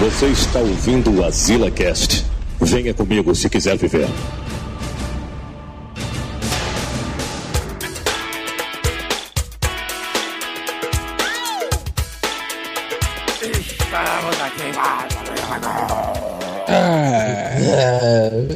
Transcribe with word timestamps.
Você 0.00 0.26
está 0.26 0.58
ouvindo 0.58 1.20
o 1.20 1.24
Azila 1.24 1.70
Cast. 1.70 2.26
Venha 2.60 2.92
comigo 2.92 3.32
se 3.34 3.48
quiser 3.48 3.76
viver. 3.76 4.08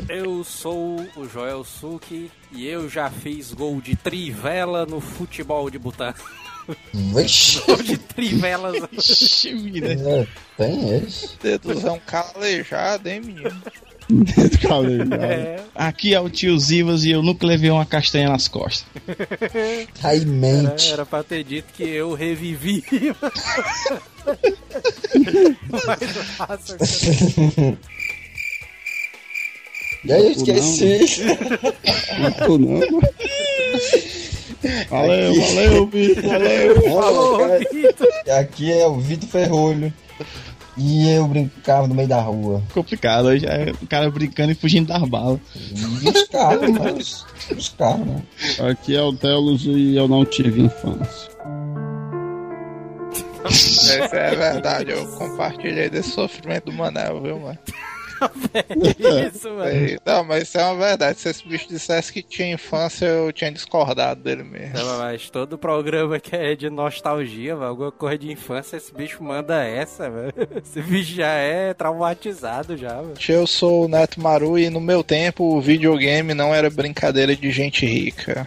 Eu 0.09 0.43
sou 0.43 1.07
o 1.17 1.29
Joel 1.33 1.63
Suki 1.63 2.31
e 2.51 2.67
eu 2.67 2.91
já 2.91 3.09
fiz 3.09 3.53
gol 3.53 3.81
de 3.81 3.95
trivela 3.95 4.85
no 4.85 5.01
futebol 5.01 5.71
de 5.71 5.79
Butã. 5.79 6.13
Vixe. 6.93 7.61
De 7.85 7.97
trivelas. 7.97 8.77
Ixi, 8.93 9.55
vida. 9.55 9.93
É, 9.93 10.27
Tem 10.57 10.97
esse. 10.97 11.31
Dedos 11.43 11.85
é 11.85 11.91
um 11.91 11.99
calejado, 12.01 13.09
hein, 13.09 13.21
menino? 13.21 13.63
É. 15.21 15.61
Aqui 15.75 16.15
é 16.15 16.21
o 16.21 16.31
tio 16.31 16.59
Zivas 16.59 17.05
e 17.05 17.11
eu 17.11 17.23
nunca 17.23 17.47
levei 17.47 17.69
uma 17.71 17.85
castanha 17.85 18.29
nas 18.31 18.49
costas. 18.49 18.87
Tá 20.01 20.15
em 20.17 20.21
Era, 20.23 20.27
mente. 20.31 20.93
era 20.93 21.05
pra 21.05 21.23
ter 21.23 21.45
dito 21.45 21.73
que 21.75 21.83
eu 21.83 22.15
revivi. 22.15 22.83
Mas 26.39 26.73
cara. 26.73 27.79
E 30.05 30.13
aí 30.13 30.25
eu 30.27 30.31
esqueci. 30.33 31.09
Não, 32.41 32.59
não, 32.59 32.81
Valeu, 34.91 35.35
valeu, 35.35 35.87
Vitor, 35.87 36.23
valeu. 36.25 36.83
Falou. 36.91 37.41
Aqui 38.39 38.73
é 38.73 38.87
o 38.87 38.99
Vitor 38.99 39.29
Ferrolho. 39.29 39.93
E 40.77 41.11
eu 41.11 41.27
brincava 41.27 41.89
no 41.89 41.95
meio 41.95 42.09
da 42.09 42.21
rua. 42.21 42.63
Complicado, 42.73 43.27
hoje 43.27 43.45
é 43.47 43.73
o 43.83 43.87
cara 43.87 44.09
brincando 44.11 44.53
e 44.53 44.55
fugindo 44.55 44.87
das 44.87 45.03
balas. 45.09 45.41
E 46.03 46.09
os 46.09 46.23
carros, 46.29 46.71
mas. 46.71 47.27
Os 47.57 47.69
carros, 47.71 48.07
né? 48.07 48.23
Aqui 48.71 48.95
é 48.97 49.03
o 49.03 49.13
Telos 49.13 49.65
e 49.65 49.97
eu 49.97 50.07
não 50.07 50.25
tive 50.25 50.63
infância. 50.63 51.29
Isso 53.51 53.93
é 53.93 54.37
verdade, 54.37 54.91
eu 54.91 55.07
compartilhei 55.17 55.89
desse 55.89 56.11
sofrimento 56.11 56.67
do 56.67 56.73
Manel, 56.73 57.21
viu, 57.23 57.39
mano? 57.41 57.59
Isso, 59.33 59.49
mano. 59.51 59.63
Aí, 59.63 59.99
Não, 60.05 60.25
mas 60.25 60.45
isso 60.45 60.59
é 60.59 60.65
uma 60.65 60.77
verdade. 60.77 61.21
Se 61.21 61.29
esse 61.29 61.47
bicho 61.47 61.69
dissesse 61.69 62.13
que 62.13 62.23
tinha 62.23 62.55
infância, 62.55 63.07
eu 63.07 63.33
tinha 63.33 63.51
discordado 63.51 64.23
dele 64.23 64.43
mesmo. 64.43 64.75
Não, 64.79 64.99
mas 64.99 65.31
todo 65.31 65.59
programa 65.59 66.19
que 66.19 66.35
é 66.35 66.55
de 66.55 66.71
nostalgia, 66.71 67.55
mano, 67.55 67.67
alguma 67.67 67.93
coisa 67.93 68.19
de 68.19 68.31
infância, 68.31 68.77
esse 68.77 68.93
bicho 68.95 69.23
manda 69.23 69.65
essa, 69.65 70.11
velho. 70.11 70.33
Esse 70.65 70.83
bicho 70.83 71.15
já 71.15 71.29
é 71.29 71.73
traumatizado 71.73 72.77
já, 72.77 72.95
mano. 72.95 73.15
Eu 73.29 73.47
sou 73.47 73.85
o 73.85 73.89
Neto 73.89 74.21
Maru 74.21 74.59
e 74.59 74.69
no 74.69 74.81
meu 74.81 75.03
tempo 75.03 75.45
o 75.45 75.61
videogame 75.61 76.35
não 76.35 76.55
era 76.55 76.69
brincadeira 76.71 77.35
de 77.35 77.51
gente 77.51 77.87
rica. 77.87 78.47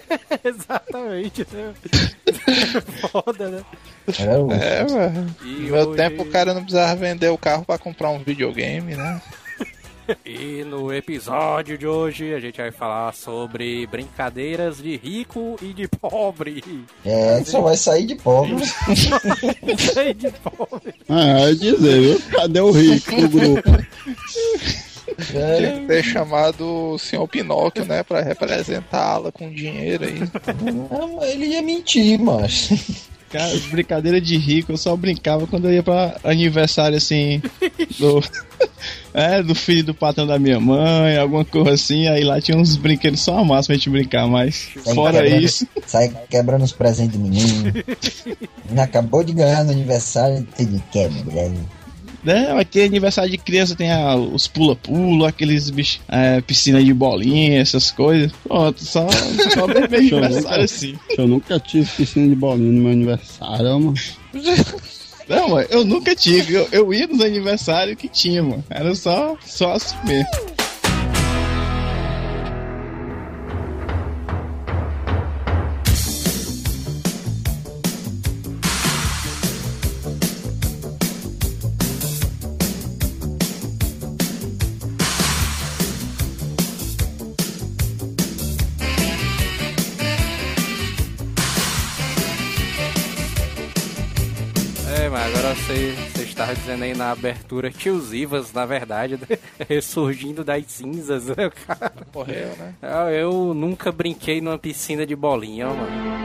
Exatamente, 0.44 1.46
né? 1.52 1.72
Foda, 3.10 3.48
né? 3.48 3.64
O. 4.38 4.52
É, 4.52 4.84
velho. 4.84 5.36
E 5.44 5.46
No 5.46 5.60
meu 5.72 5.88
hoje- 5.88 5.96
tempo 5.96 6.22
o 6.22 6.30
cara 6.30 6.54
não 6.54 6.62
precisava 6.62 6.94
vender 6.96 7.28
o 7.28 7.38
carro 7.38 7.64
pra 7.64 7.78
comprar 7.78 8.10
um 8.10 8.18
videogame, 8.22 8.94
né? 8.96 9.20
E 10.26 10.64
no 10.64 10.92
episódio 10.92 11.78
de 11.78 11.86
hoje 11.86 12.34
a 12.34 12.40
gente 12.40 12.56
vai 12.60 12.72
falar 12.72 13.14
sobre 13.14 13.86
brincadeiras 13.86 14.78
de 14.78 14.96
rico 14.96 15.56
e 15.62 15.72
de 15.72 15.86
pobre. 15.86 16.62
É, 17.06 17.42
só 17.44 17.60
vai 17.60 17.76
sair 17.76 18.04
de 18.06 18.16
pobre. 18.16 18.56
Sei 19.78 20.12
de 20.12 20.28
pobre. 20.32 20.92
Ah, 21.08 21.48
é 21.48 21.54
dizer, 21.54 22.00
viu? 22.00 22.20
Cadê 22.32 22.60
o 22.60 22.72
rico 22.72 23.14
do 23.14 23.28
grupo? 23.28 23.70
Tinha 25.14 25.42
É, 25.42 25.72
que 25.80 25.86
ter 25.86 26.02
chamado 26.04 26.92
o 26.94 26.98
senhor 26.98 27.26
Pinóquio, 27.28 27.84
né? 27.84 28.02
Pra 28.02 28.20
representá-la 28.22 29.30
com 29.32 29.50
dinheiro 29.50 30.04
aí. 30.04 30.20
não, 30.72 31.22
ele 31.24 31.46
ia 31.46 31.62
mentir, 31.62 32.18
mas. 32.18 32.70
Cara, 33.30 33.50
brincadeira 33.70 34.20
de 34.20 34.36
rico, 34.36 34.72
eu 34.72 34.76
só 34.76 34.94
brincava 34.94 35.46
quando 35.46 35.64
eu 35.66 35.72
ia 35.72 35.82
pra 35.82 36.18
aniversário 36.22 36.98
assim. 36.98 37.40
Do, 37.98 38.22
é, 39.14 39.42
do 39.42 39.54
filho 39.54 39.82
do 39.82 39.94
patrão 39.94 40.26
da 40.26 40.38
minha 40.38 40.60
mãe, 40.60 41.16
alguma 41.16 41.42
coisa 41.42 41.72
assim. 41.72 42.06
Aí 42.08 42.22
lá 42.24 42.42
tinha 42.42 42.58
uns 42.58 42.76
brinquedos 42.76 43.20
só 43.20 43.38
a 43.38 43.44
máxima 43.44 43.74
a 43.74 43.78
gente 43.78 43.88
brincar, 43.88 44.26
mas 44.26 44.68
fora 44.94 45.22
quebrando- 45.22 45.44
isso. 45.46 45.66
Sai 45.86 46.12
quebrando 46.28 46.62
os 46.62 46.72
presentes 46.72 47.16
do 47.16 47.20
menino. 47.20 47.72
Acabou 48.76 49.24
de 49.24 49.32
ganhar 49.32 49.64
no 49.64 49.72
aniversário, 49.72 50.46
ele 50.58 50.82
quebrando. 50.92 51.58
Né, 52.24 52.46
é 52.80 52.84
aniversário 52.84 53.30
de 53.30 53.36
criança 53.38 53.74
tem 53.74 53.90
a- 53.90 54.14
os 54.14 54.46
pula-pula, 54.46 55.28
aqueles 55.30 55.68
bichos, 55.70 56.00
é, 56.08 56.40
piscina 56.40 56.82
de 56.82 56.94
bolinha, 56.94 57.60
essas 57.60 57.90
coisas. 57.90 58.30
Pronto, 58.46 58.84
só, 58.84 59.08
só 59.10 59.64
aniversário 59.96 60.40
nunca- 60.40 60.64
assim. 60.64 60.94
Eu 61.18 61.26
nunca 61.26 61.58
tive 61.58 61.90
piscina 61.96 62.28
de 62.28 62.34
bolinha 62.36 62.70
no 62.72 62.80
meu 62.82 62.92
aniversário, 62.92 63.64
mano. 63.80 63.94
Não, 65.28 65.48
mano, 65.50 65.66
eu 65.70 65.84
nunca 65.84 66.14
tive. 66.14 66.54
Eu, 66.54 66.68
eu 66.72 66.94
ia 66.94 67.06
nos 67.06 67.20
aniversários 67.20 67.96
que 67.96 68.08
tinha, 68.08 68.42
mano. 68.42 68.64
Era 68.68 68.94
só, 68.94 69.36
só 69.44 69.72
assim 69.72 69.96
mesmo. 70.04 70.26
Dizendo 96.72 96.84
aí 96.84 96.94
na 96.94 97.10
abertura 97.10 97.70
que 97.70 97.90
os 97.90 98.12
Ivas, 98.12 98.52
na 98.52 98.64
verdade, 98.64 99.18
ressurgindo 99.68 100.42
das 100.44 100.64
cinzas, 100.66 101.26
né, 101.26 101.50
cara? 101.66 101.92
Morreu, 102.14 102.48
né? 102.58 102.74
Ah, 102.82 103.10
Eu 103.10 103.52
nunca 103.54 103.92
brinquei 103.92 104.40
numa 104.40 104.58
piscina 104.58 105.06
de 105.06 105.14
bolinha, 105.14 105.68
ó, 105.68 105.74
mano. 105.74 106.22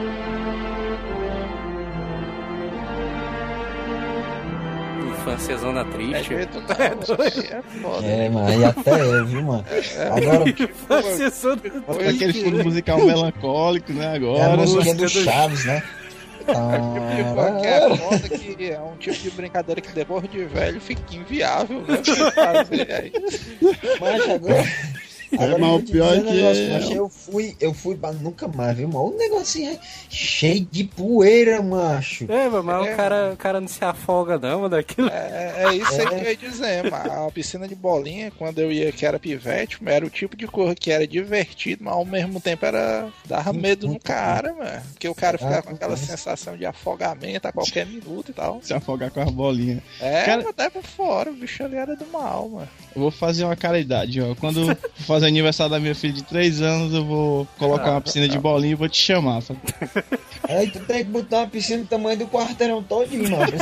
Infância 5.10 5.56
zona 5.58 5.80
É 5.80 5.84
triste. 5.84 6.30
não, 6.34 7.02
isso 7.02 7.22
aí 7.22 7.46
é 7.58 7.62
foda. 7.82 8.06
É, 8.06 8.28
mano, 8.30 8.60
e 8.60 8.64
até 8.64 9.00
eu, 9.02 9.26
viu, 9.26 9.42
mano? 9.42 9.64
Agora, 10.16 10.48
Infância 10.48 11.30
zona 11.30 11.62
Bota 11.86 12.08
aquele 12.10 12.32
fundo 12.32 12.64
musical 12.64 13.04
melancólico, 13.04 13.92
né? 13.92 14.04
é 14.04 14.08
a 14.08 14.14
Agora. 14.16 14.56
música 14.56 14.94
do- 14.94 15.08
Chaves, 15.08 15.64
né? 15.66 15.82
Tipo, 16.48 17.60
que 17.60 17.66
é 17.66 17.96
foda 17.96 18.28
que 18.28 18.70
é 18.70 18.80
um 18.80 18.96
tipo 18.96 19.16
de 19.16 19.30
brincadeira 19.30 19.80
que 19.80 19.92
depois 19.92 20.30
de 20.30 20.44
velho 20.46 20.80
fica 20.80 21.02
inviável, 21.14 21.80
né? 21.82 21.98
fazer 22.34 22.92
aí. 22.92 23.12
Mas 24.00 24.30
agora. 24.30 24.64
Agora 25.32 25.52
É, 25.54 25.58
mas 25.58 25.82
o 25.82 25.82
pior 25.92 26.14
é 26.16 26.20
que 26.20 26.30
negócio, 26.32 26.94
é- 26.94 26.98
eu 26.98 27.08
fui, 27.08 27.56
eu 27.60 27.74
fui 27.74 27.96
pra 27.96 28.12
nunca 28.12 28.48
mais, 28.48 28.76
viu, 28.76 28.88
mano? 28.88 29.06
O 29.14 29.16
negocinho 29.16 29.70
é 29.72 29.78
cheio 30.08 30.66
de 30.70 30.84
poeira, 30.84 31.62
macho. 31.62 32.24
É, 32.30 32.48
mas 32.48 32.86
É, 32.86 32.92
o, 32.92 32.96
cara, 32.96 33.30
o 33.32 33.36
cara 33.36 33.60
não 33.60 33.68
se 33.68 33.84
afoga, 33.84 34.38
não, 34.38 34.58
mano, 34.62 34.70
daquilo. 34.70 35.08
É, 35.08 35.64
é 35.66 35.74
isso 35.74 35.92
aí 35.92 36.06
que 36.08 36.14
eu 36.14 36.22
ia 36.30 36.36
dizer, 36.36 36.90
mas 36.90 37.06
a 37.12 37.30
piscina 37.30 37.68
de 37.68 37.74
bolinha, 37.74 38.30
quando 38.38 38.58
eu 38.58 38.72
ia 38.72 38.90
que 38.92 39.04
era 39.04 39.18
pivete, 39.18 39.78
era 39.84 40.04
o 40.06 40.10
tipo 40.10 40.36
de 40.36 40.46
coisa 40.46 40.74
que 40.74 40.90
era 40.90 41.06
divertido, 41.06 41.84
mas 41.84 41.94
ao 41.94 42.04
mesmo 42.04 42.40
tempo 42.40 42.64
era 42.64 43.08
dava 43.26 43.52
medo 43.52 43.86
no 43.88 43.98
cara, 44.00 44.52
mano. 44.54 44.82
Porque 44.92 45.08
o 45.08 45.14
cara 45.14 45.36
ficava 45.38 45.62
com 45.62 45.70
aquela 45.74 45.96
sensação 45.96 46.56
de 46.56 46.64
afogamento 46.64 47.46
a 47.48 47.52
qualquer 47.52 47.86
minuto 47.86 48.30
e 48.30 48.34
tal. 48.34 48.60
Se 48.62 48.72
afogar 48.72 49.10
com 49.10 49.20
as 49.20 49.30
bolinhas. 49.30 49.82
É, 50.00 50.24
Cara- 50.24 50.42
mas 50.44 50.54
dava 50.54 50.82
fora, 50.82 51.30
o 51.30 51.34
bicho 51.34 51.62
ali 51.62 51.76
era 51.76 51.94
do 51.94 52.06
mal, 52.06 52.48
mano. 52.48 52.68
Eu 52.94 53.02
vou 53.02 53.10
fazer 53.10 53.44
uma 53.44 53.54
caridade, 53.56 54.20
ó. 54.20 54.34
Quando 54.34 54.66
fazer 55.18 55.26
aniversário 55.26 55.70
da 55.72 55.80
minha 55.80 55.94
filha 55.94 56.12
de 56.12 56.22
3 56.22 56.62
anos, 56.62 56.94
eu 56.94 57.04
vou 57.04 57.46
colocar 57.58 57.90
uma 57.90 58.00
piscina 58.00 58.28
de 58.28 58.38
bolinha 58.38 58.72
e 58.72 58.76
vou 58.76 58.88
te 58.88 58.96
chamar. 58.98 59.42
Aí 60.48 60.70
tu 60.70 60.78
tem 60.80 61.04
que 61.04 61.10
botar 61.10 61.38
uma 61.38 61.48
piscina 61.48 61.82
do 61.82 61.88
tamanho 61.88 62.18
do 62.18 62.26
quarteirão 62.28 62.82
todinho, 62.82 63.30
mano. 63.30 63.52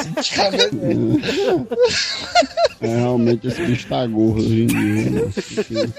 É, 2.78 2.88
realmente 2.88 3.46
esse 3.46 3.64
bicho 3.64 3.88
tá 3.88 4.06
gordo 4.06 4.40
hoje 4.40 4.64
em 4.64 4.66
dia. 4.66 5.10
né? 5.10 5.92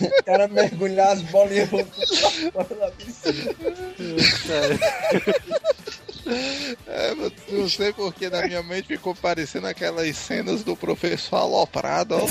O 0.00 0.24
cara 0.24 0.48
mergulhar 0.48 1.12
as 1.12 1.20
bolinhas 1.20 1.68
pra 1.68 1.84
fora 2.64 2.74
da 2.80 2.90
piscina. 2.92 3.52
É, 6.86 7.14
mas 7.14 7.32
não 7.48 7.68
sei 7.68 7.92
porque 7.92 8.30
na 8.30 8.46
minha 8.46 8.62
mente 8.62 8.88
ficou 8.88 9.14
parecendo 9.14 9.66
aquelas 9.66 10.16
cenas 10.16 10.62
do 10.62 10.76
professor 10.76 11.36
aloprado, 11.36 12.14
ó, 12.14 12.26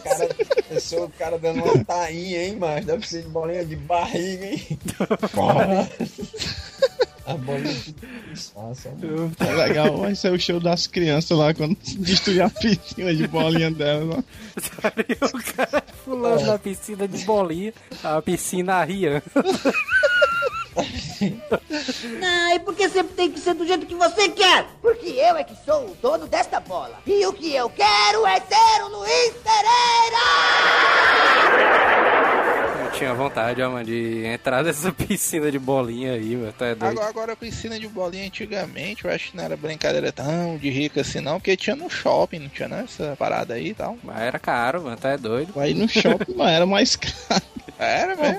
cara, 0.00 0.34
pessoa, 0.68 1.06
o 1.06 1.10
cara 1.10 1.38
dando 1.38 1.62
uma 1.62 1.84
tainha, 1.84 2.44
hein, 2.44 2.56
macho? 2.56 2.86
Deve 2.86 3.06
ser 3.08 3.22
de 3.22 3.28
bolinha 3.28 3.64
de 3.64 3.76
barriga, 3.76 4.46
hein? 4.46 4.78
A 7.24 7.34
bolinha 7.34 7.76
Nossa, 8.56 8.90
mano. 8.90 9.32
É 9.38 9.52
legal, 9.52 9.96
vai 9.98 10.14
ser 10.14 10.32
o 10.32 10.40
show 10.40 10.58
das 10.58 10.88
crianças 10.88 11.38
lá 11.38 11.54
quando 11.54 11.76
destruir 11.98 12.42
a 12.42 12.50
piscina 12.50 13.14
de 13.14 13.28
bolinha 13.28 13.70
delas. 13.70 14.18
ó. 14.18 15.26
o 15.26 15.42
cara 15.54 15.82
pulando 16.04 16.44
na 16.46 16.58
piscina 16.58 17.06
de 17.06 17.24
bolinha, 17.24 17.72
a 18.02 18.20
piscina 18.20 18.82
riando. 18.82 19.22
Não, 22.20 22.54
e 22.54 22.58
por 22.60 22.74
que 22.74 22.88
sempre 22.88 23.14
tem 23.14 23.30
que 23.30 23.38
ser 23.40 23.54
do 23.54 23.66
jeito 23.66 23.86
que 23.86 23.94
você 23.94 24.28
quer? 24.30 24.66
Porque 24.80 25.06
eu 25.10 25.36
é 25.36 25.44
que 25.44 25.54
sou 25.64 25.86
o 25.86 25.96
dono 26.00 26.26
desta 26.26 26.60
bola. 26.60 26.98
E 27.06 27.26
o 27.26 27.32
que 27.32 27.54
eu 27.54 27.68
quero 27.70 28.26
é 28.26 28.40
ser 28.40 28.82
o 28.84 28.88
Luiz 28.88 29.34
Pereira! 29.42 30.22
Eu 32.84 32.90
tinha 32.92 33.14
vontade, 33.14 33.62
ó, 33.62 33.70
mano, 33.70 33.84
de 33.84 34.24
entrar 34.24 34.64
nessa 34.64 34.92
piscina 34.96 35.50
de 35.50 35.58
bolinha 35.58 36.12
aí, 36.12 36.36
mano. 36.36 36.52
Tá 36.52 36.74
doido. 36.74 36.84
Agora, 36.84 37.08
agora 37.08 37.32
a 37.34 37.36
piscina 37.36 37.78
de 37.78 37.88
bolinha 37.88 38.26
antigamente, 38.26 39.04
eu 39.04 39.10
acho 39.10 39.30
que 39.30 39.36
não 39.36 39.44
era 39.44 39.56
brincadeira 39.56 40.10
tão 40.10 40.56
de 40.56 40.70
rica 40.70 41.02
assim 41.02 41.20
não, 41.20 41.38
porque 41.38 41.56
tinha 41.56 41.76
no 41.76 41.90
shopping, 41.90 42.38
não 42.38 42.48
tinha 42.48 42.68
não, 42.68 42.78
essa 42.78 43.14
parada 43.18 43.54
aí 43.54 43.68
e 43.68 43.74
tal. 43.74 43.96
Mas 44.02 44.20
era 44.20 44.38
caro, 44.38 44.82
mano, 44.84 44.96
tá 44.96 45.10
é 45.10 45.18
doido. 45.18 45.52
Vai 45.52 45.74
no 45.74 45.88
shopping, 45.88 46.34
mas 46.34 46.50
era 46.50 46.66
mais 46.66 46.96
caro. 46.96 47.42
Era, 47.78 48.14
velho. 48.14 48.38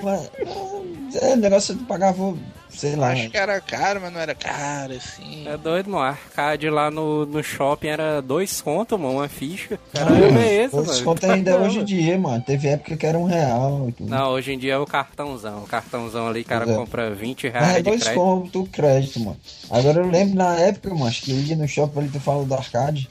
É, 1.21 1.33
o 1.33 1.35
negócio 1.35 1.75
tu 1.75 1.83
pagava, 1.85 2.33
sei 2.69 2.95
lá. 2.95 3.11
Acho 3.11 3.29
que 3.29 3.37
era 3.37 3.59
caro, 3.61 3.99
mas 4.01 4.13
não 4.13 4.19
era 4.19 4.33
caro 4.33 4.93
assim. 4.93 5.47
É 5.47 5.57
doido, 5.57 5.89
mano. 5.89 6.05
Arcade 6.05 6.69
lá 6.69 6.89
no, 6.89 7.25
no 7.25 7.43
shopping 7.43 7.87
era 7.87 8.21
dois 8.21 8.61
contos, 8.61 8.99
mano, 8.99 9.15
uma 9.15 9.27
ficha. 9.27 9.77
Caramba, 9.93 10.39
é 10.39 10.63
esse, 10.63 10.75
Os 10.75 10.87
mano. 10.87 11.03
contas 11.03 11.29
ainda 11.29 11.57
hoje 11.57 11.79
em 11.79 11.85
dia, 11.85 12.17
mano. 12.17 12.41
Teve 12.41 12.67
época 12.69 12.95
que 12.97 13.05
era 13.05 13.17
um 13.17 13.25
real 13.25 13.91
tudo. 13.97 14.09
Não, 14.09 14.29
hoje 14.31 14.53
em 14.53 14.57
dia 14.57 14.73
é 14.73 14.77
o 14.77 14.85
cartãozão. 14.85 15.59
O 15.63 15.67
cartãozão 15.67 16.27
ali, 16.27 16.41
o 16.41 16.45
cara 16.45 16.69
é. 16.71 16.75
compra 16.75 17.11
20 17.13 17.43
Mas 17.43 17.53
reais 17.53 17.73
é 17.73 17.77
de 17.77 17.83
dois 17.83 18.03
crédito. 18.03 18.21
contos 18.23 18.69
crédito, 18.71 19.19
mano. 19.19 19.37
Agora 19.69 19.99
eu 19.99 20.09
lembro 20.09 20.35
na 20.35 20.55
época, 20.55 20.89
mano, 20.91 21.07
acho 21.07 21.21
que 21.23 21.31
eu 21.31 21.37
ia 21.37 21.55
no 21.55 21.67
shopping 21.67 21.99
ali, 21.99 22.09
tu 22.09 22.19
falou 22.19 22.45
do 22.45 22.53
arcade. 22.55 23.09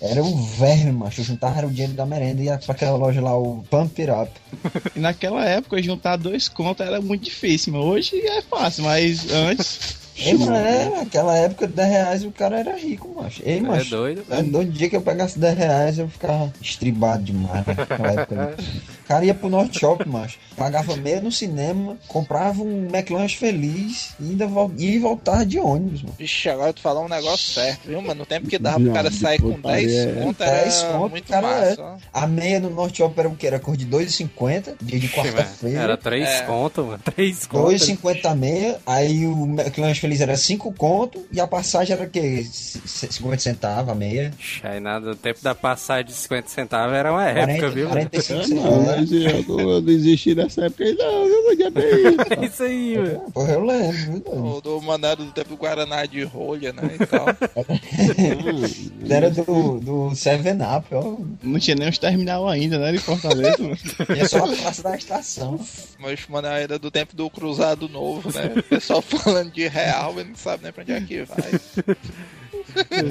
Era 0.00 0.22
um 0.22 0.42
verme, 0.44 0.92
macho. 0.92 1.22
Juntava 1.24 1.66
o 1.66 1.70
dinheiro 1.70 1.92
da 1.92 2.06
merenda 2.06 2.40
e 2.40 2.44
ia 2.46 2.58
pra 2.58 2.72
aquela 2.74 2.96
loja 2.96 3.20
lá, 3.20 3.36
o 3.36 3.64
Pump 3.70 4.00
It 4.00 4.10
Up. 4.10 4.30
E 4.94 5.00
naquela 5.00 5.44
época, 5.44 5.82
juntar 5.82 6.16
dois 6.16 6.48
contos 6.48 6.86
era 6.86 7.00
muito 7.00 7.24
difícil, 7.24 7.72
mas 7.72 7.82
hoje 7.82 8.16
é 8.16 8.42
fácil, 8.42 8.84
mas 8.84 9.30
antes. 9.30 9.96
Ei, 10.18 10.34
mano, 10.34 10.56
é, 10.56 10.90
naquela 10.98 11.36
época, 11.36 11.68
10 11.68 11.88
reais 11.88 12.24
o 12.24 12.32
cara 12.32 12.58
era 12.58 12.76
rico, 12.76 13.14
macho. 13.22 13.40
Ei, 13.44 13.58
É 13.58 13.60
macho. 13.60 13.90
doido, 13.90 14.24
É, 14.30 14.42
No 14.42 14.64
dia 14.64 14.90
que 14.90 14.96
eu 14.96 15.00
pegasse 15.00 15.38
10 15.38 15.56
reais, 15.56 15.98
eu 15.98 16.08
ficava 16.08 16.52
estribado 16.60 17.22
demais 17.22 17.64
naquela 17.64 18.12
época. 18.12 18.56
cara 19.08 19.24
ia 19.24 19.34
pro 19.34 19.48
Norte 19.48 19.80
Shopping, 19.80 20.08
macho. 20.08 20.38
Pagava 20.56 20.96
meia 20.96 21.20
no 21.20 21.32
cinema, 21.32 21.96
comprava 22.06 22.62
um 22.62 22.88
McLanche 22.92 23.36
feliz 23.36 24.14
e 24.20 24.30
ainda 24.30 24.46
vol- 24.46 24.70
ia 24.76 24.90
e 24.96 24.98
voltava 24.98 25.44
de 25.46 25.58
ônibus, 25.58 26.02
mano. 26.02 26.14
Vixe, 26.18 26.48
agora 26.48 26.72
tu 26.72 26.80
falou 26.80 27.04
um 27.04 27.08
negócio 27.08 27.52
certo, 27.52 27.86
viu, 27.86 28.00
mano? 28.02 28.16
No 28.20 28.26
tempo 28.26 28.48
que 28.48 28.58
dava 28.58 28.78
pro 28.80 28.92
cara 28.92 29.10
sair 29.10 29.40
com 29.40 29.52
putaria 29.54 29.86
10 29.86 29.96
é- 30.18 30.20
conto 30.22 30.38
10 30.38 30.82
era 30.82 30.92
conto, 30.92 31.10
muito 31.10 31.28
cara, 31.28 31.46
massa. 31.48 31.82
ó. 31.82 31.96
A 32.12 32.26
meia 32.26 32.60
no 32.60 32.70
Norte 32.70 32.98
Shopping 32.98 33.20
era 33.20 33.28
o 33.28 33.36
que? 33.36 33.46
Era 33.46 33.58
cor 33.58 33.76
de 33.76 33.86
2,50, 33.86 34.74
dia 34.82 34.98
de 34.98 35.08
quarta-feira. 35.08 35.80
Era 35.80 35.96
3 35.96 36.28
É. 36.28 36.42
contos, 36.42 36.84
mano. 36.84 37.00
3 37.04 37.46
contos. 37.46 37.64
2,50 37.88 38.28
a 38.30 38.34
meia, 38.34 38.78
aí 38.86 39.26
o 39.26 39.44
McLanche 39.46 40.00
feliz 40.00 40.20
era 40.20 40.36
5 40.36 40.72
conto 40.72 41.24
e 41.32 41.40
a 41.40 41.46
passagem 41.46 41.94
era 41.96 42.04
o 42.04 42.10
quê? 42.10 42.44
C- 42.52 43.10
50 43.10 43.38
centavos 43.42 43.90
a 43.90 43.94
meia. 43.94 44.32
Ixi, 44.38 44.66
Aí 44.66 44.80
nada, 44.80 45.12
o 45.12 45.16
tempo 45.16 45.38
da 45.42 45.54
passagem 45.54 46.06
de 46.06 46.12
50 46.14 46.48
centavos 46.48 46.94
era 46.94 47.12
uma 47.12 47.24
época, 47.24 47.46
40, 47.46 47.70
viu? 47.70 47.88
45 47.88 48.38
Não, 48.38 48.44
centavos. 48.84 48.97
Mas 48.98 49.48
eu 49.48 49.56
não 49.56 49.82
desisti 49.82 50.34
dessa 50.34 50.66
época 50.66 50.84
aí, 50.84 50.94
não, 50.94 51.26
eu 51.26 51.28
não 51.28 51.44
podia 51.50 51.70
ter 51.70 51.98
isso. 51.98 52.42
É 52.42 52.44
isso 52.46 52.62
aí, 52.62 52.98
mano. 52.98 53.20
Porra, 53.32 53.52
eu 53.52 53.64
lembro? 53.64 54.22
O 54.26 54.60
do 54.60 54.82
mandado 54.82 55.24
do 55.24 55.32
tempo 55.32 55.50
do 55.50 55.56
Guaraná 55.56 56.04
de 56.06 56.22
rolha, 56.24 56.72
né? 56.72 56.96
E 57.00 57.06
tal. 57.06 57.26
Era 59.08 59.30
do, 59.30 59.80
do 59.80 60.14
Seven 60.14 60.58
Up, 60.62 60.94
ó. 60.94 61.16
Não 61.42 61.58
tinha 61.58 61.76
nem 61.76 61.88
os 61.88 61.98
terminal 61.98 62.48
ainda, 62.48 62.78
né? 62.78 62.92
De 62.92 62.98
Fortaleza. 62.98 63.58
E 64.16 64.20
é 64.20 64.28
só 64.28 64.44
a 64.44 64.48
praça 64.48 64.82
da 64.82 64.96
estação. 64.96 65.60
Mas, 65.98 66.26
mano, 66.28 66.48
era 66.48 66.78
do 66.78 66.90
tempo 66.90 67.14
do 67.14 67.28
Cruzado 67.28 67.88
Novo, 67.88 68.32
né? 68.32 68.52
O 68.56 68.62
pessoal 68.62 69.02
falando 69.02 69.52
de 69.52 69.66
real, 69.68 70.18
ele 70.18 70.30
não 70.30 70.36
sabe 70.36 70.62
nem 70.62 70.72
pra 70.72 70.82
onde 70.82 70.92
é 70.92 71.00
que 71.00 71.22
vai. 71.24 71.60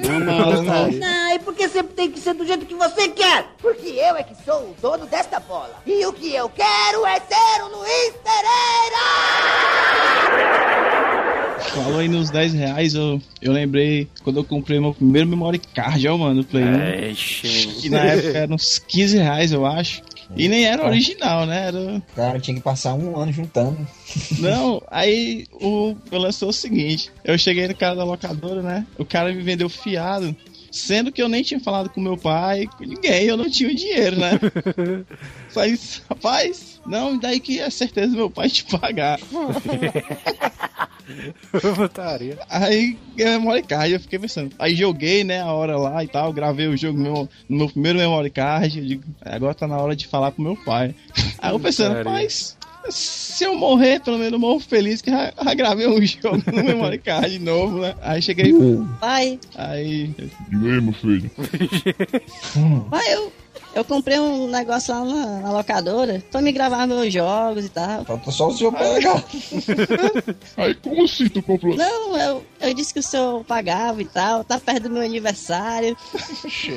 Não, 0.03 0.19
não, 0.19 0.91
Não, 0.91 1.35
e 1.35 1.39
por 1.39 1.53
que 1.53 1.67
sempre 1.67 1.93
tem 1.93 2.11
que 2.11 2.19
ser 2.19 2.33
do 2.33 2.45
jeito 2.45 2.65
que 2.65 2.75
você 2.75 3.07
quer? 3.09 3.45
Porque 3.59 3.87
eu 3.87 4.15
é 4.15 4.23
que 4.23 4.35
sou 4.43 4.69
o 4.69 4.75
dono 4.81 5.05
desta 5.07 5.39
bola. 5.39 5.81
E 5.85 6.05
o 6.05 6.13
que 6.13 6.33
eu 6.33 6.49
quero 6.49 7.05
é 7.05 7.19
ser 7.19 7.63
o 7.63 7.77
Luiz 7.77 8.13
Pereira! 8.23 8.97
Falou 11.73 11.99
aí 11.99 12.07
nos 12.07 12.29
10 12.29 12.53
reais, 12.53 12.95
eu, 12.95 13.21
eu 13.41 13.51
lembrei 13.51 14.07
quando 14.23 14.37
eu 14.37 14.43
comprei 14.43 14.79
meu 14.79 14.93
primeiro 14.93 15.27
memory 15.27 15.59
card, 15.59 16.07
ó, 16.07 16.17
mano, 16.17 16.41
do 16.41 16.47
Play 16.47 16.63
1. 16.63 17.11
Ixi, 17.11 17.67
Que 17.81 17.89
na 17.89 17.99
época 17.99 18.37
era 18.37 18.53
uns 18.53 18.79
15 18.79 19.17
reais, 19.17 19.51
eu 19.51 19.65
acho. 19.65 20.01
E 20.35 20.47
nem 20.47 20.65
era 20.65 20.85
original, 20.85 21.45
né? 21.45 21.67
Era 21.67 21.79
O 21.79 22.01
cara 22.15 22.39
tinha 22.39 22.55
que 22.55 22.61
passar 22.61 22.93
um 22.93 23.17
ano 23.17 23.31
juntando. 23.31 23.87
Não, 24.39 24.81
aí 24.91 25.45
o 25.53 25.95
eu 26.11 26.19
lançou 26.19 26.49
o 26.49 26.53
seguinte: 26.53 27.11
eu 27.23 27.37
cheguei 27.37 27.67
no 27.67 27.75
cara 27.75 27.95
da 27.95 28.03
locadora, 28.03 28.61
né? 28.61 28.85
O 28.97 29.05
cara 29.05 29.33
me 29.33 29.41
vendeu 29.41 29.69
fiado, 29.69 30.35
sendo 30.71 31.11
que 31.11 31.21
eu 31.21 31.29
nem 31.29 31.43
tinha 31.43 31.59
falado 31.59 31.89
com 31.89 32.01
meu 32.01 32.17
pai, 32.17 32.67
com 32.77 32.83
ninguém, 32.83 33.23
eu 33.25 33.37
não 33.37 33.49
tinha 33.49 33.69
o 33.69 33.75
dinheiro, 33.75 34.17
né? 34.17 34.31
Só 35.49 35.65
isso, 35.65 36.03
rapaz, 36.09 36.79
não, 36.85 37.17
daí 37.17 37.39
que 37.39 37.59
é 37.59 37.69
certeza 37.69 38.15
meu 38.15 38.29
pai 38.29 38.49
te 38.49 38.65
pagar. 38.65 39.19
putaria. 41.75 42.37
Aí 42.49 42.97
ganhei 43.15 43.37
memory 43.37 43.63
card, 43.63 43.93
eu 43.93 43.99
fiquei 43.99 44.19
pensando. 44.19 44.53
Aí 44.59 44.75
joguei, 44.75 45.23
né, 45.23 45.41
a 45.41 45.51
hora 45.51 45.77
lá 45.77 46.03
e 46.03 46.07
tal, 46.07 46.31
gravei 46.33 46.67
o 46.67 46.77
jogo 46.77 46.97
no 46.97 47.03
meu, 47.03 47.29
no 47.49 47.57
meu 47.57 47.69
primeiro 47.69 47.99
memory 47.99 48.29
card. 48.29 48.79
Eu 48.79 48.85
digo, 48.85 49.03
agora 49.21 49.53
tá 49.53 49.67
na 49.67 49.77
hora 49.77 49.95
de 49.95 50.07
falar 50.07 50.31
pro 50.31 50.43
meu 50.43 50.55
pai. 50.55 50.93
Aí 51.39 51.51
eu 51.51 51.59
pensando, 51.59 51.95
rapaz, 51.95 52.57
se 52.89 53.43
eu 53.43 53.55
morrer, 53.55 53.99
pelo 54.01 54.17
menos 54.17 54.33
eu 54.33 54.39
morro 54.39 54.59
feliz 54.59 55.01
que 55.01 55.11
já, 55.11 55.33
já 55.43 55.53
gravei 55.53 55.87
um 55.87 56.01
jogo 56.05 56.41
no 56.51 56.63
memory 56.63 56.97
card 56.97 57.37
novo, 57.39 57.79
né? 57.79 57.95
Aí 58.01 58.21
cheguei, 58.21 58.53
Pai, 58.99 59.39
aí. 59.55 60.13
Diga 60.49 60.73
aí, 60.73 60.81
meu 60.81 60.93
filho. 60.93 61.29
pai, 62.89 63.13
eu, 63.13 63.31
eu 63.77 63.85
comprei 63.85 64.19
um 64.19 64.47
negócio 64.47 64.93
lá 64.93 65.03
na, 65.05 65.25
na 65.41 65.51
locadora 65.51 66.23
pra 66.31 66.41
me 66.41 66.51
gravar 66.51 66.87
meus 66.87 67.13
jogos 67.13 67.65
e 67.65 67.69
tal. 67.69 68.03
Falta 68.05 68.31
só 68.31 68.47
o 68.47 68.57
senhor 68.57 68.71
pagar. 68.73 69.23
Aí, 70.57 70.73
como 70.75 71.03
assim 71.03 71.29
tu 71.29 71.41
comprou? 71.41 71.75
Não, 71.75 72.17
eu, 72.17 72.45
eu 72.59 72.73
disse 72.73 72.93
que 72.93 72.99
o 72.99 73.03
senhor 73.03 73.43
pagava 73.45 74.01
e 74.01 74.05
tal, 74.05 74.43
tá 74.43 74.59
perto 74.59 74.83
do 74.83 74.89
meu 74.89 75.03
aniversário. 75.03 75.95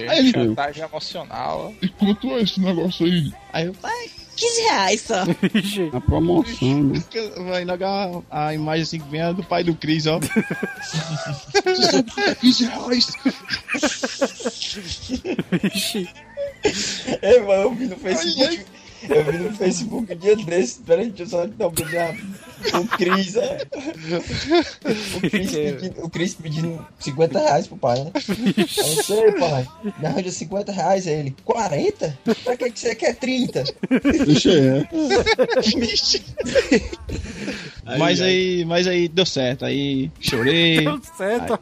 Aí 0.09 0.19
ele- 0.19 0.31
chantagem 0.33 0.85
emocional. 0.85 1.73
E 1.81 1.89
quanto 1.89 2.31
é 2.33 2.43
esse 2.43 2.61
negócio 2.61 3.07
aí? 3.07 3.33
Aí 3.53 3.67
eu, 3.67 3.73
Pai, 3.75 4.11
15 4.41 4.63
reais 4.63 5.01
só. 5.03 5.23
A 5.93 6.01
promoção, 6.01 6.85
né? 6.85 7.03
vai 7.45 7.65
logo 7.65 8.25
a, 8.31 8.55
imagem 8.55 8.83
assim 8.83 8.99
que 8.99 9.09
vem 9.11 9.21
é 9.21 9.35
do 9.35 9.45
pai 9.45 9.63
do 9.63 9.75
Cris, 9.75 10.07
ó. 10.07 10.19
15 12.41 12.65
reais. 12.65 13.13
ixi. 15.75 16.09
Ei, 17.23 17.41
mano, 17.41 17.63
eu 17.63 17.75
vi 17.75 17.87
no 17.87 17.97
Facebook. 17.97 18.65
Eu 19.09 19.25
vi 19.25 19.39
no 19.39 19.53
Facebook 19.55 20.13
um 20.13 20.17
dia 20.17 20.37
desse. 20.37 20.81
Peraí, 20.81 21.11
deixa 21.11 21.23
eu 21.23 21.27
só 21.27 21.47
dar 21.47 21.69
um 21.69 21.71
beijo. 21.71 21.97
O 22.75 22.87
Cris, 22.89 23.37
é. 23.37 23.67
O 25.17 25.21
Cris 25.31 25.51
pedindo, 25.51 26.05
o 26.05 26.11
Cris 26.11 26.35
pedindo 26.35 26.87
50 26.99 27.39
reais 27.39 27.67
pro 27.67 27.77
pai, 27.79 28.05
né? 28.05 28.11
Aí 28.15 28.97
eu 28.97 29.03
sei, 29.03 29.33
pai. 29.33 29.67
Me 29.99 30.07
arranja 30.07 30.31
50 30.31 30.73
reais. 30.73 31.07
Aí 31.07 31.15
ele, 31.15 31.37
40? 31.45 32.19
Pra 32.45 32.57
que, 32.57 32.71
você 32.71 32.95
quer 32.95 33.17
30? 33.17 33.65
Deixa 34.27 34.51
aí, 34.51 34.69
é. 34.69 34.89
Mas 37.99 38.21
aí, 38.21 38.65
mas 38.67 38.87
aí 38.87 39.09
deu 39.09 39.27
certo. 39.27 39.65
Aí 39.65 40.11
chorei. 40.21 40.85
Deu 40.85 41.01
certo. 41.17 41.59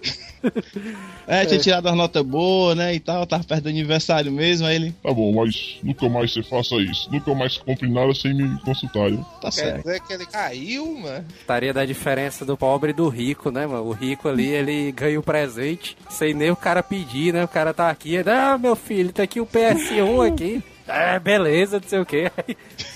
É, 1.27 1.45
tinha 1.45 1.61
tirado 1.61 1.87
as 1.89 1.95
notas 1.97 2.23
boas, 2.23 2.77
né? 2.77 2.95
E 2.95 3.01
tal, 3.01 3.27
tava 3.27 3.45
perto 3.45 3.65
do 3.65 3.69
aniversário 3.69 4.33
mesmo. 4.33 4.67
Aí 4.67 4.77
ele, 4.77 4.95
Tá 5.03 5.13
bom, 5.13 5.33
mas 5.35 5.79
nunca 5.83 6.09
mais 6.09 6.33
você 6.33 6.43
faça 6.43 6.75
isso. 6.77 7.11
Nunca 7.13 7.35
mais 7.35 7.57
compre 7.59 7.89
nada 7.91 8.15
sem 8.15 8.35
me 8.35 8.59
consultar. 8.61 9.11
viu? 9.11 9.25
tá 9.41 9.49
Quer 9.49 9.53
certo. 9.53 9.85
dizer 9.85 10.01
que 10.01 10.13
ele 10.13 10.27
caiu, 10.27 10.95
mano? 10.99 11.25
Estaria 11.41 11.73
da 11.73 11.85
diferença 11.85 12.45
do 12.45 12.57
pobre 12.57 12.91
e 12.91 12.95
do 12.95 13.09
rico, 13.09 13.51
né, 13.51 13.67
mano? 13.67 13.85
O 13.85 13.93
rico 13.93 14.29
ali, 14.29 14.47
ele 14.49 14.93
ganha 14.93 15.19
o 15.19 15.23
presente 15.23 15.97
sem 16.09 16.33
nem 16.35 16.51
o 16.51 16.57
cara 16.57 16.83
pedir, 16.83 17.33
né? 17.33 17.45
O 17.45 17.49
cara 17.49 17.75
tá 17.75 17.91
aqui, 17.91 18.17
ah, 18.19 18.57
meu 18.59 18.75
filho, 18.77 19.13
tá 19.13 19.23
aqui 19.23 19.41
o 19.41 19.47
PS1 19.47 20.27
aqui. 20.33 20.63
É, 20.89 21.19
beleza, 21.19 21.79
não 21.81 21.89
sei 21.89 21.99
o 22.01 22.07
que. 22.07 22.31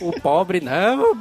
O 0.00 0.12
pobre, 0.20 0.61
não, 0.61 1.14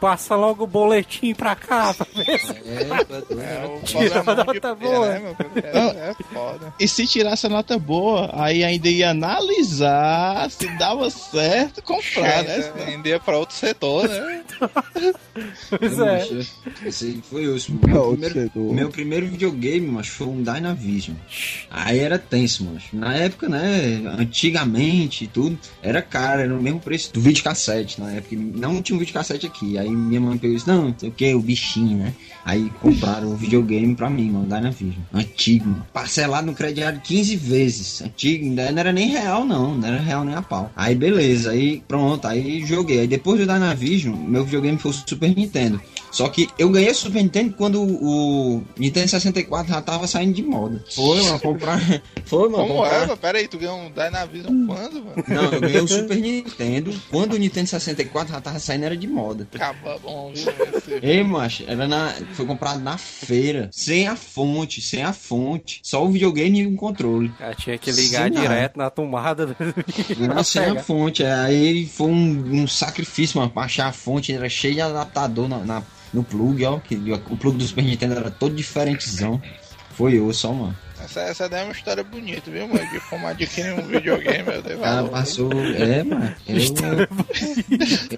passa 0.00 0.34
logo 0.36 0.64
o 0.64 0.66
boletim 0.66 1.32
pra 1.34 1.54
cá, 1.54 1.94
pra 1.94 2.06
ver 2.14 2.38
se 2.38 2.52
É, 2.52 3.66
o 3.66 3.80
Tira 3.86 4.22
problemão 4.22 4.32
a 4.32 4.34
de 4.34 4.60
nota 4.60 4.76
pé, 4.76 4.86
boa. 4.86 5.08
né, 5.08 5.18
meu? 5.20 5.36
É, 5.64 6.10
é 6.10 6.14
foda. 6.32 6.74
E 6.78 6.88
se 6.88 7.06
tirasse 7.06 7.46
a 7.46 7.48
nota 7.48 7.78
boa, 7.78 8.30
aí 8.34 8.64
ainda 8.64 8.88
ia 8.88 9.10
analisar 9.10 10.50
se 10.50 10.66
dava 10.78 11.08
certo 11.10 11.82
comprar, 11.82 12.42
né? 12.42 12.58
É, 12.76 12.84
Vender 12.84 13.20
pra 13.20 13.38
outro 13.38 13.54
setor, 13.54 14.08
né? 14.08 14.41
Pois 15.70 15.98
é. 15.98 16.28
Esse 16.86 17.22
foi 17.22 17.48
o 17.48 17.56
Pra 17.80 17.88
meu 17.88 18.16
primeiro, 18.16 18.72
meu 18.72 18.90
primeiro 18.90 19.26
videogame, 19.26 19.86
mas 19.86 20.08
foi 20.08 20.26
um 20.26 20.42
Dynavision. 20.42 21.16
Aí 21.70 21.98
era 21.98 22.18
tenso, 22.18 22.64
mano. 22.64 22.78
Na 22.92 23.14
época, 23.14 23.48
né, 23.48 24.02
antigamente 24.18 25.24
e 25.24 25.26
tudo, 25.26 25.58
era 25.82 26.02
caro, 26.02 26.42
era 26.42 26.54
o 26.54 26.62
mesmo 26.62 26.80
preço 26.80 27.12
do 27.12 27.20
videocassete 27.20 28.00
na 28.00 28.12
época. 28.12 28.36
Não 28.36 28.82
tinha 28.82 28.96
um 28.96 28.98
videocassete 28.98 29.46
aqui. 29.46 29.78
Aí 29.78 29.88
minha 29.88 30.20
mãe 30.20 30.36
pegou 30.36 30.56
isso, 30.56 30.68
não, 30.68 30.88
não 30.88 30.94
sei 30.98 31.08
o 31.08 31.12
que, 31.12 31.34
o 31.34 31.40
bichinho, 31.40 31.98
né? 31.98 32.12
Aí 32.44 32.70
compraram 32.80 33.28
o 33.28 33.36
videogame 33.36 33.94
pra 33.94 34.10
mim, 34.10 34.30
mano, 34.30 34.46
Dynavision. 34.46 35.02
Antigo, 35.12 35.68
mano. 35.68 35.86
Parcelado 35.92 36.46
no 36.46 36.54
crediário 36.54 37.00
15 37.00 37.36
vezes. 37.36 38.02
Antigo, 38.02 38.44
ainda 38.44 38.70
não 38.70 38.78
era 38.80 38.92
nem 38.92 39.08
real, 39.08 39.44
não. 39.44 39.76
Não 39.76 39.88
era 39.88 40.00
real 40.00 40.24
nem 40.24 40.34
a 40.34 40.42
pau. 40.42 40.70
Aí 40.76 40.94
beleza, 40.94 41.52
aí 41.52 41.82
pronto, 41.86 42.26
aí 42.26 42.64
joguei. 42.66 43.00
Aí 43.00 43.06
depois 43.06 43.40
do 43.40 43.46
Dynavision, 43.46 44.16
meu 44.16 44.44
videogame 44.52 44.78
foi 44.78 44.90
o 44.90 44.94
Super 44.94 45.34
Nintendo. 45.34 45.80
Só 46.10 46.28
que 46.28 46.48
eu 46.58 46.68
ganhei 46.70 46.90
o 46.90 46.94
Super 46.94 47.22
Nintendo 47.22 47.54
quando 47.56 47.80
o 47.82 48.02
o 48.52 48.62
Nintendo 48.76 49.08
64 49.08 49.72
já 49.72 49.80
tava 49.80 50.06
saindo 50.06 50.34
de 50.34 50.42
moda. 50.42 50.84
Foi, 50.94 51.22
mano, 51.22 51.40
comprar. 51.40 51.80
Foi, 52.24 52.48
mano, 52.48 52.66
Como 52.66 52.74
comprar. 52.80 52.94
é, 52.94 53.00
mano? 53.00 53.16
Pera 53.16 53.38
aí, 53.38 53.48
tu 53.48 53.58
ganhou 53.58 53.78
um 53.78 53.90
Dynavision 53.90 54.66
quando, 54.66 55.04
mano? 55.04 55.24
Não, 55.28 55.52
eu 55.52 55.60
ganhei 55.60 55.80
o 55.80 55.88
Super 55.88 56.16
Nintendo 56.18 56.92
quando 57.10 57.34
o 57.34 57.38
Nintendo 57.38 57.68
64 57.68 58.32
já 58.32 58.40
tava 58.40 58.58
saindo, 58.58 58.84
era 58.84 58.96
de 58.96 59.06
moda. 59.06 59.46
Acaba 59.54 59.98
bom, 59.98 60.32
viu? 60.34 60.52
Ei, 61.02 61.22
macho, 61.22 61.64
era 61.66 61.86
na, 61.88 62.14
foi 62.34 62.44
comprado 62.46 62.80
na 62.80 62.98
feira, 62.98 63.68
sem 63.72 64.06
a 64.08 64.16
fonte, 64.16 64.80
sem 64.82 65.02
a 65.02 65.12
fonte, 65.12 65.80
só 65.82 66.04
o 66.04 66.10
videogame 66.10 66.60
e 66.60 66.66
um 66.66 66.76
controle. 66.76 67.32
Já 67.38 67.54
tinha 67.54 67.78
que 67.78 67.90
ligar 67.92 68.28
Sim, 68.30 68.40
direto 68.40 68.76
na 68.76 68.90
tomada. 68.90 69.46
do- 69.46 69.56
Não, 70.18 70.42
sem 70.44 70.62
a 70.64 70.76
fonte, 70.82 71.24
aí 71.24 71.86
foi 71.86 72.08
um, 72.08 72.62
um 72.62 72.66
sacrifício, 72.68 73.38
mano, 73.38 73.50
pra 73.50 73.62
achar 73.62 73.86
a 73.88 73.92
fonte, 73.92 74.32
era 74.42 74.48
cheio 74.50 74.74
de 74.74 74.80
adaptador 74.80 75.48
na, 75.48 75.58
na- 75.58 75.82
no 76.12 76.22
plug, 76.22 76.64
ó, 76.66 76.78
que 76.78 76.94
o 76.94 77.36
plug 77.36 77.56
do 77.56 77.64
Super 77.64 77.84
Nintendo 77.84 78.14
era 78.16 78.30
todo 78.30 78.54
diferentezão. 78.54 79.40
Foi 79.96 80.18
eu 80.18 80.32
só, 80.32 80.52
mano. 80.52 80.76
Essa, 81.02 81.20
essa 81.22 81.48
daí 81.48 81.62
é 81.62 81.64
uma 81.64 81.72
história 81.72 82.04
bonita, 82.04 82.48
viu, 82.50 82.68
mano? 82.68 82.88
De 82.90 83.00
como 83.10 83.26
adquirir 83.26 83.72
um 83.74 83.82
videogame, 83.82 84.38
eu 84.46 84.62
cara 84.78 84.96
valor. 84.96 85.10
passou, 85.10 85.50
é, 85.52 86.02
mano. 86.04 86.32
Eu, 86.46 86.58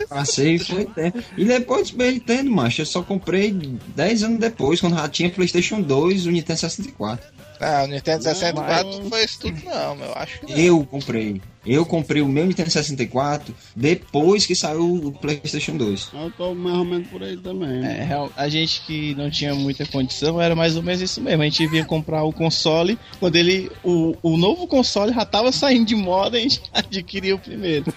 eu 0.01 0.09
passei 0.09 0.55
e 0.57 0.59
foi 0.59 0.85
tempo. 0.87 1.19
E 1.37 1.45
depois 1.45 1.83
do 1.83 1.89
Super 1.89 2.13
Nintendo, 2.13 2.51
macho, 2.51 2.83
eu 2.83 2.87
só 2.87 3.03
comprei 3.03 3.53
10 3.97 4.23
anos 4.25 4.39
depois, 4.39 4.81
quando 4.81 4.97
já 4.97 5.09
tinha 5.09 5.31
PlayStation 5.31 5.81
2 5.81 6.27
e 6.27 6.29
o 6.29 6.33
Nintendo 6.33 6.61
64. 6.61 7.27
Ah, 7.65 7.85
o 7.85 7.87
Nintendo 7.87 8.23
64 8.23 8.87
mas- 8.87 8.99
não 8.99 9.11
foi 9.11 9.25
isso 9.25 9.41
tudo, 9.41 9.61
não, 9.65 9.97
meu. 9.97 10.13
Acho 10.15 10.41
que 10.41 10.53
não. 10.53 10.59
Eu 10.59 10.85
comprei. 10.85 11.41
Eu 11.67 11.87
comprei 11.87 12.21
o 12.21 12.29
meu 12.29 12.45
Nintendo 12.45 12.71
64 12.71 13.55
depois 13.75 14.45
que 14.45 14.55
saiu 14.55 15.07
o 15.07 15.13
PlayStation 15.13 15.77
2. 15.79 16.11
Eu 16.13 16.31
tô 16.33 16.55
mais 16.55 16.77
ou 16.77 16.85
menos 16.85 17.09
por 17.09 17.23
aí 17.23 17.39
também. 17.39 17.83
É, 17.83 18.09
a 18.37 18.49
gente 18.51 18.83
que 18.83 19.15
não 19.15 19.31
tinha 19.31 19.55
muita 19.55 19.87
condição 19.87 20.39
era 20.41 20.55
mais 20.55 20.77
ou 20.77 20.83
menos 20.83 21.01
isso 21.01 21.23
mesmo. 21.23 21.41
A 21.41 21.47
gente 21.47 21.67
vinha 21.67 21.85
comprar 21.85 22.23
o 22.23 22.33
console, 22.33 22.99
quando 23.19 23.37
ele. 23.37 23.71
O, 23.83 24.15
o 24.23 24.37
novo 24.37 24.67
console 24.67 25.15
já 25.15 25.25
tava 25.25 25.51
saindo 25.53 25.87
de 25.87 25.95
moda, 25.97 26.37
a 26.37 26.41
gente 26.41 26.61
adquiria 26.73 27.35
o 27.35 27.39
primeiro. 27.39 27.87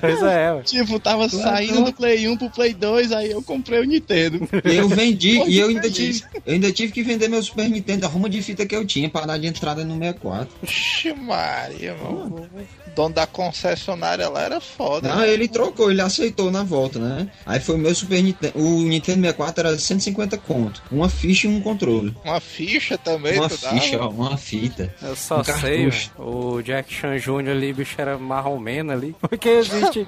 Pois 0.00 0.22
é, 0.22 0.52
ué. 0.52 0.62
Tipo, 0.62 1.00
tava 1.00 1.28
saindo 1.28 1.84
do 1.84 1.92
Play 1.92 2.28
1 2.28 2.36
pro 2.36 2.50
Play 2.50 2.72
2, 2.72 3.10
aí 3.10 3.32
eu 3.32 3.42
comprei 3.42 3.80
o 3.80 3.84
Nintendo. 3.84 4.48
Eu 4.62 4.88
vendi 4.88 5.38
Pode 5.38 5.50
e 5.50 5.58
eu 5.58 5.68
ainda, 5.68 5.90
tive, 5.90 6.22
eu 6.46 6.54
ainda 6.54 6.72
tive 6.72 6.92
que 6.92 7.02
vender 7.02 7.28
meu 7.28 7.42
Super 7.42 7.68
Nintendo, 7.68 8.06
a 8.18 8.20
ruma 8.20 8.28
de 8.28 8.42
fita 8.42 8.66
que 8.66 8.74
eu 8.74 8.84
tinha 8.84 9.08
para 9.08 9.26
dar 9.26 9.38
de 9.38 9.46
entrada 9.46 9.84
no 9.84 9.94
64. 9.94 10.48
Oxi, 10.62 11.12
Maria, 11.14 11.94
mano. 11.94 12.48
O 12.86 12.90
dono 12.94 13.14
da 13.14 13.26
concessionária 13.26 14.28
lá 14.28 14.42
era 14.42 14.60
foda. 14.60 15.08
Não, 15.08 15.18
né? 15.18 15.30
ele 15.30 15.46
trocou, 15.46 15.90
ele 15.90 16.00
aceitou 16.00 16.50
na 16.50 16.62
volta, 16.64 16.98
né? 16.98 17.30
Aí 17.46 17.60
foi 17.60 17.76
o 17.76 17.78
meu 17.78 17.94
Super 17.94 18.22
Nintendo. 18.22 18.58
O 18.58 18.82
Nintendo 18.82 19.20
64 19.20 19.66
era 19.68 19.78
150 19.78 20.36
conto. 20.38 20.82
Uma 20.90 21.08
ficha 21.08 21.46
e 21.46 21.50
um 21.50 21.60
controle. 21.60 22.14
Uma 22.24 22.40
ficha 22.40 22.98
também, 22.98 23.38
Uma 23.38 23.48
tu 23.48 23.56
dava? 23.60 23.78
ficha, 23.80 24.00
ó, 24.02 24.08
uma 24.08 24.36
fita. 24.36 24.92
Eu 25.02 25.14
só 25.14 25.40
Um 25.40 25.44
sei, 25.44 25.82
cartucho. 25.84 26.10
O 26.18 26.62
Jack 26.62 26.92
Chan 26.92 27.16
Jr. 27.18 27.50
ali, 27.50 27.72
bicho, 27.72 27.94
era 27.98 28.18
marromeno 28.18 28.92
ali. 28.92 29.14
Porque 29.20 29.48
existe. 29.48 30.06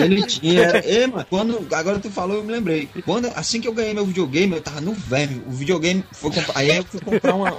Ele 0.00 0.22
tinha. 0.26 0.62
Era, 0.62 0.84
Ei, 0.88 1.06
mano, 1.06 1.26
quando. 1.28 1.66
Agora 1.74 1.98
tu 1.98 2.10
falou, 2.10 2.36
eu 2.36 2.44
me 2.44 2.52
lembrei. 2.52 2.88
Quando, 3.04 3.26
assim 3.36 3.60
que 3.60 3.68
eu 3.68 3.72
ganhei 3.72 3.94
meu 3.94 4.04
videogame, 4.06 4.54
eu 4.54 4.60
tava 4.62 4.80
no 4.80 4.92
velho. 4.92 5.44
O 5.46 5.50
videogame 5.52 6.04
foi 6.12 6.30
comprar. 6.30 6.58
Aí 6.58 6.76
eu 6.76 6.84
fui 6.98 7.00
comprar 7.00 7.34
uma. 7.34 7.52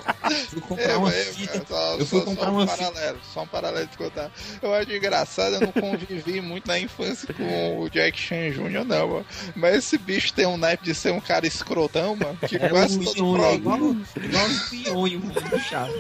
Fui 0.49 0.61
comprar 0.61 0.97
uma 0.97 1.13
É, 1.13 1.21
é, 1.21 1.25
fita. 1.25 1.57
é, 1.57 1.61
só- 1.67 1.95
Eu 1.97 2.05
fui 2.05 2.19
só- 2.19 2.25
comprar 2.25 2.45
só 2.45 2.51
um 2.51 2.55
uma 2.55 2.67
fita. 2.67 2.77
paralelo, 2.91 3.17
só 3.33 3.41
um 3.43 3.47
paralelo 3.47 3.87
de 3.87 3.97
contar. 3.97 4.31
Eu 4.61 4.73
acho 4.73 4.91
engraçado, 4.91 5.53
eu 5.55 5.61
não 5.61 5.71
convivi 5.71 6.41
muito 6.41 6.67
na 6.67 6.79
infância 6.79 7.33
com 7.33 7.79
o 7.81 7.89
Jack 7.89 8.19
Chan 8.19 8.51
Jr., 8.51 8.83
não, 8.85 9.07
mano. 9.07 9.25
Mas 9.55 9.75
esse 9.75 9.97
bicho 9.97 10.33
tem 10.33 10.45
um 10.45 10.57
naipe 10.57 10.83
de 10.85 10.95
ser 10.95 11.11
um 11.11 11.19
cara 11.19 11.45
escrotão, 11.47 12.15
mano. 12.15 12.37
Que 12.47 12.55
Era 12.55 12.69
quase 12.69 12.97
um 12.99 13.03
todo 13.03 13.13
pionho, 13.15 13.43
é 13.45 13.55
igual, 13.55 13.77
igual 13.77 14.45
um 14.47 14.59
pionho, 14.69 15.19
mano, 15.19 15.59
chato. 15.59 15.93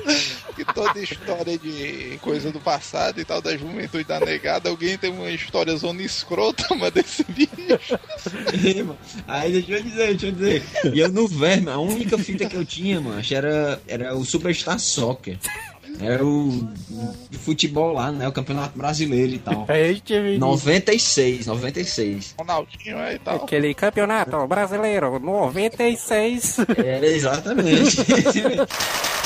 que 0.55 0.63
toda 0.73 0.99
história 0.99 1.57
de 1.57 2.17
coisa 2.21 2.51
do 2.51 2.59
passado 2.59 3.19
e 3.19 3.25
tal, 3.25 3.41
da 3.41 3.55
juventude 3.57 4.03
da 4.05 4.19
negada, 4.19 4.69
alguém 4.69 4.97
tem 4.97 5.11
uma 5.11 5.29
história 5.29 5.75
zona 5.75 6.01
escrota, 6.01 6.67
mano, 6.75 6.91
desse 6.91 7.23
bicho. 7.25 7.49
Ei, 8.63 8.83
mano. 8.83 8.97
Aí 9.27 9.51
deixa 9.51 9.71
eu 9.73 9.83
dizer, 9.83 10.07
deixa 10.07 10.25
eu 10.27 10.31
dizer. 10.31 10.63
E 10.93 10.99
eu 10.99 11.09
no 11.09 11.27
verme, 11.27 11.69
a 11.69 11.77
única 11.77 12.17
fita 12.17 12.45
que 12.45 12.55
eu 12.55 12.65
tinha, 12.65 12.99
mano, 13.01 13.19
era, 13.33 13.81
era 13.87 14.15
o 14.15 14.23
Superstar 14.25 14.79
Soccer. 14.79 15.37
Era 15.99 16.25
o 16.25 16.67
de 17.29 17.37
futebol 17.37 17.93
lá, 17.93 18.11
né? 18.11 18.27
O 18.27 18.31
campeonato 18.31 18.77
brasileiro 18.77 19.33
e 19.33 19.39
tal. 19.39 19.65
Aí 19.67 19.83
a 19.83 19.87
gente 19.93 20.03
teve 20.03 20.37
96, 20.37 21.45
96. 21.47 22.35
Ronaldinho 22.37 22.97
aí 22.97 23.15
e 23.15 23.19
tal. 23.19 23.35
aquele 23.37 23.73
campeonato 23.73 24.45
brasileiro 24.45 25.19
96. 25.19 26.57
Era 26.77 27.05
exatamente. 27.07 27.97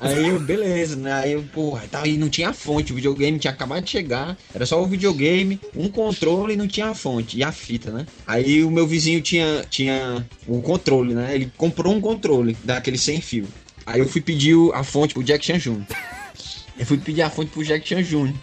Aí 0.00 0.28
eu, 0.28 0.40
beleza, 0.40 0.96
né? 0.96 1.12
Aí 1.12 1.32
eu, 1.32 1.42
porra, 1.52 1.82
tá, 1.90 2.02
aí 2.02 2.16
não 2.16 2.28
tinha 2.28 2.52
fonte, 2.52 2.92
o 2.92 2.96
videogame 2.96 3.38
tinha 3.38 3.52
acabado 3.52 3.84
de 3.84 3.90
chegar, 3.90 4.36
era 4.54 4.66
só 4.66 4.82
o 4.82 4.86
videogame, 4.86 5.60
um 5.76 5.88
controle 5.88 6.54
e 6.54 6.56
não 6.56 6.66
tinha 6.66 6.88
a 6.88 6.94
fonte, 6.94 7.38
e 7.38 7.44
a 7.44 7.52
fita, 7.52 7.90
né? 7.90 8.06
Aí 8.26 8.62
o 8.64 8.70
meu 8.70 8.86
vizinho 8.86 9.20
tinha, 9.20 9.64
tinha 9.68 10.26
o 10.46 10.60
controle, 10.60 11.14
né? 11.14 11.34
Ele 11.34 11.50
comprou 11.56 11.94
um 11.94 12.00
controle 12.00 12.56
daquele 12.64 12.98
sem 12.98 13.20
fio. 13.20 13.46
Aí 13.84 14.00
eu 14.00 14.08
fui 14.08 14.20
pedir 14.20 14.56
a 14.74 14.84
fonte 14.84 15.14
pro 15.14 15.24
Jack 15.24 15.44
Chan 15.44 15.58
Jr. 15.58 15.84
Eu 16.82 16.86
fui 16.86 16.98
pedir 16.98 17.22
a 17.22 17.30
fonte 17.30 17.52
pro 17.52 17.62
Jack 17.62 17.88
Chan 17.88 18.02
Jr. 18.02 18.34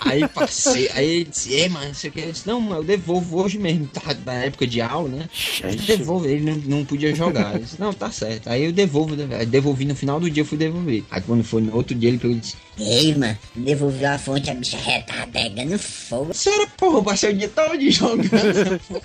Aí 0.00 0.26
passei, 0.28 0.88
aí 0.94 1.06
ele 1.06 1.24
disse, 1.24 1.60
é, 1.60 1.68
mano, 1.68 1.94
você 1.94 2.10
quer? 2.10 2.28
Eu 2.28 2.32
disse, 2.32 2.46
não, 2.46 2.72
eu 2.74 2.82
devolvo 2.82 3.42
hoje 3.42 3.58
mesmo, 3.58 3.86
tá 3.86 4.16
na 4.24 4.32
época 4.32 4.66
de 4.66 4.80
aula, 4.80 5.10
né? 5.10 5.28
Aí 5.62 5.76
devolvo, 5.76 6.26
ele 6.26 6.50
não, 6.50 6.78
não 6.78 6.84
podia 6.86 7.14
jogar. 7.14 7.56
Eu 7.56 7.60
disse, 7.60 7.78
não, 7.78 7.92
tá 7.92 8.10
certo. 8.10 8.48
Aí 8.48 8.64
eu 8.64 8.72
devolvo, 8.72 9.14
né? 9.14 9.44
Devolvi 9.44 9.84
no 9.84 9.94
final 9.94 10.18
do 10.18 10.30
dia, 10.30 10.40
eu 10.40 10.46
fui 10.46 10.56
devolver. 10.56 11.04
Aí 11.10 11.20
quando 11.20 11.44
foi 11.44 11.60
no 11.60 11.76
outro 11.76 11.94
dia, 11.94 12.08
ele 12.08 12.16
pegou 12.16 12.34
e 12.34 12.40
disse, 12.40 12.56
Ei, 12.80 13.14
mano, 13.14 13.36
devolveu 13.54 14.10
a 14.10 14.18
fonte, 14.18 14.50
a 14.50 14.54
bicha 14.54 14.78
já 14.78 15.00
tá 15.02 15.26
pegando 15.30 15.78
fogo. 15.78 16.32
senhora, 16.32 16.66
porra, 16.76 16.98
eu 16.98 17.02
passei 17.02 17.30
o 17.32 17.36
dia 17.36 17.48
todo 17.48 17.76
de 17.78 17.90
jogando. 17.90 18.30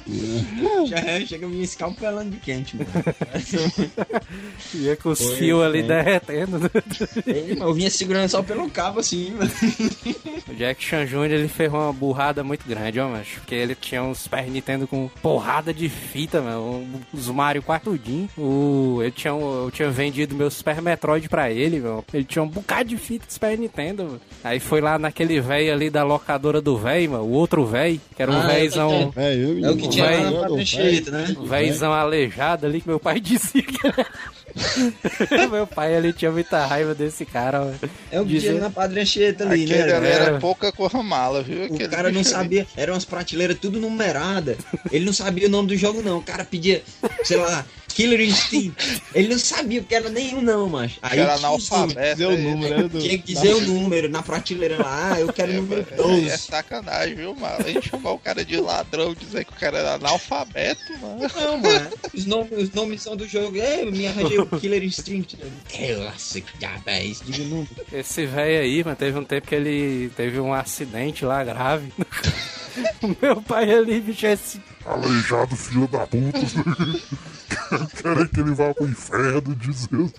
Já 0.88 0.98
é, 0.98 1.26
chega 1.26 1.48
me 1.48 1.64
escalpelando 1.64 2.32
de 2.32 2.38
quente, 2.38 2.78
mano. 2.78 2.90
Ia 4.74 4.96
com 4.98 5.10
os 5.10 5.20
fios 5.34 5.62
ali 5.64 5.80
foi. 5.80 5.88
derretendo. 5.88 6.72
Ele, 7.26 7.60
eu 7.60 7.74
vinha 7.74 7.90
segurando 7.90 8.30
só 8.30 8.42
pelo 8.44 8.70
cabo 8.70 9.00
assim, 9.00 9.32
mano. 9.32 9.52
O 10.48 10.54
Jack 10.54 10.84
Chan 10.84 11.06
Jr. 11.06 11.32
ele 11.32 11.48
fez 11.48 11.72
uma 11.72 11.92
burrada 11.92 12.44
muito 12.44 12.68
grande, 12.68 13.00
ó, 13.00 13.10
mas 13.10 13.28
Porque 13.28 13.56
ele 13.56 13.76
tinha 13.76 14.04
uns 14.04 14.20
Super 14.20 14.46
Nintendo 14.50 14.88
com 14.88 15.10
porrada 15.22 15.74
de 15.74 15.90
fita, 15.90 16.42
mano. 16.42 16.88
Os 17.14 17.28
Mario 17.28 17.62
quartudinho. 17.64 18.30
O, 18.38 19.00
ele 19.02 19.12
tinha, 19.12 19.34
um- 19.34 19.66
eu 19.66 19.72
tinha 19.72 19.90
vendido 19.90 20.36
meu 20.36 20.50
Super 20.50 20.82
Metroid 20.82 21.28
pra 21.30 21.52
ele, 21.52 21.80
mano. 21.80 22.04
Ele 22.14 22.24
tinha 22.24 22.44
um 22.44 22.48
bocado 22.48 22.90
de 22.90 22.98
fita 22.98 23.26
de 23.26 23.34
Super 23.34 23.52
Nintendo, 23.58 23.65
mano. 24.04 24.22
Aí 24.44 24.60
foi 24.60 24.82
lá 24.82 24.98
naquele 25.00 25.40
velho 25.42 25.74
ali 25.74 25.90
da 25.90 26.04
locadora 26.04 26.62
do 26.62 26.78
velho, 26.78 27.12
mano. 27.12 27.24
O 27.24 27.32
outro 27.32 27.66
velho, 27.66 28.00
que 28.16 28.22
era 28.22 28.32
um 28.32 28.36
Ah, 28.40 28.48
velhozão. 28.48 29.14
É, 29.16 29.36
eu, 29.36 29.66
É 29.66 29.72
o 29.72 29.78
que 29.78 29.88
tinha 29.90 30.06
Vai- 30.06 30.24
lá 30.32 30.48
né? 31.12 31.36
Véizão 31.46 31.94
aleijado 31.94 32.66
ali 32.66 32.82
que 32.82 32.88
meu 32.88 33.00
pai 33.00 33.20
dizia 33.22 33.62
que 33.64 33.78
era. 33.88 34.06
meu 35.52 35.68
pai 35.68 35.94
ele 35.96 36.14
tinha 36.14 36.32
muita 36.32 36.66
raiva 36.66 36.94
desse 36.96 37.26
cara. 37.26 37.74
É 38.12 38.20
o 38.22 38.24
que 38.24 38.30
tinha 38.40 38.52
Dizer- 38.54 38.62
na 38.62 38.70
padrancheta 38.70 39.44
ali, 39.44 39.64
Aquele 39.66 39.84
né? 39.84 39.94
ali 39.96 40.08
era 40.08 40.24
Era. 40.26 40.40
pouca 40.40 40.72
mala, 41.04 41.42
viu? 41.44 41.62
O 41.64 41.66
Aquele 41.66 41.90
cara 41.90 42.12
não 42.12 42.24
sabia, 42.24 42.66
eram 42.78 42.94
umas 42.94 43.06
prateleiras 43.06 43.58
tudo 43.60 43.80
numerada. 43.80 44.58
Ele 44.92 45.06
não 45.06 45.14
sabia 45.14 45.48
o 45.48 45.52
nome 45.52 45.68
do 45.70 45.76
jogo, 45.78 46.02
não. 46.02 46.20
O 46.20 46.22
cara 46.22 46.46
pedia, 46.46 46.82
sei 47.24 47.38
lá, 47.38 47.66
Killer 47.96 48.20
Instinct. 48.20 49.02
Ele 49.14 49.30
não 49.30 49.40
sabia 49.40 49.80
o 49.80 49.84
que 49.86 49.96
era 49.96 50.10
nenhum, 50.10 50.42
não, 50.42 50.68
macho. 50.68 51.00
Aí 51.02 51.18
Era 51.18 51.36
tinha 51.38 51.48
analfabeto. 51.48 52.12
Dizer 52.12 52.26
o 52.26 52.30
aí. 52.32 52.42
número, 52.44 52.78
né? 52.82 52.88
Do, 52.90 53.00
Tinha 53.00 53.18
que 53.18 53.34
dizer 53.34 53.54
o 53.56 53.62
número 53.62 54.10
na 54.10 54.22
prateleira 54.22 54.78
lá. 54.78 55.14
Ah, 55.14 55.20
eu 55.22 55.32
quero 55.32 55.54
o 55.54 55.56
número 55.56 55.88
É 55.90 55.96
12. 55.96 56.38
sacanagem, 56.38 57.16
viu, 57.16 57.34
mano? 57.34 57.56
A 57.60 57.64
gente 57.72 57.88
chamar 57.90 58.12
o 58.12 58.20
cara 58.20 58.44
de 58.44 58.58
ladrão, 58.58 59.14
dizer 59.14 59.46
que 59.46 59.54
o 59.54 59.56
cara 59.56 59.78
era 59.78 59.94
analfabeto, 59.94 60.82
mano. 61.00 61.22
Não, 61.36 61.58
mano. 61.58 61.90
Os 62.14 62.26
nomes, 62.26 62.52
os 62.64 62.72
nomes 62.74 63.02
são 63.02 63.16
do 63.16 63.26
jogo. 63.26 63.58
É, 63.58 63.86
me 63.86 64.06
arranjei 64.08 64.40
o 64.40 64.46
Killer 64.46 64.84
Instinct. 64.84 65.38
Nossa, 66.04 66.42
que 66.42 66.58
diabo 66.58 66.84
é 66.88 67.06
isso? 67.06 67.24
Diga 67.24 67.44
o 67.44 67.48
número. 67.48 67.70
Esse 67.94 68.26
velho 68.26 68.62
aí, 68.62 68.84
mano, 68.84 68.98
teve 68.98 69.18
um 69.18 69.24
tempo 69.24 69.48
que 69.48 69.56
ele 69.56 70.10
teve 70.18 70.38
um 70.40 70.54
acidente 70.54 71.24
lá 71.24 71.44
grave. 71.44 71.94
O 73.02 73.16
meu 73.22 73.42
pai 73.42 73.72
ali, 73.72 74.02
bicho, 74.02 74.28
esse. 74.28 74.60
Aleijado, 74.86 75.56
filho 75.56 75.88
da 75.88 76.06
puta. 76.06 76.40
Querem 78.02 78.28
que 78.28 78.40
ele 78.40 78.54
vá 78.54 78.74
pro 78.74 78.86
inferno, 78.86 79.56
diz 79.56 79.88
ele. 79.92 80.14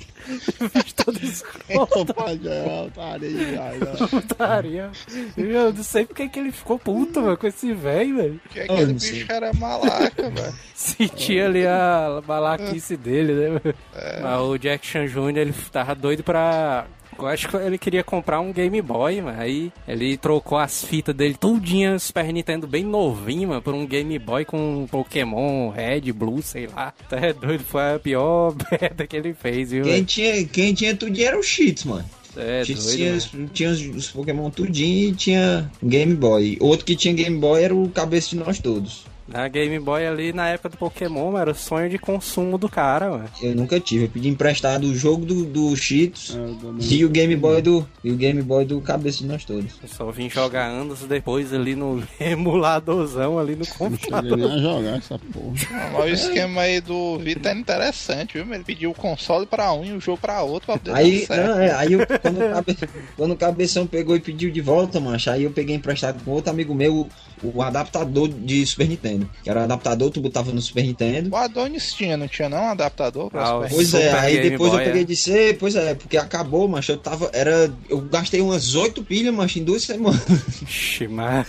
bicho 0.74 0.94
todo 0.96 1.18
escroto, 1.22 2.14
é, 2.44 4.06
putaria. 4.08 4.90
Eu 5.36 5.72
não 5.72 5.84
sei 5.84 6.04
porque 6.04 6.28
que 6.28 6.38
ele 6.40 6.50
ficou 6.50 6.78
puto, 6.78 7.20
mano, 7.20 7.36
com 7.36 7.46
esse 7.46 7.72
velho, 7.72 8.16
velho. 8.16 8.40
Que 8.50 8.60
aquele 8.60 8.92
bicho 8.94 9.30
era 9.30 9.52
malaca, 9.54 10.30
velho. 10.30 10.54
Sentia 10.74 11.46
ali 11.46 11.66
a 11.66 12.22
malaquice 12.26 12.96
dele, 12.96 13.32
né? 13.34 13.74
É. 13.94 14.20
Mas 14.20 14.40
o 14.40 14.58
Jack 14.58 14.84
Chan 14.84 15.06
Jr., 15.06 15.38
ele 15.38 15.54
tava 15.70 15.94
doido 15.94 16.24
pra. 16.24 16.86
Eu 17.18 17.26
acho 17.28 17.48
que 17.48 17.56
ele 17.56 17.78
queria 17.78 18.04
comprar 18.04 18.40
um 18.40 18.52
Game 18.52 18.80
Boy, 18.82 19.20
mano. 19.20 19.40
Aí 19.40 19.72
ele 19.86 20.16
trocou 20.16 20.58
as 20.58 20.84
fitas 20.84 21.14
dele 21.14 21.34
tudinha, 21.34 21.98
Super 21.98 22.32
Nintendo 22.32 22.66
bem 22.66 22.84
novinho, 22.84 23.48
mano, 23.48 23.62
por 23.62 23.74
um 23.74 23.86
Game 23.86 24.18
Boy 24.18 24.44
com 24.44 24.86
Pokémon 24.90 25.70
Red, 25.70 26.12
Blue, 26.12 26.42
sei 26.42 26.66
lá. 26.66 26.92
Tá 27.08 27.16
é 27.18 27.32
doido, 27.32 27.64
foi 27.64 27.94
a 27.94 27.98
pior 27.98 28.54
merda 28.70 29.06
que 29.06 29.16
ele 29.16 29.34
fez, 29.34 29.70
viu? 29.70 29.84
Quem 29.84 30.04
tinha, 30.04 30.44
quem 30.44 30.74
tinha 30.74 30.96
tudinho 30.96 31.26
era 31.26 31.38
o 31.38 31.42
Cheats, 31.42 31.84
mano. 31.84 32.04
É 32.36 32.64
Cheats 32.64 32.84
doido, 32.84 32.96
tinha, 32.96 33.48
tinha 33.52 33.70
os, 33.70 33.80
os 33.80 34.10
Pokémon 34.10 34.50
tudinho 34.50 35.10
e 35.10 35.14
tinha 35.14 35.70
Game 35.82 36.14
Boy. 36.14 36.58
Outro 36.60 36.84
que 36.84 36.94
tinha 36.94 37.14
Game 37.14 37.38
Boy 37.38 37.62
era 37.62 37.74
o 37.74 37.88
cabeça 37.88 38.30
de 38.30 38.36
nós 38.36 38.58
todos. 38.58 39.04
Na 39.28 39.48
Game 39.48 39.78
Boy 39.80 40.06
ali, 40.06 40.32
na 40.32 40.48
época 40.48 40.68
do 40.68 40.76
Pokémon, 40.76 41.26
mano, 41.26 41.38
era 41.38 41.50
o 41.50 41.54
sonho 41.54 41.90
de 41.90 41.98
consumo 41.98 42.56
do 42.56 42.68
cara, 42.68 43.10
mano. 43.10 43.24
Eu 43.42 43.54
nunca 43.56 43.80
tive. 43.80 44.04
Eu 44.04 44.08
pedi 44.08 44.28
emprestado 44.28 44.84
o 44.84 44.94
jogo 44.94 45.26
do, 45.26 45.44
do 45.44 45.74
Cheats 45.76 46.36
É, 46.36 46.94
e 46.94 47.04
o 47.04 47.08
Game 47.08 47.34
Boy 47.34 47.60
do. 47.60 47.86
E 48.04 48.12
o 48.12 48.16
Game 48.16 48.40
Boy 48.42 48.64
do 48.64 48.80
cabeça 48.80 49.18
de 49.18 49.26
nós 49.26 49.44
todos. 49.44 49.72
Eu 49.82 49.88
só 49.88 50.10
vim 50.12 50.30
jogar 50.30 50.66
anos 50.66 51.00
depois 51.00 51.52
ali 51.52 51.74
no 51.74 52.02
emuladorzão 52.20 53.38
ali 53.38 53.56
no 53.56 53.64
Não 53.64 53.72
computador. 53.76 54.50
a 54.50 54.58
jogar 54.58 54.96
essa 54.98 55.18
porra. 55.18 55.54
Não, 55.70 55.92
mas 55.98 56.04
o 56.04 56.08
esquema 56.08 56.60
aí 56.62 56.80
do 56.80 57.18
Vitor 57.18 57.50
é 57.50 57.54
interessante, 57.54 58.34
viu? 58.40 58.54
Ele 58.54 58.64
pediu 58.64 58.90
o 58.90 58.94
console 58.94 59.44
pra 59.46 59.72
um 59.72 59.84
e 59.84 59.92
o 59.92 60.00
jogo 60.00 60.18
pra 60.18 60.42
outro 60.42 60.66
pra 60.66 60.78
poder 60.78 60.94
Aí, 60.94 61.20
dar 61.26 61.34
certo. 61.34 61.48
não, 61.48 61.58
é, 61.60 61.72
aí 61.74 61.92
eu, 61.92 62.00
quando, 62.06 62.36
o 62.38 62.50
cabe, 62.50 62.76
quando 63.16 63.30
o 63.32 63.36
cabeção 63.36 63.86
pegou 63.86 64.14
e 64.16 64.20
pediu 64.20 64.50
de 64.50 64.60
volta, 64.60 65.00
mancha, 65.00 65.32
aí 65.32 65.42
eu 65.42 65.50
peguei 65.50 65.74
emprestado 65.74 66.22
com 66.24 66.30
outro 66.30 66.50
amigo 66.50 66.74
meu 66.74 67.08
o, 67.42 67.62
adaptador 67.62 68.28
de 68.28 68.64
Super 68.66 68.88
Nintendo. 68.88 69.28
Que 69.42 69.50
era 69.50 69.60
o 69.60 69.62
adaptador, 69.64 70.10
tu 70.10 70.20
botava 70.20 70.52
no 70.52 70.60
Super 70.60 70.84
Nintendo. 70.84 71.30
O 71.30 71.36
Adonis 71.36 71.92
tinha, 71.92 72.16
não 72.16 72.28
tinha 72.28 72.48
não 72.48 72.58
um 72.64 72.68
adaptador 72.70 73.30
pra 73.30 73.42
Ah, 73.42 73.46
Super 73.62 73.70
Pois 73.70 73.94
é, 73.94 74.08
Super 74.10 74.18
aí 74.20 74.34
Game 74.36 74.50
depois 74.50 74.70
eu 74.72 74.76
Boy, 74.78 74.84
peguei 74.86 75.00
é. 75.00 75.02
e 75.02 75.06
disse, 75.06 75.30
"Ei, 75.32 75.54
pois 75.54 75.74
é, 75.76 75.94
porque 75.94 76.16
acabou, 76.16 76.66
mancha, 76.68 76.92
eu 76.92 76.96
tava, 76.98 77.30
era, 77.32 77.72
eu 77.88 78.00
gastei 78.00 78.40
umas 78.40 78.74
oito 78.74 79.02
pilhas, 79.02 79.34
mancha, 79.34 79.58
em 79.58 79.64
duas 79.64 79.82
semanas. 79.82 80.20
Ixi, 80.62 81.08
Maria. 81.08 81.46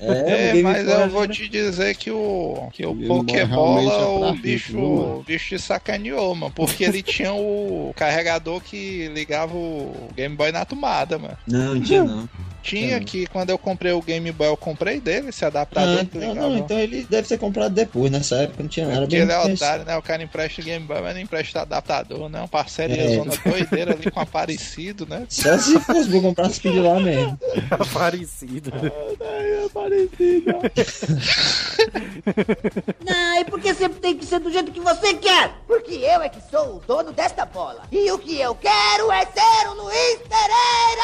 É, 0.00 0.50
o 0.50 0.52
Game 0.52 0.62
mas 0.62 0.84
Boy 0.84 0.92
eu 0.94 0.96
era- 1.00 1.06
vou 1.08 1.26
te 1.28 1.48
dizer 1.48 1.96
que 1.96 2.10
o 2.10 2.68
que 2.72 2.84
o 2.86 2.94
Pokébola 2.94 3.92
é 3.92 4.30
o 4.30 4.34
bicho, 4.34 4.78
o 4.78 5.22
bicho 5.26 5.48
te 5.48 5.58
sacaneou, 5.58 6.34
mano, 6.34 6.52
porque 6.54 6.84
ele 6.84 7.02
tinha 7.02 7.32
o 7.32 7.92
carregador 7.96 8.60
que 8.60 9.08
ligava 9.08 9.54
o 9.56 10.08
Game 10.16 10.34
Boy 10.36 10.52
na 10.52 10.64
tomada, 10.64 11.18
mano. 11.18 11.36
Não, 11.46 11.74
não 11.74 11.80
tinha 11.82 12.04
não. 12.04 12.28
Tinha 12.62 12.98
Sim. 12.98 13.04
que 13.04 13.26
quando 13.26 13.50
eu 13.50 13.58
comprei 13.58 13.92
o 13.92 14.00
Game 14.00 14.30
Boy, 14.32 14.46
eu 14.48 14.56
comprei 14.56 15.00
dele, 15.00 15.30
esse 15.30 15.44
adaptador 15.44 15.94
Ah, 16.00 16.04
que 16.04 16.16
então, 16.16 16.28
ligava. 16.30 16.48
não, 16.48 16.56
então 16.58 16.78
ele 16.78 17.06
deve 17.10 17.26
ser 17.26 17.38
comprado 17.38 17.74
depois, 17.74 18.10
nessa 18.10 18.36
época 18.36 18.62
não 18.62 18.68
tinha 18.70 18.86
nada. 18.86 19.00
Porque 19.00 19.16
bem 19.16 19.22
ele 19.24 19.32
é 19.32 19.38
otário, 19.54 19.84
né? 19.84 19.96
O 19.96 20.02
cara 20.02 20.22
empresta 20.22 20.60
o 20.60 20.64
Game 20.64 20.86
Boy, 20.86 21.00
mas 21.02 21.14
não 21.14 21.20
empresta 21.22 21.62
adaptador, 21.62 22.28
né? 22.28 22.40
Um 22.40 22.48
parceria 22.48 23.02
É. 23.02 23.16
zona 23.16 23.32
doideira 23.44 23.92
ali 23.94 24.10
com 24.10 24.20
Aparecido, 24.20 25.06
né? 25.06 25.26
Só 25.28 25.58
se 25.58 25.78
fosse 25.80 26.08
pra 26.08 26.20
comprar 26.20 26.46
as 26.46 26.58
pilhas 26.58 26.84
lá 26.84 27.00
mesmo. 27.00 27.38
Aparecido. 27.70 28.70
Não, 33.04 33.40
e 33.40 33.44
porque 33.44 33.74
sempre 33.74 34.00
tem 34.00 34.16
que 34.16 34.24
ser 34.26 34.40
do 34.40 34.50
jeito 34.50 34.72
que 34.72 34.80
você 34.80 35.14
quer? 35.14 35.52
Porque 35.66 35.94
eu 35.94 36.22
é 36.22 36.28
que 36.28 36.40
sou 36.50 36.76
o 36.76 36.82
dono 36.86 37.12
desta 37.12 37.44
bola. 37.44 37.82
E 37.90 38.10
o 38.10 38.18
que 38.18 38.40
eu 38.40 38.54
quero 38.54 39.10
é 39.12 39.26
ser 39.26 39.68
o 39.68 39.74
Luiz 39.74 40.18
Pereira! 40.28 41.02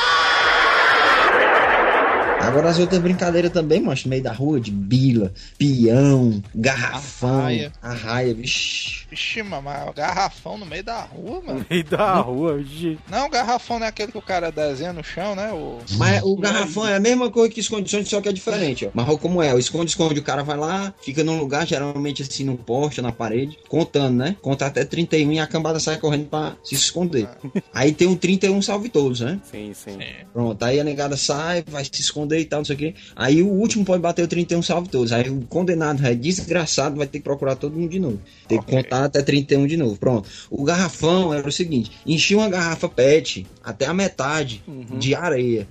Agora 2.59 2.73
as 2.73 2.81
outras 2.81 3.01
brincadeiras 3.01 3.53
também, 3.53 3.81
mano, 3.81 3.97
no 4.05 4.11
meio 4.11 4.21
da 4.21 4.33
rua, 4.33 4.59
de 4.59 4.73
bila, 4.73 5.33
peão, 5.57 6.42
garrafão, 6.53 7.38
Arraia. 7.38 7.73
arraia, 7.81 8.35
vixi. 8.35 9.07
Vixe, 9.09 9.42
mamãe, 9.44 9.75
garrafão 9.94 10.59
no 10.59 10.66
meio 10.66 10.83
da 10.83 11.01
rua, 11.03 11.40
mano. 11.40 11.64
meio 11.71 11.85
da 11.85 12.14
rua, 12.16 12.59
vixe. 12.59 12.99
Não, 13.09 13.31
garrafão 13.31 13.79
não 13.79 13.87
é 13.87 13.88
aquele 13.88 14.11
que 14.11 14.18
o 14.18 14.23
cara 14.23 14.51
desenha 14.51 14.92
no 14.92 15.05
chão, 15.05 15.37
né? 15.37 15.53
O... 15.53 15.79
Mas 15.92 16.21
o 16.25 16.37
garrafão 16.37 16.87
é 16.87 16.97
a 16.97 17.01
mesma 17.01 17.31
coisa 17.31 17.49
que 17.49 17.61
esconde-esconde, 17.61 18.09
só 18.09 18.21
que 18.21 18.29
é 18.29 18.33
diferente, 18.33 18.87
ó. 18.87 18.90
Mas 18.92 19.07
como 19.21 19.40
é, 19.40 19.55
o 19.55 19.59
esconde-esconde, 19.59 20.18
o 20.18 20.25
cara 20.25 20.42
vai 20.42 20.57
lá, 20.57 20.92
fica 21.01 21.23
num 21.23 21.38
lugar, 21.38 21.64
geralmente 21.64 22.23
assim, 22.23 22.42
no 22.42 22.57
poste, 22.57 23.01
na 23.01 23.12
parede, 23.12 23.57
contando, 23.68 24.16
né? 24.16 24.37
Conta 24.42 24.66
até 24.66 24.85
31 24.85 25.33
e 25.33 25.38
a 25.38 25.47
cambada 25.47 25.79
sai 25.79 25.97
correndo 25.97 26.27
pra 26.27 26.57
se 26.64 26.75
esconder. 26.75 27.29
Aí 27.73 27.92
tem 27.92 28.09
um 28.09 28.16
31 28.16 28.61
salve 28.61 28.88
todos, 28.88 29.21
né? 29.21 29.40
Sim, 29.49 29.73
sim. 29.73 29.97
Pronto, 30.33 30.61
aí 30.64 30.81
a 30.81 30.85
negada 30.85 31.16
sai, 31.16 31.62
vai 31.68 31.85
se 31.85 32.01
esconder 32.01 32.40
e 32.40 32.47
tal, 32.48 32.61
não 32.61 32.64
sei 32.64 32.74
o 32.76 32.78
quê. 32.78 32.94
Aí 33.14 33.42
o 33.42 33.48
último 33.48 33.84
pode 33.84 34.02
bater 34.02 34.22
o 34.24 34.28
31 34.28 34.62
salve 34.62 34.88
todos. 34.88 35.12
Aí 35.12 35.28
o 35.28 35.42
condenado 35.48 36.04
é 36.06 36.14
desgraçado, 36.14 36.96
vai 36.96 37.06
ter 37.06 37.18
que 37.18 37.24
procurar 37.24 37.56
todo 37.56 37.76
mundo 37.76 37.90
de 37.90 37.98
novo. 38.00 38.20
Tem 38.46 38.58
que 38.58 38.64
Ok. 38.64 38.82
contar 38.82 39.04
até 39.04 39.22
31 39.22 39.66
de 39.66 39.76
novo. 39.76 39.96
Pronto. 39.96 40.28
O 40.50 40.64
garrafão 40.64 41.32
era 41.32 41.46
o 41.48 41.52
seguinte: 41.52 41.90
enchia 42.06 42.37
uma 42.37 42.48
garrafa 42.48 42.88
PET 42.88 43.46
até 43.68 43.87
a 43.87 43.92
metade 43.94 44.62
de 44.98 45.14
areia. 45.14 45.68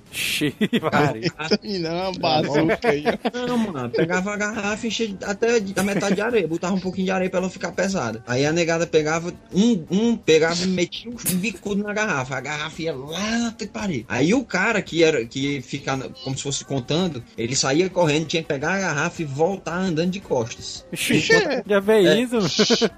Maria. 0.92 1.32
Não, 1.80 1.90
é 1.98 2.10
uma 2.10 2.20
bazuca 2.20 2.90
aí. 2.90 3.04
Não, 3.48 3.58
mano, 3.58 3.90
pegava 3.90 4.34
a 4.34 4.38
garrafa 4.38 4.86
e 4.86 4.90
enchia 4.90 5.18
até 5.24 5.58
a 5.76 5.84
metade 5.84 6.16
de 6.16 6.22
areia, 6.22 6.48
botava 6.48 6.76
um 6.76 6.80
pouquinho 6.80 7.06
de 7.06 7.12
areia 7.12 7.30
pra 7.30 7.40
ela 7.40 7.50
ficar 7.50 7.72
pesada. 7.72 8.24
Aí 8.28 8.46
a 8.46 8.52
negada 8.52 8.86
pegava, 8.86 9.34
um, 9.54 9.84
um 9.90 10.16
pegava 10.16 10.62
e 10.64 10.68
metia 10.68 11.10
um 11.12 11.36
bicudo 11.38 11.84
na 11.84 11.94
garrafa, 11.94 12.36
a 12.38 12.42
garrafa 12.42 12.82
ia 12.82 12.96
lá 12.96 13.48
até 13.48 13.66
parir. 13.66 14.06
Aí 14.08 14.34
o 14.34 14.44
cara 14.44 14.82
que 14.82 15.04
era, 15.04 15.26
que 15.26 15.64
na- 15.86 16.10
como 16.24 16.38
se 16.38 16.44
fosse 16.44 16.64
contando, 16.66 17.24
ele 17.38 17.56
saía 17.56 17.90
correndo, 17.90 18.26
tinha 18.28 18.42
que 18.44 18.48
pegar 18.48 18.74
a 18.74 18.80
garrafa 18.80 19.22
e 19.22 19.26
voltar 19.26 19.78
andando 19.78 20.12
de 20.12 20.20
costas. 20.20 20.86
Enquanto- 20.94 21.64
já 21.68 21.80
vê 21.80 21.94
É. 22.06 22.20
isso? 22.22 22.38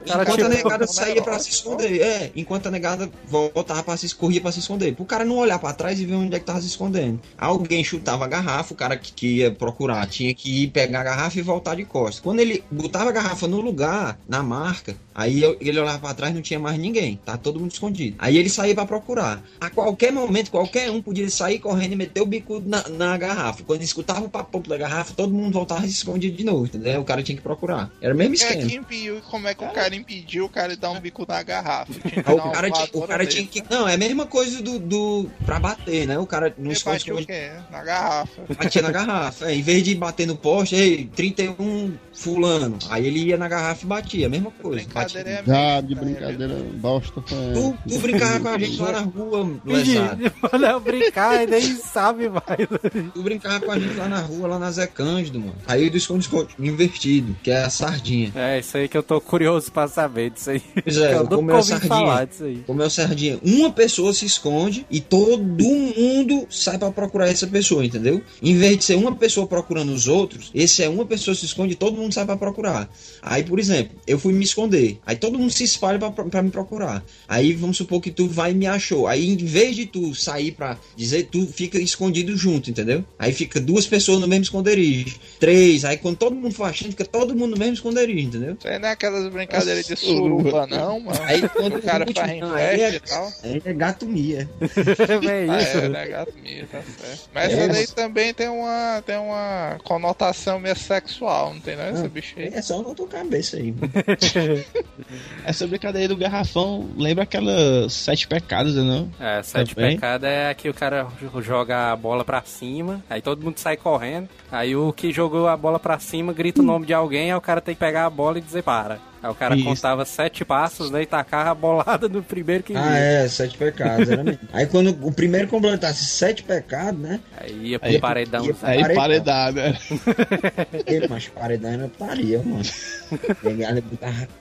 Cara 0.06 0.24
Enquanto 0.24 0.30
a 0.30 0.36
tirou- 0.36 0.50
negada 0.50 0.88
saía 0.88 1.22
pra 1.22 1.40
se 1.40 1.50
esconder, 1.52 2.02
é, 2.02 2.32
enquanto 2.36 2.68
a 2.68 2.72
negada 2.72 3.10
voltava 3.28 3.84
pra 3.84 3.96
se 3.98 4.14
corria 4.16 4.42
pra 4.42 4.52
se 4.52 4.60
esconder. 4.60 4.89
Pro 4.96 5.06
cara 5.06 5.26
não 5.26 5.38
olhar 5.38 5.60
pra 5.60 5.74
trás 5.74 6.00
e 6.00 6.06
ver 6.06 6.16
onde 6.16 6.36
é 6.36 6.40
que 6.40 6.46
tava 6.46 6.62
se 6.62 6.68
escondendo. 6.68 7.20
Alguém 7.38 7.84
chutava 7.84 8.26
a 8.26 8.28
garrafa, 8.28 8.74
o 8.74 8.78
cara 8.78 8.98
que, 8.98 9.12
que 9.12 9.28
ia 9.38 9.52
procurar 9.52 10.08
tinha 10.08 10.34
que 10.34 10.64
ir 10.64 10.68
pegar 10.68 11.02
a 11.02 11.04
garrafa 11.04 11.40
e 11.40 11.42
voltar 11.42 11.76
de 11.76 11.86
costas. 11.86 12.20
Quando 12.20 12.40
ele 12.40 12.64
botava 12.72 13.10
a 13.10 13.14
garrafa 13.14 13.48
no 13.48 13.62
lugar, 13.62 14.20
na 14.28 14.44
marca, 14.44 14.96
aí 15.20 15.42
eu- 15.42 15.58
ele 15.60 15.80
olhava 15.80 16.00
pra 16.00 16.14
trás 16.14 16.34
não 16.34 16.42
tinha 16.42 16.60
mais 16.60 16.78
ninguém, 16.78 17.20
tá 17.26 17.38
todo 17.38 17.60
mundo 17.60 17.72
escondido. 17.72 18.16
Aí 18.20 18.38
ele 18.38 18.50
saía 18.50 18.74
pra 18.76 18.86
procurar. 18.86 19.44
A 19.60 19.70
qualquer 19.70 20.12
momento, 20.12 20.52
qualquer 20.52 20.90
um 20.92 21.02
podia 21.02 21.30
sair 21.30 21.60
correndo 21.60 21.94
e 21.94 21.96
meter 21.96 22.22
o 22.22 22.26
bico 22.26 22.62
na, 22.66 22.88
na 22.90 23.18
garrafa. 23.18 23.64
Quando 23.64 23.82
escutava 23.82 24.22
o 24.26 24.30
papo 24.30 24.60
da 24.68 24.78
garrafa, 24.78 25.14
todo 25.14 25.34
mundo 25.34 25.54
voltava 25.54 25.86
escondido 25.86 26.36
de 26.38 26.44
novo, 26.44 26.66
entendeu? 26.66 27.02
O 27.02 27.06
cara 27.06 27.22
tinha 27.24 27.36
que 27.36 27.42
procurar. 27.44 27.92
Era 28.02 28.14
o 28.14 28.18
mesmo 28.18 28.34
é 28.34 28.38
esquema. 28.38 28.68
que 28.68 28.76
impediu 28.76 29.22
como 29.30 29.48
é 29.48 29.54
que 29.54 29.64
o 29.64 29.70
cara 29.70 29.96
impediu 29.96 30.46
o 30.46 30.50
cara 30.50 30.74
de 30.76 30.82
dar 30.82 30.92
um 30.92 31.00
bico 31.00 31.26
na 31.28 31.42
garrafa? 31.44 31.92
O 31.94 32.52
cara, 32.52 32.72
tinha, 32.72 32.90
o 32.94 33.08
cara 33.08 33.26
tinha 33.26 33.46
que. 33.46 33.64
Não, 33.70 33.88
é 33.88 33.94
a 33.96 33.98
mesma 33.98 34.26
coisa 34.26 34.62
do. 34.62 34.80
do 34.80 35.30
pra 35.46 35.60
bater, 35.60 36.08
né? 36.08 36.18
O 36.18 36.26
cara 36.26 36.54
não 36.58 36.72
esconde 36.72 36.98
batia 37.00 37.16
o 37.16 37.26
quê? 37.26 37.52
Na 37.72 37.84
garrafa. 37.84 38.42
batia 38.58 38.82
na 38.82 38.92
garrafa. 38.92 39.50
É, 39.50 39.56
em 39.56 39.62
vez 39.62 39.84
de 39.84 39.96
bater 39.96 40.26
no 40.28 40.36
poste, 40.38 40.76
ei, 40.76 41.06
31 41.16 41.94
fulano. 42.14 42.78
Aí 42.90 43.06
ele 43.08 43.20
ia 43.20 43.38
na 43.38 43.48
garrafa 43.48 43.84
e 43.84 43.88
batia, 43.88 44.28
a 44.28 44.30
mesma 44.30 44.52
coisa. 44.52 44.86
Brincadeira 45.14 45.44
é 45.48 45.82
de 45.82 45.96
meio 45.96 46.08
brincadeira, 46.10 46.56
bosta 46.76 47.22
foi. 47.26 47.54
Tu, 47.54 47.78
tu 47.88 48.00
brincava 48.00 48.40
com 48.40 48.48
a 48.50 48.58
gente 48.58 48.82
lá 48.82 48.92
na 48.92 49.00
rua, 49.02 49.62
lesado. 49.66 50.22
Eu 50.70 50.80
brincar 50.80 51.44
e 51.44 51.48
nem 51.48 51.76
sabe 51.76 52.30
mais. 52.30 52.68
Tu 53.14 53.24
brincava 53.24 53.66
com 53.66 53.72
a 53.72 53.80
gente 53.80 53.96
lá 53.96 54.08
na 54.08 54.20
rua, 54.20 54.48
lá 54.48 54.60
na 54.60 54.72
Zé 54.72 54.88
Cândido, 54.88 55.40
mano. 55.40 55.56
Aí 55.68 55.90
do 55.90 55.98
esconde-esconde 55.98 56.50
invertido, 56.60 57.36
que 57.42 57.50
é 57.50 57.64
a 57.64 57.70
sardinha. 57.70 58.32
É, 58.36 58.60
isso 58.60 58.78
aí 58.78 58.88
que 58.88 58.98
eu 58.98 59.04
tô 59.04 59.20
curioso 59.20 59.72
pra 59.72 59.88
saber 59.88 60.30
disso 60.32 60.52
aí. 60.52 60.62
Pois 60.84 60.98
é, 60.98 61.16
eu 61.18 61.28
comeu 61.28 61.62
sardinha. 61.64 61.90
falar 61.90 62.26
disso 62.26 62.44
aí. 62.44 62.64
Comeu 62.68 62.90
sardinha. 62.90 63.40
Uma 63.44 63.72
pessoa 63.72 64.14
se 64.14 64.26
esconde 64.26 64.86
e 64.90 65.00
todo 65.00 65.42
mundo 65.44 66.48
sai 66.50 66.78
pra 66.78 66.92
procurar 66.92 67.30
essa 67.30 67.48
pessoa, 67.48 67.84
entendeu? 67.84 68.22
Em 68.42 68.56
vez 68.56 68.78
de 68.78 68.84
ser 68.84 68.96
uma 68.96 69.16
pessoa 69.16 69.48
procurando 69.48 69.92
os 69.92 70.08
outros, 70.08 70.52
esse 70.54 70.84
é 70.84 70.90
uma 70.90 71.06
pessoa 71.06 71.34
se 71.36 71.46
esconde 71.46 71.74
e 71.74 71.76
todo 71.76 71.98
mundo 71.98 72.14
sai 72.14 72.26
pra 72.26 72.38
procurar. 72.38 72.90
Aí, 73.22 73.44
por 73.44 73.60
exemplo, 73.60 73.98
eu 74.06 74.20
fui 74.20 74.34
me 74.34 74.44
esconder. 74.44 74.99
Aí 75.06 75.16
todo 75.16 75.38
mundo 75.40 75.52
se 75.52 75.64
espalha 75.64 75.98
pra, 75.98 76.12
pra 76.12 76.42
me 76.42 76.52
procurar. 76.52 77.04
Aí 77.28 77.54
vamos 77.54 77.78
supor 77.78 78.00
que 78.02 78.12
tu 78.12 78.28
vai 78.28 78.52
e 78.52 78.56
me 78.56 78.68
achou. 78.68 79.08
Aí 79.08 79.28
em 79.30 79.36
vez 79.38 79.76
de 79.76 79.86
tu 79.86 80.14
sair 80.14 80.52
pra 80.52 80.78
dizer, 80.96 81.28
tu 81.32 81.46
fica 81.48 81.80
escondido 81.80 82.36
junto, 82.38 82.70
entendeu? 82.70 83.04
Aí 83.18 83.34
fica 83.34 83.60
duas 83.60 83.86
pessoas 83.88 84.20
no 84.20 84.28
mesmo 84.28 84.44
esconderijo. 84.44 85.18
Três. 85.40 85.84
Aí 85.86 85.98
quando 85.98 86.18
todo 86.18 86.36
mundo 86.36 86.54
for 86.54 86.66
achando, 86.66 86.92
fica 86.92 87.06
todo 87.06 87.36
mundo 87.36 87.52
no 87.52 87.58
mesmo 87.58 87.74
esconderijo, 87.74 88.28
entendeu? 88.28 88.56
Isso 88.58 88.68
aí 88.68 88.78
não 88.80 88.90
é 88.90 88.92
aquelas 88.92 89.32
brincadeiras 89.32 89.86
de 89.86 89.96
suruba, 89.96 90.68
não, 90.68 91.00
mano. 91.00 91.20
Aí 91.24 91.48
quando 91.50 91.78
o 91.78 91.82
cara 91.82 92.06
faz 92.14 92.30
aí 92.44 92.82
é- 92.82 92.96
e 92.96 93.00
tal. 93.00 93.34
Aí 93.44 93.62
é 93.66 93.74
gato 93.74 94.06
mia. 94.06 94.50
é 95.30 95.50
Ah, 95.50 95.62
isso. 95.62 95.78
é, 95.78 95.90
né, 95.90 96.08
gato 96.08 96.34
minha, 96.42 96.68
tá 96.68 96.82
certo. 96.82 97.30
Mas 97.34 97.52
É, 97.52 97.56
essa 97.56 97.68
daí 97.74 97.88
também 97.88 98.34
tem 98.34 98.48
uma, 98.50 99.02
tem 99.06 99.18
uma 99.18 99.78
conotação 99.84 100.60
meio 100.60 100.76
sexual, 100.78 101.54
não 101.54 101.62
tem 101.62 101.76
não, 101.76 101.90
esse 101.94 102.08
bicho 102.10 102.34
aí? 102.38 102.50
É 102.54 102.62
só 102.62 102.82
na 102.82 102.94
tua 102.94 103.08
cabeça 103.08 103.58
aí. 103.58 103.72
mano. 103.72 103.92
Essa 105.46 105.66
brincadeira 105.68 106.08
do 106.10 106.18
garrafão 106.18 106.90
lembra 106.98 107.24
aquelas 107.24 107.92
sete 107.94 108.28
pecados, 108.28 108.76
né, 108.76 108.82
não? 108.84 109.10
É, 109.20 109.42
sete 109.44 109.76
Também. 109.76 109.96
pecados 109.96 110.28
é 110.28 110.54
que 110.54 110.70
o 110.70 110.74
cara 110.74 111.08
joga 111.42 111.92
a 111.92 111.96
bola 111.96 112.24
pra 112.24 112.42
cima, 112.44 113.04
aí 113.10 113.22
todo 113.22 113.44
mundo 113.44 113.58
sai 113.58 113.78
correndo, 113.78 114.30
aí 114.52 114.76
o 114.76 114.92
que 114.94 115.12
jogou 115.12 115.48
a 115.48 115.58
bola 115.58 115.80
pra 115.80 116.00
cima 116.00 116.34
grita 116.34 116.62
o 116.62 116.66
nome 116.66 116.86
de 116.86 116.94
alguém, 116.94 117.32
aí 117.32 117.38
o 117.38 117.42
cara 117.42 117.62
tem 117.62 117.74
que 117.76 117.80
pegar 117.80 118.06
a 118.06 118.10
bola 118.10 118.38
e 118.38 118.42
dizer 118.42 118.64
para. 118.64 119.00
Aí 119.22 119.30
o 119.30 119.36
cara 119.36 119.54
Isso. 119.54 119.66
contava 119.66 120.06
sete 120.06 120.46
passos, 120.46 120.90
né, 120.90 121.02
e 121.02 121.06
tacava 121.06 121.50
a 121.50 121.54
bolada 121.56 122.08
no 122.08 122.24
primeiro 122.24 122.64
que 122.64 122.74
Ah, 122.74 122.98
é, 122.98 123.28
sete 123.28 123.58
pecados, 123.58 124.10
era 124.10 124.24
mesmo. 124.24 124.40
Aí 124.54 124.66
quando 124.66 124.96
o 125.06 125.12
primeiro 125.12 125.48
completasse 125.50 126.06
sete 126.06 126.42
pecados, 126.44 126.98
né? 127.02 127.20
Aí 127.38 127.72
ia 127.72 127.80
pro 127.80 127.90
Aí- 127.90 128.00
paredão. 128.00 128.46
ia- 128.46 128.56
Aí 128.64 128.80
Paredão. 128.82 128.96
paredada. 128.96 129.78
Ele, 130.88 131.08
mas 131.10 131.28
paredão 131.28 131.72
era 131.72 131.88
putaria, 131.90 132.42
mano. 132.46 132.62
Ele 133.44 133.64
ele 133.66 133.84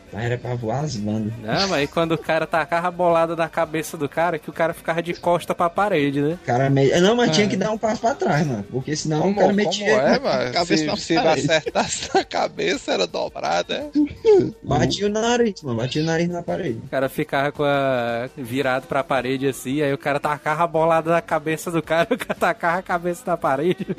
botava, 0.08 0.24
era 0.24 0.38
pra 0.38 0.54
voar 0.54 0.84
as 0.84 0.96
bandas. 0.96 1.32
Não, 1.38 1.68
mas 1.68 1.72
aí 1.72 1.86
quando 1.86 2.12
o 2.12 2.18
cara 2.18 2.46
tacava 2.46 2.88
a 2.88 2.90
bolada 2.90 3.36
na 3.36 3.48
cabeça 3.48 3.96
do 3.96 4.08
cara, 4.08 4.38
que 4.38 4.50
o 4.50 4.52
cara 4.52 4.72
ficava 4.74 5.02
de 5.02 5.14
costa 5.14 5.54
pra 5.54 5.70
parede, 5.70 6.20
né? 6.20 6.38
O 6.42 6.46
cara 6.46 6.70
meio... 6.70 7.00
Não, 7.00 7.14
mas 7.14 7.30
tinha 7.34 7.48
que 7.48 7.56
dar 7.56 7.70
um 7.70 7.78
passo 7.78 8.00
pra 8.00 8.14
trás, 8.14 8.46
mano. 8.46 8.64
Porque 8.70 8.96
senão 8.96 9.20
Como, 9.20 9.32
o 9.32 9.36
cara 9.36 9.46
como 9.48 9.56
metia. 9.56 9.86
é, 9.92 10.18
mano? 10.18 10.52
cabeça 10.52 10.96
Se, 10.96 11.02
se 11.02 11.16
acertasse 11.16 12.10
na 12.14 12.24
cabeça, 12.24 12.92
era 12.92 13.06
dobrada, 13.06 13.74
é? 13.74 13.90
Batia 14.62 15.06
o 15.06 15.10
nariz, 15.10 15.62
mano. 15.62 15.78
Batia 15.78 16.02
o 16.02 16.04
nariz 16.04 16.28
na 16.28 16.42
parede. 16.42 16.80
O 16.84 16.88
cara 16.88 17.08
ficava 17.08 17.52
com 17.52 17.64
a... 17.64 18.28
virado 18.36 18.86
pra 18.86 19.04
parede 19.04 19.46
assim, 19.46 19.82
aí 19.82 19.92
o 19.92 19.98
cara 19.98 20.18
tacava 20.20 20.64
a 20.64 20.66
bolada 20.66 21.10
na 21.10 21.20
cabeça 21.20 21.70
do 21.70 21.82
cara, 21.82 22.08
o 22.14 22.18
cara 22.18 22.34
tacava 22.34 22.78
a 22.78 22.82
cabeça 22.82 23.22
na 23.26 23.36
parede. 23.36 23.86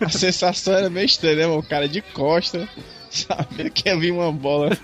A 0.00 0.08
sensação 0.08 0.74
era 0.74 0.90
meio 0.90 1.06
estranha, 1.06 1.36
né, 1.36 1.46
mano? 1.46 1.60
O 1.60 1.62
cara 1.66 1.88
de 1.88 2.00
costa, 2.00 2.68
sabia 3.10 3.70
que 3.70 3.88
ia 3.88 3.98
vir 3.98 4.12
uma 4.12 4.32
bola. 4.32 4.70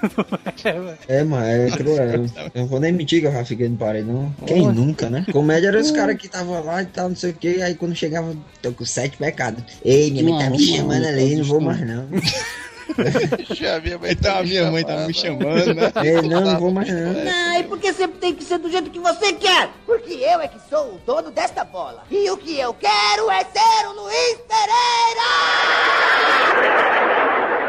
É, 1.09 1.23
mano, 1.23 1.45
é 1.45 1.71
cruel. 1.71 2.25
Eu 2.55 2.63
não 2.63 2.67
vou 2.67 2.81
nem 2.81 2.93
mentir 2.93 3.21
que 3.21 3.27
eu 3.27 3.33
já 3.33 3.45
fiquei 3.45 3.69
no 3.69 3.77
parede, 3.77 4.09
não. 4.09 4.35
Quem 4.47 4.63
nunca, 4.73 5.11
né? 5.11 5.27
Comédia 5.31 5.69
era 5.69 5.81
os 5.81 5.91
caras 5.91 6.17
que 6.17 6.27
estavam 6.27 6.65
lá 6.65 6.83
e 6.83 6.87
tal, 6.87 7.11
não 7.11 7.17
sei 7.17 7.31
o 7.31 7.35
que. 7.35 7.61
Aí 7.61 7.75
quando 7.75 7.95
chegava, 7.95 8.35
tô 8.63 8.73
com 8.73 8.85
sete 8.85 9.17
pecados. 9.19 9.63
Ei, 9.85 10.11
minha 10.11 10.25
mãe 10.25 10.45
tá 10.45 10.51
me 10.51 10.59
chamando 10.59 11.05
ali, 11.07 11.37
não 11.37 11.45
vou 11.45 11.61
mais 11.61 11.81
não. 11.81 12.07
Já 13.55 13.81
minha 13.81 13.99
mãe 13.99 14.13
Então 14.13 14.33
tá 14.33 14.39
a 14.39 14.43
me 14.43 14.49
minha 14.49 14.71
mãe 14.71 14.85
tá 14.85 15.07
me 15.07 15.15
chamando, 15.15 15.75
né? 15.75 15.93
Ei, 16.03 16.23
não, 16.23 16.41
não 16.41 16.59
vou 16.59 16.71
mais 16.71 16.89
não. 16.89 17.13
Não, 17.13 17.61
e 17.61 17.65
porque 17.65 17.93
sempre 17.93 18.19
tem 18.19 18.35
que 18.35 18.45
ser 18.45 18.59
do 18.59 18.71
jeito 18.71 18.91
que 18.91 18.99
você 18.99 19.33
quer? 19.33 19.71
Porque 19.87 20.15
eu 20.15 20.41
é 20.41 20.49
que 20.49 20.59
sou 20.69 20.95
o 20.95 21.01
dono 21.07 21.31
desta 21.31 21.65
bola. 21.65 22.05
E 22.11 22.31
o 22.31 22.37
que 22.37 22.59
eu 22.59 22.75
quero 22.75 23.31
é 23.31 23.45
ser 23.45 23.87
o 23.89 23.93
Luiz 23.93 24.39
Pereira! 24.49 25.25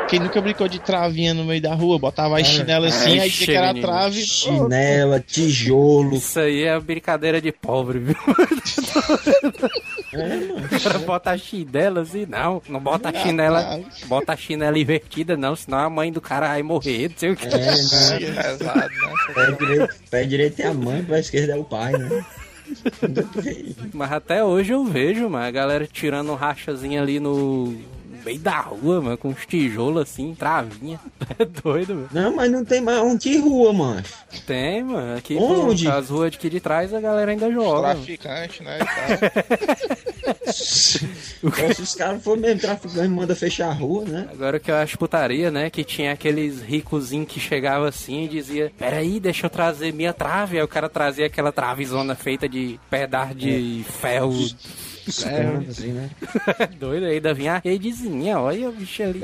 Quem 0.07 0.19
nunca 0.19 0.39
brincou 0.39 0.67
de 0.67 0.79
travinha 0.79 1.33
no 1.33 1.43
meio 1.45 1.61
da 1.61 1.73
rua, 1.73 1.97
botava 1.97 2.39
as 2.39 2.47
chinelas 2.47 2.95
assim, 2.95 3.19
aí 3.19 3.29
tinha 3.29 3.47
que 3.47 3.55
era 3.55 3.73
trave. 3.73 4.21
Chinela, 4.21 5.19
tijolo. 5.19 6.15
Isso 6.15 6.39
aí 6.39 6.63
é 6.63 6.79
brincadeira 6.79 7.41
de 7.41 7.51
pobre, 7.51 7.99
viu? 7.99 8.15
O 10.15 10.83
cara 10.83 10.99
bota 10.99 11.31
a 11.31 11.37
chinela 11.37 12.01
assim, 12.01 12.25
não, 12.25 12.61
não 12.69 12.79
bota 12.79 13.09
a 13.09 13.13
chinela, 13.13 13.81
bota 14.05 14.33
a 14.33 14.37
chinela 14.37 14.77
invertida, 14.77 15.35
não, 15.35 15.55
senão 15.55 15.79
a 15.79 15.89
mãe 15.89 16.11
do 16.11 16.21
cara 16.21 16.49
vai 16.49 16.63
morrer, 16.63 17.09
não 17.09 17.17
sei 17.17 17.31
o 17.31 17.35
que. 17.35 17.47
É, 17.47 17.57
né? 17.57 17.65
Pesado, 17.65 18.89
né? 18.89 19.13
Pé 19.33 19.51
direito, 19.51 19.95
pé 20.09 20.23
direito 20.23 20.59
é 20.61 20.67
a 20.67 20.73
mãe, 20.73 21.03
pé 21.03 21.19
esquerdo 21.19 21.49
é 21.49 21.55
o 21.55 21.63
pai, 21.63 21.91
né? 21.93 22.25
Mas 23.93 24.11
até 24.11 24.43
hoje 24.43 24.71
eu 24.73 24.83
vejo, 24.85 25.29
mano, 25.29 25.45
a 25.45 25.51
galera 25.51 25.87
tirando 25.91 26.31
um 26.31 26.35
rachazinho 26.35 27.01
ali 27.01 27.19
no 27.19 27.75
meio 28.25 28.39
da 28.39 28.59
rua, 28.59 29.01
mano, 29.01 29.17
com 29.17 29.29
uns 29.29 29.45
tijolos 29.45 30.01
assim, 30.03 30.35
travinha. 30.35 30.99
É 31.37 31.43
doido, 31.43 31.95
mano. 31.95 32.09
Não, 32.11 32.35
mas 32.35 32.51
não 32.51 32.63
tem 32.63 32.79
mais 32.81 33.01
um 33.01 33.17
de 33.17 33.37
rua, 33.39 33.73
mano. 33.73 34.03
Tem, 34.45 34.83
mano. 34.83 35.17
Aqui 35.17 35.35
Onde? 35.35 35.85
pô, 35.85 35.91
as 35.91 36.09
ruas 36.09 36.31
de 36.31 36.37
aqui 36.37 36.49
de 36.49 36.59
trás 36.59 36.93
a 36.93 37.01
galera 37.01 37.31
ainda 37.31 37.51
joga. 37.51 37.89
mano. 37.89 37.95
Traficante, 38.05 38.63
né? 38.63 38.79
e 38.79 38.85
tal. 38.85 39.95
Então, 41.43 41.73
se 41.73 41.81
os 41.81 41.95
caras 41.95 42.23
forem 42.23 42.41
mesmo 42.41 42.61
traficando, 42.61 43.09
manda 43.09 43.35
fechar 43.35 43.69
a 43.69 43.73
rua, 43.73 44.05
né? 44.05 44.27
Agora 44.31 44.57
o 44.57 44.59
que 44.59 44.71
eu 44.71 44.75
acho 44.75 44.97
putaria, 44.97 45.51
né? 45.51 45.69
Que 45.69 45.83
tinha 45.83 46.11
aqueles 46.13 46.61
ricozinhos 46.61 47.27
que 47.27 47.39
chegava 47.39 47.87
assim 47.87 48.23
e 48.23 48.27
dizia: 48.27 48.71
Peraí, 48.77 49.19
deixa 49.19 49.45
eu 49.45 49.49
trazer 49.49 49.93
minha 49.93 50.13
trave. 50.13 50.57
Aí 50.57 50.63
o 50.63 50.67
cara 50.67 50.89
trazia 50.89 51.25
aquela 51.27 51.51
travezona 51.51 52.15
feita 52.15 52.47
de 52.49 52.79
pedaço 52.89 53.35
de 53.35 53.85
ferro. 54.01 54.33
É, 55.25 55.69
assim, 55.69 55.91
né? 55.91 56.09
Doido, 56.79 57.05
ainda 57.05 57.33
vinha 57.33 57.53
a 57.53 57.59
redezinha, 57.59 58.39
olha 58.39 58.69
o 58.69 58.71
bicho 58.71 59.03
ali. 59.03 59.21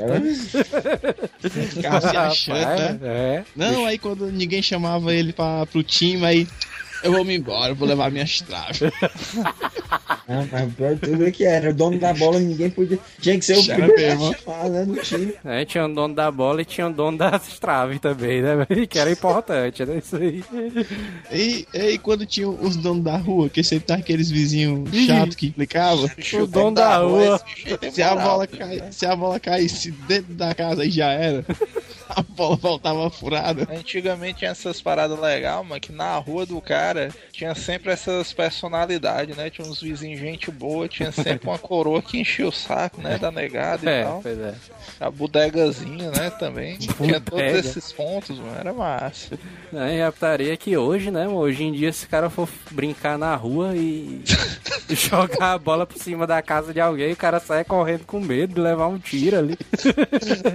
Ficava 1.70 2.00
se 2.00 2.16
achando, 2.16 2.58
Rapaz, 2.58 3.00
né? 3.00 3.08
É. 3.08 3.44
Não, 3.56 3.84
aí 3.86 3.98
quando 3.98 4.30
ninguém 4.30 4.62
chamava 4.62 5.12
ele 5.12 5.32
pra, 5.32 5.66
pro 5.66 5.82
time, 5.82 6.24
aí 6.24 6.48
eu 7.02 7.12
vou 7.12 7.24
me 7.24 7.36
embora, 7.36 7.74
vou 7.74 7.86
levar 7.86 8.10
minhas 8.10 8.40
traves. 8.40 8.80
Não, 10.28 10.48
mas 10.50 10.68
o 10.68 10.70
pior 10.70 10.96
tudo 10.98 11.26
é 11.26 11.30
que 11.30 11.44
era 11.44 11.70
o 11.70 11.74
dono 11.74 11.98
da 11.98 12.14
bola, 12.14 12.38
ninguém 12.38 12.70
podia. 12.70 12.98
Tinha 13.20 13.38
que 13.38 13.44
ser 13.44 13.58
o 13.58 13.64
primeiro 13.64 13.94
mesmo. 13.96 14.30
a 14.30 14.34
chamar, 14.36 14.68
né? 14.70 14.84
No 14.84 14.96
time. 14.96 15.34
É, 15.44 15.64
tinha 15.64 15.84
um 15.84 15.92
dono 15.92 16.14
da 16.14 16.30
bola 16.30 16.62
e 16.62 16.64
tinha 16.64 16.86
um 16.86 16.92
dono 16.92 17.18
das 17.18 17.58
traves 17.58 18.00
também, 18.00 18.42
né? 18.42 18.66
Que 18.88 18.98
era 18.98 19.10
importante, 19.10 19.84
né? 19.84 19.98
Isso 19.98 20.16
aí. 20.16 20.44
E, 21.30 21.66
e 21.72 21.98
quando 21.98 22.24
tinha 22.24 22.48
os 22.48 22.76
donos 22.76 23.04
da 23.04 23.16
rua, 23.16 23.48
que 23.48 23.62
sempre 23.62 23.86
tava 23.86 24.00
aqueles 24.00 24.30
vizinhos 24.30 24.88
chatos 25.06 25.36
que 25.36 25.46
implicavam. 25.46 26.10
O 26.42 26.46
dono 26.46 26.76
da 26.76 26.96
rua. 26.98 27.40
aí 27.66 27.78
tem 27.78 27.90
Se 27.90 28.02
a, 28.02 28.14
bola 28.14 28.46
cai, 28.46 28.82
se 28.90 29.04
a 29.04 29.14
bola 29.14 29.38
caísse 29.38 29.90
dentro 29.90 30.32
da 30.34 30.54
casa 30.54 30.82
aí 30.82 30.90
já 30.90 31.10
era. 31.12 31.44
A 32.08 32.22
bola 32.22 32.56
voltava 32.56 33.08
furada. 33.10 33.66
Antigamente 33.70 34.40
tinha 34.40 34.50
essas 34.50 34.80
paradas 34.82 35.18
legais, 35.18 35.66
mano, 35.66 35.80
que 35.80 35.92
na 35.92 36.16
rua 36.18 36.44
do 36.44 36.60
cara 36.60 36.91
tinha 37.32 37.54
sempre 37.54 37.92
essas 37.92 38.32
personalidades, 38.32 39.36
né? 39.36 39.50
Tinha 39.50 39.66
uns 39.66 39.80
vizinhos 39.80 40.20
gente 40.20 40.50
boa, 40.50 40.88
tinha 40.88 41.10
sempre 41.12 41.48
uma 41.48 41.58
coroa 41.58 42.00
que 42.02 42.18
enchia 42.20 42.46
o 42.48 42.52
saco, 42.52 43.00
né? 43.00 43.18
Da 43.18 43.30
negada 43.30 43.84
e 43.84 43.92
É, 43.94 44.04
tal. 44.04 44.20
pois 44.22 44.38
é. 44.38 44.54
A 45.00 45.10
bodegazinha, 45.10 46.10
né? 46.10 46.30
Também. 46.30 46.76
Tinha 46.78 47.20
todos 47.20 47.42
esses 47.42 47.92
pontos, 47.92 48.38
mano. 48.38 48.56
Era 48.58 48.72
massa. 48.72 49.38
Não, 49.72 49.88
e 49.88 50.02
a 50.02 50.12
putaria 50.12 50.52
é 50.52 50.56
que 50.56 50.76
hoje, 50.76 51.10
né, 51.10 51.24
mano, 51.26 51.38
hoje 51.38 51.64
em 51.64 51.72
dia, 51.72 51.92
se 51.92 52.04
o 52.04 52.08
cara 52.08 52.28
for 52.30 52.48
brincar 52.70 53.18
na 53.18 53.34
rua 53.34 53.74
e 53.76 54.22
jogar 54.90 55.52
a 55.54 55.58
bola 55.58 55.86
por 55.86 55.98
cima 55.98 56.26
da 56.26 56.40
casa 56.42 56.72
de 56.72 56.80
alguém, 56.80 57.12
o 57.12 57.16
cara 57.16 57.40
sai 57.40 57.64
correndo 57.64 58.04
com 58.04 58.20
medo 58.20 58.54
de 58.54 58.60
levar 58.60 58.86
um 58.88 58.98
tiro 58.98 59.38
ali. 59.38 59.56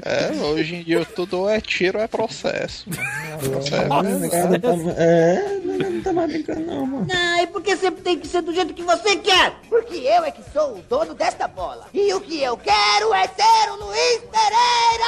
É, 0.05 0.31
hoje 0.43 0.75
em 0.75 0.83
dia 0.83 1.05
tudo 1.05 1.49
é 1.49 1.59
tiro 1.59 1.97
é 1.99 2.07
processo. 2.07 2.89
Mano. 2.89 3.49
Processo, 3.51 3.93
Ah, 3.93 4.03
né? 4.03 4.59
tá- 4.59 4.69
É, 4.97 5.59
não 5.63 6.26
tá 6.27 6.33
brincando, 6.33 6.61
não, 6.61 6.85
mano. 6.85 7.07
Não, 7.07 7.43
e 7.43 7.47
porque 7.47 7.75
sempre 7.77 8.01
tem 8.01 8.17
que 8.19 8.27
ser 8.27 8.41
do 8.41 8.53
jeito 8.53 8.73
que 8.73 8.83
você 8.83 9.15
quer? 9.17 9.53
Porque 9.69 9.95
eu 9.95 10.23
é 10.23 10.31
que 10.31 10.41
sou 10.51 10.77
o 10.77 10.81
dono 10.83 11.13
desta 11.13 11.47
bola. 11.47 11.87
E 11.93 12.13
o 12.13 12.21
que 12.21 12.41
eu 12.41 12.57
quero 12.57 13.13
é 13.13 13.27
ser 13.27 13.71
o 13.71 13.75
Luiz 13.85 14.21
Pereira! 14.31 15.07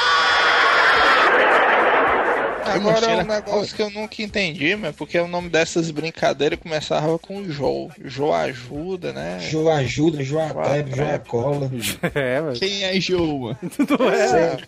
Agora 2.66 2.98
cheira- 3.04 3.22
um 3.24 3.26
negócio 3.26 3.74
que 3.74 3.82
eu 3.82 3.90
nunca 3.90 4.22
entendi, 4.22 4.76
mas 4.76 4.94
porque 4.94 5.18
o 5.18 5.26
nome 5.26 5.48
dessas 5.48 5.90
brincadeiras 5.90 6.58
começava 6.60 7.18
com 7.18 7.42
Jô. 7.50 7.90
Jô 8.04 8.32
ajuda, 8.32 9.12
né? 9.12 9.38
Jô 9.40 9.68
ajuda, 9.68 10.22
Jô 10.22 10.38
atreve, 10.38 10.94
Jô 10.94 11.04
cola. 11.26 11.68
é, 12.14 12.40
mano. 12.40 12.52
Quem 12.58 12.84
é 12.84 13.00
Joe, 13.00 13.38
mano? 13.38 13.58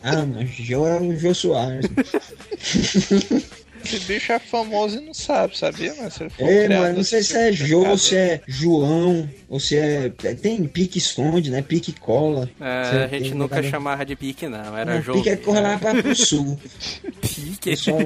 Ah, 0.03 0.27
mas 0.27 0.51
Jô 0.51 0.87
é 0.87 1.01
o 1.01 1.17
Jô 1.17 1.33
Soares. 1.35 1.87
Esse 3.85 3.99
bicho 4.01 4.33
é 4.33 4.39
famoso 4.39 4.99
e 4.99 5.01
não 5.01 5.15
sabe, 5.15 5.57
sabia? 5.59 5.95
Mas 5.99 6.19
É, 6.39 6.69
mano, 6.69 6.97
não 6.97 7.05
sei 7.05 7.23
se 7.23 7.37
é 7.37 7.53
fica 7.53 7.67
Jô, 7.67 7.81
ligado. 7.81 7.99
se 7.99 8.17
é 8.17 8.41
João, 8.47 9.29
ou 9.49 9.59
se 9.61 9.77
é. 9.77 10.09
Tem 10.41 10.65
pique 10.65 10.99
esconde, 10.99 11.51
né? 11.51 11.63
Pique 11.63 11.93
cola. 11.93 12.49
É, 12.61 13.05
a 13.05 13.09
gente 13.09 13.31
tem 13.31 13.35
nunca 13.35 13.57
negado- 13.57 13.71
chamava 13.71 14.05
de 14.07 14.15
pique, 14.17 14.47
não. 14.49 14.77
Era 14.77 14.95
Não, 14.95 15.03
jogo. 15.03 15.19
pique 15.19 15.31
é 15.31 15.37
correr 15.37 15.61
lá 15.61 15.79
pra 15.79 15.95
pro 15.95 16.15
sul. 16.15 16.59
Pique. 17.21 17.71
Pessoal, 17.71 17.99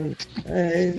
é, 0.46 0.94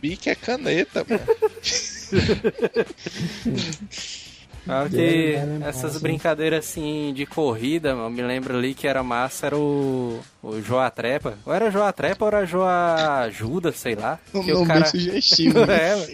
Bique 0.00 0.30
é 0.30 0.34
caneta, 0.34 1.04
mano. 1.08 1.22
Claro 4.66 4.90
que 4.90 5.36
essas 5.64 5.96
brincadeiras 5.98 6.66
assim 6.66 7.12
de 7.14 7.24
corrida, 7.24 7.90
eu 7.90 8.10
me 8.10 8.20
lembro 8.20 8.58
ali 8.58 8.74
que 8.74 8.88
era 8.88 9.00
massa, 9.00 9.46
era 9.46 9.56
o, 9.56 10.18
o 10.42 10.60
Joa 10.60 10.90
Trepa. 10.90 11.38
Ou 11.46 11.54
era 11.54 11.70
Joa 11.70 11.92
Trepa 11.92 12.24
ou 12.24 12.28
era 12.28 12.44
Joa 12.44 13.20
Ajuda, 13.20 13.70
sei 13.70 13.94
lá. 13.94 14.18
Um 14.34 14.42
Que 14.42 14.52
o 14.52 14.66
cara... 14.66 14.80
bem 14.80 14.90
sugestivo. 14.90 15.58
é, 15.70 15.94
mano. 15.94 16.06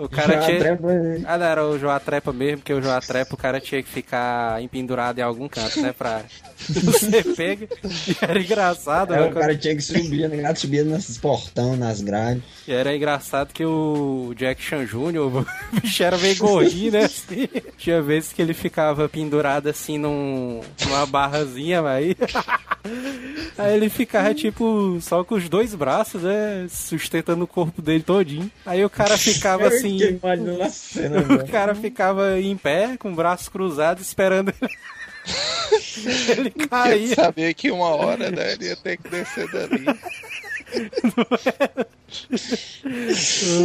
o 0.00 0.08
cara 0.08 0.40
tinha... 0.40 0.58
trepa, 0.58 0.92
é. 0.92 1.20
Ah, 1.24 1.38
não, 1.38 1.46
era 1.46 1.64
o 1.64 1.78
Joa 1.78 2.00
Trepa 2.00 2.32
mesmo, 2.32 2.58
porque 2.58 2.74
o 2.74 2.82
Joa 2.82 3.00
Trepa 3.00 3.34
o 3.34 3.38
cara 3.38 3.60
tinha 3.60 3.80
que 3.80 3.88
ficar 3.88 4.60
empendurado 4.60 5.20
em 5.20 5.22
algum 5.22 5.48
canto, 5.48 5.80
né, 5.80 5.94
pra 5.96 6.22
você 6.68 7.22
pega. 7.36 7.68
E 8.08 8.16
era 8.20 8.40
engraçado, 8.40 9.14
É, 9.14 9.20
né, 9.20 9.26
o 9.26 9.32
cara 9.32 9.56
tinha 9.56 9.76
que 9.76 9.82
subir, 9.82 10.28
né? 10.28 10.54
Subia 10.54 10.82
nesses 10.84 11.18
portão, 11.18 11.76
nas 11.76 12.00
grades. 12.00 12.42
E 12.66 12.72
era 12.72 12.94
engraçado 12.94 13.52
que 13.52 13.64
o 13.64 14.32
Jack 14.36 14.62
Chan 14.62 14.84
Jr., 14.84 15.18
o 15.18 15.46
bicho 15.80 16.02
era 16.02 16.16
meio 16.18 16.36
gordinho, 16.36 16.92
né? 16.92 17.04
assim. 17.04 17.48
Tinha 17.84 18.00
vezes 18.00 18.32
que 18.32 18.40
ele 18.40 18.54
ficava 18.54 19.06
pendurado 19.10 19.68
assim 19.68 19.98
num, 19.98 20.62
numa 20.86 21.04
barrazinha, 21.04 21.86
aí. 21.86 22.16
Aí 23.56 23.74
ele 23.76 23.88
ficava, 23.88 24.34
tipo, 24.34 24.98
só 25.00 25.22
com 25.24 25.34
os 25.36 25.48
dois 25.48 25.74
braços, 25.74 26.22
né? 26.22 26.66
Sustentando 26.68 27.44
o 27.44 27.46
corpo 27.46 27.80
dele 27.80 28.02
todinho. 28.02 28.50
Aí 28.66 28.84
o 28.84 28.90
cara 28.90 29.16
ficava 29.18 29.68
assim. 29.68 29.98
Eu 30.00 30.18
cena, 30.70 31.20
O 31.22 31.24
velho. 31.24 31.46
cara 31.48 31.74
ficava 31.74 32.38
em 32.40 32.56
pé, 32.56 32.96
com 32.98 33.12
o 33.12 33.14
braço 33.14 33.50
cruzado, 33.50 34.00
esperando 34.00 34.52
ele 34.60 34.70
Ele 36.30 36.50
cair. 36.68 37.14
sabia 37.14 37.52
que 37.54 37.70
uma 37.70 37.88
hora, 37.88 38.30
né, 38.30 38.52
ele 38.54 38.66
ia 38.66 38.76
ter 38.76 38.96
que 38.98 39.08
descer 39.08 39.50
dali. 39.50 39.84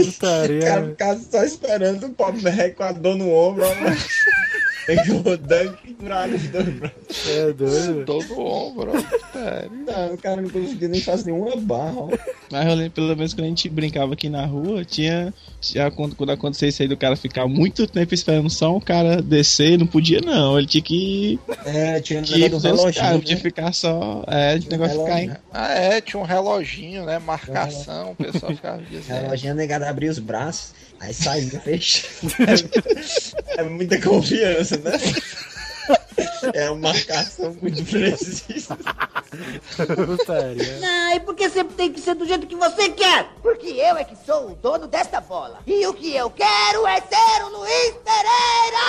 O 0.07 0.13
cara 0.19 0.87
ficava 0.89 1.19
só 1.19 1.43
esperando 1.43 2.07
o 2.07 2.09
pobre 2.11 2.71
com 2.71 2.83
a 2.83 2.91
dor 2.91 3.15
no 3.15 3.29
ombro, 3.31 3.65
rodando 4.95 5.77
e 5.83 5.93
pendurado 5.93 6.35
os 6.35 6.47
dois 6.47 6.69
braços. 6.69 7.29
É 7.29 7.53
doido. 7.53 8.05
Todo 8.05 8.39
ombro. 8.39 8.91
Não, 9.85 10.13
o 10.13 10.17
cara 10.17 10.41
não 10.41 10.49
conseguia 10.49 10.87
nem 10.87 11.01
fazer 11.01 11.31
uma 11.31 11.55
barra, 11.55 11.93
ó. 11.95 12.09
Mas 12.51 12.67
eu 12.67 12.75
lembro, 12.75 12.91
pelo 12.91 13.15
menos 13.15 13.33
quando 13.33 13.45
a 13.45 13.49
gente 13.49 13.69
brincava 13.69 14.13
aqui 14.13 14.29
na 14.29 14.45
rua, 14.45 14.83
tinha. 14.83 15.33
Já 15.61 15.91
quando, 15.91 16.15
quando 16.15 16.31
acontecia 16.31 16.67
isso 16.67 16.81
aí 16.81 16.87
do 16.87 16.97
cara 16.97 17.15
ficar 17.15 17.47
muito 17.47 17.85
tempo 17.85 18.13
esperando 18.13 18.49
só 18.49 18.75
um 18.75 18.79
cara 18.79 19.21
descer, 19.21 19.77
não 19.77 19.85
podia 19.85 20.21
não. 20.21 20.57
Ele 20.57 20.67
tinha 20.67 20.83
que. 20.83 21.39
É, 21.65 21.99
tinha 21.99 22.19
um 22.19 22.23
que 22.23 22.37
negócio 22.39 22.59
do 22.59 22.77
reloginho, 22.77 22.93
caras, 22.93 23.11
né? 23.13 23.19
podia 23.19 23.37
ficar 23.37 23.73
só. 23.73 24.23
É, 24.27 24.57
de 24.57 24.69
negócio 24.69 24.99
ficar 24.99 25.21
em. 25.21 25.31
Ah, 25.51 25.73
é, 25.73 26.01
tinha 26.01 26.19
um 26.19 26.25
reloginho, 26.25 27.05
né? 27.05 27.19
Marcação, 27.19 28.11
o 28.11 28.15
pessoal 28.15 28.53
ficava 28.55 28.81
dizendo. 28.81 29.25
A 29.25 29.29
lojinha 29.29 29.53
negada 29.53 29.89
abria 29.89 30.09
os 30.09 30.19
braços, 30.19 30.73
aí 30.99 31.13
saía 31.13 31.59
fechando. 31.59 32.33
É 33.57 33.63
muita 33.63 33.99
confiança, 34.01 34.77
né? 34.77 34.91
É 36.53 36.69
uma 36.69 36.89
marcação 36.89 37.55
muito 37.61 37.83
precisa. 37.85 38.77
Não, 40.81 41.15
e 41.15 41.19
porque 41.19 41.49
sempre 41.49 41.75
tem 41.75 41.91
que 41.91 41.99
ser 41.99 42.15
do 42.15 42.25
jeito 42.25 42.47
que 42.47 42.55
você 42.55 42.89
quer? 42.89 43.27
Porque 43.41 43.67
eu 43.67 43.97
é 43.97 44.03
que 44.03 44.15
sou 44.25 44.51
o 44.51 44.55
dono 44.55 44.87
desta 44.87 45.19
bola. 45.21 45.59
E 45.65 45.85
o 45.87 45.93
que 45.93 46.15
eu 46.15 46.29
quero 46.29 46.87
é 46.87 47.01
ser 47.01 47.43
o 47.43 47.49
Luiz 47.57 47.93
Pereira! 48.03 48.79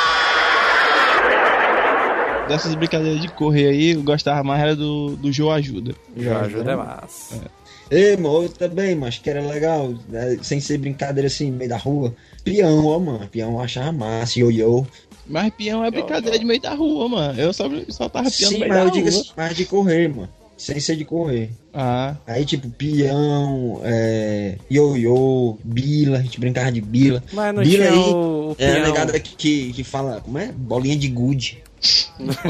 Dessas 2.49 2.75
brincadeiras 2.75 3.21
de 3.21 3.29
correr 3.29 3.69
aí, 3.69 3.93
eu 3.93 4.03
gostava 4.03 4.43
mais 4.43 4.61
era 4.61 4.75
do, 4.75 5.17
do 5.17 5.33
Joe 5.33 5.51
Ajuda. 5.51 5.95
Já 6.17 6.41
ajuda 6.41 6.73
é 6.73 6.77
massa. 6.77 7.60
Ei, 7.91 8.17
mano, 8.17 8.45
eu 8.45 8.49
também, 8.49 8.95
mas 8.95 9.19
que 9.19 9.29
era 9.29 9.41
legal, 9.45 9.93
né? 10.09 10.39
sem 10.43 10.61
ser 10.61 10.79
brincadeira 10.79 11.27
assim, 11.27 11.51
no 11.51 11.57
meio 11.57 11.71
da 11.71 11.77
rua. 11.77 12.15
Peão, 12.45 12.87
ó, 12.87 12.99
mano, 13.01 13.29
peão 13.29 13.53
eu 13.55 13.61
achava 13.61 13.91
massa, 13.91 14.39
ioiô. 14.39 14.87
Mas 15.27 15.53
peão 15.55 15.85
é 15.85 15.91
brincadeira 15.91 16.39
de 16.39 16.45
meio 16.45 16.61
da 16.61 16.75
rua, 16.75 17.09
mano. 17.09 17.41
Eu 17.41 17.53
só, 17.53 17.65
só 17.89 18.09
tava 18.09 18.31
peão 18.31 18.49
Sim, 18.51 18.55
no 18.55 18.61
meio 18.61 18.69
mas 18.73 18.79
da 18.79 18.85
eu 18.85 18.91
digo 18.91 19.09
rua. 19.11 19.21
assim, 19.21 19.31
mais 19.37 19.57
de 19.57 19.65
correr, 19.67 20.09
mano. 20.09 20.29
Sem 20.57 20.79
ser 20.79 20.97
de 20.97 21.05
correr. 21.05 21.51
Ah, 21.73 22.17
Aí, 22.27 22.45
tipo, 22.45 22.69
peão, 22.71 23.81
é, 23.85 24.57
ioiô, 24.71 25.57
bila, 25.65 26.19
a 26.19 26.23
gente 26.23 26.41
brincava 26.41 26.73
de 26.73 26.81
bila. 26.81 27.23
Mas 27.33 27.55
não 27.55 27.63
bila 27.63 27.85
tinha 27.87 27.91
aí 27.93 27.99
o, 27.99 28.51
o 28.51 28.57
é 28.59 28.77
a 28.81 28.87
negada 28.87 29.21
que, 29.21 29.37
que, 29.37 29.73
que 29.73 29.85
fala, 29.85 30.21
como 30.21 30.39
é? 30.39 30.51
Bolinha 30.53 30.97
de 30.97 31.09
gude. 31.09 31.63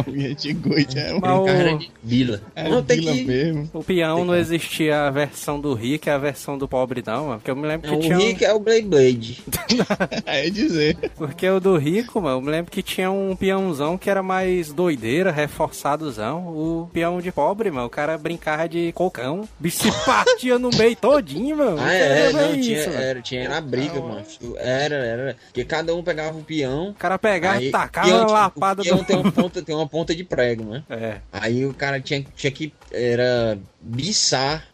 bolinha 0.05 0.35
de 0.35 0.53
gude 0.53 0.99
é 0.99 1.15
um. 1.15 1.19
O- 1.19 1.21
Brincava 1.21 1.79
de 1.79 1.91
bila. 2.03 2.41
É 2.57 2.69
Não, 2.69 2.83
tem 2.83 2.99
bila 2.99 3.13
que... 3.13 3.25
mesmo. 3.25 3.71
O 3.73 3.85
peão 3.85 4.25
não 4.25 4.35
existia 4.35 5.07
a 5.07 5.11
versão 5.11 5.61
do 5.61 5.73
rico 5.73 6.09
e 6.09 6.11
a 6.11 6.19
versão 6.19 6.59
do 6.59 6.67
pobre, 6.67 7.01
não, 7.07 7.27
mano. 7.27 7.39
Porque 7.39 7.51
eu 7.53 7.55
me 7.55 7.67
lembro 7.69 7.89
que 7.89 7.93
Não, 7.95 7.99
o 7.99 8.03
tinha. 8.03 8.19
um- 8.19 8.37
é 8.41 8.53
o 8.55 8.59
Blade 8.59 8.83
Blade. 8.87 9.43
É 10.27 10.51
dizer. 10.51 10.97
Porque 11.17 11.49
o 11.49 11.61
do 11.61 11.77
rico, 11.77 12.21
mano, 12.21 12.39
eu 12.39 12.41
me 12.43 12.51
lembro 12.51 12.71
que 12.73 12.83
tinha 12.83 13.11
um 13.11 13.37
peãozão 13.37 13.97
que 13.97 14.11
era 14.11 14.23
mais 14.23 14.73
doideira, 14.73 15.31
reforçadozão. 15.31 16.49
O 16.49 16.91
peão 16.93 17.21
de 17.21 17.31
pobre, 17.31 17.71
mano, 17.71 17.87
o 17.87 17.91
cara 17.91 18.19
brincava 18.19 18.69
de 18.69 18.93
cocão. 19.11 19.41
O 19.41 19.49
bicho 19.59 19.83
se 19.83 19.93
partia 20.05 20.59
no 20.59 20.71
meio 20.71 20.97
todinho, 20.97 21.57
mano. 21.57 21.79
Ah, 21.81 21.93
é, 21.93 22.29
Era 22.29 22.33
não, 22.33 22.55
isso, 22.55 22.63
tinha, 22.63 22.87
mano. 22.87 23.01
era, 23.03 23.23
tinha 23.23 23.49
na 23.49 23.61
briga, 23.61 24.01
mano. 24.01 24.25
Era, 24.57 24.95
era. 24.95 25.37
Porque 25.47 25.65
cada 25.65 25.95
um 25.95 26.03
pegava 26.03 26.39
um 26.39 26.43
peão. 26.43 26.91
O 26.91 26.95
cara 26.95 27.19
pegava 27.19 27.59
Aí, 27.59 27.69
e 27.69 27.71
tacava 27.71 28.07
peão, 28.07 28.19
uma 28.19 28.25
tipo, 28.27 28.33
lapada 28.33 28.83
o 28.83 28.85
peão 28.85 28.99
do. 28.99 29.05
tem 29.05 29.17
uma 29.17 29.33
ponta, 29.33 29.63
tem 29.63 29.75
uma 29.75 29.89
ponta 29.89 30.15
de 30.15 30.25
prego, 30.25 30.65
né? 30.65 30.83
É. 30.89 31.17
Aí 31.33 31.67
o 31.67 31.75
cara 31.75 32.01
tinha, 32.01 32.25
tinha 32.35 32.51
que. 32.51 32.73
Era 32.93 33.59
biçar. 33.81 34.67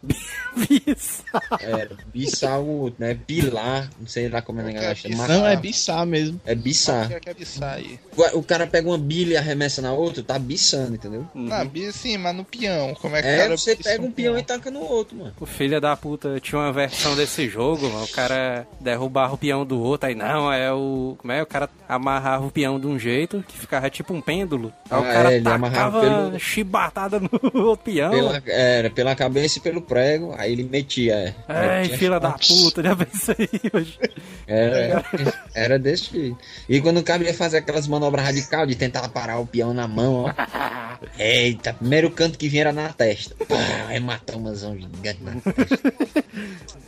Isso. 0.85 1.23
Era 1.59 1.89
biçar 2.13 2.59
o 2.59 2.67
outro, 2.81 2.95
né? 3.05 3.17
Pilar. 3.27 3.89
Não 3.99 4.07
sei 4.07 4.27
lá 4.29 4.41
como 4.41 4.59
é 4.61 4.63
negócio. 4.63 4.95
que 4.95 5.07
é 5.07 5.11
chama. 5.11 5.27
Não, 5.27 5.45
é 5.47 5.55
biçar 5.55 6.05
mesmo. 6.05 6.39
É 6.45 6.55
biçar. 6.55 7.05
O 7.05 7.07
que 7.09 7.13
é 7.15 7.19
que 7.19 7.29
é? 7.29 8.33
O, 8.35 8.39
o 8.39 8.43
cara 8.43 8.65
pega 8.67 8.87
uma 8.87 8.97
bilha 8.97 9.33
e 9.33 9.37
arremessa 9.37 9.81
na 9.81 9.93
outra, 9.93 10.23
tá 10.23 10.37
biçando, 10.39 10.95
entendeu? 10.95 11.25
Na 11.35 11.63
bis 11.63 11.95
sim, 11.95 12.17
mas 12.17 12.35
no 12.35 12.43
peão. 12.43 12.93
Como 12.95 13.15
é 13.15 13.21
que 13.21 13.27
o 13.27 13.31
É, 13.31 13.37
cara 13.37 13.57
você 13.57 13.75
pega 13.75 14.03
um 14.03 14.11
peão 14.11 14.37
e 14.37 14.43
taca 14.43 14.71
no 14.71 14.81
outro, 14.81 15.15
mano. 15.17 15.33
O 15.39 15.45
filho 15.45 15.79
da 15.79 15.95
puta 15.95 16.39
tinha 16.39 16.59
uma 16.59 16.73
versão 16.73 17.15
desse 17.15 17.47
jogo, 17.47 17.89
mano. 17.89 18.03
O 18.05 18.09
cara 18.09 18.67
derrubava 18.79 19.35
o 19.35 19.37
peão 19.37 19.65
do 19.65 19.79
outro, 19.81 20.07
aí 20.09 20.15
não, 20.15 20.51
é 20.51 20.71
o. 20.73 21.15
Como 21.19 21.31
é? 21.31 21.41
O 21.41 21.45
cara 21.45 21.69
amarrava 21.87 22.45
o 22.45 22.51
peão 22.51 22.79
de 22.79 22.87
um 22.87 22.97
jeito 22.97 23.43
que 23.47 23.57
ficava 23.57 23.89
tipo 23.89 24.13
um 24.13 24.21
pêndulo. 24.21 24.73
Aí 24.89 24.97
o 24.97 25.01
Ah, 25.01 25.13
cara 25.13 25.31
é, 25.33 25.35
ele 25.37 25.47
amarrava 25.47 25.99
tacava 26.01 26.25
pelo- 26.29 26.39
chibatada 26.39 27.19
no 27.19 27.29
outro 27.67 27.85
peão. 27.85 28.09
Pela, 28.11 28.41
era, 28.47 28.89
pela 28.97 29.15
cabeça 29.15 29.59
e 29.59 29.61
pelo 29.61 29.79
prego, 29.79 30.33
aí 30.39 30.51
ele 30.53 30.63
metia. 30.63 31.35
É, 31.47 31.81
metia- 31.81 31.97
filha 31.99 32.19
da 32.19 32.31
puta, 32.31 32.81
já 32.81 32.95
pensei 32.95 33.47
hoje. 33.71 33.99
Era, 34.49 34.77
era, 34.79 35.33
era 35.53 35.77
desse 35.79 36.09
jeito. 36.09 36.37
E 36.69 36.79
quando 36.79 36.99
o 36.99 37.03
cara 37.03 37.21
ia 37.21 37.33
fazer 37.33 37.57
aquelas 37.57 37.85
manobras 37.85 38.23
radicais 38.23 38.65
de 38.65 38.75
tentar 38.75 39.09
parar 39.09 39.39
o 39.39 39.45
peão 39.45 39.73
na 39.73 39.85
mão, 39.89 40.23
ó. 40.23 40.33
Eita, 41.19 41.73
primeiro 41.73 42.09
canto 42.09 42.37
que 42.37 42.47
vinha 42.47 42.61
era 42.61 42.71
na 42.71 42.87
testa. 42.93 43.35
Pá, 43.45 43.93
hematomasão 43.93 44.73
gigante 44.77 45.19
na 45.21 45.33
testa. 45.41 45.93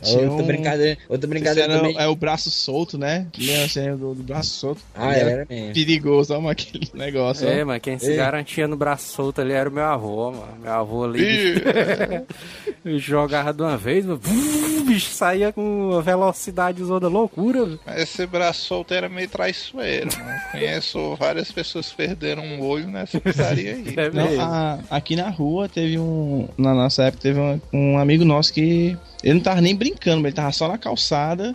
Outra 0.02 0.30
um- 0.30 0.46
brincadeira, 0.46 0.98
outra 1.10 1.28
brincadeira 1.28 1.70
era- 1.70 1.82
também. 1.82 1.98
É 1.98 2.06
o 2.08 2.16
braço 2.16 2.50
solto, 2.50 2.96
né? 2.96 3.26
Lembra 3.38 3.64
assim, 3.66 3.90
do, 3.96 4.14
do 4.14 4.22
braço 4.22 4.48
solto? 4.54 4.80
Ah, 4.94 5.12
Ele 5.18 5.30
era 5.30 5.46
mesmo. 5.50 5.74
Perigoso, 5.74 6.32
ó, 6.34 6.48
aquele 6.48 6.88
negócio. 6.94 7.46
ó. 7.46 7.50
É, 7.50 7.62
mas 7.62 7.82
quem 7.82 7.98
se 7.98 8.12
Ei. 8.12 8.16
garantia 8.16 8.66
no 8.66 8.76
braço 8.78 9.12
solto 9.12 9.42
ali 9.42 9.52
era 9.52 9.68
o 9.68 9.72
meu 9.72 9.84
avô, 9.84 10.30
mano. 10.30 10.56
Meu 10.62 10.72
avô 10.72 11.04
ali. 11.04 11.60
jogava 12.98 13.52
de 13.52 13.62
uma 13.62 13.76
vez, 13.76 14.06
o 14.08 14.16
bicho 14.86 15.10
saía 15.10 15.52
com 15.52 15.90
uma 15.90 16.02
velocidade 16.02 16.82
toda 16.82 17.08
loucura. 17.08 17.64
velho. 17.64 17.80
Mas 17.86 18.00
esse 18.02 18.26
braço 18.26 18.60
solto 18.66 18.92
era 18.94 19.08
meio 19.08 19.28
traiçoeiro, 19.28 20.08
mano. 20.18 20.40
Conheço 20.50 21.16
várias 21.16 21.50
pessoas 21.52 21.90
que 21.90 21.96
perderam 21.96 22.42
um 22.42 22.60
olho 22.62 22.88
nessa 22.88 23.20
pizzaria 23.20 23.72
aí. 23.74 23.94
É 24.00 24.10
Não, 24.10 24.40
a- 24.40 24.78
aqui 24.90 25.14
na 25.16 25.28
rua 25.28 25.68
teve 25.68 25.98
um. 25.98 26.48
Na 26.56 26.74
nossa 26.74 27.04
época 27.04 27.22
teve 27.22 27.38
um, 27.38 27.60
um 27.72 27.98
amigo 27.98 28.24
nosso 28.24 28.52
que. 28.52 28.96
Ele 29.22 29.34
não 29.34 29.40
tava 29.40 29.60
nem 29.60 29.74
brincando, 29.76 30.26
ele 30.26 30.34
tava 30.34 30.50
só 30.52 30.66
na 30.68 30.78
calçada. 30.78 31.54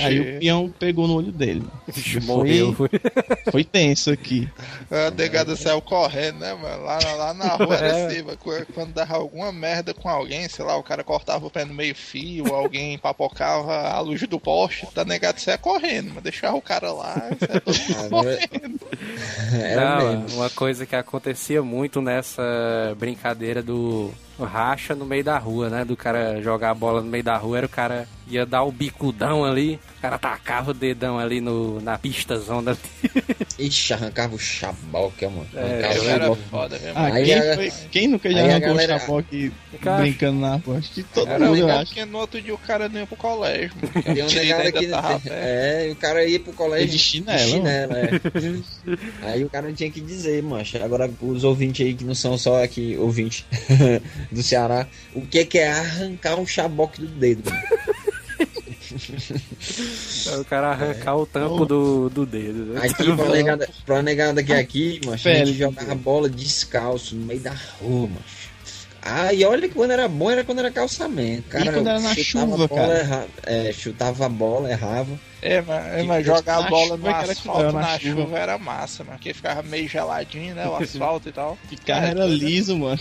Aí 0.00 0.20
o 0.36 0.38
peão 0.40 0.72
pegou 0.78 1.06
no 1.06 1.16
olho 1.16 1.30
dele. 1.32 1.62
Bicho 1.94 2.20
Foi- 2.20 2.26
morreu. 2.36 2.74
Foi 3.50 3.62
tenso 3.62 4.10
aqui. 4.10 4.48
A 4.90 5.10
negada 5.10 5.54
saiu 5.54 5.82
correndo, 5.82 6.38
né, 6.38 6.54
mano? 6.54 6.82
Lá, 6.82 6.98
lá 7.16 7.34
na 7.34 7.48
rua 7.56 7.74
era 7.76 7.86
É. 7.88 8.06
assim, 8.06 8.22
mano. 8.22 8.38
Qu- 8.38 8.66
Quando 8.74 8.92
dava 8.92 9.16
alguma 9.16 9.52
merda 9.52 9.92
com 9.92 10.08
alguém, 10.08 10.48
sei 10.48 10.64
lá, 10.64 10.76
o 10.76 10.82
cara 10.82 11.04
cortava 11.04 11.46
o 11.46 11.50
pé 11.50 11.64
no 11.64 11.74
meio 11.74 11.94
fio, 11.94 12.54
alguém 12.54 12.96
papocava 12.98 13.88
a 13.90 14.00
luz 14.00 14.22
do 14.26 14.40
poste, 14.40 14.88
da 14.94 15.04
negada 15.04 15.38
saia 15.38 15.58
correndo, 15.58 16.12
mas 16.14 16.22
deixava 16.24 16.56
o 16.56 16.62
cara 16.62 16.90
lá, 16.92 17.14
saia 17.38 17.60
todo 17.60 17.78
mundo 17.78 18.08
correndo. 18.10 18.80
Era 19.52 19.98
Não, 20.14 20.26
uma 20.36 20.48
coisa 20.50 20.86
que 20.86 20.96
acontecia 20.96 21.62
muito 21.62 22.00
nessa 22.00 22.42
brincadeira 22.98 23.62
do 23.62 24.10
racha 24.40 24.94
no 24.96 25.04
meio 25.06 25.22
da 25.22 25.38
rua, 25.38 25.68
né? 25.70 25.84
Do 25.84 25.96
cara 25.96 26.40
jogar 26.42 26.70
a 26.70 26.74
bola 26.74 26.93
no 27.02 27.10
meio 27.10 27.24
da 27.24 27.36
rua, 27.36 27.58
era 27.58 27.66
o 27.66 27.68
cara 27.68 28.08
ia 28.28 28.44
dar 28.46 28.62
o 28.64 28.72
bicudão 28.72 29.44
ali, 29.44 29.78
o 29.98 30.00
cara 30.02 30.18
tacava 30.18 30.70
o 30.70 30.74
dedão 30.74 31.18
ali 31.18 31.40
no, 31.40 31.80
na 31.80 31.98
pista 31.98 32.38
zona. 32.38 32.76
Ixi, 33.58 33.92
arrancava 33.92 34.34
o 34.34 34.38
chaboque, 34.38 35.26
mano. 35.26 35.46
É, 35.54 35.60
Arrancava 35.84 36.00
o 36.04 36.08
era 36.08 36.24
chaboque. 36.24 36.42
foda 36.50 36.78
mesmo. 36.78 36.92
Ah, 36.98 37.04
Aí 37.06 37.24
quem, 37.24 37.34
a- 37.34 37.54
foi- 37.54 37.72
quem 37.90 38.08
nunca 38.08 38.30
já 38.32 38.40
arrancou 38.40 38.68
galera- 38.68 38.96
o 38.96 39.00
chapoque 39.00 39.52
Cara, 39.80 40.02
brincando 40.02 40.40
na 40.40 40.56
rua? 40.56 40.78
Acho 40.78 40.90
que 40.92 41.02
todo 41.04 41.28
Era 41.30 41.46
mundo, 41.46 41.58
eu 41.58 41.70
acho. 41.70 41.86
porque 41.86 42.04
no 42.04 42.18
outro 42.18 42.40
dia 42.42 42.54
o 42.54 42.58
cara 42.58 42.88
não 42.88 43.00
ia 43.00 43.06
pro 43.06 43.16
colégio. 43.16 43.70
Tem 44.02 44.72
que. 44.72 44.86
tava 44.88 45.08
aberto. 45.14 45.24
É, 45.30 45.88
e 45.88 45.92
o 45.92 45.96
cara 45.96 46.24
ia 46.24 46.40
pro 46.40 46.52
colégio. 46.52 46.88
De 46.90 46.98
chinelo, 46.98 47.38
chinelo, 47.50 47.92
é. 47.94 48.10
Aí 49.22 49.44
o 49.44 49.50
cara 49.50 49.72
tinha 49.72 49.90
que 49.90 50.00
dizer, 50.00 50.42
macho. 50.42 50.82
Agora, 50.82 51.10
os 51.20 51.44
ouvintes 51.44 51.86
aí 51.86 51.94
que 51.94 52.04
não 52.04 52.14
são 52.14 52.36
só 52.38 52.62
aqui, 52.62 52.96
ouvintes 52.98 53.44
do 54.30 54.42
Ceará, 54.42 54.86
o 55.14 55.20
que 55.22 55.44
que 55.44 55.58
é 55.58 55.70
arrancar 55.72 56.36
um 56.38 56.46
chaboque 56.46 57.00
do 57.00 57.06
dedo, 57.06 57.50
mano? 57.50 57.62
O 60.40 60.44
cara 60.44 60.70
arrancar 60.70 61.16
o 61.16 61.26
tampo 61.26 61.64
do, 61.66 62.08
do 62.10 62.26
dedo. 62.26 62.64
né? 62.74 62.80
Aqui, 62.84 63.04
pra 63.16 63.28
negada, 63.28 63.68
pra 63.84 64.02
negada 64.02 64.42
que 64.42 64.52
é 64.52 64.58
aqui, 64.58 65.00
macho, 65.04 65.28
a 65.28 65.32
gente 65.46 65.58
jogava 65.58 65.94
bola 65.94 66.28
descalço 66.28 67.14
no 67.16 67.26
meio 67.26 67.40
da 67.40 67.52
rua, 67.80 68.08
macho. 68.08 68.44
Ah, 69.06 69.34
e 69.34 69.44
olha 69.44 69.68
que 69.68 69.74
quando 69.74 69.90
era 69.90 70.08
bom 70.08 70.30
era 70.30 70.42
quando 70.44 70.60
era 70.60 70.70
calçamento. 70.70 71.42
Cara, 71.50 71.70
quando 71.72 71.88
era 71.88 72.00
na 72.00 72.14
chuva, 72.14 72.68
cara? 72.68 72.98
erra- 72.98 73.26
é, 73.42 73.70
chutava 73.72 74.24
a 74.24 74.28
bola, 74.30 74.70
errava. 74.70 75.20
É, 75.44 75.60
mas, 75.60 75.86
é, 75.94 76.02
mas 76.04 76.24
jogar 76.26 76.56
a 76.58 76.62
na 76.62 76.68
bola 76.70 76.96
no 76.96 77.08
asfalto 77.08 77.42
cruel, 77.42 77.72
na, 77.72 77.80
na 77.80 77.98
chuva. 77.98 78.22
chuva. 78.22 78.38
era 78.38 78.58
massa, 78.58 79.04
mano. 79.04 79.18
Porque 79.18 79.34
ficava 79.34 79.62
meio 79.62 79.86
geladinho, 79.88 80.54
né? 80.54 80.66
O 80.66 80.74
asfalto 80.82 81.28
e 81.28 81.32
tal. 81.32 81.58
Que 81.68 81.76
carro 81.76 82.06
era 82.06 82.24
liso, 82.26 82.76
mano. 82.78 83.00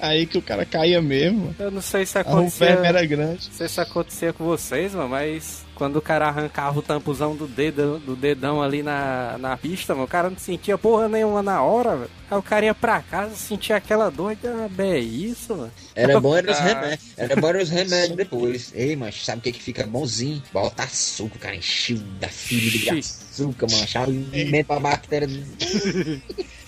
Aí 0.00 0.26
que 0.26 0.38
o 0.38 0.42
cara 0.42 0.64
caía 0.64 1.02
mesmo. 1.02 1.54
Eu 1.58 1.70
não 1.70 1.82
sei 1.82 2.06
se 2.06 2.16
A 2.18 2.20
acontecia. 2.20 2.68
verme 2.68 2.86
era 2.86 3.04
grande. 3.04 3.48
Não 3.48 3.56
sei 3.56 3.68
se 3.68 3.80
acontecia 3.80 4.32
com 4.32 4.44
vocês, 4.44 4.94
mano, 4.94 5.08
mas 5.08 5.64
quando 5.74 5.96
o 5.96 6.02
cara 6.02 6.28
arrancava 6.28 6.78
o 6.78 6.82
tampuzão 6.82 7.34
do 7.34 7.46
dedo, 7.48 7.98
do 7.98 8.14
dedão 8.14 8.62
ali 8.62 8.82
na, 8.82 9.36
na 9.38 9.56
pista, 9.56 9.94
mano, 9.94 10.04
o 10.04 10.08
cara 10.08 10.30
não 10.30 10.38
sentia 10.38 10.78
porra 10.78 11.08
nenhuma 11.08 11.42
na 11.42 11.62
hora, 11.62 11.96
velho. 11.96 12.10
Aí 12.30 12.38
o 12.38 12.42
cara 12.42 12.64
ia 12.66 12.74
pra 12.74 13.00
casa, 13.00 13.34
sentia 13.34 13.76
aquela 13.76 14.10
dor, 14.10 14.32
e 14.32 14.38
ah, 14.46 14.68
bem, 14.70 14.92
é 14.92 14.98
isso, 14.98 15.54
mano. 15.56 15.70
Era 15.94 16.20
bom 16.20 16.36
era 16.36 16.50
os 16.50 16.58
Ah. 16.58 16.62
remédios. 16.62 17.00
Era 17.16 17.36
bom 17.36 17.48
era 17.48 17.62
os 17.62 17.68
remédios 17.70 18.16
depois. 18.16 18.72
Ei, 18.74 18.94
mas 18.96 19.24
sabe 19.24 19.40
o 19.40 19.42
que 19.42 19.52
que 19.52 19.62
fica 19.62 19.84
bonzinho? 19.86 20.42
Bota 20.52 20.84
açúcar, 20.84 21.38
cara, 21.38 21.56
da 22.20 22.28
filha 22.28 22.70
de 22.70 22.98
açúcar, 22.98 23.66
mano. 23.70 23.86
Alimento 23.94 24.66
pra 24.66 24.80
bactéria. 24.80 25.28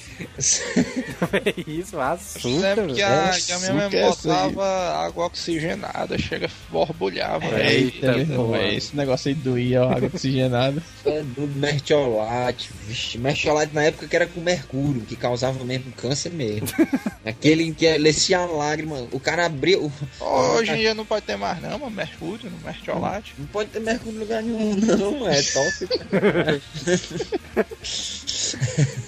É 1.44 1.70
isso, 1.70 2.00
açúcar, 2.00 2.74
Sempre 2.76 2.94
que 2.94 3.02
a, 3.02 3.30
É, 3.34 3.40
que 3.40 3.52
a 3.52 3.58
minha 3.58 3.72
mãe 3.74 3.88
é 4.00 4.08
botava 4.08 4.64
água 5.06 5.26
oxigenada, 5.26 6.16
chega, 6.18 6.48
borbulhava. 6.70 7.44
É. 7.46 7.74
Eita, 7.74 8.16
Eita, 8.18 8.62
esse 8.72 8.96
negócio 8.96 9.28
aí 9.28 9.34
doía, 9.34 9.82
a 9.82 9.94
água 9.96 10.10
oxigenada. 10.12 10.82
É 11.04 11.22
do 11.22 11.46
mertiolate. 11.46 12.70
Vixe, 12.86 13.18
mertiolate 13.18 13.74
na 13.74 13.82
época 13.82 14.08
que 14.08 14.16
era 14.16 14.26
com 14.26 14.40
mercúrio, 14.40 15.02
que 15.02 15.14
causava 15.14 15.62
mesmo 15.62 15.92
câncer 15.92 16.32
mesmo. 16.32 16.66
Aquele 17.26 17.64
em 17.64 17.74
que 17.74 17.98
descia 17.98 18.38
a 18.38 18.46
lágrima, 18.46 19.06
o 19.12 19.20
cara 19.20 19.44
abria. 19.44 19.78
o- 19.78 19.92
Hoje 20.20 20.72
em 20.72 20.76
dia 20.76 20.94
não 20.94 21.04
pode 21.04 21.26
ter 21.26 21.36
mais 21.36 21.60
não, 21.60 21.78
mano. 21.78 21.90
Mercúrio, 21.94 22.50
no 22.50 22.56
mertiolate. 22.64 23.34
Não 23.38 23.46
pode 23.48 23.68
ter 23.68 23.80
mercúrio 23.80 24.16
em 24.16 24.20
lugar 24.20 24.42
nenhum, 24.42 24.74
não, 24.76 25.28
é 25.28 25.42
tóxico. 25.42 25.92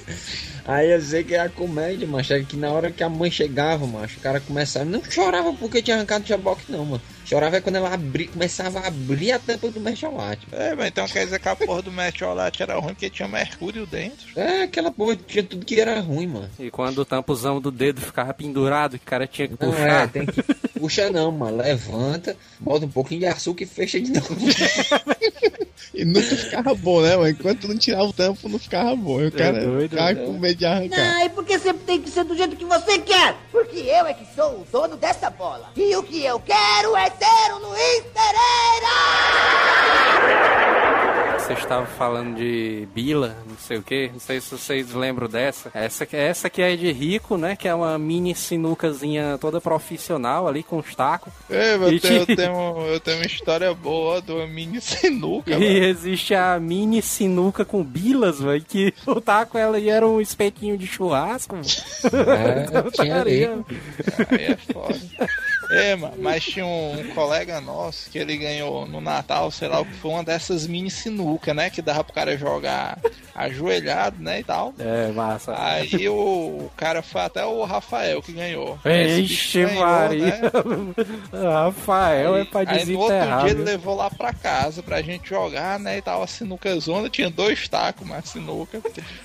Aí 0.67 0.91
eu 0.91 1.01
sei 1.01 1.23
que 1.23 1.35
é 1.35 1.39
a 1.41 1.49
comédia, 1.49 2.09
macho, 2.09 2.33
é 2.33 2.43
que 2.43 2.57
na 2.57 2.71
hora 2.73 2.91
que 2.91 3.03
a 3.03 3.09
mãe 3.09 3.31
chegava, 3.31 3.87
macho, 3.87 4.19
o 4.19 4.21
cara 4.21 4.41
começava. 4.41 4.85
Não 4.85 5.03
chorava 5.05 5.53
porque 5.53 5.81
tinha 5.81 5.97
arrancado 5.97 6.25
o 6.25 6.27
jaboque, 6.27 6.71
não, 6.71 6.85
mano. 6.85 7.03
Chorava 7.25 7.57
é 7.57 7.61
quando 7.61 7.77
ela 7.77 7.93
abri, 7.93 8.27
começava 8.27 8.81
a 8.81 8.87
abrir 8.89 9.33
a 9.33 9.39
tampa 9.39 9.69
do 9.71 9.81
mercholate. 9.81 10.47
É, 10.53 10.75
mas 10.75 10.89
então 10.89 11.07
quer 11.07 11.25
dizer 11.25 11.39
que 11.41 11.49
a 11.49 11.57
porra 11.57 11.83
do 11.83 11.91
mertiolate 11.93 12.63
era 12.63 12.75
ruim 12.79 12.95
porque 12.95 13.11
tinha 13.11 13.29
mercúrio 13.29 13.87
dentro. 13.87 14.27
É, 14.37 14.63
aquela 14.63 14.91
porra 14.91 15.17
tinha 15.17 15.43
tudo 15.43 15.65
que 15.65 15.81
era 15.81 16.01
ruim, 16.01 16.27
mano. 16.27 16.51
E 16.59 16.71
quando 16.71 16.99
o 16.99 17.05
tampuzão 17.05 17.61
do 17.61 17.71
dedo 17.71 18.01
ficava 18.01 18.33
pendurado, 18.35 18.99
que 18.99 19.05
o 19.05 19.09
cara 19.09 19.27
tinha 19.27 19.49
que 19.49 19.55
Não 19.61 19.71
puxar. 19.71 20.05
é, 20.05 20.07
tem 20.07 20.27
que. 20.27 20.43
Puxa 20.79 21.11
não, 21.11 21.33
mano. 21.33 21.57
Levanta, 21.59 22.37
bota 22.61 22.87
um 22.87 22.91
pouquinho 22.91 23.21
de 23.21 23.27
açúcar 23.27 23.65
e 23.65 23.67
fecha 23.67 24.01
de 24.01 24.13
novo. 24.13 24.37
E 25.95 26.05
nunca 26.05 26.37
ficava 26.37 26.75
bom, 26.75 27.01
né, 27.01 27.17
mano? 27.17 27.29
Enquanto 27.29 27.69
não 27.69 27.79
tirava 27.79 28.05
o 28.05 28.13
tampo, 28.13 28.49
não 28.49 28.59
ficava 28.59 28.95
bom. 28.97 29.21
E 29.21 29.27
o 29.27 29.33
cara 29.33 29.65
doido, 29.65 29.91
ficava 29.91 30.13
né? 30.13 30.25
com 30.25 30.33
medo 30.33 30.59
de 30.59 30.67
arrancar. 30.67 30.97
Não, 30.97 31.25
e 31.25 31.29
porque 31.31 31.59
sempre 31.59 31.85
tem 31.85 32.01
que 32.01 32.11
ser 32.11 32.25
do 32.25 32.37
jeito 32.37 32.57
que 32.57 32.65
você 32.65 32.99
quer? 32.99 33.37
Porque 33.51 33.79
eu 33.79 34.07
é 34.07 34.15
que 34.15 34.27
sou 34.35 34.61
o 34.61 34.67
dono 34.71 34.97
desta 34.97 35.31
bola. 35.31 35.71
E 35.77 35.97
o 35.97 36.03
que 36.03 36.25
eu 36.25 36.41
quero 36.41 36.97
é 36.97 37.11
ser 37.11 37.53
o 37.55 37.59
Luiz 37.59 38.05
Pereira! 38.15 38.97
Você 41.47 41.53
estava 41.53 41.87
falando 41.87 42.35
de 42.37 42.89
Bila, 42.93 43.37
não 43.49 43.57
sei 43.57 43.77
o 43.79 43.83
que, 43.83 44.11
não 44.13 44.19
sei 44.19 44.41
se 44.41 44.51
vocês 44.51 44.93
lembram 44.93 45.29
dessa. 45.29 45.71
Essa, 45.73 46.05
que- 46.05 46.17
essa 46.17 46.51
que 46.51 46.61
é 46.61 46.75
de 46.75 46.91
rico, 46.91 47.37
né? 47.37 47.55
Que 47.55 47.69
é 47.69 47.75
uma 47.75 47.97
mini 47.99 48.35
sinucazinha 48.35 49.39
toda 49.41 49.61
profissional 49.61 50.49
ali 50.49 50.65
com 50.65 50.79
os 50.79 50.93
tacos. 50.97 51.33
É, 51.49 51.77
mas 51.77 51.93
eu, 51.93 52.01
tenho, 52.01 52.15
eu, 52.21 52.27
tinha- 52.27 52.37
tenho, 52.37 52.81
eu 52.89 52.99
tenho 53.01 53.17
uma 53.19 53.27
história 53.27 53.73
boa 53.75 54.21
de 54.21 54.33
uma 54.33 54.47
mini 54.49 54.81
sinuca, 54.81 55.53
E 55.53 55.55
mano. 55.55 55.65
existe 55.65 56.35
a 56.35 56.59
mini 56.59 57.01
sinuca 57.01 57.65
com 57.65 57.85
bilas, 57.85 58.41
velho, 58.41 58.65
que 58.65 58.93
o 59.07 59.21
taco 59.21 59.57
ela 59.57 59.81
era 59.81 60.07
um 60.07 60.21
espetinho 60.21 60.77
de 60.77 60.87
churrasco. 60.89 61.55
mano. 61.55 61.67
É, 61.67 62.91
tinha 62.91 63.21
ali. 63.23 63.45
Aí 63.45 64.45
é 64.47 64.57
foda. 64.73 64.99
É, 65.71 65.97
mano, 65.97 66.15
mas 66.19 66.45
tinha 66.45 66.65
um, 66.67 67.01
um 67.01 67.09
colega 67.15 67.61
nosso 67.61 68.09
que 68.11 68.19
ele 68.19 68.37
ganhou 68.37 68.87
no 68.87 69.01
Natal, 69.01 69.51
sei 69.51 69.69
lá 69.69 69.81
o 69.81 69.85
que 69.85 69.95
foi, 69.95 70.11
uma 70.11 70.25
dessas 70.25 70.67
mini 70.67 70.91
sinuca, 70.91 71.53
né? 71.53 71.71
Que 71.71 71.83
dava 71.83 72.05
pro 72.05 72.13
cara 72.15 72.37
jogar 72.37 72.99
ajoelhado, 73.35 74.23
né? 74.23 74.41
E 74.41 74.45
tal. 74.45 74.75
É, 74.79 75.11
massa. 75.13 75.55
Aí 75.59 76.09
o, 76.09 76.15
o 76.15 76.71
cara 76.77 77.03
foi 77.03 77.21
até 77.23 77.45
o 77.45 77.65
Rafael 77.65 78.23
que 78.23 78.33
ganhou. 78.33 78.79
Ixi, 78.85 79.65
ganhou, 79.65 79.85
Maria. 79.85 80.27
né? 80.27 80.51
Rafael 81.53 82.37
é 82.37 82.45
pra 82.45 82.61
Aí 82.61 82.85
no 82.87 82.99
outro 82.99 83.15
desenterrar. 83.15 83.43
dia 83.45 83.51
ele 83.53 83.63
levou 83.63 83.95
lá 83.95 84.11
pra 84.11 84.33
casa 84.33 84.83
pra 84.83 85.03
gente 85.03 85.29
jogar, 85.29 85.79
né? 85.79 85.99
E 85.99 86.03
tava 86.03 86.25
a 86.25 86.27
sinuca 86.27 86.79
zona, 86.81 87.09
tinha 87.09 87.31
dois 87.31 87.69
tacos, 87.69 88.07
mas 88.07 88.29
sinuca. 88.31 88.81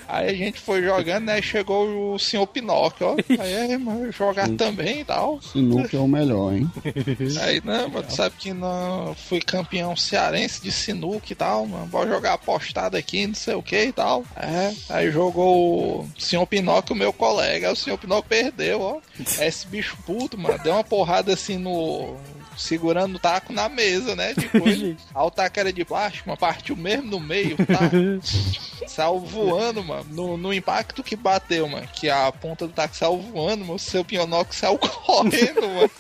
Aí 0.08 0.30
a 0.30 0.34
gente 0.34 0.60
foi 0.60 0.82
jogando, 0.84 1.25
né? 1.25 1.39
E 1.39 1.43
chegou 1.43 2.13
o 2.13 2.19
senhor 2.19 2.45
Pinóquio, 2.47 3.08
ó. 3.08 3.15
Aí, 3.41 3.54
é, 3.71 3.77
mano, 3.77 4.12
jogar 4.12 4.49
também 4.49 5.01
e 5.01 5.06
tal. 5.06 5.41
Sinuca 5.41 5.95
é 5.95 5.99
o 5.99 6.08
melhor, 6.08 6.31
hein? 6.54 6.70
Aí, 7.41 7.62
não, 7.63 7.89
mas 7.89 8.08
tu 8.08 8.15
sabe 8.15 8.36
que 8.38 8.54
não 8.54 9.15
fui 9.15 9.39
campeão 9.39 9.96
cearense 9.96 10.62
de 10.62 10.72
sinuca 10.72 11.28
e 11.32 11.36
tal, 11.36 11.65
mano. 11.65 11.86
Bora 11.88 12.10
jogar 12.10 12.34
apostado 12.34 12.98
aqui, 12.98 13.28
não 13.28 13.36
sei 13.36 13.56
o 13.56 13.63
que 13.63 13.86
e 13.86 13.91
tal. 13.91 14.24
É, 14.36 14.74
aí 14.89 15.12
jogou 15.12 16.02
o 16.02 16.10
senhor 16.17 16.46
Pinóquio, 16.48 16.96
meu 16.96 17.13
colega. 17.13 17.67
Aí 17.67 17.74
o 17.74 17.76
senhor 17.76 17.98
Pinóquio 17.98 18.30
perdeu, 18.30 18.82
ó. 18.82 19.00
Aí 19.38 19.48
esse 19.48 19.67
bicho 19.67 19.98
puto, 20.06 20.38
mano, 20.38 20.58
deu 20.63 20.74
uma 20.74 20.84
porrada 20.84 21.34
assim 21.34 21.58
no. 21.58 22.17
Segurando 22.58 23.16
o 23.16 23.20
taco 23.20 23.54
na 23.54 23.70
mesa, 23.70 24.16
né? 24.16 24.34
De 24.38 24.48
coisa. 24.50 24.96
Aí 25.14 25.24
o 25.24 25.32
taco 25.32 25.60
era 25.60 25.74
de 25.74 25.86
plástico, 25.86 26.30
mas 26.30 26.40
partiu 26.40 26.76
mesmo 26.76 27.12
no 27.12 27.20
meio, 27.20 27.58
tá? 27.58 27.90
Saiu 28.88 29.20
voando, 29.20 29.84
mano. 29.84 30.06
No, 30.10 30.38
no 30.38 30.54
impacto 30.54 31.04
que 31.04 31.16
bateu, 31.16 31.68
mano. 31.68 31.88
Que 31.94 32.10
a 32.10 32.32
ponta 32.32 32.68
do 32.68 32.74
taco 32.74 32.96
saiu 32.96 33.20
voando, 33.20 33.64
mano. 33.64 33.76
O 33.76 33.80
seu 33.80 34.04
Pinóquio 34.04 34.54
saiu 34.54 34.78
correndo, 34.80 35.62
mano. 35.62 35.92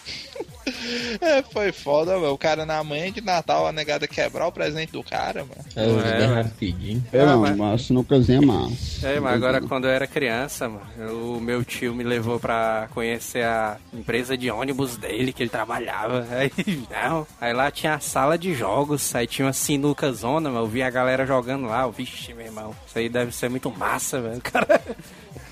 É, 1.21 1.41
foi 1.43 1.71
foda, 1.71 2.17
mano. 2.17 2.33
O 2.33 2.37
cara 2.37 2.65
na 2.65 2.83
manhã 2.83 3.11
de 3.11 3.21
Natal, 3.21 3.67
a 3.67 3.71
negada 3.71 4.07
quebrar 4.07 4.47
o 4.47 4.51
presente 4.51 4.91
do 4.91 5.03
cara, 5.03 5.43
mano. 5.45 5.63
Eu 5.75 5.99
É, 6.01 6.27
mano. 6.27 6.35
rapidinho. 6.43 7.03
É, 7.11 7.25
não, 7.25 7.41
mas- 7.41 7.57
mas 7.57 7.81
sinucazinha 7.83 8.37
é 8.39 8.45
massa. 8.45 9.07
É, 9.07 9.19
mas 9.19 9.33
agora 9.33 9.61
quando 9.61 9.85
eu 9.85 9.91
era 9.91 10.07
criança, 10.07 10.67
mano, 10.69 11.35
o 11.37 11.41
meu 11.41 11.63
tio 11.63 11.93
me 11.93 12.03
levou 12.03 12.39
pra 12.39 12.87
conhecer 12.93 13.43
a 13.43 13.77
empresa 13.93 14.37
de 14.37 14.49
ônibus 14.49 14.97
dele 14.97 15.31
que 15.33 15.43
ele 15.43 15.49
trabalhava. 15.49 16.25
Aí, 16.31 16.51
não. 16.89 17.27
Aí 17.39 17.53
lá 17.53 17.69
tinha 17.71 17.95
a 17.95 17.99
sala 17.99 18.37
de 18.37 18.53
jogos, 18.53 19.13
aí 19.15 19.27
tinha 19.27 19.45
uma 19.45 19.53
sinuca 19.53 20.11
zona, 20.11 20.49
mano. 20.49 20.65
Eu 20.65 20.69
vi 20.69 20.81
a 20.83 20.89
galera 20.89 21.25
jogando 21.25 21.67
lá. 21.67 21.81
Eu, 21.83 21.91
Vixe, 21.91 22.33
meu 22.33 22.45
irmão, 22.45 22.75
isso 22.87 22.97
aí 22.97 23.09
deve 23.09 23.31
ser 23.31 23.49
muito 23.49 23.69
massa, 23.71 24.21
velho. 24.21 24.41
Cara, 24.41 24.81